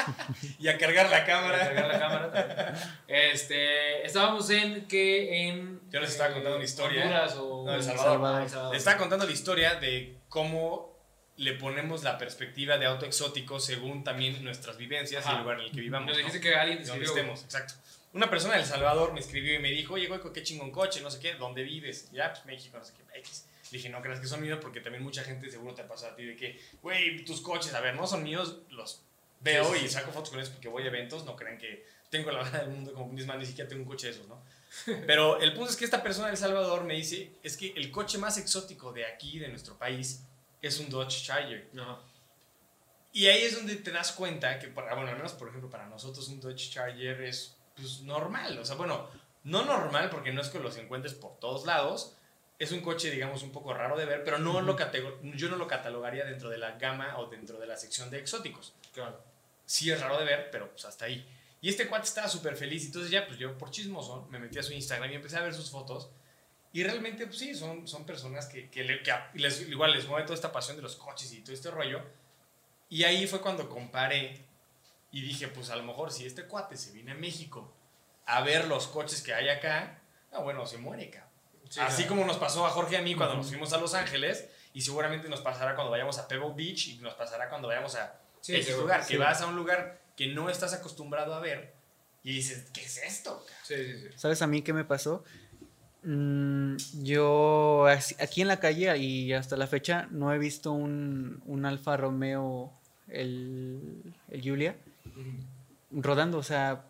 Y 0.58 0.68
a 0.68 0.78
cargar 0.78 1.10
la 1.10 1.26
cámara. 1.26 1.58
cargar 1.58 1.88
la 1.88 1.98
cámara 1.98 2.32
también. 2.32 2.88
Este, 3.06 4.06
estábamos 4.06 4.48
en 4.48 4.86
que 4.86 5.46
en 5.48 5.78
Yo 5.90 6.00
les 6.00 6.12
estaba 6.12 6.32
contando 6.32 6.56
una 6.56 6.64
historia. 6.64 7.02
Honduras 7.02 7.34
o 7.36 7.64
No, 7.66 7.72
El 7.72 7.76
El 7.80 7.82
Salvador. 7.84 8.42
El 8.42 8.48
Salvador. 8.48 8.72
Le 8.72 8.78
estaba 8.78 8.96
contando 8.96 9.26
la 9.26 9.32
historia 9.32 9.74
de 9.74 10.16
cómo 10.30 10.96
le 11.36 11.52
ponemos 11.52 12.02
la 12.02 12.16
perspectiva 12.16 12.78
de 12.78 12.86
auto 12.86 13.04
exótico 13.04 13.60
según 13.60 14.02
también 14.04 14.42
nuestras 14.42 14.78
vivencias 14.78 15.22
y 15.26 15.28
Ajá. 15.28 15.36
el 15.36 15.42
lugar 15.42 15.60
en 15.60 15.66
el 15.66 15.72
que 15.72 15.80
vivamos. 15.82 16.06
Nos 16.08 16.16
¿no? 16.16 16.24
dijiste 16.24 16.40
que 16.40 16.54
alguien 16.56 16.82
te 16.82 17.04
estemos, 17.04 17.44
exacto. 17.44 17.74
Una 18.14 18.30
persona 18.30 18.54
de 18.54 18.60
El 18.60 18.66
Salvador 18.66 19.12
me 19.12 19.20
escribió 19.20 19.54
y 19.54 19.58
me 19.58 19.70
dijo, 19.70 19.94
oye, 19.94 20.06
güey, 20.06 20.18
qué 20.32 20.42
chingón 20.42 20.70
coche, 20.70 21.02
no 21.02 21.10
sé 21.10 21.20
qué, 21.20 21.34
¿dónde 21.34 21.62
vives? 21.62 22.10
Ya, 22.10 22.32
pues 22.32 22.46
México, 22.46 22.78
no 22.78 22.84
sé 22.86 22.94
qué, 22.94 23.18
X. 23.18 23.44
Dije, 23.70 23.88
no 23.88 24.00
creas 24.00 24.20
que 24.20 24.26
son 24.26 24.40
míos 24.40 24.58
porque 24.60 24.80
también 24.80 25.02
mucha 25.02 25.22
gente 25.22 25.50
seguro 25.50 25.74
te 25.74 25.84
pasa 25.84 26.08
a 26.08 26.16
ti 26.16 26.24
de 26.24 26.36
que, 26.36 26.60
güey, 26.82 27.24
tus 27.24 27.40
coches, 27.40 27.74
a 27.74 27.80
ver, 27.80 27.94
no 27.94 28.06
son 28.06 28.22
míos, 28.22 28.58
los 28.70 29.02
veo 29.40 29.72
Sí, 29.72 29.80
sí, 29.80 29.84
y 29.86 29.88
saco 29.88 30.10
fotos 30.10 30.30
con 30.30 30.38
ellos 30.38 30.50
porque 30.50 30.68
voy 30.68 30.84
a 30.84 30.86
eventos, 30.86 31.24
no 31.24 31.36
crean 31.36 31.58
que 31.58 31.84
tengo 32.10 32.30
la 32.30 32.42
verdad 32.42 32.62
del 32.62 32.70
mundo 32.70 32.92
como 32.94 33.12
misma, 33.12 33.36
ni 33.36 33.46
siquiera 33.46 33.68
tengo 33.68 33.82
un 33.82 33.88
coche 33.88 34.06
de 34.06 34.12
esos, 34.14 34.26
¿no? 34.28 34.42
Pero 35.06 35.40
el 35.40 35.52
punto 35.54 35.70
es 35.70 35.76
que 35.76 35.84
esta 35.84 36.02
persona 36.02 36.26
de 36.26 36.32
El 36.32 36.38
Salvador 36.38 36.84
me 36.84 36.94
dice, 36.94 37.32
es 37.42 37.56
que 37.56 37.72
el 37.76 37.90
coche 37.90 38.18
más 38.18 38.38
exótico 38.38 38.92
de 38.92 39.06
aquí, 39.06 39.38
de 39.38 39.48
nuestro 39.48 39.76
país, 39.78 40.22
es 40.60 40.78
un 40.78 40.88
Dodge 40.88 41.24
Charger. 41.24 41.68
No. 41.72 42.00
Y 43.12 43.26
ahí 43.26 43.42
es 43.42 43.54
donde 43.54 43.76
te 43.76 43.90
das 43.90 44.12
cuenta 44.12 44.58
que, 44.58 44.68
para, 44.68 44.94
bueno, 44.94 45.10
al 45.10 45.16
menos 45.16 45.32
por 45.32 45.48
ejemplo 45.48 45.70
para 45.70 45.86
nosotros 45.86 46.28
un 46.28 46.40
Dodge 46.40 46.70
Charger 46.70 47.20
es 47.22 47.56
pues, 47.76 48.00
normal. 48.02 48.58
O 48.58 48.64
sea, 48.64 48.76
bueno, 48.76 49.08
no 49.44 49.64
normal 49.64 50.10
porque 50.10 50.32
no 50.32 50.40
es 50.40 50.48
que 50.48 50.58
los 50.58 50.76
encuentres 50.76 51.14
por 51.14 51.38
todos 51.38 51.64
lados. 51.64 52.14
Es 52.58 52.72
un 52.72 52.80
coche, 52.80 53.10
digamos, 53.10 53.42
un 53.42 53.52
poco 53.52 53.72
raro 53.72 53.96
de 53.96 54.04
ver, 54.04 54.24
pero 54.24 54.38
no 54.38 54.60
lo 54.60 54.76
catego- 54.76 55.18
yo 55.36 55.48
no 55.48 55.56
lo 55.56 55.68
catalogaría 55.68 56.24
dentro 56.24 56.48
de 56.50 56.58
la 56.58 56.72
gama 56.72 57.18
o 57.18 57.26
dentro 57.26 57.58
de 57.58 57.66
la 57.66 57.76
sección 57.76 58.10
de 58.10 58.18
exóticos. 58.18 58.74
Claro. 58.92 59.22
Sí 59.64 59.90
es 59.90 60.00
raro 60.00 60.18
de 60.18 60.24
ver, 60.24 60.50
pero 60.50 60.70
pues 60.70 60.84
hasta 60.84 61.04
ahí. 61.04 61.24
Y 61.60 61.68
este 61.68 61.86
cuate 61.88 62.06
estaba 62.06 62.28
súper 62.28 62.56
feliz. 62.56 62.84
Entonces 62.86 63.10
ya, 63.10 63.26
pues 63.26 63.38
yo 63.38 63.56
por 63.56 63.70
chismoso 63.70 64.26
me 64.30 64.38
metí 64.38 64.58
a 64.58 64.62
su 64.62 64.72
Instagram 64.72 65.10
y 65.12 65.14
empecé 65.16 65.36
a 65.36 65.42
ver 65.42 65.54
sus 65.54 65.70
fotos. 65.70 66.10
Y 66.72 66.82
realmente, 66.84 67.26
pues 67.26 67.38
sí, 67.38 67.54
son, 67.54 67.86
son 67.86 68.04
personas 68.04 68.46
que, 68.46 68.68
que, 68.70 68.82
le- 68.84 69.02
que 69.02 69.10
a- 69.12 69.30
les, 69.34 69.60
igual 69.68 69.92
les 69.92 70.06
mueve 70.06 70.24
toda 70.24 70.34
esta 70.34 70.50
pasión 70.52 70.76
de 70.76 70.82
los 70.82 70.96
coches 70.96 71.32
y 71.32 71.40
todo 71.42 71.54
este 71.54 71.70
rollo. 71.70 72.02
Y 72.88 73.04
ahí 73.04 73.26
fue 73.26 73.40
cuando 73.40 73.68
comparé 73.68 74.44
y 75.12 75.20
dije, 75.22 75.48
pues 75.48 75.70
a 75.70 75.76
lo 75.76 75.84
mejor 75.84 76.10
si 76.12 76.26
este 76.26 76.44
cuate 76.44 76.76
se 76.76 76.90
viene 76.92 77.12
a 77.12 77.14
México 77.14 77.72
a 78.26 78.42
ver 78.42 78.66
los 78.66 78.86
coches 78.88 79.22
que 79.22 79.32
hay 79.32 79.48
acá, 79.48 80.00
ah, 80.32 80.40
bueno, 80.40 80.66
se 80.66 80.78
muere, 80.78 81.08
cabrón. 81.10 81.27
Sí, 81.68 81.80
Así 81.80 82.02
claro. 82.02 82.08
como 82.16 82.24
nos 82.26 82.36
pasó 82.38 82.66
a 82.66 82.70
Jorge 82.70 82.94
y 82.94 82.96
a 82.98 83.02
mí 83.02 83.14
cuando 83.14 83.36
nos 83.36 83.48
fuimos 83.48 83.72
a 83.72 83.78
Los 83.78 83.94
Ángeles 83.94 84.48
y 84.72 84.80
seguramente 84.82 85.28
nos 85.28 85.40
pasará 85.40 85.74
cuando 85.74 85.90
vayamos 85.90 86.18
a 86.18 86.26
Pebble 86.28 86.52
Beach 86.56 86.88
y 86.88 86.98
nos 86.98 87.14
pasará 87.14 87.48
cuando 87.48 87.68
vayamos 87.68 87.94
a 87.96 88.20
Sí, 88.40 88.54
X 88.56 88.76
lugar, 88.78 89.02
sí. 89.02 89.12
que 89.14 89.18
vas 89.18 89.40
a 89.42 89.46
un 89.46 89.56
lugar 89.56 90.00
que 90.16 90.28
no 90.28 90.48
estás 90.48 90.72
acostumbrado 90.72 91.34
a 91.34 91.40
ver 91.40 91.74
y 92.22 92.32
dices, 92.34 92.66
¿qué 92.72 92.82
es 92.84 92.98
esto? 93.02 93.44
cabrón?" 93.46 93.54
Sí, 93.64 93.74
sí, 93.76 93.98
sí. 94.00 94.18
¿Sabes 94.18 94.40
a 94.42 94.46
mí 94.46 94.62
qué 94.62 94.72
me 94.72 94.84
pasó? 94.84 95.24
Mm, 96.04 96.76
yo 97.02 97.86
aquí 98.20 98.40
en 98.40 98.48
la 98.48 98.60
calle 98.60 98.96
y 98.98 99.32
hasta 99.32 99.56
la 99.56 99.66
fecha 99.66 100.06
no 100.10 100.32
he 100.32 100.38
visto 100.38 100.72
un, 100.72 101.42
un 101.46 101.66
Alfa 101.66 101.96
Romeo, 101.96 102.72
el, 103.08 104.14
el 104.30 104.40
Giulia, 104.40 104.76
rodando. 105.90 106.38
O 106.38 106.42
sea, 106.42 106.84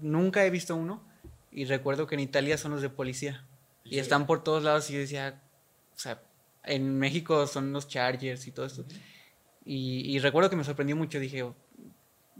nunca 0.00 0.44
he 0.44 0.50
visto 0.50 0.74
uno. 0.76 1.02
Y 1.52 1.64
recuerdo 1.64 2.06
que 2.06 2.14
en 2.14 2.20
Italia 2.20 2.58
son 2.58 2.72
los 2.72 2.82
de 2.82 2.90
policía. 2.90 3.44
Y 3.90 3.98
están 3.98 4.26
por 4.26 4.42
todos 4.44 4.62
lados 4.62 4.88
y 4.90 4.94
yo 4.94 5.00
decía, 5.00 5.40
o 5.94 5.98
sea, 5.98 6.20
en 6.64 6.98
México 6.98 7.46
son 7.46 7.72
los 7.72 7.88
Chargers 7.88 8.46
y 8.46 8.52
todo 8.52 8.66
esto. 8.66 8.84
y, 9.64 10.14
y 10.14 10.18
recuerdo 10.20 10.48
que 10.50 10.56
me 10.56 10.64
sorprendió 10.64 10.96
mucho, 10.96 11.18
dije, 11.20 11.42
"Oh, 11.42 11.54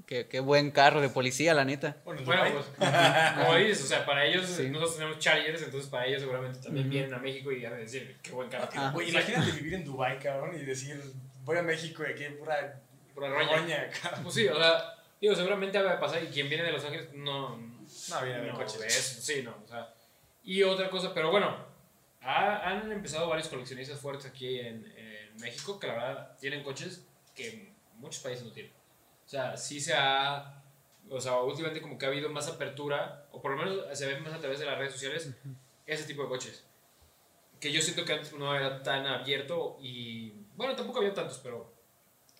qué, 0.06 0.26
qué 0.26 0.40
buen 0.40 0.70
carro 0.70 1.00
de 1.00 1.08
policía, 1.10 1.52
la 1.54 1.64
neta. 1.64 1.96
Bueno, 2.04 2.20
en 2.20 2.26
Bueno, 2.26 2.42
pues, 2.52 2.66
como 3.38 3.54
dices, 3.56 3.84
o 3.84 3.86
sea, 3.86 4.06
para 4.06 4.24
ellos, 4.24 4.46
Sí. 4.46 4.68
nosotros 4.70 4.96
tenemos 4.96 5.18
Chargers, 5.18 5.62
entonces 5.62 5.90
para 5.90 6.06
ellos 6.06 6.20
seguramente 6.20 6.58
también 6.60 6.86
Ujú. 6.86 6.92
vienen 6.94 7.14
a 7.14 7.18
México 7.18 7.52
y 7.52 7.62
van 7.62 7.74
a 7.74 7.76
decir, 7.76 8.16
qué 8.22 8.32
buen 8.32 8.48
carro. 8.48 8.68
Ah. 8.74 8.90
Güey, 8.94 9.10
imagínate 9.10 9.52
vivir 9.52 9.74
en 9.74 9.84
Dubai, 9.84 10.18
cabrón, 10.18 10.56
y 10.60 10.64
decir, 10.64 11.00
voy 11.44 11.58
a 11.58 11.62
México 11.62 12.02
y 12.08 12.12
aquí 12.12 12.24
hay 12.24 12.34
pura 12.34 12.80
Pura 13.14 13.28
roña. 13.28 13.56
roña, 13.56 13.90
cabrón. 14.02 14.22
Pues 14.22 14.34
sí, 14.36 14.48
o 14.48 14.56
sea, 14.56 14.94
digo, 15.20 15.34
seguramente 15.34 15.80
va 15.82 15.92
a 15.92 16.00
pasar 16.00 16.22
y 16.24 16.28
quien 16.28 16.48
viene 16.48 16.64
de 16.64 16.72
Los 16.72 16.84
Ángeles 16.84 17.08
no, 17.14 17.56
No, 17.58 18.22
viene 18.24 18.46
no 18.48 18.54
coches. 18.54 18.78
ve 18.78 18.86
eso, 18.86 19.20
sí, 19.20 19.42
no, 19.42 19.54
o 19.64 19.68
sea. 19.68 19.92
Y 20.42 20.62
otra 20.62 20.88
cosa, 20.90 21.12
pero 21.14 21.30
bueno, 21.30 21.54
ha- 22.20 22.68
han 22.70 22.90
empezado 22.92 23.28
varios 23.28 23.48
coleccionistas 23.48 23.98
fuertes 24.00 24.26
aquí 24.26 24.58
en, 24.58 24.84
en 24.96 25.36
México 25.40 25.78
que 25.78 25.86
la 25.86 25.92
verdad 25.94 26.36
tienen 26.40 26.62
coches 26.62 27.06
que 27.34 27.72
muchos 27.96 28.22
países 28.22 28.44
no 28.44 28.52
tienen. 28.52 28.72
O 29.24 29.28
sea, 29.28 29.56
sí 29.56 29.80
se 29.80 29.94
ha, 29.94 30.62
o 31.08 31.20
sea, 31.20 31.38
últimamente 31.40 31.80
como 31.80 31.96
que 31.98 32.06
ha 32.06 32.08
habido 32.08 32.28
más 32.30 32.48
apertura, 32.48 33.26
o 33.32 33.40
por 33.40 33.52
lo 33.52 33.58
menos 33.58 33.96
se 33.98 34.06
ve 34.06 34.18
más 34.20 34.32
a 34.32 34.38
través 34.40 34.58
de 34.58 34.66
las 34.66 34.78
redes 34.78 34.92
sociales, 34.92 35.32
ese 35.86 36.04
tipo 36.04 36.22
de 36.22 36.28
coches. 36.28 36.64
Que 37.60 37.70
yo 37.70 37.80
siento 37.82 38.04
que 38.06 38.14
antes 38.14 38.32
no 38.32 38.54
era 38.56 38.82
tan 38.82 39.06
abierto 39.06 39.76
y, 39.82 40.30
bueno, 40.56 40.74
tampoco 40.74 40.98
había 41.00 41.12
tantos, 41.14 41.38
pero 41.42 41.72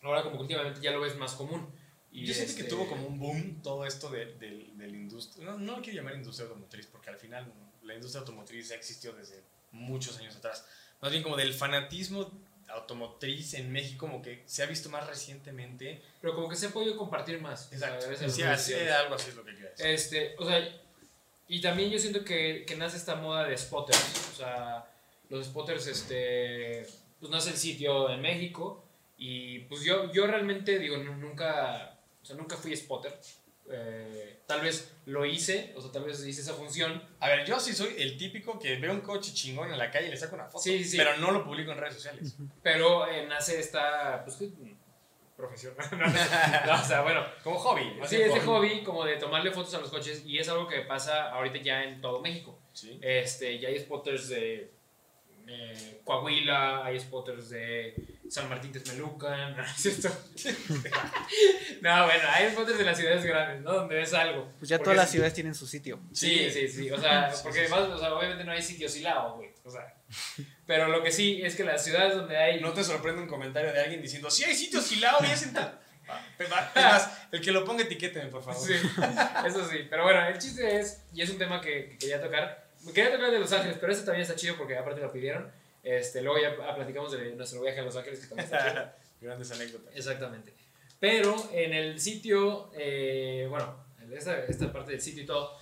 ahora 0.03 0.23
como 0.23 0.37
que 0.37 0.43
últimamente 0.43 0.81
ya 0.81 0.91
lo 0.93 1.01
ves 1.01 1.17
más 1.17 1.35
común. 1.35 1.69
Y 2.11 2.25
Yo 2.27 2.35
siento 2.35 2.55
que 2.57 2.63
este, 2.63 2.75
tuvo 2.75 2.89
como 2.89 3.07
un 3.07 3.19
boom 3.21 3.63
todo 3.63 3.85
esto 3.85 4.09
de, 4.11 4.25
del 4.37 4.77
del 4.77 4.95
industria. 4.97 5.45
No, 5.45 5.59
no 5.59 5.77
lo 5.77 5.83
quiero 5.83 5.99
llamar 5.99 6.17
industria 6.17 6.49
automotriz, 6.49 6.87
porque 6.87 7.11
al 7.11 7.17
final 7.17 7.53
la 7.91 7.97
industria 7.97 8.21
automotriz 8.21 8.69
ya 8.69 8.75
existió 8.77 9.13
desde 9.13 9.43
muchos 9.73 10.17
años 10.19 10.35
atrás. 10.37 10.65
Más 11.01 11.11
bien 11.11 11.23
como 11.23 11.37
del 11.37 11.53
fanatismo 11.55 12.31
automotriz 12.69 13.55
en 13.55 13.73
México, 13.73 14.07
como 14.07 14.23
que 14.23 14.43
se 14.47 14.63
ha 14.63 14.67
visto 14.67 14.89
más 14.91 15.07
recientemente. 15.07 16.01
Pero 16.21 16.35
como 16.35 16.49
que 16.49 16.57
se 16.57 16.67
ha 16.67 16.71
podido 16.71 16.97
compartir 16.97 17.41
más. 17.41 17.73
Exacto. 17.73 17.97
a 17.97 17.99
través 17.99 18.21
de 18.21 18.27
las 18.27 18.37
Sí, 18.37 18.43
así, 18.43 18.75
algo 18.75 19.15
así 19.15 19.31
es 19.31 19.37
lo 19.37 19.45
que 19.45 19.53
quiero 19.55 19.71
decir. 19.71 19.87
Este, 19.87 20.35
o 20.39 20.47
sea, 20.47 20.81
y 21.49 21.61
también 21.61 21.91
yo 21.91 21.99
siento 21.99 22.25
que, 22.25 22.65
que 22.67 22.77
nace 22.77 22.97
esta 22.97 23.17
moda 23.17 23.45
de 23.45 23.57
spotters. 23.59 24.31
O 24.33 24.37
sea, 24.37 24.89
los 25.29 25.47
spotters, 25.47 25.87
este, 25.89 26.87
pues 27.19 27.31
nace 27.31 27.51
el 27.51 27.57
sitio 27.57 28.09
en 28.11 28.21
México. 28.21 28.85
Y 29.19 29.61
pues 29.61 29.83
yo, 29.83 30.13
yo 30.13 30.27
realmente, 30.27 30.79
digo, 30.79 30.97
nu- 30.97 31.17
nunca, 31.17 31.99
o 32.23 32.25
sea, 32.25 32.37
nunca 32.37 32.57
fui 32.57 32.75
spotter. 32.77 33.19
Eh, 33.69 34.41
tal 34.47 34.61
vez 34.63 34.93
lo 35.07 35.25
hice, 35.25 35.73
o 35.77 35.81
sea, 35.81 35.93
tal 35.93 36.05
vez 36.05 36.25
hice 36.27 36.41
esa 36.41 36.55
función. 36.55 37.03
A 37.21 37.29
ver, 37.29 37.47
yo 37.47 37.61
sí 37.61 37.73
soy 37.73 37.95
el 37.99 38.17
típico 38.17 38.59
que 38.59 38.77
veo 38.77 38.93
un 38.93 39.01
coche 39.01 39.33
chingón 39.33 39.73
en 39.73 39.79
la 39.79 39.91
calle 39.91 40.09
y 40.09 40.11
le 40.11 40.17
saco 40.17 40.35
una 40.35 40.47
foto. 40.47 40.65
Sí, 40.65 40.79
sí, 40.83 40.91
sí. 40.91 40.97
Pero 40.97 41.17
no 41.19 41.31
lo 41.31 41.45
publico 41.45 41.73
en 41.73 41.79
redes 41.79 41.95
sociales. 41.95 42.37
Pero 42.63 43.07
eh, 43.09 43.27
nace 43.27 43.61
esta, 43.61 44.25
pues, 44.25 44.37
¿qué? 44.37 44.51
profesión. 45.41 45.75
no, 45.93 46.07
no, 46.07 46.81
o 46.81 46.85
sea, 46.85 47.03
bueno, 47.03 47.25
Como 47.43 47.59
hobby. 47.59 47.99
Así 48.03 48.17
es 48.17 48.35
de 48.35 48.41
hobby 48.41 48.83
como 48.83 49.05
de 49.05 49.17
tomarle 49.17 49.51
fotos 49.51 49.75
a 49.75 49.81
los 49.81 49.91
coches 49.91 50.23
y 50.27 50.39
es 50.39 50.49
algo 50.49 50.69
que 50.69 50.81
pasa 50.83 51.31
ahorita 51.33 51.59
ya 51.59 51.85
en 51.85 52.01
todo 52.01 52.21
México. 52.21 52.59
Sí. 52.73 52.99
Este, 53.03 53.59
ya 53.59 53.69
hay 53.69 53.79
spotters 53.79 54.29
de 54.29 54.71
eh, 55.51 56.01
Coahuila, 56.05 56.85
hay 56.85 56.99
spotters 57.01 57.51
de 57.51 57.95
San 58.29 58.49
Martín 58.49 58.73
Texmelucan, 58.73 59.57
¿no 59.57 59.65
es 59.65 59.73
cierto? 59.73 60.09
no, 61.83 62.05
bueno, 62.07 62.23
hay 62.33 62.51
spotters 62.51 62.79
de 62.79 62.85
las 62.85 62.97
ciudades 62.99 63.25
grandes, 63.25 63.63
¿no? 63.63 63.73
Donde 63.73 63.95
ves 63.97 64.13
algo. 64.15 64.53
Pues 64.59 64.69
ya 64.69 64.77
Porque 64.79 64.85
todas 64.85 64.97
las 64.97 65.07
es- 65.07 65.13
ciudades 65.13 65.35
tienen 65.35 65.55
su 65.55 65.67
sitio. 65.67 66.01
Sí, 66.13 66.51
sí, 66.51 66.69
sí, 66.69 66.91
o 66.91 67.01
sea, 67.01 67.33
porque 67.43 67.61
además, 67.61 67.81
o 67.81 67.99
sea, 67.99 68.15
obviamente 68.15 68.45
no 68.45 68.53
hay 68.53 68.63
sitios 68.63 68.97
hilados, 68.97 69.37
güey, 69.37 69.51
o 69.65 69.71
sea. 69.71 69.95
Pero 70.67 70.89
lo 70.89 71.03
que 71.03 71.11
sí 71.13 71.41
es 71.43 71.55
que 71.57 71.65
las 71.65 71.85
ciudades 71.85 72.15
donde 72.15 72.37
hay... 72.37 72.61
No 72.61 72.73
te 72.73 72.83
sorprende 72.85 73.23
un 73.23 73.29
comentario 73.29 73.73
de 73.73 73.81
alguien 73.81 74.03
diciendo, 74.03 74.31
sí 74.31 74.45
hay 74.45 74.55
sitios 74.55 74.89
gilados 74.89 75.23
y 75.29 75.31
es 75.33 75.43
en 75.43 75.53
tal. 75.53 75.79
Ah, 76.09 76.27
Es 76.39 76.49
más, 76.75 77.11
el 77.31 77.41
que 77.41 77.53
lo 77.53 77.65
ponga 77.65 77.85
etiquéteme, 77.85 78.29
por 78.31 78.43
favor. 78.43 78.61
Sí, 78.67 78.73
eso 79.47 79.69
sí. 79.69 79.87
Pero 79.89 80.03
bueno, 80.03 80.27
el 80.27 80.39
chiste 80.39 80.81
es, 80.81 81.03
y 81.15 81.23
es 81.23 81.31
un 81.31 81.39
tema 81.39 81.61
que, 81.61 81.91
que 81.91 81.99
quería 81.99 82.21
tocar. 82.21 82.70
Quería 82.95 83.13
tocar 83.13 83.31
de 83.31 83.39
Los 83.39 83.53
Ángeles, 83.53 83.77
pero 83.81 83.93
este 83.93 84.05
también 84.05 84.23
está 84.23 84.35
chido 84.37 84.57
porque 84.57 84.77
aparte 84.77 85.01
lo 85.01 85.13
pidieron. 85.13 85.51
Este, 85.83 86.21
luego 86.23 86.39
ya 86.41 86.75
platicamos 86.75 87.13
de 87.13 87.35
nuestro 87.35 87.61
viaje 87.63 87.81
a 87.81 87.83
Los 87.83 87.97
Ángeles, 87.97 88.21
que 88.21 88.27
también 88.27 88.45
está 88.47 88.71
chido. 88.73 88.93
Grandes 89.21 89.51
anécdotas. 89.53 89.95
Exactamente. 89.97 90.55
Pero 90.99 91.37
en 91.53 91.73
el 91.75 92.01
sitio, 92.01 92.71
eh, 92.75 93.47
bueno, 93.49 93.85
en 94.03 94.13
esta, 94.13 94.45
esta 94.47 94.73
parte 94.73 94.93
del 94.93 95.01
sitio 95.01 95.23
y 95.23 95.27
todo, 95.27 95.57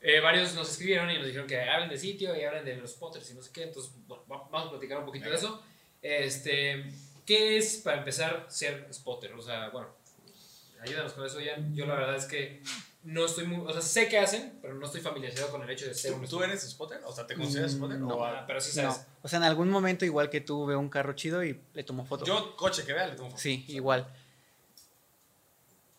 eh, 0.00 0.20
varios 0.20 0.54
nos 0.54 0.70
escribieron 0.70 1.10
y 1.10 1.16
nos 1.18 1.26
dijeron 1.26 1.46
que 1.46 1.60
hablen 1.60 1.88
de 1.88 1.98
sitio 1.98 2.34
y 2.36 2.42
hablen 2.44 2.64
de 2.64 2.76
los 2.76 2.90
spotters 2.92 3.30
y 3.30 3.34
no 3.34 3.42
sé 3.42 3.50
qué. 3.52 3.64
Entonces, 3.64 3.92
bueno, 4.06 4.24
va- 4.30 4.48
vamos 4.50 4.68
a 4.68 4.70
platicar 4.70 4.98
un 4.98 5.06
poquito 5.06 5.28
de 5.28 5.36
eso. 5.36 5.62
Este, 6.02 6.84
¿Qué 7.26 7.56
es 7.58 7.76
para 7.78 7.98
empezar 7.98 8.46
ser 8.48 8.86
spotter? 8.92 9.32
O 9.34 9.42
sea, 9.42 9.68
bueno, 9.70 9.94
ayúdanos 10.80 11.12
con 11.12 11.26
eso, 11.26 11.40
Ian. 11.40 11.74
Yo 11.74 11.86
la 11.86 11.94
verdad 11.94 12.16
es 12.16 12.24
que 12.26 12.60
no 13.02 13.24
estoy 13.24 13.46
muy. 13.46 13.66
O 13.66 13.72
sea, 13.72 13.80
sé 13.82 14.08
qué 14.08 14.18
hacen, 14.18 14.58
pero 14.60 14.74
no 14.74 14.84
estoy 14.86 15.00
familiarizado 15.00 15.50
con 15.50 15.62
el 15.62 15.70
hecho 15.70 15.86
de 15.86 15.94
ser 15.94 16.12
un 16.12 16.20
¿Tú, 16.20 16.26
spotter. 16.26 16.46
tú 16.48 16.52
eres 16.52 16.70
spotter? 16.70 17.00
O 17.06 17.12
sea, 17.12 17.26
¿te 17.26 17.34
consideras 17.34 17.72
Mm, 17.72 17.76
spotter? 17.76 17.98
no. 17.98 18.08
O 18.08 18.24
Ah, 18.24 18.40
a- 18.40 18.46
pero 18.46 18.60
sí 18.60 18.80
No, 18.80 18.92
sabes. 18.92 19.06
o 19.22 19.28
sea, 19.28 19.38
en 19.38 19.44
algún 19.44 19.70
momento 19.70 20.04
igual 20.04 20.28
que 20.30 20.40
tú 20.40 20.66
veo 20.66 20.78
un 20.78 20.88
carro 20.90 21.12
chido 21.14 21.42
y 21.44 21.58
le 21.72 21.84
tomo 21.84 22.04
foto. 22.04 22.24
Yo, 22.24 22.56
coche 22.56 22.84
que 22.84 22.92
vea, 22.92 23.06
le 23.06 23.14
tomo 23.16 23.30
foto. 23.30 23.40
Sí, 23.40 23.64
igual. 23.68 24.06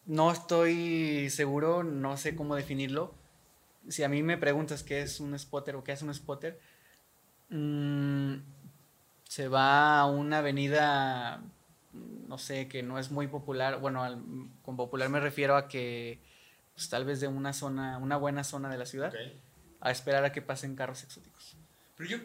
No 0.06 0.32
estoy 0.32 1.30
seguro, 1.30 1.84
no 1.84 2.18
sé 2.18 2.36
cómo 2.36 2.56
definirlo. 2.56 3.14
Si 3.88 4.04
a 4.04 4.10
mí 4.10 4.24
me 4.24 4.38
preguntas 4.38 4.84
qué 4.84 5.02
es 5.02 5.20
un 5.20 5.38
spotter 5.38 5.76
o 5.76 5.84
qué 5.84 5.92
hace 5.94 6.06
un 6.06 6.14
spotter, 6.14 6.60
mm, 7.50 8.36
se 9.28 9.48
va 9.48 10.00
a 10.00 10.06
una 10.08 10.40
avenida, 10.40 11.42
no 12.28 12.38
sé, 12.38 12.68
que 12.68 12.84
no 12.84 13.00
es 13.00 13.12
muy 13.12 13.28
popular. 13.28 13.80
Bueno, 13.80 14.04
al- 14.04 14.22
con 14.64 14.76
popular 14.76 15.10
me 15.10 15.20
refiero 15.20 15.56
a 15.56 15.68
que 15.68 16.20
pues, 16.82 16.90
tal 16.90 17.06
vez 17.06 17.20
de 17.22 17.28
una 17.28 17.54
zona, 17.54 18.00
una 18.00 18.18
buena 18.18 18.44
zona 18.44 18.68
de 18.70 18.78
la 18.80 18.88
ciudad, 18.88 19.10
Ok. 19.10 19.34
a 19.82 19.92
esperar 19.92 20.26
a 20.26 20.32
que 20.32 20.42
pasen 20.42 20.76
carros 20.76 21.04
exóticos. 21.04 21.56
Pero 21.96 22.10
yo, 22.10 22.18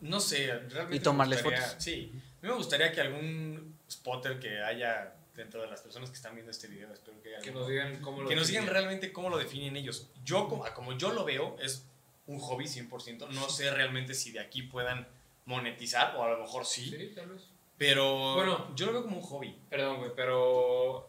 no 0.00 0.20
sé, 0.20 0.46
realmente. 0.48 0.96
Y 0.96 0.98
me 0.98 1.00
tomarles 1.00 1.42
gustaría- 1.42 1.66
fotos. 1.66 1.82
Sí. 1.82 2.10
A 2.12 2.42
mí 2.42 2.48
me 2.48 2.52
gustaría 2.52 2.92
que 2.92 3.00
algún 3.00 3.78
spotter 3.90 4.38
que 4.38 4.60
haya 4.62 5.14
dentro 5.34 5.62
de 5.62 5.68
las 5.68 5.80
personas 5.80 6.10
que 6.10 6.16
están 6.16 6.34
viendo 6.34 6.50
este 6.50 6.68
video, 6.68 6.92
espero 6.92 7.20
que 7.22 7.30
haya 7.34 7.38
Que 7.42 7.50
nos 7.50 7.66
digan 7.66 7.98
cómo 8.02 8.22
lo 8.22 8.28
que 8.28 8.36
nos 8.36 8.46
digan 8.48 8.66
realmente 8.66 9.10
cómo 9.10 9.30
lo 9.30 9.38
definen 9.38 9.74
ellos. 9.76 10.10
Yo, 10.22 10.48
como, 10.48 10.64
como 10.74 10.92
yo 10.98 11.12
lo 11.14 11.24
veo, 11.24 11.56
es 11.60 11.86
un 12.26 12.38
hobby 12.40 12.66
100%. 12.66 13.26
No 13.30 13.48
sé 13.48 13.70
realmente 13.70 14.12
si 14.12 14.32
de 14.32 14.40
aquí 14.40 14.62
puedan 14.64 15.08
monetizar, 15.46 16.14
o 16.16 16.22
a 16.24 16.28
lo 16.28 16.38
mejor 16.40 16.66
sí. 16.66 16.90
Sí, 16.90 17.12
tal 17.14 17.28
vez. 17.30 17.42
Pero 17.78 18.34
Bueno. 18.34 18.76
yo 18.76 18.84
lo 18.86 18.92
veo 18.92 19.02
como 19.04 19.16
un 19.16 19.22
hobby. 19.22 19.58
Perdón, 19.70 19.96
güey, 19.98 20.10
pero. 20.14 21.08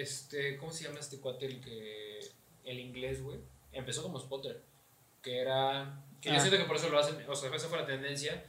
Este. 0.00 0.56
¿Cómo 0.56 0.72
se 0.72 0.84
llama 0.84 1.00
este 1.00 1.18
cuate? 1.20 1.46
El 1.46 1.60
que. 1.60 2.20
El 2.64 2.78
inglés, 2.80 3.22
güey. 3.22 3.38
Empezó 3.72 4.02
como 4.02 4.18
spotter. 4.18 4.60
Que 5.22 5.38
era. 5.40 6.02
Que 6.20 6.30
yo 6.30 6.36
Ah. 6.36 6.40
siento 6.40 6.58
que 6.58 6.64
por 6.64 6.76
eso 6.76 6.88
lo 6.88 6.98
hacen. 6.98 7.16
O 7.28 7.34
sea, 7.34 7.54
esa 7.54 7.68
fue 7.68 7.78
la 7.78 7.86
tendencia. 7.86 8.44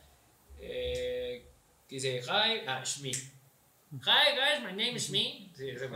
Eh, 0.59 1.45
que 1.87 1.95
dice, 1.95 2.21
hi. 2.21 2.61
Ah, 2.67 2.83
Shmi. 2.85 3.11
Hi, 3.11 4.35
guys, 4.35 4.61
my 4.61 4.71
name 4.71 4.93
is 4.93 5.09
Shmi. 5.09 5.51
Sí, 5.55 5.69
ese. 5.69 5.89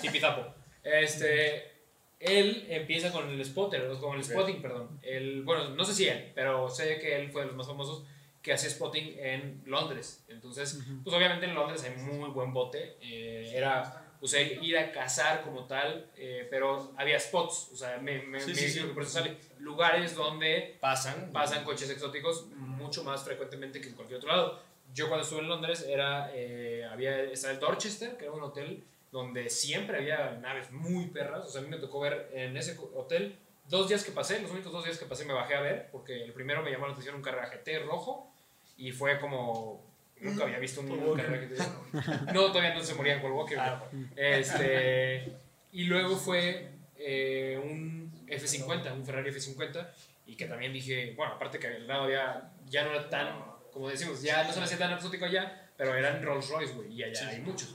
Tipizapo. 0.00 0.54
Este. 0.82 1.72
Él 2.20 2.66
empieza 2.70 3.12
con 3.12 3.28
el 3.28 3.44
spotter, 3.44 3.86
con 4.00 4.16
el 4.16 4.24
spotting, 4.24 4.62
perdón. 4.62 4.98
El, 5.02 5.42
bueno, 5.42 5.70
no 5.70 5.84
sé 5.84 5.92
si 5.92 6.08
él, 6.08 6.32
pero 6.34 6.70
sé 6.70 6.98
que 6.98 7.16
él 7.16 7.30
fue 7.30 7.42
de 7.42 7.48
los 7.48 7.56
más 7.56 7.66
famosos 7.66 8.04
que 8.40 8.52
hacía 8.54 8.70
spotting 8.70 9.16
en 9.18 9.62
Londres. 9.66 10.24
Entonces, 10.28 10.80
pues 11.02 11.14
obviamente 11.14 11.44
en 11.44 11.54
Londres 11.54 11.84
hay 11.84 11.94
muy 12.02 12.30
buen 12.30 12.54
bote. 12.54 12.96
eh, 13.02 13.52
era 13.54 14.03
pues 14.24 14.32
él 14.32 14.58
ir 14.62 14.78
a 14.78 14.90
cazar 14.90 15.42
como 15.42 15.66
tal, 15.66 16.10
eh, 16.16 16.48
pero 16.50 16.94
había 16.96 17.20
spots, 17.20 17.68
o 17.74 17.76
sea, 17.76 17.98
me, 17.98 18.22
me, 18.22 18.40
Sí, 18.40 18.52
me 18.52 18.54
sí, 18.56 18.70
sí. 18.70 18.80
que 18.80 18.86
por 18.86 19.02
eso 19.02 19.12
sale 19.12 19.36
lugares 19.58 20.14
donde 20.14 20.78
Pasan. 20.80 21.30
pasan 21.30 21.62
coches 21.62 21.90
exóticos 21.90 22.46
mucho 22.56 23.04
más 23.04 23.22
frecuentemente 23.22 23.82
que 23.82 23.88
en 23.88 23.94
cualquier 23.94 24.16
otro 24.16 24.30
lado. 24.30 24.62
Yo 24.94 25.08
cuando 25.08 25.24
estuve 25.24 25.40
en 25.40 25.48
Londres 25.48 25.84
era, 25.86 26.30
eh, 26.32 26.88
había, 26.90 27.20
estaba 27.24 27.52
el 27.52 27.60
Dorchester, 27.60 28.16
que 28.16 28.24
era 28.24 28.32
un 28.32 28.42
hotel 28.42 28.82
donde 29.12 29.50
siempre 29.50 29.98
había 29.98 30.30
naves 30.40 30.70
muy 30.72 31.08
perras, 31.08 31.44
o 31.44 31.50
sea, 31.50 31.60
a 31.60 31.64
mí 31.64 31.68
me 31.68 31.76
tocó 31.76 32.00
ver 32.00 32.30
en 32.32 32.56
ese 32.56 32.78
hotel, 32.94 33.36
dos 33.68 33.90
días 33.90 34.04
que 34.04 34.12
pasé, 34.12 34.40
los 34.40 34.50
únicos 34.52 34.72
dos 34.72 34.86
días 34.86 34.96
que 34.96 35.04
pasé 35.04 35.26
me 35.26 35.34
bajé 35.34 35.54
a 35.54 35.60
ver, 35.60 35.90
porque 35.92 36.24
el 36.24 36.32
primero 36.32 36.62
me 36.62 36.70
llamó 36.70 36.86
la 36.86 36.92
atención 36.92 37.14
un 37.16 37.22
GT 37.22 37.84
rojo, 37.84 38.32
y 38.78 38.90
fue 38.90 39.20
como, 39.20 39.84
nunca 40.24 40.44
había 40.44 40.58
visto 40.58 40.80
un 40.80 41.16
Carrera 41.16 41.46
GT. 41.46 42.32
No, 42.32 42.46
todavía 42.48 42.74
no 42.74 42.82
se 42.82 42.94
moría 42.94 43.14
en 43.14 43.20
Paul 43.22 43.32
Walker. 43.32 43.58
Ah, 43.58 43.82
Este, 44.16 45.32
y 45.72 45.84
luego 45.84 46.16
fue 46.16 46.70
eh, 46.98 47.60
un 47.62 48.12
F50, 48.26 48.92
un 48.92 49.04
Ferrari 49.04 49.30
F50, 49.30 49.88
y 50.26 50.36
que 50.36 50.46
también 50.46 50.72
dije, 50.72 51.12
bueno, 51.16 51.34
aparte 51.34 51.58
que 51.58 51.66
el 51.68 51.86
lado 51.86 52.08
ya, 52.10 52.52
ya 52.68 52.84
no 52.84 52.90
era 52.90 53.08
tan, 53.10 53.38
como 53.72 53.88
decimos, 53.88 54.22
ya 54.22 54.44
no 54.44 54.52
se 54.52 54.58
me 54.60 54.64
hacía 54.64 54.78
tan 54.78 54.92
exótico 54.92 55.24
allá, 55.26 55.68
pero 55.76 55.94
eran 55.94 56.22
Rolls 56.22 56.48
Royce, 56.48 56.72
güey, 56.74 56.92
y 56.94 57.02
allá 57.04 57.20
Sí. 57.20 57.24
hay 57.26 57.40
muchos. 57.40 57.74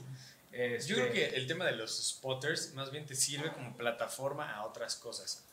Este, 0.52 0.88
Yo 0.88 0.96
creo 0.96 1.12
que 1.12 1.26
el 1.36 1.46
tema 1.46 1.64
de 1.64 1.72
los 1.72 2.08
spotters 2.08 2.74
más 2.74 2.90
bien 2.90 3.06
te 3.06 3.14
sirve 3.14 3.52
como 3.52 3.76
plataforma 3.76 4.52
a 4.56 4.66
otras 4.66 4.96
cosas. 4.96 5.44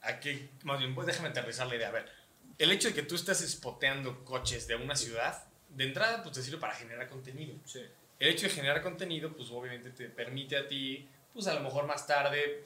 A 0.00 0.18
que, 0.20 0.48
más 0.62 0.78
bien, 0.78 0.94
pues 0.94 1.06
déjame 1.06 1.28
aterrizar 1.30 1.66
la 1.66 1.74
idea. 1.76 1.88
A 1.88 1.92
ver, 1.92 2.08
el 2.58 2.70
hecho 2.72 2.88
de 2.88 2.94
que 2.94 3.02
tú 3.02 3.16
estés 3.16 3.38
spoteando 3.50 4.24
coches 4.24 4.66
de 4.68 4.76
una 4.76 4.94
ciudad, 4.94 5.44
de 5.76 5.84
entrada, 5.84 6.22
pues 6.22 6.34
te 6.34 6.42
sirve 6.42 6.58
para 6.58 6.74
generar 6.74 7.08
contenido. 7.08 7.54
Sí. 7.64 7.82
El 8.18 8.28
hecho 8.28 8.46
de 8.46 8.52
generar 8.52 8.82
contenido, 8.82 9.32
pues 9.36 9.50
obviamente 9.50 9.90
te 9.90 10.08
permite 10.08 10.56
a 10.56 10.66
ti, 10.66 11.08
pues 11.32 11.46
a 11.46 11.54
lo 11.54 11.60
mejor 11.60 11.86
más 11.86 12.06
tarde, 12.06 12.64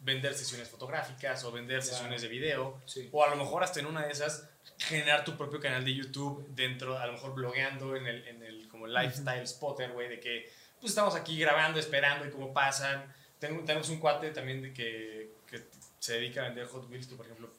vender 0.00 0.34
sesiones 0.34 0.68
fotográficas 0.68 1.42
o 1.44 1.52
vender 1.52 1.80
Claro. 1.80 1.92
sesiones 1.92 2.22
de 2.22 2.28
video. 2.28 2.80
Sí. 2.86 3.08
O 3.12 3.24
a 3.24 3.30
lo 3.30 3.36
mejor 3.36 3.62
hasta 3.64 3.80
en 3.80 3.86
una 3.86 4.04
de 4.06 4.12
esas 4.12 4.48
generar 4.78 5.24
tu 5.24 5.36
propio 5.36 5.58
canal 5.60 5.84
de 5.84 5.94
YouTube 5.94 6.46
dentro, 6.54 6.98
a 6.98 7.06
lo 7.06 7.12
mejor 7.14 7.34
blogueando 7.34 7.96
en 7.96 8.06
el, 8.06 8.26
en 8.28 8.42
el 8.42 8.68
como 8.68 8.86
lifestyle 8.86 9.46
spotter, 9.46 9.92
güey, 9.92 10.08
de 10.08 10.20
que 10.20 10.50
pues 10.80 10.92
estamos 10.92 11.14
aquí 11.14 11.38
grabando, 11.38 11.78
esperando 11.80 12.26
y 12.26 12.30
cómo 12.30 12.52
pasan. 12.52 13.12
Tengo, 13.38 13.62
tenemos 13.64 13.88
un 13.88 13.98
cuate 14.00 14.30
también 14.30 14.62
de 14.62 14.72
que, 14.72 15.32
que 15.46 15.62
se 15.98 16.14
dedica 16.14 16.42
a 16.42 16.44
vender 16.44 16.66
Hot 16.66 16.88
Wheels, 16.90 17.06
que 17.06 17.14
por 17.14 17.24
ejemplo 17.26 17.50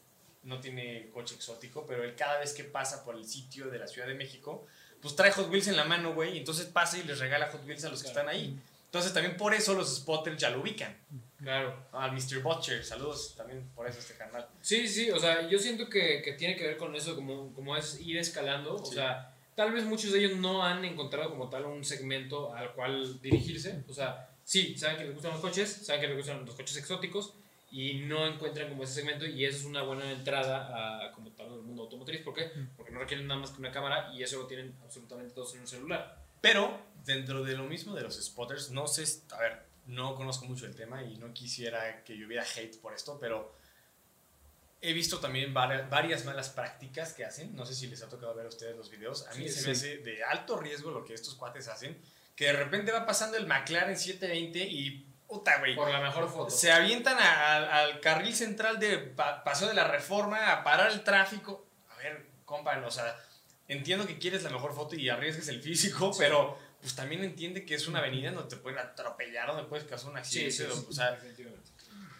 no 0.43 0.59
tiene 0.59 1.09
coche 1.13 1.35
exótico, 1.35 1.85
pero 1.85 2.03
él 2.03 2.15
cada 2.15 2.39
vez 2.39 2.53
que 2.53 2.63
pasa 2.63 3.03
por 3.05 3.15
el 3.15 3.25
sitio 3.27 3.67
de 3.69 3.77
la 3.77 3.87
Ciudad 3.87 4.07
de 4.07 4.15
México, 4.15 4.65
pues 5.01 5.15
trae 5.15 5.31
Hot 5.31 5.49
Wheels 5.49 5.67
en 5.67 5.75
la 5.77 5.85
mano, 5.85 6.13
güey, 6.13 6.35
y 6.35 6.37
entonces 6.39 6.65
pasa 6.67 6.97
y 6.97 7.03
les 7.03 7.19
regala 7.19 7.47
Hot 7.51 7.65
Wheels 7.65 7.83
a 7.85 7.89
los 7.89 8.03
que 8.03 8.11
Claro. 8.11 8.29
están 8.29 8.35
ahí. 8.39 8.59
Entonces 8.85 9.13
también 9.13 9.37
por 9.37 9.53
eso 9.53 9.73
los 9.73 9.95
spotters 9.95 10.37
ya 10.37 10.49
lo 10.49 10.59
ubican. 10.61 10.95
Claro. 11.41 11.73
Al 11.93 12.11
Mr. 12.11 12.41
Butcher, 12.43 12.83
saludos 12.83 13.35
también 13.37 13.67
por 13.73 13.87
eso 13.87 13.99
este 13.99 14.15
canal. 14.15 14.45
Sí, 14.61 14.87
sí, 14.87 15.09
o 15.11 15.17
sea, 15.17 15.47
yo 15.47 15.57
siento 15.59 15.87
que, 15.89 16.21
que 16.21 16.33
tiene 16.33 16.55
que 16.57 16.65
ver 16.67 16.77
con 16.77 16.93
eso, 16.95 17.15
como, 17.15 17.53
como 17.53 17.75
es 17.77 17.99
ir 18.01 18.17
escalando. 18.17 18.75
O 18.75 18.85
Sí. 18.85 18.95
sea, 18.95 19.33
tal 19.55 19.71
vez 19.71 19.85
muchos 19.85 20.11
de 20.11 20.19
ellos 20.19 20.37
no 20.37 20.63
han 20.63 20.83
encontrado 20.83 21.29
como 21.29 21.49
tal 21.49 21.65
un 21.65 21.83
segmento 21.85 22.53
al 22.53 22.73
cual 22.73 23.19
dirigirse. 23.21 23.83
O 23.87 23.93
sea, 23.93 24.29
sí, 24.43 24.77
saben 24.77 24.97
que 24.97 25.03
les 25.05 25.13
gustan 25.13 25.31
los 25.31 25.39
coches, 25.41 25.71
saben 25.85 26.01
que 26.01 26.07
les 26.09 26.17
gustan 26.17 26.45
los 26.45 26.53
coches 26.55 26.75
exóticos 26.77 27.33
y 27.71 27.93
no 28.01 28.27
encuentran 28.27 28.67
como 28.69 28.83
ese 28.83 28.95
segmento 28.95 29.25
y 29.25 29.45
eso 29.45 29.59
es 29.59 29.65
una 29.65 29.81
buena 29.81 30.11
entrada 30.11 31.05
a 31.07 31.11
como 31.13 31.31
tal 31.31 31.47
el 31.53 31.61
mundo 31.61 31.83
automotriz. 31.83 32.21
¿Por 32.21 32.33
qué? 32.33 32.51
Porque 32.75 32.91
no 32.91 32.99
requieren 32.99 33.25
nada 33.27 33.39
más 33.39 33.51
que 33.51 33.59
una 33.59 33.71
cámara 33.71 34.11
y 34.13 34.21
eso 34.23 34.37
lo 34.39 34.45
tienen 34.47 34.75
absolutamente 34.83 35.33
todos 35.33 35.53
en 35.55 35.61
un 35.61 35.67
celular. 35.67 36.21
Pero 36.41 36.85
dentro 37.05 37.43
de 37.43 37.53
lo 37.55 37.63
mismo 37.63 37.95
de 37.95 38.01
los 38.01 38.21
spotters, 38.21 38.71
no 38.71 38.87
sé, 38.87 39.05
a 39.31 39.39
ver, 39.39 39.63
no 39.87 40.15
conozco 40.15 40.45
mucho 40.45 40.65
el 40.65 40.75
tema 40.75 41.01
y 41.03 41.15
no 41.17 41.33
quisiera 41.33 42.03
que 42.03 42.17
yo 42.17 42.27
hubiera 42.27 42.43
hate 42.43 42.77
por 42.81 42.93
esto, 42.93 43.17
pero 43.19 43.55
he 44.81 44.93
visto 44.93 45.19
también 45.19 45.53
varias, 45.53 46.25
malas 46.25 46.49
prácticas 46.49 47.13
que 47.13 47.23
hacen. 47.23 47.55
No 47.55 47.65
sé 47.65 47.73
si 47.75 47.87
les 47.87 48.01
ha 48.03 48.09
tocado 48.09 48.33
ver 48.33 48.47
a 48.47 48.49
ustedes 48.49 48.75
los 48.75 48.89
videos. 48.89 49.27
A 49.27 49.33
mí 49.35 49.47
Sí, 49.47 49.61
se 49.61 49.69
me 49.69 49.75
sí. 49.75 49.87
hace 49.87 49.97
de 49.99 50.23
alto 50.23 50.57
riesgo 50.57 50.91
lo 50.91 51.05
que 51.05 51.13
estos 51.13 51.35
cuates 51.35 51.67
hacen, 51.67 51.97
que 52.35 52.45
de 52.45 52.53
repente 52.53 52.91
va 52.91 53.05
pasando 53.05 53.37
el 53.37 53.45
McLaren 53.45 53.95
720 53.97 54.59
y 54.67 55.05
puta, 55.31 55.59
güey. 55.59 55.75
Por 55.75 55.89
la 55.89 55.99
mejor 56.01 56.29
foto. 56.29 56.49
Se 56.49 56.71
avientan 56.71 57.17
a- 57.17 57.55
al- 57.55 57.69
al 57.71 57.99
carril 58.01 58.33
central 58.35 58.79
de 58.79 58.97
pa- 58.97 59.43
Paseo 59.43 59.67
de 59.69 59.73
la 59.73 59.85
Reforma 59.87 60.51
a 60.51 60.63
parar 60.63 60.91
el 60.91 61.03
tráfico. 61.03 61.65
A 61.89 61.95
ver, 61.97 62.25
compa, 62.45 62.77
o 62.85 62.91
sea, 62.91 63.15
entiendo 63.67 64.05
que 64.05 64.17
quieres 64.17 64.43
la 64.43 64.49
mejor 64.49 64.73
foto 64.75 64.95
y 64.95 65.07
arriesgues 65.09 65.47
el 65.47 65.61
físico, 65.61 66.11
pero 66.17 66.57
pues 66.81 66.95
también 66.95 67.23
entiende 67.23 67.63
que 67.65 67.75
es 67.75 67.87
una 67.87 67.99
avenida 67.99 68.31
donde 68.31 68.49
te 68.49 68.61
pueden 68.61 68.79
atropellar, 68.79 69.47
donde 69.47 69.63
puedes 69.63 69.85
causar 69.85 70.09
un 70.09 70.15
Sí, 70.17 70.45
accidente. 70.45 70.51
sí, 70.51 70.63
sí, 70.81 70.85
o 70.89 70.91
sea, 70.93 71.11
definitivamente. 71.11 71.69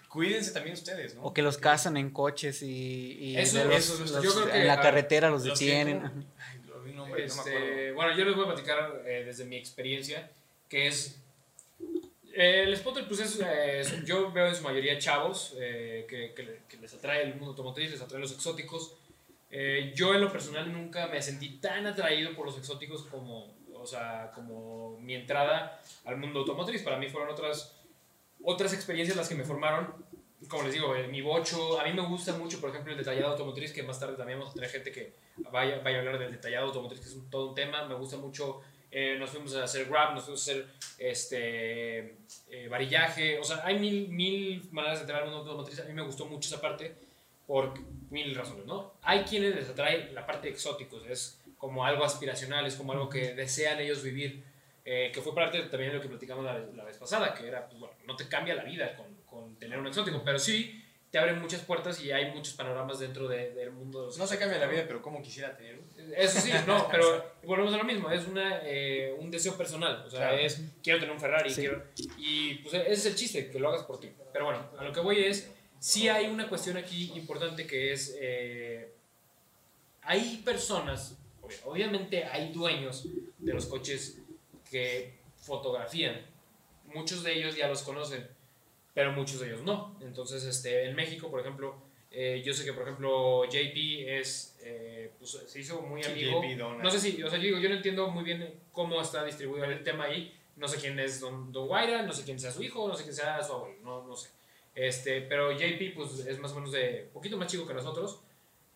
cuídense 0.08 0.52
también 0.52 0.74
ustedes, 0.74 1.16
¿no? 1.16 1.24
O 1.24 1.34
que 1.34 1.42
los 1.42 1.58
cazan 1.58 1.98
en 1.98 2.12
coches 2.12 2.62
y, 2.62 3.14
y 3.20 3.38
Eso- 3.38 3.64
los- 3.66 3.76
eso 3.76 3.98
los- 4.00 4.24
yo 4.24 4.34
creo 4.34 4.52
que, 4.52 4.58
en 4.62 4.68
la 4.68 4.80
carretera 4.82 5.30
los 5.30 5.44
detienen. 5.44 6.06
ajá. 6.06 6.14
Ay, 6.52 6.62
lo 6.68 6.82
vi, 6.82 6.94
no, 6.94 7.04
hombre, 7.04 7.28
no 7.28 7.34
me 7.36 7.42
acuerdo. 7.42 7.60
Este, 7.60 7.92
bueno, 7.94 8.16
yo 8.18 8.26
les 8.26 8.36
voy 8.36 8.44
a 8.46 8.48
platicar 8.54 9.02
eh, 9.06 9.24
desde 9.26 9.46
mi 9.46 9.56
experiencia, 9.58 10.30
que 10.70 10.88
es... 10.88 11.18
eh, 12.36 12.64
el 12.64 12.76
spotter, 12.78 13.08
pues 13.08 13.20
es, 13.22 13.40
eh, 13.40 13.80
es- 13.82 14.06
yo 14.06 14.32
veo 14.32 14.48
en 14.48 14.56
su 14.56 14.64
mayoría 14.64 14.98
chavos 15.00 15.54
eh, 15.60 16.06
que, 16.10 16.34
que 16.34 16.62
que 16.68 16.78
les 16.78 16.94
atrae 16.94 17.24
el 17.24 17.30
mundo 17.36 17.48
automotriz, 17.52 17.92
les 17.92 18.02
atrae 18.02 18.20
los 18.22 18.32
exóticos. 18.34 18.96
Eh, 19.50 19.92
yo 19.96 20.14
en 20.16 20.22
lo 20.22 20.32
personal 20.32 20.72
nunca 20.72 21.08
me 21.08 21.22
sentí 21.22 21.58
tan 21.58 21.86
atraído 21.86 22.34
por 22.36 22.46
los 22.46 22.58
exóticos 22.58 23.04
como, 23.04 23.54
o 23.74 23.86
sea, 23.86 24.32
como 24.34 24.98
mi 25.00 25.14
entrada 25.16 25.82
al 26.06 26.18
mundo 26.18 26.40
automotriz. 26.40 26.82
Para 26.84 26.98
mí 26.98 27.10
fueron 27.10 27.30
otras, 27.30 27.76
otras 28.44 28.74
experiencias 28.74 29.18
las 29.18 29.28
que 29.28 29.36
me 29.36 29.44
formaron. 29.44 29.94
Como 30.48 30.64
les 30.64 30.74
digo, 30.74 30.94
mi 31.10 31.22
bocho, 31.22 31.80
a 31.80 31.84
mí 31.84 31.94
me 31.94 32.02
gusta 32.02 32.34
mucho, 32.34 32.60
por 32.60 32.70
ejemplo, 32.72 32.92
el 32.94 32.98
detallado 32.98 33.28
automotriz, 33.34 33.72
que 33.74 33.84
más 33.84 34.00
tarde 34.00 34.16
también 34.16 34.40
vamos 34.40 34.52
a 34.54 34.56
tener 34.56 34.70
gente 34.72 34.92
que 34.92 35.14
vaya, 35.52 35.80
vaya 35.84 35.98
a 35.98 36.00
hablar 36.00 36.18
del 36.18 36.32
detallado 36.32 36.68
automotriz, 36.68 37.00
que 37.02 37.08
es 37.10 37.14
un- 37.16 37.30
todo 37.30 37.50
un 37.50 37.56
tema. 37.56 37.88
Me 37.88 37.94
gusta 37.96 38.18
mucho 38.18 38.62
eh, 38.92 39.16
nos 39.18 39.30
fuimos 39.30 39.56
a 39.56 39.64
hacer 39.64 39.88
grab, 39.88 40.14
nos 40.14 40.26
fuimos 40.26 40.48
a 40.48 40.52
hacer 40.52 40.68
este, 40.98 42.18
eh, 42.50 42.68
varillaje, 42.70 43.40
o 43.40 43.44
sea, 43.44 43.62
hay 43.66 43.80
mil, 43.80 44.10
mil 44.10 44.68
maneras 44.72 45.00
de 45.00 45.04
entrar 45.04 45.24
al 45.24 45.30
mundo 45.30 45.40
automotriz, 45.40 45.80
a 45.80 45.86
mí 45.86 45.94
me 45.94 46.02
gustó 46.02 46.26
mucho 46.26 46.48
esa 46.50 46.62
parte 46.62 46.94
por 47.48 47.74
mil 48.10 48.36
razones, 48.36 48.66
¿no? 48.66 48.94
Hay 49.02 49.24
quienes 49.24 49.56
les 49.56 49.70
atrae 49.70 50.12
la 50.12 50.26
parte 50.26 50.50
exóticos, 50.50 51.06
es 51.10 51.42
como 51.58 51.86
algo 51.86 52.04
aspiracional, 52.04 52.66
es 52.66 52.76
como 52.76 52.92
algo 52.92 53.10
que 53.10 53.34
desean 53.34 53.80
ellos 53.80 54.04
vivir, 54.04 54.44
eh, 54.84 55.12
que 55.14 55.22
fue 55.22 55.34
parte 55.34 55.62
también 55.64 55.92
de 55.92 55.98
lo 55.98 56.02
que 56.02 56.10
platicamos 56.10 56.44
la, 56.44 56.60
la 56.60 56.84
vez 56.84 56.98
pasada, 56.98 57.34
que 57.34 57.48
era, 57.48 57.68
pues 57.68 57.80
bueno, 57.80 57.96
no 58.06 58.16
te 58.16 58.28
cambia 58.28 58.56
la 58.56 58.64
vida 58.64 58.96
con, 58.96 59.06
con 59.26 59.56
tener 59.58 59.80
un 59.80 59.88
exótico, 59.88 60.22
pero 60.24 60.38
sí 60.38 60.84
te 61.12 61.20
abren 61.20 61.40
muchas 61.42 61.62
puertas 61.62 62.02
y 62.02 62.12
hay 62.12 62.32
muchos 62.32 62.54
panoramas 62.54 63.00
dentro 63.00 63.28
de- 63.28 63.52
del 63.52 63.72
mundo 63.72 64.00
de 64.00 64.06
los 64.08 64.18
No 64.18 64.26
se 64.26 64.40
cambia 64.40 64.58
la 64.60 64.68
vida, 64.68 64.86
pero 64.88 65.02
como 65.02 65.22
quisiera 65.22 65.56
tener 65.58 65.78
eso 66.16 66.40
sí, 66.40 66.52
no, 66.66 66.88
pero 66.92 67.34
volvemos 67.44 67.74
a 67.74 67.78
lo 67.78 67.84
mismo, 67.84 68.10
es 68.10 68.26
una, 68.28 68.62
eh, 68.64 69.14
un 69.20 69.30
deseo 69.30 69.58
personal, 69.58 70.04
o 70.06 70.10
sea, 70.10 70.20
Claro. 70.30 70.38
es 70.38 70.62
quiero 70.82 71.00
tener 71.00 71.14
un 71.14 71.20
Ferrari, 71.20 71.50
Sí. 71.50 71.62
quiero, 71.62 71.84
y 72.18 72.56
pues 72.56 72.74
ese 72.76 72.92
es 72.94 73.06
el 73.08 73.16
chiste, 73.16 73.50
que 73.52 73.60
lo 73.60 73.68
hagas 73.70 73.84
por 73.84 74.00
ti. 74.00 74.10
Pero 74.32 74.46
bueno, 74.46 74.66
a 74.78 74.84
lo 74.86 74.94
que 74.94 75.02
voy 75.02 75.22
es, 75.26 75.52
sí 75.80 76.08
hay 76.08 76.28
una 76.28 76.48
cuestión 76.48 76.78
aquí 76.78 77.12
importante 77.16 77.68
que 77.68 77.92
es, 77.92 78.16
eh, 78.20 78.94
hay 80.04 80.38
personas, 80.46 81.18
obvi- 81.42 81.60
obviamente 81.66 82.24
hay 82.24 82.52
dueños 82.54 83.06
de 83.38 83.54
los 83.54 83.66
coches 83.66 84.18
que 84.70 85.20
fotografían, 85.36 86.22
muchos 86.86 87.24
de 87.24 87.34
ellos 87.34 87.56
ya 87.58 87.68
los 87.68 87.82
conocen, 87.84 88.28
pero 88.94 89.12
muchos 89.12 89.40
de 89.40 89.48
ellos 89.48 89.62
no. 89.64 89.98
Entonces, 90.02 90.44
este, 90.44 90.86
en 90.86 90.96
México, 90.96 91.30
por 91.30 91.40
ejemplo, 91.42 91.76
eh, 92.12 92.42
yo 92.46 92.54
sé 92.54 92.66
que, 92.66 92.74
por 92.74 92.84
ejemplo, 92.84 93.46
JP 93.46 94.20
es, 94.20 94.58
eh, 94.64 95.12
pues, 95.18 95.32
se 95.48 95.60
hizo 95.62 95.82
muy 95.82 96.04
Sí, 96.04 96.12
amigo. 96.12 96.42
JP 96.42 96.56
no 96.84 96.90
sé 96.92 97.00
si, 97.00 97.24
o 97.24 97.30
sea, 97.30 97.38
yo 97.40 97.46
digo, 97.46 97.60
yo 97.60 97.70
no 97.70 97.76
entiendo 97.76 98.08
muy 98.10 98.24
bien 98.24 98.54
cómo 98.74 99.02
está 99.02 99.24
distribuido 99.24 99.66
el 99.66 99.84
tema 99.84 100.06
ahí. 100.06 100.38
No 100.58 100.68
sé 100.68 100.78
quién 100.78 101.00
es 101.00 101.20
Don, 101.22 101.52
Don 101.52 101.68
Guaira, 101.68 102.04
no 102.04 102.12
sé 102.12 102.24
quién 102.26 102.40
sea 102.40 102.52
su 102.52 102.62
hijo, 102.62 102.88
no 102.88 102.94
sé 102.96 103.04
quién 103.04 103.16
sea 103.16 103.42
su 103.42 103.54
abuelo, 103.54 103.76
no, 103.84 104.08
no 104.08 104.16
sé. 104.16 104.30
Este, 104.76 105.22
pero 105.22 105.52
JP, 105.54 105.94
pues, 105.96 106.20
es 106.26 106.38
más 106.40 106.52
o 106.52 106.56
menos 106.56 106.72
de 106.74 107.10
poquito 107.14 107.38
más 107.38 107.48
chico 107.50 107.66
que 107.66 107.74
nosotros, 107.74 108.22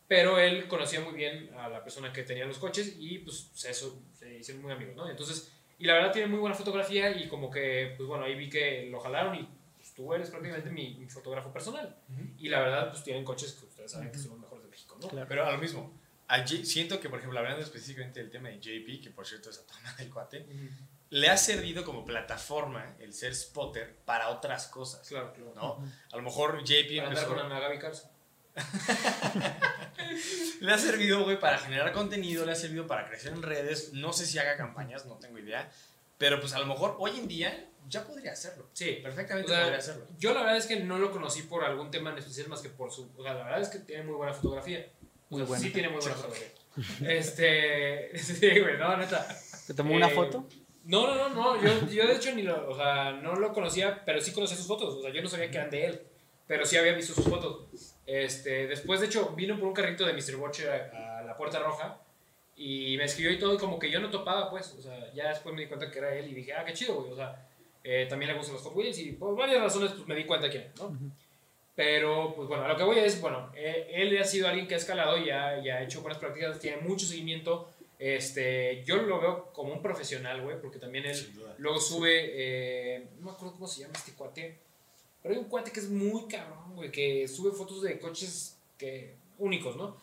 pero 0.07 0.39
él 0.39 0.68
conocía 0.68 1.01
muy 1.01 1.13
bien 1.13 1.49
a 1.57 1.68
la 1.68 1.84
persona 1.84 2.13
que 2.13 2.24
tenía 2.24 2.45
los 2.45 2.57
coches 2.59 2.95
y, 2.99 3.20
pues, 3.20 3.49
se, 3.53 3.72
hizo- 3.72 3.99
se 4.13 4.38
hicieron 4.39 4.63
muy 4.63 4.72
amigos, 4.72 4.95
¿no? 4.95 5.09
Entonces, 5.09 5.51
y 5.78 5.86
la 5.86 5.95
verdad 5.95 6.11
tiene 6.13 6.28
muy 6.28 6.39
buena 6.39 6.55
fotografía 6.55 7.11
y 7.11 7.28
como 7.28 7.49
que, 7.51 7.93
pues, 7.97 8.07
bueno, 8.07 8.24
ahí 8.24 8.36
vi 8.36 8.49
que 8.49 8.88
lo 8.89 8.99
jalaron 9.01 9.36
y 9.36 9.47
tú 9.96 10.14
eres 10.14 10.30
prácticamente 10.30 10.70
mi, 10.70 10.96
mi 10.96 11.08
fotógrafo 11.08 11.52
personal. 11.52 11.96
Y 12.38 12.50
la 12.50 12.60
verdad, 12.60 12.91
pues, 12.91 13.04
tienen 13.04 13.24
coches 13.24 13.54
que 13.54 13.66
ustedes 13.66 13.91
saben 13.91 14.12
que 14.12 14.20
son 14.20 14.32
los 14.32 14.39
mejores 14.39 14.64
de 14.64 14.70
México, 14.70 14.98
¿no? 15.02 15.08
Claro. 15.08 15.26
Pero 15.28 15.46
a 15.46 15.52
lo 15.52 15.58
mismo, 15.58 15.91
a 16.28 16.46
siento 16.46 17.00
que, 17.00 17.10
por 17.10 17.20
ejemplo, 17.20 17.39
hablando 17.39 17.62
específicamente 17.62 18.20
del 18.20 18.30
tema 18.30 18.50
de 18.50 18.60
JP, 18.60 19.02
que 19.02 19.12
por 19.12 19.26
cierto 19.26 19.50
es 19.50 19.60
a 19.60 19.66
toma 19.66 19.93
del 19.93 20.10
cuate, 20.10 20.41
Ujú. 20.41 20.70
le 21.12 21.30
ha 21.30 21.38
servido 21.38 21.86
como 21.86 22.04
plataforma 22.04 22.96
el 23.00 23.14
ser 23.14 23.34
spotter 23.34 23.96
para 24.06 24.30
otras 24.30 24.68
cosas. 24.68 25.08
Claro, 25.08 25.34
claro. 25.34 25.54
¿no? 25.56 25.91
A 26.12 26.18
lo 26.18 26.24
mejor 26.24 26.64
JP 26.64 26.98
Para 26.98 27.10
andar 27.10 27.24
empezó, 27.24 27.28
con 27.28 27.39
Ana 27.39 27.60
Gaby 27.60 27.80
le 30.62 30.72
ha 30.72 30.78
servido, 30.78 31.24
güey, 31.24 31.39
para 31.39 31.58
generar 31.58 31.91
contenido, 31.91 32.46
le 32.46 32.54
ha 32.54 32.56
servido 32.56 32.88
para 32.88 33.08
crecer 33.08 33.34
en 33.34 33.41
redes. 33.41 33.93
No 33.93 34.14
sé 34.14 34.26
si 34.26 34.39
haga 34.39 34.56
campañas, 34.56 35.06
no 35.06 35.16
tengo 35.16 35.39
idea. 35.39 35.70
Pero 36.18 36.39
pues 36.39 36.54
a 36.54 36.60
lo 36.60 36.66
mejor 36.66 36.96
hoy 37.00 37.20
en 37.20 37.28
día 37.28 37.70
ya 37.88 38.04
podría 38.06 38.32
hacerlo. 38.34 38.68
Sí, 38.74 39.00
Perfectamente 39.04 39.52
O 39.52 39.54
sea, 39.54 39.62
podría 39.64 39.80
hacerlo. 39.80 40.06
Yo 40.18 40.34
la 40.34 40.42
verdad 40.42 40.58
es 40.58 40.66
que 40.66 40.78
no 40.82 40.98
lo 40.98 41.12
conocí 41.12 41.44
por 41.44 41.64
algún 41.64 41.92
tema 41.92 42.12
en 42.12 42.18
especial 42.18 42.48
más 42.48 42.62
que 42.62 42.70
por 42.70 42.92
su... 42.92 43.10
O 43.18 43.24
sea, 43.24 43.34
la 43.34 43.44
verdad 43.44 43.62
es 43.62 43.70
que 43.70 43.80
tiene 43.80 44.04
muy 44.04 44.16
buena 44.16 44.34
fotografía. 44.34 44.88
O 45.30 45.36
Muy 45.36 45.40
sea, 45.40 45.48
buena. 45.48 45.64
Sí 45.64 45.72
tiene 45.72 45.90
muy 45.90 46.00
buena 46.00 46.16
fotografía. 46.16 46.48
Este... 47.08 48.18
Sí, 48.18 48.60
güey, 48.60 48.78
no, 48.78 48.98
neta. 48.98 49.28
¿Te 49.68 49.74
tomó 49.74 49.96
una 49.96 50.08
Eh, 50.08 50.16
foto? 50.16 50.48
No, 50.86 51.08
no, 51.08 51.30
no, 51.30 51.30
no. 51.30 51.62
Yo, 51.62 51.88
yo 51.90 52.08
de 52.08 52.16
hecho 52.16 52.34
ni 52.36 52.44
lo... 52.44 52.70
O 52.70 52.76
sea, 52.76 53.14
no 53.14 53.36
lo 53.36 53.54
conocía, 53.54 54.04
pero 54.06 54.22
sí 54.22 54.32
conocía 54.32 54.58
sus 54.58 54.68
fotos. 54.68 54.96
O 54.96 55.02
sea, 55.02 55.12
yo 55.12 55.22
no 55.22 55.30
sabía 55.30 55.50
que 55.50 55.58
eran 55.58 55.70
de 55.70 55.86
él. 55.86 56.02
Pero 56.48 56.66
sí 56.66 56.78
había 56.78 56.94
visto 56.94 57.14
sus 57.14 57.26
fotos. 57.26 57.66
Este, 58.06 58.68
después, 58.68 59.00
de 59.00 59.08
hecho, 59.08 59.30
vino 59.36 59.58
por 59.58 59.68
un 59.68 59.74
carrito 59.74 60.06
de 60.06 60.14
Mr. 60.14 60.36
Watcher 60.36 60.92
a, 60.94 61.20
a 61.20 61.24
la 61.24 61.36
Puerta 61.36 61.58
Roja. 61.60 62.00
Y 62.56 62.96
me 62.98 63.06
escribió 63.06 63.32
y 63.32 63.40
todo, 63.40 63.56
y 63.56 63.58
como 63.58 63.80
que 63.80 63.90
yo 63.90 64.00
no 64.00 64.10
topaba, 64.12 64.50
pues. 64.52 64.76
O 64.78 64.82
sea, 64.82 65.12
ya 65.14 65.30
después 65.30 65.56
me 65.56 65.62
di 65.64 65.68
cuenta 65.68 65.90
que 65.90 65.98
era 65.98 66.14
él 66.16 66.30
y 66.30 66.36
dije, 66.36 66.54
ah, 66.54 66.64
qué 66.64 66.74
chido, 66.74 66.96
güey. 67.02 67.12
O 67.12 67.16
sea, 67.16 67.50
eh, 67.88 68.08
también 68.10 68.32
le 68.32 68.38
gustan 68.38 68.56
los 68.56 68.64
Hot 68.64 68.76
Wheels 68.76 68.98
y 68.98 69.12
por 69.12 69.36
varias 69.38 69.62
razones 69.62 69.92
pues, 69.92 70.08
me 70.08 70.16
di 70.16 70.26
cuenta 70.26 70.50
quién 70.50 70.72
¿no? 70.80 70.98
Pero, 71.76 72.34
pues 72.36 72.48
bueno, 72.48 72.64
a 72.64 72.70
lo 72.70 72.78
que 72.78 72.84
voy 72.84 72.98
es, 72.98 73.20
bueno, 73.22 73.52
eh, 73.54 73.92
él 73.92 74.18
ha 74.18 74.24
sido 74.24 74.48
alguien 74.48 74.66
que 74.66 74.76
ha 74.76 74.78
escalado 74.78 75.18
y 75.18 75.30
ha, 75.30 75.60
y 75.60 75.70
ha 75.70 75.84
hecho 75.84 76.02
buenas 76.02 76.20
prácticas, 76.20 76.58
tiene 76.60 76.78
mucho 76.78 77.06
seguimiento. 77.06 77.70
Este, 78.00 78.84
yo 78.86 78.96
lo 78.98 79.20
veo 79.20 79.52
como 79.54 79.74
un 79.74 79.82
profesional, 79.82 80.42
güey, 80.42 80.60
porque 80.60 80.80
también 80.80 81.06
él 81.06 81.18
luego 81.58 81.80
sube, 81.80 82.32
eh, 82.34 83.08
no 83.20 83.26
me 83.26 83.32
acuerdo 83.32 83.54
cómo 83.54 83.68
se 83.68 83.82
llama 83.82 83.94
este 83.96 84.14
cuate, 84.14 84.58
pero 85.22 85.36
hay 85.36 85.40
un 85.42 85.50
cuate 85.50 85.72
que 85.72 85.82
es 85.82 85.90
muy 85.90 86.28
cabrón, 86.28 86.76
güey, 86.76 86.92
que 86.92 87.28
sube 87.28 87.52
fotos 87.52 87.82
de 87.84 88.00
coches 88.00 88.58
que, 88.78 89.16
únicos, 89.38 89.76
¿no? 89.76 89.98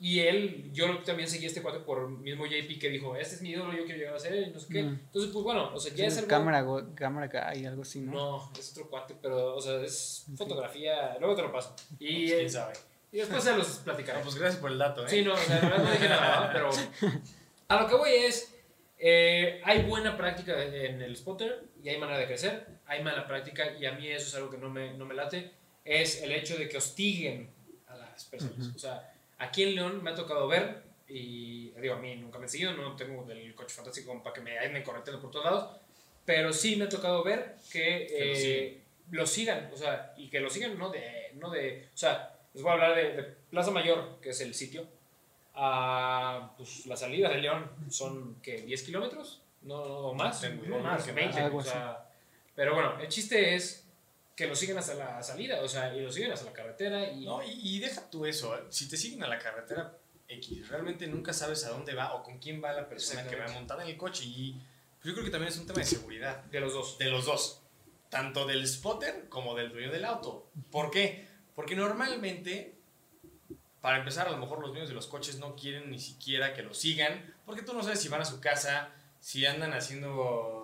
Y 0.00 0.20
él, 0.20 0.70
yo 0.72 0.98
también 1.02 1.28
seguí 1.28 1.44
a 1.44 1.48
este 1.48 1.60
cuate 1.60 1.80
por 1.80 2.08
mismo 2.08 2.46
JP 2.46 2.78
que 2.80 2.88
dijo, 2.88 3.16
este 3.16 3.34
es 3.34 3.42
mi 3.42 3.50
ídolo, 3.50 3.72
yo 3.72 3.84
quiero 3.84 3.98
llegar 3.98 4.14
a 4.14 4.18
ser 4.20 4.32
él, 4.32 4.46
y 4.48 4.50
no 4.52 4.60
sé 4.60 4.68
qué. 4.72 4.82
Mm. 4.84 4.88
Entonces, 5.06 5.32
pues 5.32 5.42
bueno, 5.44 5.74
o 5.74 5.80
sea, 5.80 5.90
ya 5.92 5.96
Sí, 5.96 6.04
es 6.04 6.16
algo... 6.18 6.28
cámara, 6.28 6.62
go- 6.62 6.94
cámara 6.94 7.26
guy, 7.26 7.66
algo 7.66 7.82
así, 7.82 8.00
¿no? 8.00 8.12
No, 8.12 8.52
es 8.56 8.70
otro 8.72 8.88
cuate, 8.88 9.16
pero, 9.20 9.56
o 9.56 9.60
sea, 9.60 9.80
es 9.82 10.26
fotografía, 10.36 11.16
luego 11.18 11.34
te 11.34 11.42
lo 11.42 11.50
paso. 11.50 11.74
Y, 11.98 12.28
Pues, 12.28 12.32
¿Quién 12.34 12.46
eh, 12.46 12.48
sabe? 12.50 12.72
y 13.10 13.16
después 13.18 13.42
se 13.42 13.56
los 13.56 13.66
platicaré. 13.78 14.18
No, 14.18 14.24
pues 14.24 14.36
gracias 14.36 14.60
por 14.60 14.70
el 14.70 14.78
dato, 14.78 15.04
¿eh? 15.04 15.08
Sí, 15.10 15.22
no, 15.22 15.32
o 15.34 15.36
sea, 15.36 15.56
la 15.62 15.68
verdad 15.68 15.84
no 15.84 15.90
dije 15.90 16.08
nada, 16.08 16.50
pero 16.52 16.70
a 17.68 17.82
lo 17.82 17.88
que 17.88 17.94
voy 17.96 18.10
es, 18.10 18.54
eh, 18.98 19.60
hay 19.64 19.82
buena 19.82 20.16
práctica 20.16 20.62
en 20.62 21.02
el 21.02 21.16
spotter 21.16 21.64
y 21.82 21.88
hay 21.88 21.98
manera 21.98 22.18
de 22.18 22.26
crecer, 22.26 22.66
hay 22.86 23.02
mala 23.02 23.26
práctica 23.26 23.72
y 23.76 23.84
a 23.86 23.92
mí 23.92 24.06
eso 24.08 24.28
es 24.28 24.34
algo 24.36 24.48
que 24.50 24.58
no 24.58 24.70
me, 24.70 24.96
no 24.96 25.04
me 25.04 25.14
late, 25.14 25.52
es 25.84 26.22
el 26.22 26.32
hecho 26.32 26.56
de 26.56 26.68
que 26.68 26.76
hostiguen 26.76 27.50
a 27.86 27.96
las 27.96 28.24
personas. 28.26 28.68
O 28.74 28.78
sea, 28.78 29.12
aquí 29.38 29.62
en 29.62 29.74
León 29.74 30.02
me 30.02 30.10
ha 30.10 30.14
tocado 30.14 30.46
ver, 30.48 30.82
y 31.08 31.70
digo, 31.70 31.94
a 31.94 31.98
mí 31.98 32.16
nunca 32.16 32.38
me 32.38 32.44
han 32.44 32.50
seguido, 32.50 32.72
no 32.74 32.94
tengo 32.96 33.26
el 33.30 33.54
coche 33.54 33.74
fantástico 33.74 34.22
para 34.22 34.34
que 34.34 34.40
me 34.40 34.58
anden 34.58 34.82
correteando 34.82 35.22
por 35.22 35.30
todos 35.30 35.44
lados, 35.44 35.76
pero 36.24 36.52
sí 36.52 36.76
me 36.76 36.84
ha 36.84 36.88
tocado 36.88 37.24
ver 37.24 37.56
que, 37.72 38.06
Que 38.08 38.82
lo 39.10 39.20
eh, 39.20 39.22
lo 39.22 39.26
sigan, 39.26 39.70
o 39.72 39.76
sea, 39.76 40.12
y 40.16 40.28
que 40.28 40.40
lo 40.40 40.50
sigan 40.50 40.76
no 40.76 40.90
de, 40.90 41.32
no 41.34 41.50
de, 41.50 41.88
o 41.94 41.96
sea, 41.96 42.34
les 42.52 42.62
voy 42.62 42.70
a 42.70 42.74
hablar 42.74 42.94
de, 42.94 43.12
de 43.12 43.22
Plaza 43.22 43.70
Mayor, 43.70 44.18
que 44.20 44.30
es 44.30 44.40
el 44.42 44.54
sitio, 44.54 44.86
a 45.54 46.52
pues, 46.56 46.86
la 46.86 46.96
salida 46.96 47.28
de 47.30 47.38
León 47.38 47.70
son, 47.88 48.36
que 48.42 48.58
10 48.62 48.82
kilómetros? 48.82 49.42
No, 49.62 49.86
no, 49.86 50.14
más, 50.14 50.40
tengo 50.40 50.64
no 50.66 50.78
más, 50.78 51.02
creo 51.02 51.14
que 51.14 51.20
20, 51.20 51.34
más. 51.34 51.44
Algo 51.44 51.58
o 51.58 51.62
sea, 51.62 52.08
pero 52.54 52.74
bueno, 52.74 53.00
el 53.00 53.08
chiste 53.08 53.54
es 53.54 53.87
que 54.38 54.46
lo 54.46 54.54
siguen 54.54 54.78
hasta 54.78 54.94
la 54.94 55.20
salida, 55.20 55.60
o 55.62 55.66
sea, 55.66 55.92
y 55.92 56.00
lo 56.00 56.12
siguen 56.12 56.30
hasta 56.30 56.46
la 56.46 56.52
carretera 56.52 57.10
y... 57.10 57.24
No, 57.24 57.42
y, 57.42 57.58
y 57.60 57.80
deja 57.80 58.08
tú 58.08 58.24
eso. 58.24 58.56
¿eh? 58.56 58.60
Si 58.68 58.88
te 58.88 58.96
siguen 58.96 59.24
a 59.24 59.26
la 59.26 59.36
carretera 59.36 59.98
X, 60.28 60.68
realmente 60.68 61.08
nunca 61.08 61.32
sabes 61.32 61.64
a 61.64 61.70
dónde 61.70 61.92
va 61.92 62.14
o 62.14 62.22
con 62.22 62.38
quién 62.38 62.62
va 62.62 62.72
la 62.72 62.88
persona 62.88 63.26
que 63.26 63.34
va 63.34 63.48
montada 63.48 63.82
en 63.82 63.88
el 63.88 63.96
coche. 63.96 64.22
Y 64.26 64.52
yo 65.02 65.12
creo 65.12 65.24
que 65.24 65.32
también 65.32 65.52
es 65.52 65.58
un 65.58 65.66
tema 65.66 65.80
de 65.80 65.86
seguridad. 65.86 66.44
de 66.44 66.60
los 66.60 66.72
dos. 66.72 66.98
De 66.98 67.10
los 67.10 67.26
dos. 67.26 67.62
Tanto 68.10 68.46
del 68.46 68.64
spotter 68.68 69.28
como 69.28 69.56
del 69.56 69.72
dueño 69.72 69.90
del 69.90 70.04
auto. 70.04 70.48
¿Por 70.70 70.92
qué? 70.92 71.26
Porque 71.56 71.74
normalmente, 71.74 72.78
para 73.80 73.98
empezar, 73.98 74.28
a 74.28 74.30
lo 74.30 74.38
mejor 74.38 74.60
los 74.60 74.70
dueños 74.70 74.88
de 74.88 74.94
los 74.94 75.08
coches 75.08 75.40
no 75.40 75.56
quieren 75.56 75.90
ni 75.90 75.98
siquiera 75.98 76.54
que 76.54 76.62
lo 76.62 76.74
sigan. 76.74 77.34
Porque 77.44 77.62
tú 77.62 77.72
no 77.72 77.82
sabes 77.82 78.00
si 78.00 78.08
van 78.08 78.20
a 78.20 78.24
su 78.24 78.38
casa, 78.38 78.92
si 79.18 79.46
andan 79.46 79.72
haciendo 79.72 80.57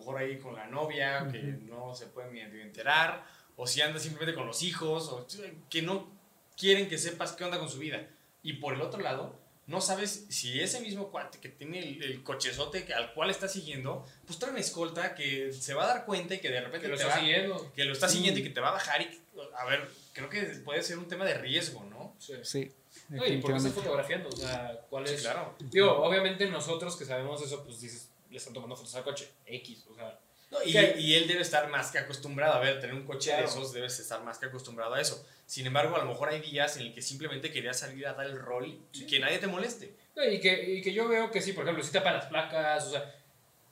mejor 0.00 0.18
ahí 0.18 0.38
con 0.38 0.54
la 0.56 0.66
novia, 0.66 1.28
que 1.30 1.38
no 1.38 1.94
se 1.94 2.06
pueden 2.06 2.32
ni 2.32 2.40
enterar. 2.60 3.24
O 3.56 3.66
si 3.66 3.80
andan 3.82 4.00
simplemente 4.00 4.34
con 4.34 4.46
los 4.46 4.62
hijos, 4.62 5.08
o 5.08 5.26
que 5.68 5.82
no 5.82 6.08
quieren 6.56 6.88
que 6.88 6.98
sepas 6.98 7.32
qué 7.32 7.44
onda 7.44 7.58
con 7.58 7.68
su 7.70 7.78
vida. 7.78 8.06
Y 8.42 8.54
por 8.54 8.74
el 8.74 8.80
otro 8.80 9.00
lado, 9.00 9.38
no 9.66 9.80
sabes 9.80 10.26
si 10.30 10.60
ese 10.60 10.80
mismo 10.80 11.10
cuate 11.10 11.38
que 11.38 11.48
tiene 11.50 11.78
el, 11.78 12.02
el 12.02 12.22
cochezote 12.24 12.84
que- 12.84 12.94
al 12.94 13.12
cual 13.14 13.30
está 13.30 13.46
siguiendo, 13.48 14.04
pues 14.26 14.38
trae 14.38 14.50
una 14.50 14.60
escolta 14.60 15.14
que 15.14 15.52
se 15.52 15.74
va 15.74 15.84
a 15.84 15.86
dar 15.88 16.04
cuenta 16.06 16.34
y 16.34 16.38
que 16.38 16.48
de 16.50 16.60
repente 16.60 16.86
Que 16.86 16.92
lo 16.92 16.96
te 16.96 17.02
está 17.02 17.14
va, 17.14 17.20
siguiendo. 17.20 17.72
que 17.74 17.84
lo 17.84 17.92
está 17.92 18.08
siguiendo 18.08 18.40
y 18.40 18.42
que 18.42 18.50
te 18.50 18.60
va 18.60 18.70
a 18.70 18.72
bajar. 18.72 19.02
Y, 19.02 19.20
a 19.56 19.64
ver, 19.66 19.88
creo 20.14 20.28
que 20.30 20.40
puede 20.64 20.82
ser 20.82 20.98
un 20.98 21.06
tema 21.06 21.24
de 21.24 21.34
riesgo, 21.34 21.84
¿no? 21.84 22.14
Sí. 22.18 22.34
Sí, 22.42 22.72
No, 23.10 23.24
¿Y 23.26 23.36
por 23.38 23.52
qué 23.52 23.56
estás 23.58 23.72
fotografiando? 23.72 24.28
O 24.30 24.36
sea, 24.36 24.80
¿cuál 24.88 25.06
es...? 25.06 25.20
claro. 25.22 25.54
Digo, 25.60 25.92
obviamente 26.02 26.46
nosotros 26.48 26.96
que 26.96 27.04
sabemos 27.04 27.40
eso, 27.42 27.62
pues 27.64 27.80
dices, 27.80 28.09
le 28.30 28.36
están 28.38 28.52
tomando 28.54 28.76
fotos 28.76 28.94
al 28.94 29.02
coche, 29.04 29.28
X, 29.46 29.86
o 29.90 29.94
sea... 29.94 30.18
No, 30.50 30.58
y, 30.64 30.76
y 30.76 31.14
él 31.14 31.28
debe 31.28 31.42
estar 31.42 31.68
más 31.70 31.92
que 31.92 31.98
acostumbrado 31.98 32.54
a 32.54 32.58
ver, 32.58 32.80
tener 32.80 32.94
un 32.96 33.04
coche 33.06 33.30
Claro. 33.30 33.44
de 33.44 33.48
esos, 33.48 33.72
debes 33.72 34.00
estar 34.00 34.20
más 34.24 34.36
que 34.38 34.46
acostumbrado 34.46 34.94
a 34.94 35.00
eso. 35.00 35.24
Sin 35.46 35.64
embargo, 35.64 35.94
a 35.94 36.00
lo 36.00 36.06
mejor 36.06 36.28
hay 36.28 36.40
días 36.40 36.76
en 36.76 36.82
el 36.86 36.92
que 36.94 37.02
simplemente 37.02 37.52
querías 37.52 37.78
salir 37.78 38.04
a 38.08 38.14
dar 38.14 38.26
el 38.26 38.36
rol 38.40 38.66
y 38.66 38.98
Sí. 38.98 39.06
que 39.06 39.20
nadie 39.20 39.38
te 39.38 39.46
moleste. 39.46 39.94
No, 40.16 40.24
y, 40.24 40.40
que, 40.40 40.74
y 40.74 40.82
que 40.82 40.92
yo 40.92 41.06
veo 41.06 41.30
que 41.30 41.40
sí, 41.40 41.52
por 41.52 41.62
ejemplo, 41.62 41.84
si 41.84 41.92
tapan 41.92 42.14
las 42.14 42.26
placas, 42.26 42.84
o 42.86 42.90
sea, 42.90 43.14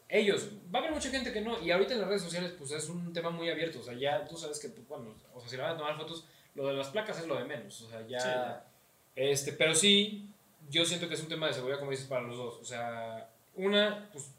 ellos, 0.08 0.48
va 0.72 0.78
a 0.78 0.82
haber 0.82 0.92
mucha 0.92 1.10
gente 1.10 1.32
que 1.32 1.40
no, 1.40 1.60
y 1.60 1.70
ahorita 1.72 1.94
en 1.94 2.00
las 2.00 2.08
redes 2.08 2.22
sociales, 2.22 2.52
pues 2.56 2.70
es 2.70 2.88
un 2.88 3.12
tema 3.12 3.30
muy 3.30 3.50
abierto, 3.50 3.80
o 3.80 3.82
sea, 3.82 3.94
ya 3.94 4.24
tú 4.24 4.36
sabes 4.36 4.58
que, 4.60 4.68
bueno, 4.88 5.16
o 5.34 5.40
sea, 5.40 5.48
si 5.50 5.56
le 5.56 5.62
van 5.62 5.72
a 5.74 5.76
tomar 5.76 5.96
fotos, 5.96 6.24
lo 6.54 6.68
de 6.68 6.74
las 6.74 6.88
placas 6.88 7.18
es 7.18 7.26
lo 7.26 7.34
de 7.36 7.44
menos, 7.44 7.80
o 7.82 7.88
sea, 7.90 8.06
ya, 8.06 8.20
Sí. 8.20 8.70
este, 9.16 9.52
pero 9.52 9.74
sí, 9.74 10.28
yo 10.70 10.84
siento 10.84 11.08
que 11.08 11.14
es 11.14 11.20
un 11.20 11.28
tema 11.28 11.48
de 11.48 11.54
seguridad, 11.54 11.80
como 11.80 11.90
dices, 11.90 12.06
para 12.06 12.22
los 12.22 12.36
dos, 12.36 12.58
o 12.60 12.64
sea, 12.64 13.28
una, 13.56 14.08
pues, 14.12 14.30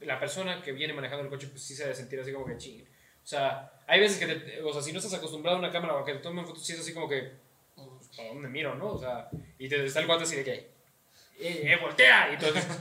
la 0.00 0.18
persona 0.20 0.62
que 0.62 0.72
viene 0.72 0.92
manejando 0.92 1.24
el 1.24 1.30
coche, 1.30 1.48
pues 1.48 1.62
sí 1.62 1.74
se 1.74 1.84
debe 1.84 1.94
sentir 1.94 2.20
así 2.20 2.32
como 2.32 2.46
que 2.46 2.56
ching. 2.56 2.82
O 2.82 3.26
sea, 3.26 3.72
hay 3.86 4.00
veces 4.00 4.18
que, 4.18 4.26
te, 4.26 4.62
o 4.62 4.72
sea, 4.72 4.82
si 4.82 4.92
no 4.92 4.98
estás 4.98 5.14
acostumbrado 5.14 5.56
a 5.56 5.60
una 5.60 5.70
cámara 5.70 5.94
o 5.94 5.98
a 5.98 6.04
que 6.04 6.14
te 6.14 6.20
tomen 6.20 6.46
fotos, 6.46 6.64
sí 6.64 6.74
es 6.74 6.80
así 6.80 6.94
como 6.94 7.08
que, 7.08 7.32
pues, 7.74 8.08
¿para 8.16 8.28
dónde 8.28 8.48
miro, 8.48 8.74
no? 8.74 8.92
O 8.92 8.98
sea, 8.98 9.28
y 9.58 9.68
te 9.68 9.84
está 9.84 10.00
el 10.00 10.06
guante 10.06 10.24
así 10.24 10.36
de 10.36 10.44
que, 10.44 10.52
eh, 10.52 11.62
eh, 11.72 11.78
voltea, 11.80 12.30
y 12.30 12.34
entonces... 12.34 12.66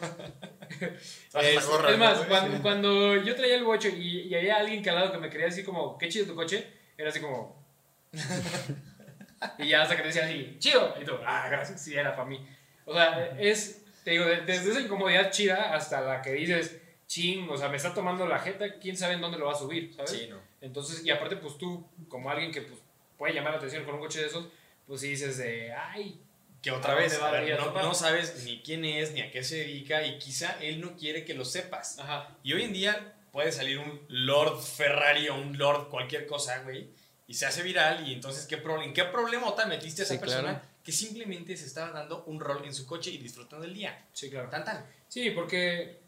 Es, 1.42 1.66
gorra, 1.68 1.92
es 1.92 1.98
más, 1.98 2.22
¿no? 2.22 2.28
cuando, 2.28 2.62
cuando 2.62 3.16
yo 3.24 3.36
traía 3.36 3.56
el 3.56 3.64
bocho 3.64 3.88
y, 3.88 4.22
y 4.28 4.36
había 4.36 4.58
alguien 4.58 4.84
que 4.84 4.90
al 4.90 4.96
lado 4.98 5.12
que 5.12 5.18
me 5.20 5.30
quería 5.30 5.46
decir 5.46 5.64
como, 5.64 5.98
qué 5.98 6.10
chido 6.10 6.26
tu 6.26 6.36
coche, 6.36 6.68
era 6.98 7.10
así 7.10 7.20
como... 7.22 7.64
y 9.60 9.68
ya 9.70 9.84
hasta 9.84 9.96
que 9.96 10.02
te 10.02 10.08
decía 10.10 10.26
así, 10.26 10.56
chido. 10.60 10.96
Y 11.02 11.06
tú, 11.06 11.14
ah, 11.26 11.48
gracias, 11.50 11.82
sí, 11.82 11.96
era 11.96 12.16
para 12.16 12.28
mí. 12.28 12.46
O 12.86 12.94
sea, 12.94 13.36
es, 13.40 13.84
te 14.04 14.12
digo, 14.12 14.26
de- 14.26 14.42
desde 14.42 14.72
esa 14.72 14.82
incomodidad 14.82 15.32
chida 15.32 15.74
hasta 15.76 16.02
la 16.02 16.22
que 16.22 16.34
dices, 16.34 16.82
ching, 17.08 17.48
o 17.50 17.58
sea, 17.58 17.70
me 17.70 17.78
está 17.78 17.94
tomando 17.94 18.26
la 18.28 18.40
jeta, 18.40 18.80
quién 18.80 18.98
sabe 18.98 19.14
en 19.16 19.22
dónde 19.22 19.38
lo 19.38 19.46
va 19.46 19.54
a 19.54 19.58
subir, 19.58 19.94
¿sabes? 19.96 20.12
Sí, 20.12 20.28
no. 20.30 20.40
Entonces, 20.62 21.06
y 21.06 21.10
aparte, 21.12 21.38
pues 21.38 21.58
tú, 21.58 21.86
como 22.08 22.30
alguien 22.30 22.52
que 22.52 22.62
pues, 22.62 22.80
puede 23.18 23.34
llamar 23.34 23.52
la 23.54 23.58
atención 23.58 23.84
con 23.86 23.96
un 23.96 24.00
coche 24.02 24.20
de 24.22 24.28
esos, 24.28 24.48
pues 24.88 25.02
sí 25.02 25.10
dices 25.10 25.38
de, 25.38 25.72
ay, 25.74 26.20
Que 26.62 26.72
otra 26.72 26.94
¿A 26.94 26.96
vez, 26.96 27.20
a 27.22 27.30
ver, 27.32 27.44
a 27.44 27.48
ir 27.48 27.54
a 27.54 27.58
no, 27.58 27.72
no 27.74 27.94
sabes 27.94 28.44
ni 28.44 28.62
quién 28.62 28.84
es, 28.86 29.12
ni 29.14 29.22
a 29.22 29.32
qué 29.32 29.44
se 29.44 29.58
dedica, 29.58 30.06
y 30.06 30.18
quizá 30.18 30.58
él 30.62 30.82
no 30.82 30.96
quiere 30.98 31.24
que 31.26 31.34
lo 31.36 31.46
sepas. 31.46 32.00
ajá, 32.00 32.36
Y 32.44 32.54
hoy 32.54 32.64
en 32.64 32.74
día 32.74 33.14
puede 33.32 33.52
salir 33.52 33.78
un 33.80 34.02
Lord 34.08 34.62
Ferrari 34.62 35.28
o 35.30 35.36
un 35.36 35.58
Lord 35.58 35.90
cualquier 35.90 36.26
cosa, 36.26 36.60
güey, 36.64 36.90
y 37.28 37.34
se 37.36 37.46
hace 37.46 37.62
viral, 37.64 38.08
y 38.08 38.14
entonces, 38.14 38.46
¿qué 38.48 38.58
problema? 38.58 38.86
¿en 38.86 38.94
qué 38.94 39.04
problemota 39.06 39.66
metiste 39.68 40.02
a 40.02 40.06
esa 40.06 40.14
Sí, 40.16 40.20
persona 40.20 40.60
claro. 40.60 40.66
que 40.84 40.92
simplemente 40.92 41.56
se 41.58 41.66
estaba 41.66 41.92
dando 41.92 42.24
un 42.26 42.40
rol 42.40 42.64
en 42.66 42.74
su 42.74 42.86
coche 42.88 43.12
y 43.12 43.18
disfrutando 43.18 43.66
el 43.66 43.74
día? 43.74 44.06
sí, 44.14 44.30
claro. 44.30 44.50
Tan, 44.50 44.64
tan. 44.64 44.86
Sí, 45.08 45.30
porque 45.32 46.00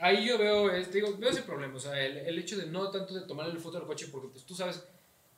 ahí 0.00 0.26
yo 0.26 0.38
veo, 0.38 0.70
es- 0.70 0.92
digo, 0.92 1.16
veo 1.18 1.30
ese 1.30 1.42
problema, 1.42 1.76
o 1.76 1.80
sea, 1.80 1.98
el, 2.04 2.18
el 2.18 2.38
hecho 2.38 2.56
de 2.56 2.66
no 2.66 2.90
tanto 2.90 3.14
de 3.14 3.22
tomarle 3.26 3.58
foto 3.58 3.78
al 3.78 3.86
coche, 3.86 4.08
porque 4.10 4.28
pues 4.28 4.44
tú 4.44 4.54
sabes 4.54 4.84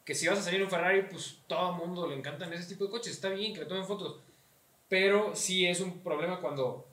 que 0.05 0.15
si 0.15 0.27
vas 0.29 0.39
a 0.39 0.43
salir 0.43 0.63
un 0.63 0.71
Ferrari, 0.71 1.03
pues 1.11 1.39
todo 1.47 1.71
el 1.71 1.77
mundo 1.77 2.07
le 2.09 2.17
encantan 2.17 2.53
ese 2.53 2.69
tipo 2.69 2.85
de 2.85 2.91
coches, 2.91 3.13
está 3.13 3.29
bien 3.29 3.53
que 3.55 3.61
le 3.61 3.67
tomen 3.67 3.85
fotos, 3.87 4.21
pero 4.89 5.35
sí 5.37 5.67
es 5.67 5.81
un 5.81 6.01
problema 6.03 6.41
cuando 6.41 6.87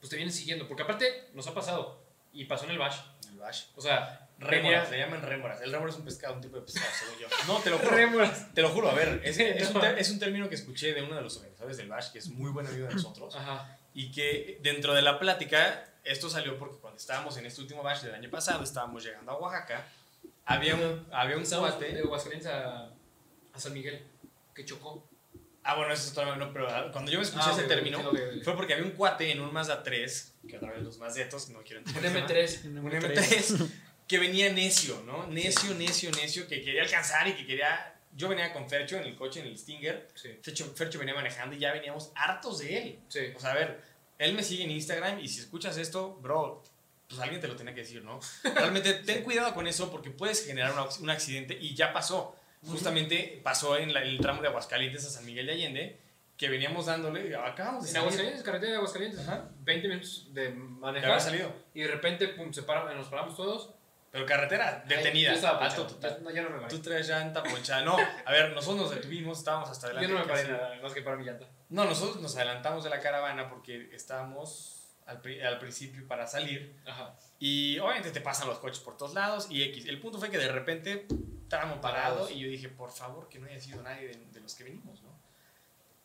pues 0.00 0.10
te 0.10 0.16
vienen 0.16 0.32
siguiendo, 0.32 0.66
porque 0.68 0.82
aparte 0.82 1.28
nos 1.34 1.46
ha 1.46 1.54
pasado, 1.54 1.98
y 2.32 2.44
pasó 2.44 2.64
en 2.64 2.72
el 2.72 2.78
Bash, 2.78 2.98
El 3.30 3.38
bash. 3.38 3.64
o 3.76 3.80
sea, 3.80 4.20
Rémoras, 4.36 4.90
le 4.90 4.98
llaman 4.98 5.22
rémoras. 5.22 5.60
El 5.62 5.70
rémora 5.70 5.92
es 5.92 5.96
un 5.96 6.04
pescado, 6.04 6.34
un 6.34 6.40
tipo 6.40 6.56
de 6.56 6.62
pescado, 6.62 6.88
según 6.98 7.20
yo. 7.20 7.28
No, 7.46 7.60
te 7.60 7.70
lo 7.70 7.78
juro. 7.78 7.90
Rémoras. 7.92 8.52
Te 8.52 8.62
lo 8.62 8.68
juro, 8.70 8.90
a 8.90 8.94
ver, 8.94 9.20
es, 9.24 9.38
un, 9.38 9.84
es 9.96 10.10
un 10.10 10.18
término 10.18 10.48
que 10.48 10.56
escuché 10.56 10.92
de 10.92 11.02
uno 11.02 11.14
de 11.14 11.22
los 11.22 11.36
organizadores 11.36 11.76
del 11.76 11.88
Bash, 11.88 12.10
que 12.10 12.18
es 12.18 12.28
muy 12.28 12.50
buen 12.50 12.66
amigo 12.66 12.88
de 12.88 12.94
nosotros, 12.94 13.34
Ajá, 13.36 13.78
y 13.94 14.10
que 14.12 14.58
dentro 14.62 14.92
de 14.94 15.02
la 15.02 15.18
plática, 15.18 15.84
esto 16.04 16.28
salió 16.28 16.58
porque 16.58 16.78
cuando 16.78 16.98
estábamos 16.98 17.36
en 17.38 17.46
este 17.46 17.60
último 17.60 17.82
Bash 17.82 18.02
del 18.02 18.14
año 18.14 18.28
pasado, 18.30 18.62
estábamos 18.64 19.04
llegando 19.04 19.32
a 19.32 19.38
Oaxaca, 19.38 19.86
había 20.44 20.74
un, 20.74 21.06
había 21.12 21.36
un 21.36 21.44
cuate... 21.44 21.92
de 21.94 22.00
Aguascalientes 22.00 22.50
a, 22.50 22.90
a 23.52 23.58
San 23.58 23.72
Miguel, 23.72 24.04
que 24.54 24.64
chocó. 24.64 25.08
Ah, 25.62 25.76
bueno, 25.76 25.94
eso 25.94 26.08
es 26.08 26.12
todavía 26.12 26.36
no, 26.36 26.52
pero 26.52 26.68
ah, 26.68 26.90
cuando 26.92 27.10
yo 27.10 27.18
me 27.18 27.24
escuché 27.24 27.46
Ah, 27.48 27.52
ese 27.52 27.62
término, 27.62 28.02
fue 28.42 28.54
porque 28.54 28.74
había 28.74 28.84
un 28.84 28.90
cuate 28.92 29.30
en 29.30 29.40
un 29.40 29.50
Mazda 29.50 29.82
3, 29.82 30.34
que 30.46 30.58
otra 30.58 30.72
vez 30.72 30.82
los 30.82 30.98
Mazdetos, 30.98 31.48
no 31.48 31.62
quiero 31.62 31.80
Un 31.80 31.88
entender. 31.88 32.12
tema, 32.12 32.26
M3. 32.26 32.64
Un 32.66 32.90
M3, 32.90 33.70
que 34.08 34.18
venía 34.18 34.52
necio, 34.52 35.02
¿no? 35.06 35.26
Necio, 35.28 35.74
necio, 35.74 36.10
necio, 36.10 36.46
que 36.46 36.62
quería 36.62 36.82
alcanzar 36.82 37.26
y 37.28 37.32
que 37.34 37.46
quería... 37.46 37.93
Yo 38.16 38.28
venía 38.28 38.52
con 38.52 38.68
Fercho 38.68 38.96
en 38.96 39.04
el 39.04 39.16
coche, 39.16 39.40
en 39.40 39.46
el 39.46 39.58
Stinger, 39.58 40.08
Sí, 40.14 40.38
Fercho, 40.42 40.66
Fercho 40.74 40.98
venía 40.98 41.14
manejando 41.14 41.56
y 41.56 41.58
ya 41.58 41.72
veníamos 41.72 42.12
hartos 42.14 42.60
de 42.60 42.78
él. 42.78 42.98
sí. 43.08 43.20
O 43.36 43.40
sea, 43.40 43.52
a 43.52 43.54
ver, 43.54 43.80
él 44.18 44.34
me 44.34 44.42
sigue 44.42 44.64
en 44.64 44.70
Instagram 44.70 45.18
y 45.20 45.28
si 45.28 45.40
escuchas 45.40 45.76
esto, 45.78 46.14
bro, 46.22 46.62
pues 47.08 47.20
alguien 47.20 47.40
te 47.40 47.48
lo 47.48 47.56
tenía 47.56 47.74
que 47.74 47.80
decir, 47.82 48.02
¿no? 48.04 48.20
Realmente 48.54 48.94
ten 48.94 49.22
cuidado 49.24 49.52
con 49.54 49.66
eso 49.66 49.90
porque 49.90 50.10
puedes 50.10 50.46
generar 50.46 50.72
un, 50.72 50.86
un 51.02 51.10
accidente 51.10 51.58
y 51.60 51.74
ya 51.74 51.92
pasó. 51.92 52.36
Justamente 52.66 53.40
pasó 53.42 53.76
en 53.76 53.92
la- 53.92 54.02
el 54.02 54.18
tramo 54.18 54.40
de 54.40 54.48
Aguascalientes 54.48 55.04
a 55.04 55.10
San 55.10 55.26
Miguel 55.26 55.46
de 55.46 55.52
Allende, 55.52 55.98
que 56.38 56.48
veníamos 56.48 56.86
dándole, 56.86 57.36
acabamos 57.36 57.84
de 57.84 57.90
En. 57.90 57.96
Aguascalientes, 57.98 58.42
carretera 58.42 58.70
de 58.72 58.76
Aguascalientes, 58.78 59.20
Ajá. 59.20 59.50
20 59.60 59.88
minutos 59.88 60.28
de 60.32 60.42
Que 60.44 60.48
había 60.48 60.60
manejar 60.80 61.20
salido. 61.20 61.52
y 61.74 61.82
de 61.82 61.88
repente 61.88 62.28
pum, 62.28 62.52
se 62.54 62.62
para- 62.62 62.92
nos 62.94 63.08
paramos 63.08 63.36
todos. 63.36 63.73
Pero 64.14 64.26
carretera 64.26 64.84
detenida. 64.86 65.34
yo 65.34 65.48
alto 65.48 65.58
ponchado, 65.58 65.86
total. 65.88 66.10
ya- 66.16 66.22
no, 66.22 66.30
ya 66.30 66.42
no 66.42 66.50
me 66.50 66.56
paré. 66.58 66.68
Tú 66.68 66.80
traes 66.80 67.08
llanta 67.08 67.42
ponchada. 67.42 67.82
No, 67.84 67.96
a 67.98 68.30
ver, 68.32 68.52
nosotros 68.52 68.82
nos 68.86 68.90
detuvimos, 68.94 69.38
estábamos 69.38 69.68
hasta 69.68 69.86
adelante. 69.88 70.08
Yo 70.08 70.14
no 70.14 70.20
me 70.24 70.30
paré 70.30 70.48
nada, 70.48 70.78
más 70.80 70.92
que 70.94 71.02
para 71.02 71.16
mi 71.16 71.24
llanta. 71.24 71.46
No, 71.68 71.84
nosotros 71.84 72.20
nos 72.22 72.36
adelantamos 72.36 72.84
de 72.84 72.90
la 72.90 73.00
caravana 73.00 73.48
porque 73.48 73.90
estábamos 73.92 74.86
al, 75.06 75.20
al 75.44 75.58
principio 75.58 76.06
para 76.06 76.28
salir. 76.28 76.80
Ajá. 76.86 77.16
Y 77.40 77.76
obviamente 77.80 78.12
te 78.12 78.20
pasan 78.20 78.46
los 78.46 78.58
coches 78.60 78.78
por 78.78 78.96
todos 78.96 79.14
lados 79.14 79.48
y 79.50 79.64
X. 79.64 79.86
El 79.86 80.00
punto 80.00 80.18
fue 80.18 80.30
que 80.30 80.38
de 80.38 80.48
repente 80.52 81.06
tramo 81.48 81.80
parado 81.80 82.30
y 82.30 82.38
yo 82.38 82.48
dije, 82.48 82.68
por 82.68 82.92
favor, 82.92 83.28
que 83.28 83.40
no 83.40 83.46
haya 83.48 83.60
sido 83.60 83.82
nadie 83.82 84.06
de, 84.06 84.14
de 84.32 84.40
los 84.40 84.54
que 84.54 84.62
venimos, 84.64 85.02
¿no? 85.02 85.12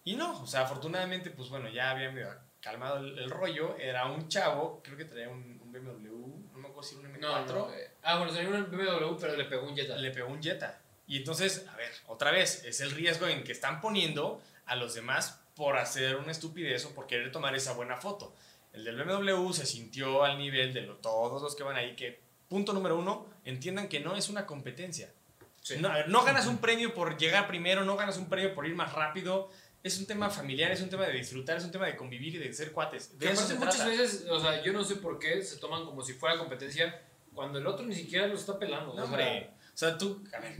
Y 0.03 0.15
no, 0.15 0.41
o 0.41 0.47
sea, 0.47 0.61
afortunadamente, 0.61 1.29
pues 1.29 1.49
bueno, 1.49 1.69
ya 1.69 1.91
había 1.91 2.09
medio 2.11 2.29
calmado 2.61 2.97
el, 2.97 3.19
el 3.19 3.29
rollo. 3.29 3.77
Era 3.77 4.05
un 4.07 4.27
chavo, 4.27 4.81
creo 4.83 4.97
que 4.97 5.05
traía 5.05 5.29
un, 5.29 5.59
un 5.61 5.71
BMW, 5.71 6.51
no 6.51 6.57
me 6.57 6.67
acuerdo 6.67 6.83
si 6.89 6.97
era 6.99 7.07
un 7.07 7.15
M4. 7.15 7.19
No, 7.21 7.45
no. 7.45 7.73
eh, 7.73 7.88
Ah, 8.09 8.17
bueno, 8.17 8.33
salió 8.33 8.49
un 8.49 8.69
BMW, 8.71 9.17
pero 9.19 9.35
le 9.35 9.45
pegó 9.45 9.67
un 9.67 9.75
Jetta. 9.75 9.95
Le 9.97 10.11
pegó 10.11 10.27
un 10.29 10.41
Jetta. 10.41 10.79
Y 11.07 11.17
entonces, 11.17 11.65
a 11.71 11.75
ver, 11.75 11.91
otra 12.07 12.31
vez, 12.31 12.63
es 12.65 12.81
el 12.81 12.91
riesgo 12.91 13.27
en 13.27 13.43
que 13.43 13.51
están 13.51 13.81
poniendo 13.81 14.41
a 14.65 14.75
los 14.75 14.93
demás 14.93 15.39
por 15.55 15.77
hacer 15.77 16.15
una 16.15 16.31
estupidez 16.31 16.85
o 16.85 16.93
por 16.95 17.07
querer 17.07 17.31
tomar 17.31 17.55
esa 17.55 17.73
buena 17.73 17.97
foto. 17.97 18.33
El 18.73 18.83
del 18.85 18.95
BMW 19.03 19.51
se 19.51 19.65
sintió 19.65 20.23
al 20.23 20.37
nivel 20.37 20.73
de 20.73 20.81
lo- 20.81 20.97
todos 20.97 21.41
los 21.41 21.55
que 21.55 21.63
van 21.63 21.75
ahí 21.75 21.95
que, 21.95 22.19
punto 22.47 22.71
número 22.73 22.97
uno, 22.97 23.25
entiendan 23.45 23.87
que 23.89 23.99
no 23.99 24.15
es 24.15 24.29
una 24.29 24.45
competencia. 24.45 25.11
Sí. 25.61 25.75
No, 25.79 25.89
no 26.07 26.23
ganas 26.23 26.45
un 26.47 26.59
premio 26.59 26.93
por 26.93 27.17
llegar 27.17 27.47
primero, 27.47 27.83
no 27.83 27.95
ganas 27.97 28.17
un 28.17 28.29
premio 28.29 28.53
por 28.53 28.65
ir 28.67 28.75
más 28.75 28.93
rápido. 28.93 29.49
Es 29.81 29.97
un 29.97 30.05
tema 30.05 30.29
familiar, 30.29 30.71
es 30.71 30.81
un 30.81 30.89
tema 30.89 31.05
de 31.07 31.13
disfrutar, 31.13 31.57
es 31.57 31.63
un 31.63 31.71
tema 31.71 31.85
de 31.87 31.95
convivir 31.95 32.35
y 32.35 32.37
de 32.37 32.53
ser 32.53 32.71
cuates. 32.71 33.17
De 33.17 33.31
eso 33.31 33.45
se 33.47 33.55
muchas 33.55 33.75
trata. 33.77 33.89
veces, 33.89 34.25
o 34.29 34.39
sea, 34.39 34.61
yo 34.63 34.71
no 34.73 34.83
sé 34.83 34.95
por 34.97 35.17
qué 35.19 35.41
se 35.41 35.57
toman 35.57 35.85
como 35.85 36.01
si 36.03 36.13
fuera 36.13 36.37
competencia 36.37 37.01
cuando 37.39 37.57
el 37.57 37.67
otro 37.67 37.85
ni 37.85 37.95
siquiera 37.95 38.27
lo 38.27 38.35
está 38.35 38.59
pelando. 38.59 38.87
No, 38.87 38.91
o 38.91 38.95
sea, 38.95 39.03
hombre. 39.05 39.49
O 39.73 39.77
sea, 39.77 39.97
tú, 39.97 40.21
a 40.33 40.41
ver, 40.41 40.57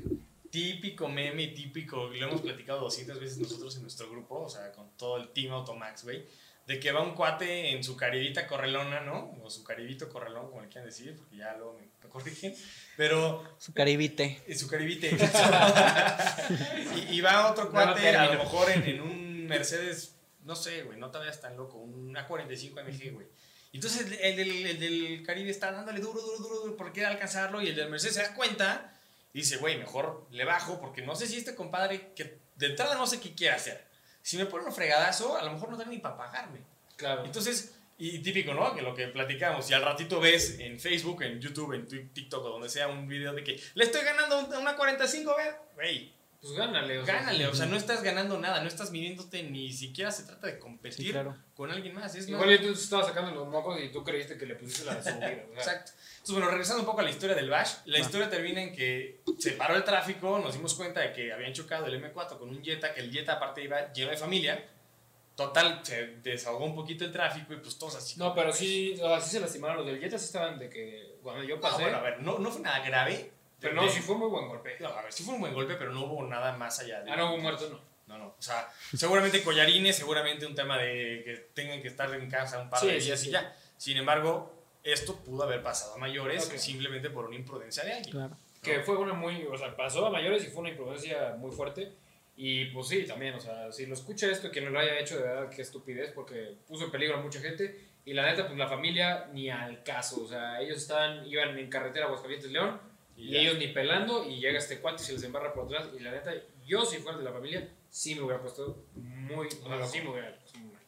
típico 0.50 1.10
meme, 1.10 1.48
típico, 1.48 2.08
lo 2.08 2.26
hemos 2.26 2.40
platicado 2.40 2.80
200 2.80 3.20
veces 3.20 3.38
nosotros 3.38 3.76
en 3.76 3.82
nuestro 3.82 4.10
grupo, 4.10 4.44
o 4.44 4.50
sea, 4.50 4.72
con 4.72 4.90
todo 4.96 5.18
el 5.18 5.28
team 5.34 5.52
Automax, 5.52 6.06
güey, 6.06 6.24
de 6.68 6.80
que 6.80 6.94
va 6.94 7.02
un 7.02 7.16
cuate 7.16 7.72
en 7.72 7.84
su 7.84 7.98
caribita 7.98 8.48
correlona, 8.48 9.02
¿no? 9.02 9.38
O 9.44 9.50
su 9.50 9.62
caribito 9.62 10.08
correlón, 10.08 10.48
como 10.48 10.62
le 10.62 10.70
quieran 10.70 10.86
decir, 10.86 11.18
porque 11.18 11.36
ya 11.36 11.54
luego 11.58 11.74
me, 11.74 11.90
me 12.02 12.10
corrigen, 12.10 12.56
pero 12.96 13.44
Su 13.58 13.74
caribite. 13.74 14.42
en 14.48 14.58
su 14.58 14.70
caribite. 14.70 15.10
y, 17.10 17.16
y 17.16 17.20
va 17.20 17.52
otro 17.52 17.70
cuate, 17.70 18.08
a 18.08 18.34
lo 18.34 18.40
mejor 18.42 18.72
en, 18.72 18.84
en 18.86 19.02
un 19.02 19.48
Mercedes, 19.48 20.16
no 20.46 20.56
sé, 20.56 20.84
güey, 20.84 20.98
no 20.98 21.12
te 21.12 21.18
vayas 21.18 21.42
tan 21.42 21.58
loco, 21.58 21.78
un 21.78 22.16
A45 22.16 22.86
MG, 22.86 23.12
güey. 23.12 23.28
Entonces 23.72 24.06
el, 24.08 24.14
el 24.14 24.36
del, 24.36 24.66
el 24.66 24.80
del 24.80 25.24
Caribe 25.26 25.50
está 25.52 25.72
dándole 25.72 26.00
duro, 26.00 26.20
duro, 26.22 26.38
duro, 26.40 26.56
duro 26.62 26.78
porque 26.78 26.94
quiere 26.94 27.08
alcanzarlo 27.10 27.62
y 27.62 27.68
el 27.70 27.76
del 27.76 27.90
Mercedes 27.90 28.16
se 28.16 28.22
da 28.24 28.34
cuenta 28.34 28.94
y 29.34 29.40
dice, 29.40 29.58
güey, 29.58 29.78
mejor 29.78 30.26
le 30.32 30.44
bajo 30.46 30.80
porque 30.80 31.02
no 31.04 31.16
sé 31.16 31.28
si 31.28 31.38
este 31.38 31.54
compadre, 31.56 32.12
que 32.16 32.40
de 32.56 32.66
entrada 32.68 32.96
no 32.96 33.06
sé 33.06 33.20
qué 33.20 33.34
quiere 33.36 33.56
hacer. 33.56 33.86
Si 34.22 34.38
me 34.38 34.46
pone 34.48 34.66
un 34.66 34.74
fregadazo, 34.74 35.38
a 35.38 35.44
lo 35.44 35.52
mejor 35.54 35.70
no 35.70 35.78
da 35.78 35.86
ni 35.86 36.00
para 36.00 36.18
pagarme. 36.18 36.60
Claro. 36.98 37.24
Entonces, 37.24 37.76
y 37.98 38.20
típico, 38.20 38.54
¿no? 38.54 38.74
Que 38.76 38.82
lo 38.82 38.96
que 38.96 39.08
platicamos, 39.08 39.68
si 39.68 39.74
al 39.74 39.82
ratito 39.84 40.20
ves 40.20 40.58
en 40.60 40.80
Facebook, 40.80 41.22
en 41.24 41.40
YouTube, 41.40 41.74
en 41.74 41.88
Tik- 41.88 42.12
TikTok 42.14 42.44
o 42.46 42.50
donde 42.50 42.70
sea 42.70 42.88
un 42.88 43.08
video 43.08 43.34
de 43.34 43.44
que 43.44 43.62
le 43.76 43.84
estoy 43.84 44.02
ganando 44.04 44.40
un- 44.40 44.54
una 44.56 44.76
45, 44.76 45.36
ve, 45.38 45.44
güey, 45.76 46.12
pues 46.42 46.54
gánale, 46.54 47.00
o 47.00 47.06
sea. 47.06 47.16
gánale, 47.16 47.48
o 47.48 47.54
sea, 47.54 47.66
no 47.66 47.76
estás 47.76 48.02
ganando 48.02 48.38
nada, 48.40 48.62
no 48.62 48.68
estás 48.68 48.92
midiéndote, 48.92 49.44
ni 49.44 49.72
siquiera 49.74 50.10
se 50.12 50.24
trata 50.24 50.48
de 50.48 50.58
competir 50.60 51.08
Sí, 51.08 51.12
claro. 51.12 51.36
con 51.54 51.70
alguien 51.72 51.94
más. 51.96 52.16
Es 52.16 52.28
Igual 52.30 52.50
yo 52.52 52.68
tú 52.68 52.72
estabas 52.74 53.08
sacando 53.08 53.32
los 53.32 53.48
mocos 53.48 53.80
y 53.82 53.90
tú 53.90 54.04
creíste 54.04 54.38
que 54.38 54.46
le 54.46 54.56
pusiste 54.56 54.86
la 54.86 55.02
subida. 55.04 55.18
O 55.18 55.54
sea, 55.54 55.74
Exacto. 55.74 55.92
Entonces, 56.14 56.36
bueno, 56.36 56.50
regresando 56.50 56.82
un 56.82 56.86
poco 56.86 57.02
a 57.02 57.04
la 57.04 57.10
historia 57.10 57.36
del 57.36 57.50
Bash, 57.50 57.74
la 57.86 58.00
historia 58.00 58.30
termina 58.30 58.62
en 58.62 58.74
que 58.74 59.22
se 59.38 59.52
paró 59.52 59.76
el 59.76 59.84
tráfico, 59.84 60.40
nos 60.40 60.54
dimos 60.54 60.74
cuenta 60.76 61.02
de 61.02 61.12
que 61.14 61.34
habían 61.34 61.54
chocado 61.54 61.86
el 61.88 62.02
M4 62.04 62.38
con 62.38 62.50
un 62.50 62.64
Jetta, 62.64 62.94
que 62.94 63.02
el 63.02 63.12
Jetta 63.12 63.34
aparte 63.34 63.64
iba 63.64 63.92
lleno 63.94 64.12
de 64.12 64.18
familia. 64.18 64.66
Total, 65.36 65.80
se 65.84 66.08
desahogó 66.22 66.66
un 66.66 66.76
poquito 66.76 67.06
el 67.06 67.14
tráfico 67.14 67.54
y 67.54 67.58
pues 67.58 67.78
todos 67.78 67.96
así. 67.96 68.20
no, 68.20 68.36
pero 68.36 68.52
sí, 68.52 68.94
o 69.02 69.08
sea, 69.08 69.22
sí 69.22 69.32
se 69.32 69.40
lastimaron. 69.40 69.78
Los 69.78 69.86
del 69.86 70.00
Jetta 70.00 70.18
sí 70.20 70.26
estaban 70.26 70.60
de 70.60 70.70
que 70.70 71.18
cuando 71.24 71.44
yo 71.44 71.56
No, 71.56 71.62
pasé. 71.62 71.84
bueno, 71.84 71.98
a 71.98 72.02
ver, 72.02 72.22
no, 72.22 72.40
no 72.40 72.52
fue 72.52 72.62
nada 72.62 72.80
grave. 72.86 73.32
Pero 73.60 73.76
De- 73.76 73.82
no, 73.88 73.92
sí 73.92 74.00
fue 74.02 74.16
muy 74.16 74.28
buen 74.30 74.48
golpe. 74.48 74.76
No, 74.80 74.88
a 74.90 75.02
ver, 75.02 75.12
sí 75.14 75.24
fue 75.24 75.34
un 75.36 75.42
buen 75.42 75.54
golpe, 75.54 75.76
pero 75.76 75.92
no 75.92 76.06
hubo 76.06 76.24
nada 76.28 76.56
más 76.58 76.80
allá 76.80 77.02
de... 77.02 77.12
Ah, 77.12 77.16
no 77.18 77.30
hubo 77.34 77.38
muertos, 77.38 77.70
no. 77.72 77.80
No, 78.08 78.18
no. 78.18 78.26
O 78.28 78.42
sea, 78.42 78.68
seguramente 78.96 79.44
collarines, 79.44 79.96
seguramente 79.96 80.46
un 80.48 80.56
tema 80.56 80.78
de 80.80 81.22
que 81.24 81.36
tengan 81.54 81.80
que 81.82 81.90
estar 81.90 82.12
en 82.14 82.28
casa 82.30 82.60
un 82.60 82.70
par 82.70 82.82
de 82.82 83.00
Sí, 83.00 83.06
días 83.06 83.20
sí, 83.20 83.26
y 83.26 83.30
sí. 83.30 83.32
ya. 83.34 83.56
Sin 83.78 83.98
embargo, 83.98 84.52
esto 84.84 85.18
pudo 85.18 85.44
haber 85.44 85.62
pasado 85.62 85.94
a 85.94 85.98
mayores 86.00 86.48
Ok. 86.48 86.58
simplemente 86.58 87.12
por 87.12 87.26
una 87.26 87.36
imprudencia 87.36 87.84
de 87.84 87.94
alguien. 87.94 88.12
Claro. 88.12 88.38
Que 88.64 88.80
fue 88.80 88.98
una 88.98 89.14
muy, 89.14 89.44
o 89.46 89.56
sea, 89.58 89.76
pasó 89.76 90.06
a 90.08 90.10
mayores 90.10 90.44
y 90.44 90.48
fue 90.48 90.62
una 90.62 90.70
imprudencia 90.72 91.36
muy 91.38 91.52
fuerte. 91.52 91.92
Y 92.36 92.66
pues 92.72 92.88
sí, 92.88 93.06
también, 93.06 93.36
o 93.36 93.40
sea, 93.40 93.72
si 93.72 93.86
lo 93.86 93.94
escucha 93.94 94.32
esto, 94.32 94.50
quien 94.50 94.66
no 94.66 94.72
lo 94.72 94.80
haya 94.80 94.98
hecho, 94.98 95.18
de 95.18 95.24
verdad, 95.24 95.50
qué 95.54 95.62
estupidez, 95.62 96.12
porque 96.14 96.56
puso 96.68 96.86
en 96.86 96.92
peligro 96.92 97.18
a 97.18 97.22
mucha 97.22 97.40
gente. 97.40 97.90
Y 98.06 98.14
la 98.14 98.26
neta, 98.26 98.48
pues 98.48 98.58
la 98.58 98.68
familia 98.68 99.28
ni 99.34 99.50
al 99.52 99.84
caso. 99.84 100.24
O 100.24 100.28
sea, 100.28 100.60
ellos 100.62 100.78
estaban, 100.78 101.28
iban 101.28 101.58
en 101.60 101.70
carretera 101.70 102.06
a 102.06 102.08
Aguascalientes 102.08 102.50
León 102.50 102.80
y, 103.20 103.32
ya. 103.32 103.40
ellos 103.40 103.58
ni 103.58 103.68
pelando. 103.68 104.26
Y 104.26 104.40
llega 104.40 104.58
este 104.58 104.80
cuate 104.80 105.02
y 105.04 105.06
se 105.06 105.14
les 105.14 105.24
embarra 105.24 105.54
por 105.54 105.66
atrás. 105.66 105.90
Y 105.98 106.00
la 106.02 106.12
neta, 106.12 106.34
yo 106.66 106.86
si 106.86 106.98
fuera 106.98 107.18
de 107.18 107.24
la 107.24 107.32
familia, 107.32 107.70
sí 107.90 108.16
me 108.16 108.22
hubiera 108.22 108.42
puesto 108.42 108.86
muy. 108.96 109.48
O 109.48 109.68
sea, 109.68 109.86
sí 109.86 110.02
me 110.02 110.10
hubiera 110.12 110.36
puesto 110.38 110.60
muy 110.60 110.70
mal. 110.74 110.82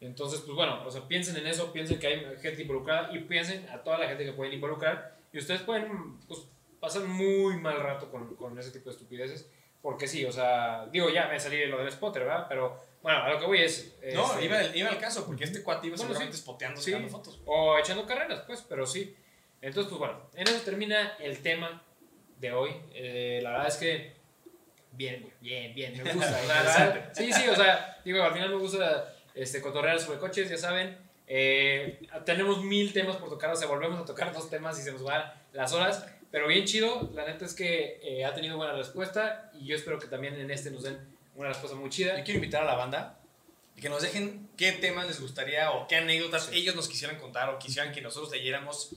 Entonces, 0.00 0.40
pues 0.40 0.54
bueno, 0.54 0.82
o 0.86 0.90
sea, 0.90 1.06
piensen 1.06 1.36
en 1.36 1.46
eso, 1.46 1.72
piensen 1.72 1.98
que 1.98 2.06
hay 2.06 2.36
gente 2.40 2.62
involucrada 2.62 3.10
y 3.14 3.18
piensen 3.20 3.68
a 3.68 3.82
toda 3.82 3.98
la 3.98 4.08
gente 4.08 4.24
que 4.24 4.32
pueden 4.32 4.52
involucrar. 4.54 5.16
Y 5.32 5.38
ustedes 5.38 5.60
pueden, 5.62 6.18
pues, 6.26 6.40
pasar 6.80 7.02
muy 7.02 7.56
mal 7.58 7.78
rato 7.80 8.10
con, 8.10 8.34
con 8.36 8.58
ese 8.58 8.70
tipo 8.70 8.86
de 8.90 8.96
estupideces. 8.96 9.48
Porque 9.82 10.06
sí, 10.06 10.24
o 10.26 10.32
sea, 10.32 10.86
digo, 10.92 11.08
ya 11.10 11.26
me 11.28 11.38
salí 11.40 11.56
de 11.56 11.66
lo 11.66 11.78
del 11.78 11.90
spotter, 11.90 12.24
¿verdad? 12.24 12.46
Pero 12.48 12.78
bueno, 13.02 13.22
a 13.22 13.30
lo 13.30 13.38
que 13.38 13.46
voy 13.46 13.60
es. 13.62 13.94
No, 14.14 14.24
este, 14.32 14.44
iba, 14.44 14.58
al- 14.58 14.76
iba 14.76 14.88
al 14.90 14.98
caso, 14.98 15.24
porque 15.26 15.44
este 15.44 15.62
cuate 15.62 15.86
iba 15.86 15.96
Bueno, 15.96 16.08
seguramente 16.08 16.36
sí. 16.36 16.42
spoteando, 16.42 16.80
Sí. 16.80 16.92
fotos. 17.08 17.40
O 17.46 17.78
echando 17.78 18.04
carreras, 18.06 18.42
pues, 18.46 18.64
pero 18.68 18.86
sí. 18.86 19.14
Entonces, 19.62 19.88
pues 19.90 19.98
bueno, 19.98 20.30
en 20.34 20.48
eso 20.48 20.60
termina 20.64 21.16
el 21.20 21.38
tema 21.42 21.82
de 22.38 22.52
hoy. 22.52 22.70
Eh, 22.94 23.40
la 23.42 23.50
verdad 23.50 23.68
es 23.68 23.76
que. 23.76 24.12
Bien, 24.92 25.32
bien, 25.40 25.74
bien, 25.74 26.02
me 26.02 26.12
gusta. 26.12 26.30
la 26.46 26.62
verdad- 26.62 27.12
sí, 27.14 27.32
sí, 27.32 27.48
o 27.48 27.54
sea, 27.54 28.00
digo, 28.04 28.22
al 28.22 28.32
final 28.32 28.50
me 28.50 28.56
gusta 28.56 29.14
este, 29.34 29.60
cotorrear 29.60 30.00
sobre 30.00 30.18
coches, 30.18 30.50
ya 30.50 30.56
saben. 30.58 30.98
Eh, 31.26 32.00
tenemos 32.24 32.64
mil 32.64 32.92
temas 32.92 33.16
por 33.16 33.28
tocar, 33.28 33.50
o 33.50 33.56
sea, 33.56 33.68
volvemos 33.68 34.00
a 34.00 34.04
tocar 34.04 34.32
dos 34.32 34.50
temas 34.50 34.78
y 34.78 34.82
se 34.82 34.92
nos 34.92 35.02
van 35.04 35.32
las 35.52 35.72
horas. 35.72 36.04
Pero 36.32 36.48
bien 36.48 36.64
chido, 36.64 37.10
la 37.14 37.24
neta 37.26 37.44
es 37.44 37.54
que 37.54 38.00
eh, 38.02 38.24
ha 38.24 38.34
tenido 38.34 38.56
buena 38.56 38.72
respuesta 38.72 39.50
y 39.54 39.66
yo 39.66 39.76
espero 39.76 39.98
que 39.98 40.06
también 40.06 40.34
en 40.34 40.50
este 40.50 40.70
nos 40.70 40.82
den 40.84 40.98
una 41.36 41.48
respuesta 41.48 41.76
muy 41.76 41.90
chida. 41.90 42.16
Yo 42.18 42.24
quiero 42.24 42.38
invitar 42.38 42.62
a 42.62 42.66
la 42.66 42.74
banda 42.74 43.20
y 43.76 43.80
que 43.80 43.88
nos 43.88 44.02
dejen 44.02 44.48
qué 44.56 44.72
temas 44.72 45.06
les 45.06 45.20
gustaría 45.20 45.70
o 45.72 45.86
qué 45.88 45.96
anécdotas 45.96 46.50
ellos 46.52 46.74
nos 46.74 46.88
quisieran 46.88 47.18
contar 47.18 47.48
o 47.50 47.58
quisieran 47.58 47.92
que 47.92 48.00
nosotros 48.00 48.30
leyéramos. 48.32 48.96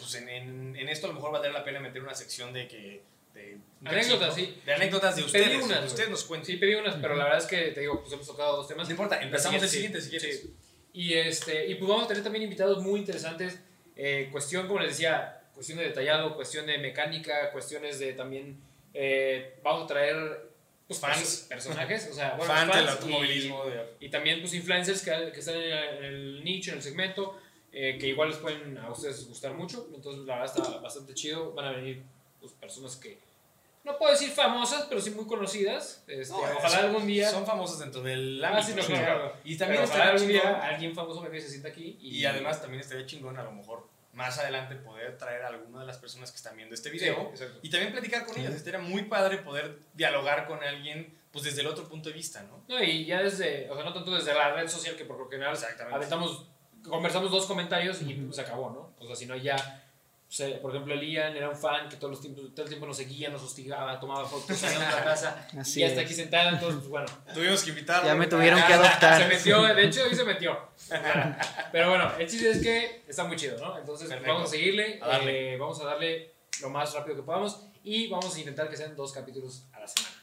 Pues 0.00 0.14
en, 0.16 0.28
en, 0.28 0.76
en 0.76 0.88
esto 0.88 1.06
a 1.06 1.08
lo 1.10 1.14
mejor 1.14 1.32
valdría 1.32 1.52
la 1.52 1.64
pena 1.64 1.80
meter 1.80 2.02
una 2.02 2.14
sección 2.14 2.52
de 2.52 2.66
que. 2.68 3.02
De, 3.34 3.58
Anécdotas, 3.84 4.34
sí. 4.34 4.60
De 4.66 4.74
anécdotas 4.74 5.14
de 5.16 5.22
Pedí 5.22 5.26
ustedes. 5.44 5.64
unas, 5.64 5.78
que 5.80 5.86
ustedes 5.86 6.10
nos 6.10 6.24
cuenten. 6.24 6.46
Sí, 6.46 6.56
pedí 6.56 6.74
unas, 6.74 6.96
pero 6.96 7.14
la 7.14 7.24
verdad 7.24 7.38
es 7.38 7.46
que 7.46 7.70
te 7.70 7.80
digo, 7.80 8.00
pues 8.00 8.12
hemos 8.12 8.26
tocado 8.26 8.56
dos 8.56 8.66
temas. 8.68 8.88
No 8.88 8.92
importa, 8.92 9.22
empezamos 9.22 9.62
el 9.62 9.68
siguiente 9.68 10.00
si 10.00 10.10
sí, 10.10 10.18
quieres. 10.18 10.46
Y, 10.92 11.14
este, 11.14 11.66
y 11.68 11.76
pues 11.76 11.88
vamos 11.88 12.04
a 12.04 12.08
tener 12.08 12.22
también 12.24 12.42
invitados 12.42 12.82
muy 12.82 12.98
interesantes. 13.00 13.60
eh, 13.96 14.28
cuestión, 14.32 14.66
como 14.66 14.80
les 14.80 14.90
decía, 14.90 15.42
cuestión 15.54 15.78
de 15.78 15.84
detallado, 15.84 16.34
cuestión 16.34 16.66
de 16.66 16.78
mecánica, 16.78 17.50
cuestiones 17.52 17.98
de 18.00 18.12
también. 18.14 18.58
eh, 18.94 19.54
vamos 19.62 19.84
a 19.84 19.86
traer 19.86 20.50
pues, 20.88 20.98
Fans. 20.98 21.18
perso- 21.20 21.48
personajes, 21.48 22.08
o 22.10 22.14
sea, 22.14 22.30
bueno, 22.36 22.52
Fan 22.52 22.66
del 22.66 22.76
fans 22.76 22.86
y- 22.86 22.92
automovilismo. 23.04 23.64
de- 23.66 23.84
Y, 24.00 24.08
también 24.10 24.40
pues 24.40 24.52
influencers 24.54 25.02
que, 25.02 25.30
que 25.32 25.38
están 25.38 25.54
en 25.54 25.62
el, 25.62 25.72
en 25.98 26.04
el 26.04 26.44
nicho, 26.44 26.72
en 26.72 26.78
el 26.78 26.82
segmento, 26.82 27.40
eh, 27.72 27.96
que 27.98 28.08
igual 28.08 28.28
les 28.30 28.38
pueden 28.38 28.76
a 28.78 28.90
ustedes 28.90 29.26
gustar 29.28 29.54
mucho. 29.54 29.88
Entonces, 29.94 30.24
la 30.26 30.38
verdad 30.40 30.56
está 30.62 30.78
bastante 30.78 31.14
chido. 31.14 31.52
Van 31.52 31.66
a 31.66 31.72
venir 31.72 32.02
pues, 32.40 32.52
personas 32.52 32.96
que. 32.96 33.18
No 33.82 33.96
puedo 33.96 34.12
decir 34.12 34.28
famosas, 34.30 34.84
pero 34.88 35.00
sí 35.00 35.10
muy 35.10 35.26
conocidas. 35.26 36.04
Este, 36.06 36.32
No, 36.34 36.38
ojalá 36.40 36.68
son- 36.68 36.84
algún 36.86 37.06
día. 37.06 37.30
Son 37.30 37.46
famosos 37.46 37.78
dentro 37.78 38.02
del 38.02 38.44
Ah, 38.44 38.62
sí, 38.62 38.72
ámbito. 38.72 38.88
no, 38.90 38.98
claro. 38.98 39.32
Y 39.44 39.56
también 39.56 39.82
ojalá 39.82 40.10
algún 40.10 40.28
día 40.28 40.60
alguien 40.60 40.94
famoso 40.94 41.26
y 41.34 41.40
se 41.40 41.48
sienta 41.48 41.68
aquí. 41.68 41.96
Y, 42.00 42.18
Y 42.18 42.24
además 42.26 42.60
también 42.60 42.80
estaría 42.82 43.06
chingón 43.06 43.38
a 43.38 43.42
lo 43.42 43.52
mejor 43.52 43.88
más 44.12 44.38
adelante 44.38 44.74
poder 44.74 45.16
traer 45.16 45.42
a 45.42 45.48
alguna 45.48 45.80
de 45.80 45.86
las 45.86 45.96
personas 45.98 46.30
que 46.32 46.36
están 46.36 46.56
viendo 46.56 46.74
este 46.74 46.90
video 46.90 47.30
Sí, 47.34 47.44
y 47.62 47.70
también 47.70 47.92
platicar 47.92 48.26
con 48.26 48.36
ellas. 48.38 48.54
Estaría 48.54 48.80
muy 48.80 49.04
padre 49.04 49.38
poder 49.38 49.78
dialogar 49.94 50.46
con 50.46 50.62
alguien 50.62 51.16
pues 51.30 51.44
desde 51.44 51.60
el 51.60 51.68
otro 51.68 51.88
punto 51.88 52.08
de 52.08 52.16
vista, 52.16 52.42
¿no? 52.42 52.64
No, 52.68 52.82
y 52.82 53.06
ya 53.06 53.22
desde, 53.22 53.70
o 53.70 53.74
sea, 53.76 53.84
no 53.84 53.92
tanto 53.94 54.10
desde 54.10 54.34
la 54.34 54.52
red 54.52 54.66
social 54.68 54.96
que 54.96 55.04
por 55.04 55.16
lo 55.16 55.28
general 55.30 55.54
Exactamente. 55.54 55.94
aventamos, 55.94 56.48
conversamos 56.88 57.30
dos 57.30 57.46
comentarios 57.46 58.00
y 58.02 58.14
pues 58.14 58.36
se 58.36 58.42
acabó, 58.42 58.70
¿no? 58.70 58.94
O 58.98 59.06
sea, 59.06 59.16
si 59.16 59.26
no 59.26 59.36
ya, 59.36 59.56
o 59.56 60.32
sea, 60.32 60.60
por 60.62 60.70
ejemplo, 60.70 60.94
Elian 60.94 61.36
era 61.36 61.48
un 61.48 61.56
fan 61.56 61.88
que 61.88 61.96
todos 61.96 62.12
los 62.12 62.20
tiempos, 62.20 62.44
todo 62.54 62.62
el 62.62 62.68
tiempo 62.68 62.86
nos 62.86 62.96
seguía, 62.96 63.28
nos 63.30 63.42
hostigaba, 63.42 63.98
tomaba 63.98 64.24
fotos 64.26 64.62
en 64.62 64.76
otra 64.76 65.02
casa 65.04 65.48
Así 65.58 65.80
y 65.80 65.84
hasta 65.84 66.00
es. 66.00 66.06
aquí 66.06 66.14
sentada, 66.14 66.50
entonces, 66.50 66.76
pues 66.80 66.88
bueno. 66.88 67.06
Tuvimos 67.34 67.62
que 67.64 67.70
invitarlo. 67.70 68.06
Ya 68.08 68.14
me 68.14 68.26
tuvieron 68.28 68.60
que 68.60 68.66
Se 68.68 68.72
adoptar. 68.74 69.28
metió, 69.28 69.62
de 69.62 69.84
hecho, 69.86 70.04
ahí 70.04 70.14
se 70.14 70.24
metió. 70.24 70.58
Pero 71.72 71.88
bueno, 71.90 72.12
el 72.18 72.28
chiste 72.28 72.50
es 72.50 72.62
que 72.62 73.04
está 73.08 73.24
muy 73.24 73.36
chido, 73.36 73.56
¿no? 73.58 73.76
Entonces, 73.78 74.06
pues, 74.06 74.18
Perfecto. 74.20 74.32
vamos 74.32 74.48
a 74.48 74.50
seguirle, 74.52 74.98
A 75.02 75.08
darle. 75.08 75.54
eh, 75.54 75.56
vamos 75.58 75.80
a 75.80 75.84
darle 75.84 76.32
lo 76.60 76.70
más 76.70 76.92
rápido 76.94 77.16
que 77.16 77.22
podamos 77.22 77.64
y 77.82 78.08
vamos 78.08 78.34
a 78.34 78.38
intentar 78.38 78.68
que 78.70 78.76
sean 78.76 78.94
dos 78.94 79.12
capítulos 79.12 79.64
a 79.72 79.80
la 79.80 79.88
semana. 79.88 80.14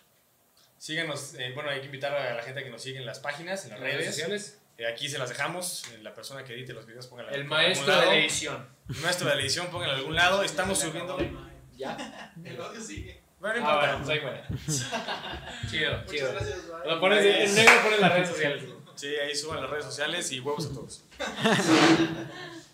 Síganos, 0.78 1.34
eh, 1.36 1.52
bueno, 1.54 1.70
hay 1.70 1.80
que 1.80 1.88
invitar 1.88 2.14
a 2.14 2.36
la 2.36 2.44
gente 2.44 2.60
a 2.62 2.64
que 2.64 2.70
nos 2.70 2.82
siga 2.82 3.00
en 3.00 3.06
las 3.06 3.20
páginas, 3.20 3.64
en 3.66 3.72
las 3.72 3.80
En 3.80 3.84
las 3.84 3.94
redes 3.94 4.06
redes. 4.06 4.16
sociales, 4.16 4.60
Eh, 4.78 4.86
aquí 4.88 5.10
se 5.10 5.18
las 5.18 5.30
dejamos. 5.30 5.84
La 6.02 6.14
persona 6.14 6.44
que 6.44 6.54
edite 6.54 6.74
los 6.74 6.86
videos, 6.86 7.08
póngala 7.08 7.32
el 7.32 7.41
en 7.41 7.48
maestro 7.48 7.99
de 7.99 8.06
la 8.06 8.16
edición. 8.16 8.68
El 8.90 8.98
maestro 8.98 9.28
de 9.30 9.36
la 9.36 9.41
edición, 9.41 9.68
póngala 9.68 9.94
en 9.94 9.99
algún 9.99 10.16
lado. 10.16 10.44
Estamos 10.44 10.80
subiendo. 10.80 11.18
¿Ya? 11.76 12.32
El 12.44 12.60
odio 12.60 12.82
sigue. 12.82 13.22
Bueno, 13.40 13.60
no 13.62 13.68
Ah, 13.68 13.72
importa. 13.72 13.91
bueno, 13.91 14.06
pues 14.06 14.10
ahí 14.10 14.22
muere. 14.24 14.44
Chido, 15.70 15.91
Muchas 15.98 16.12
chido. 16.12 16.32
gracias. 16.34 16.58
Lo 16.86 16.99
pones 16.99 17.26
en 17.26 17.56
negro, 17.56 17.74
pones 17.84 17.99
las 17.99 18.14
redes 18.14 18.30
sociales. 18.30 18.64
Sí, 18.95 19.08
ahí 19.16 19.36
suban 19.36 19.62
las 19.62 19.70
redes 19.70 19.86
sociales 19.86 20.32
y 20.32 20.40
huevos 20.40 20.66
a 20.66 20.70
todos. 20.74 21.04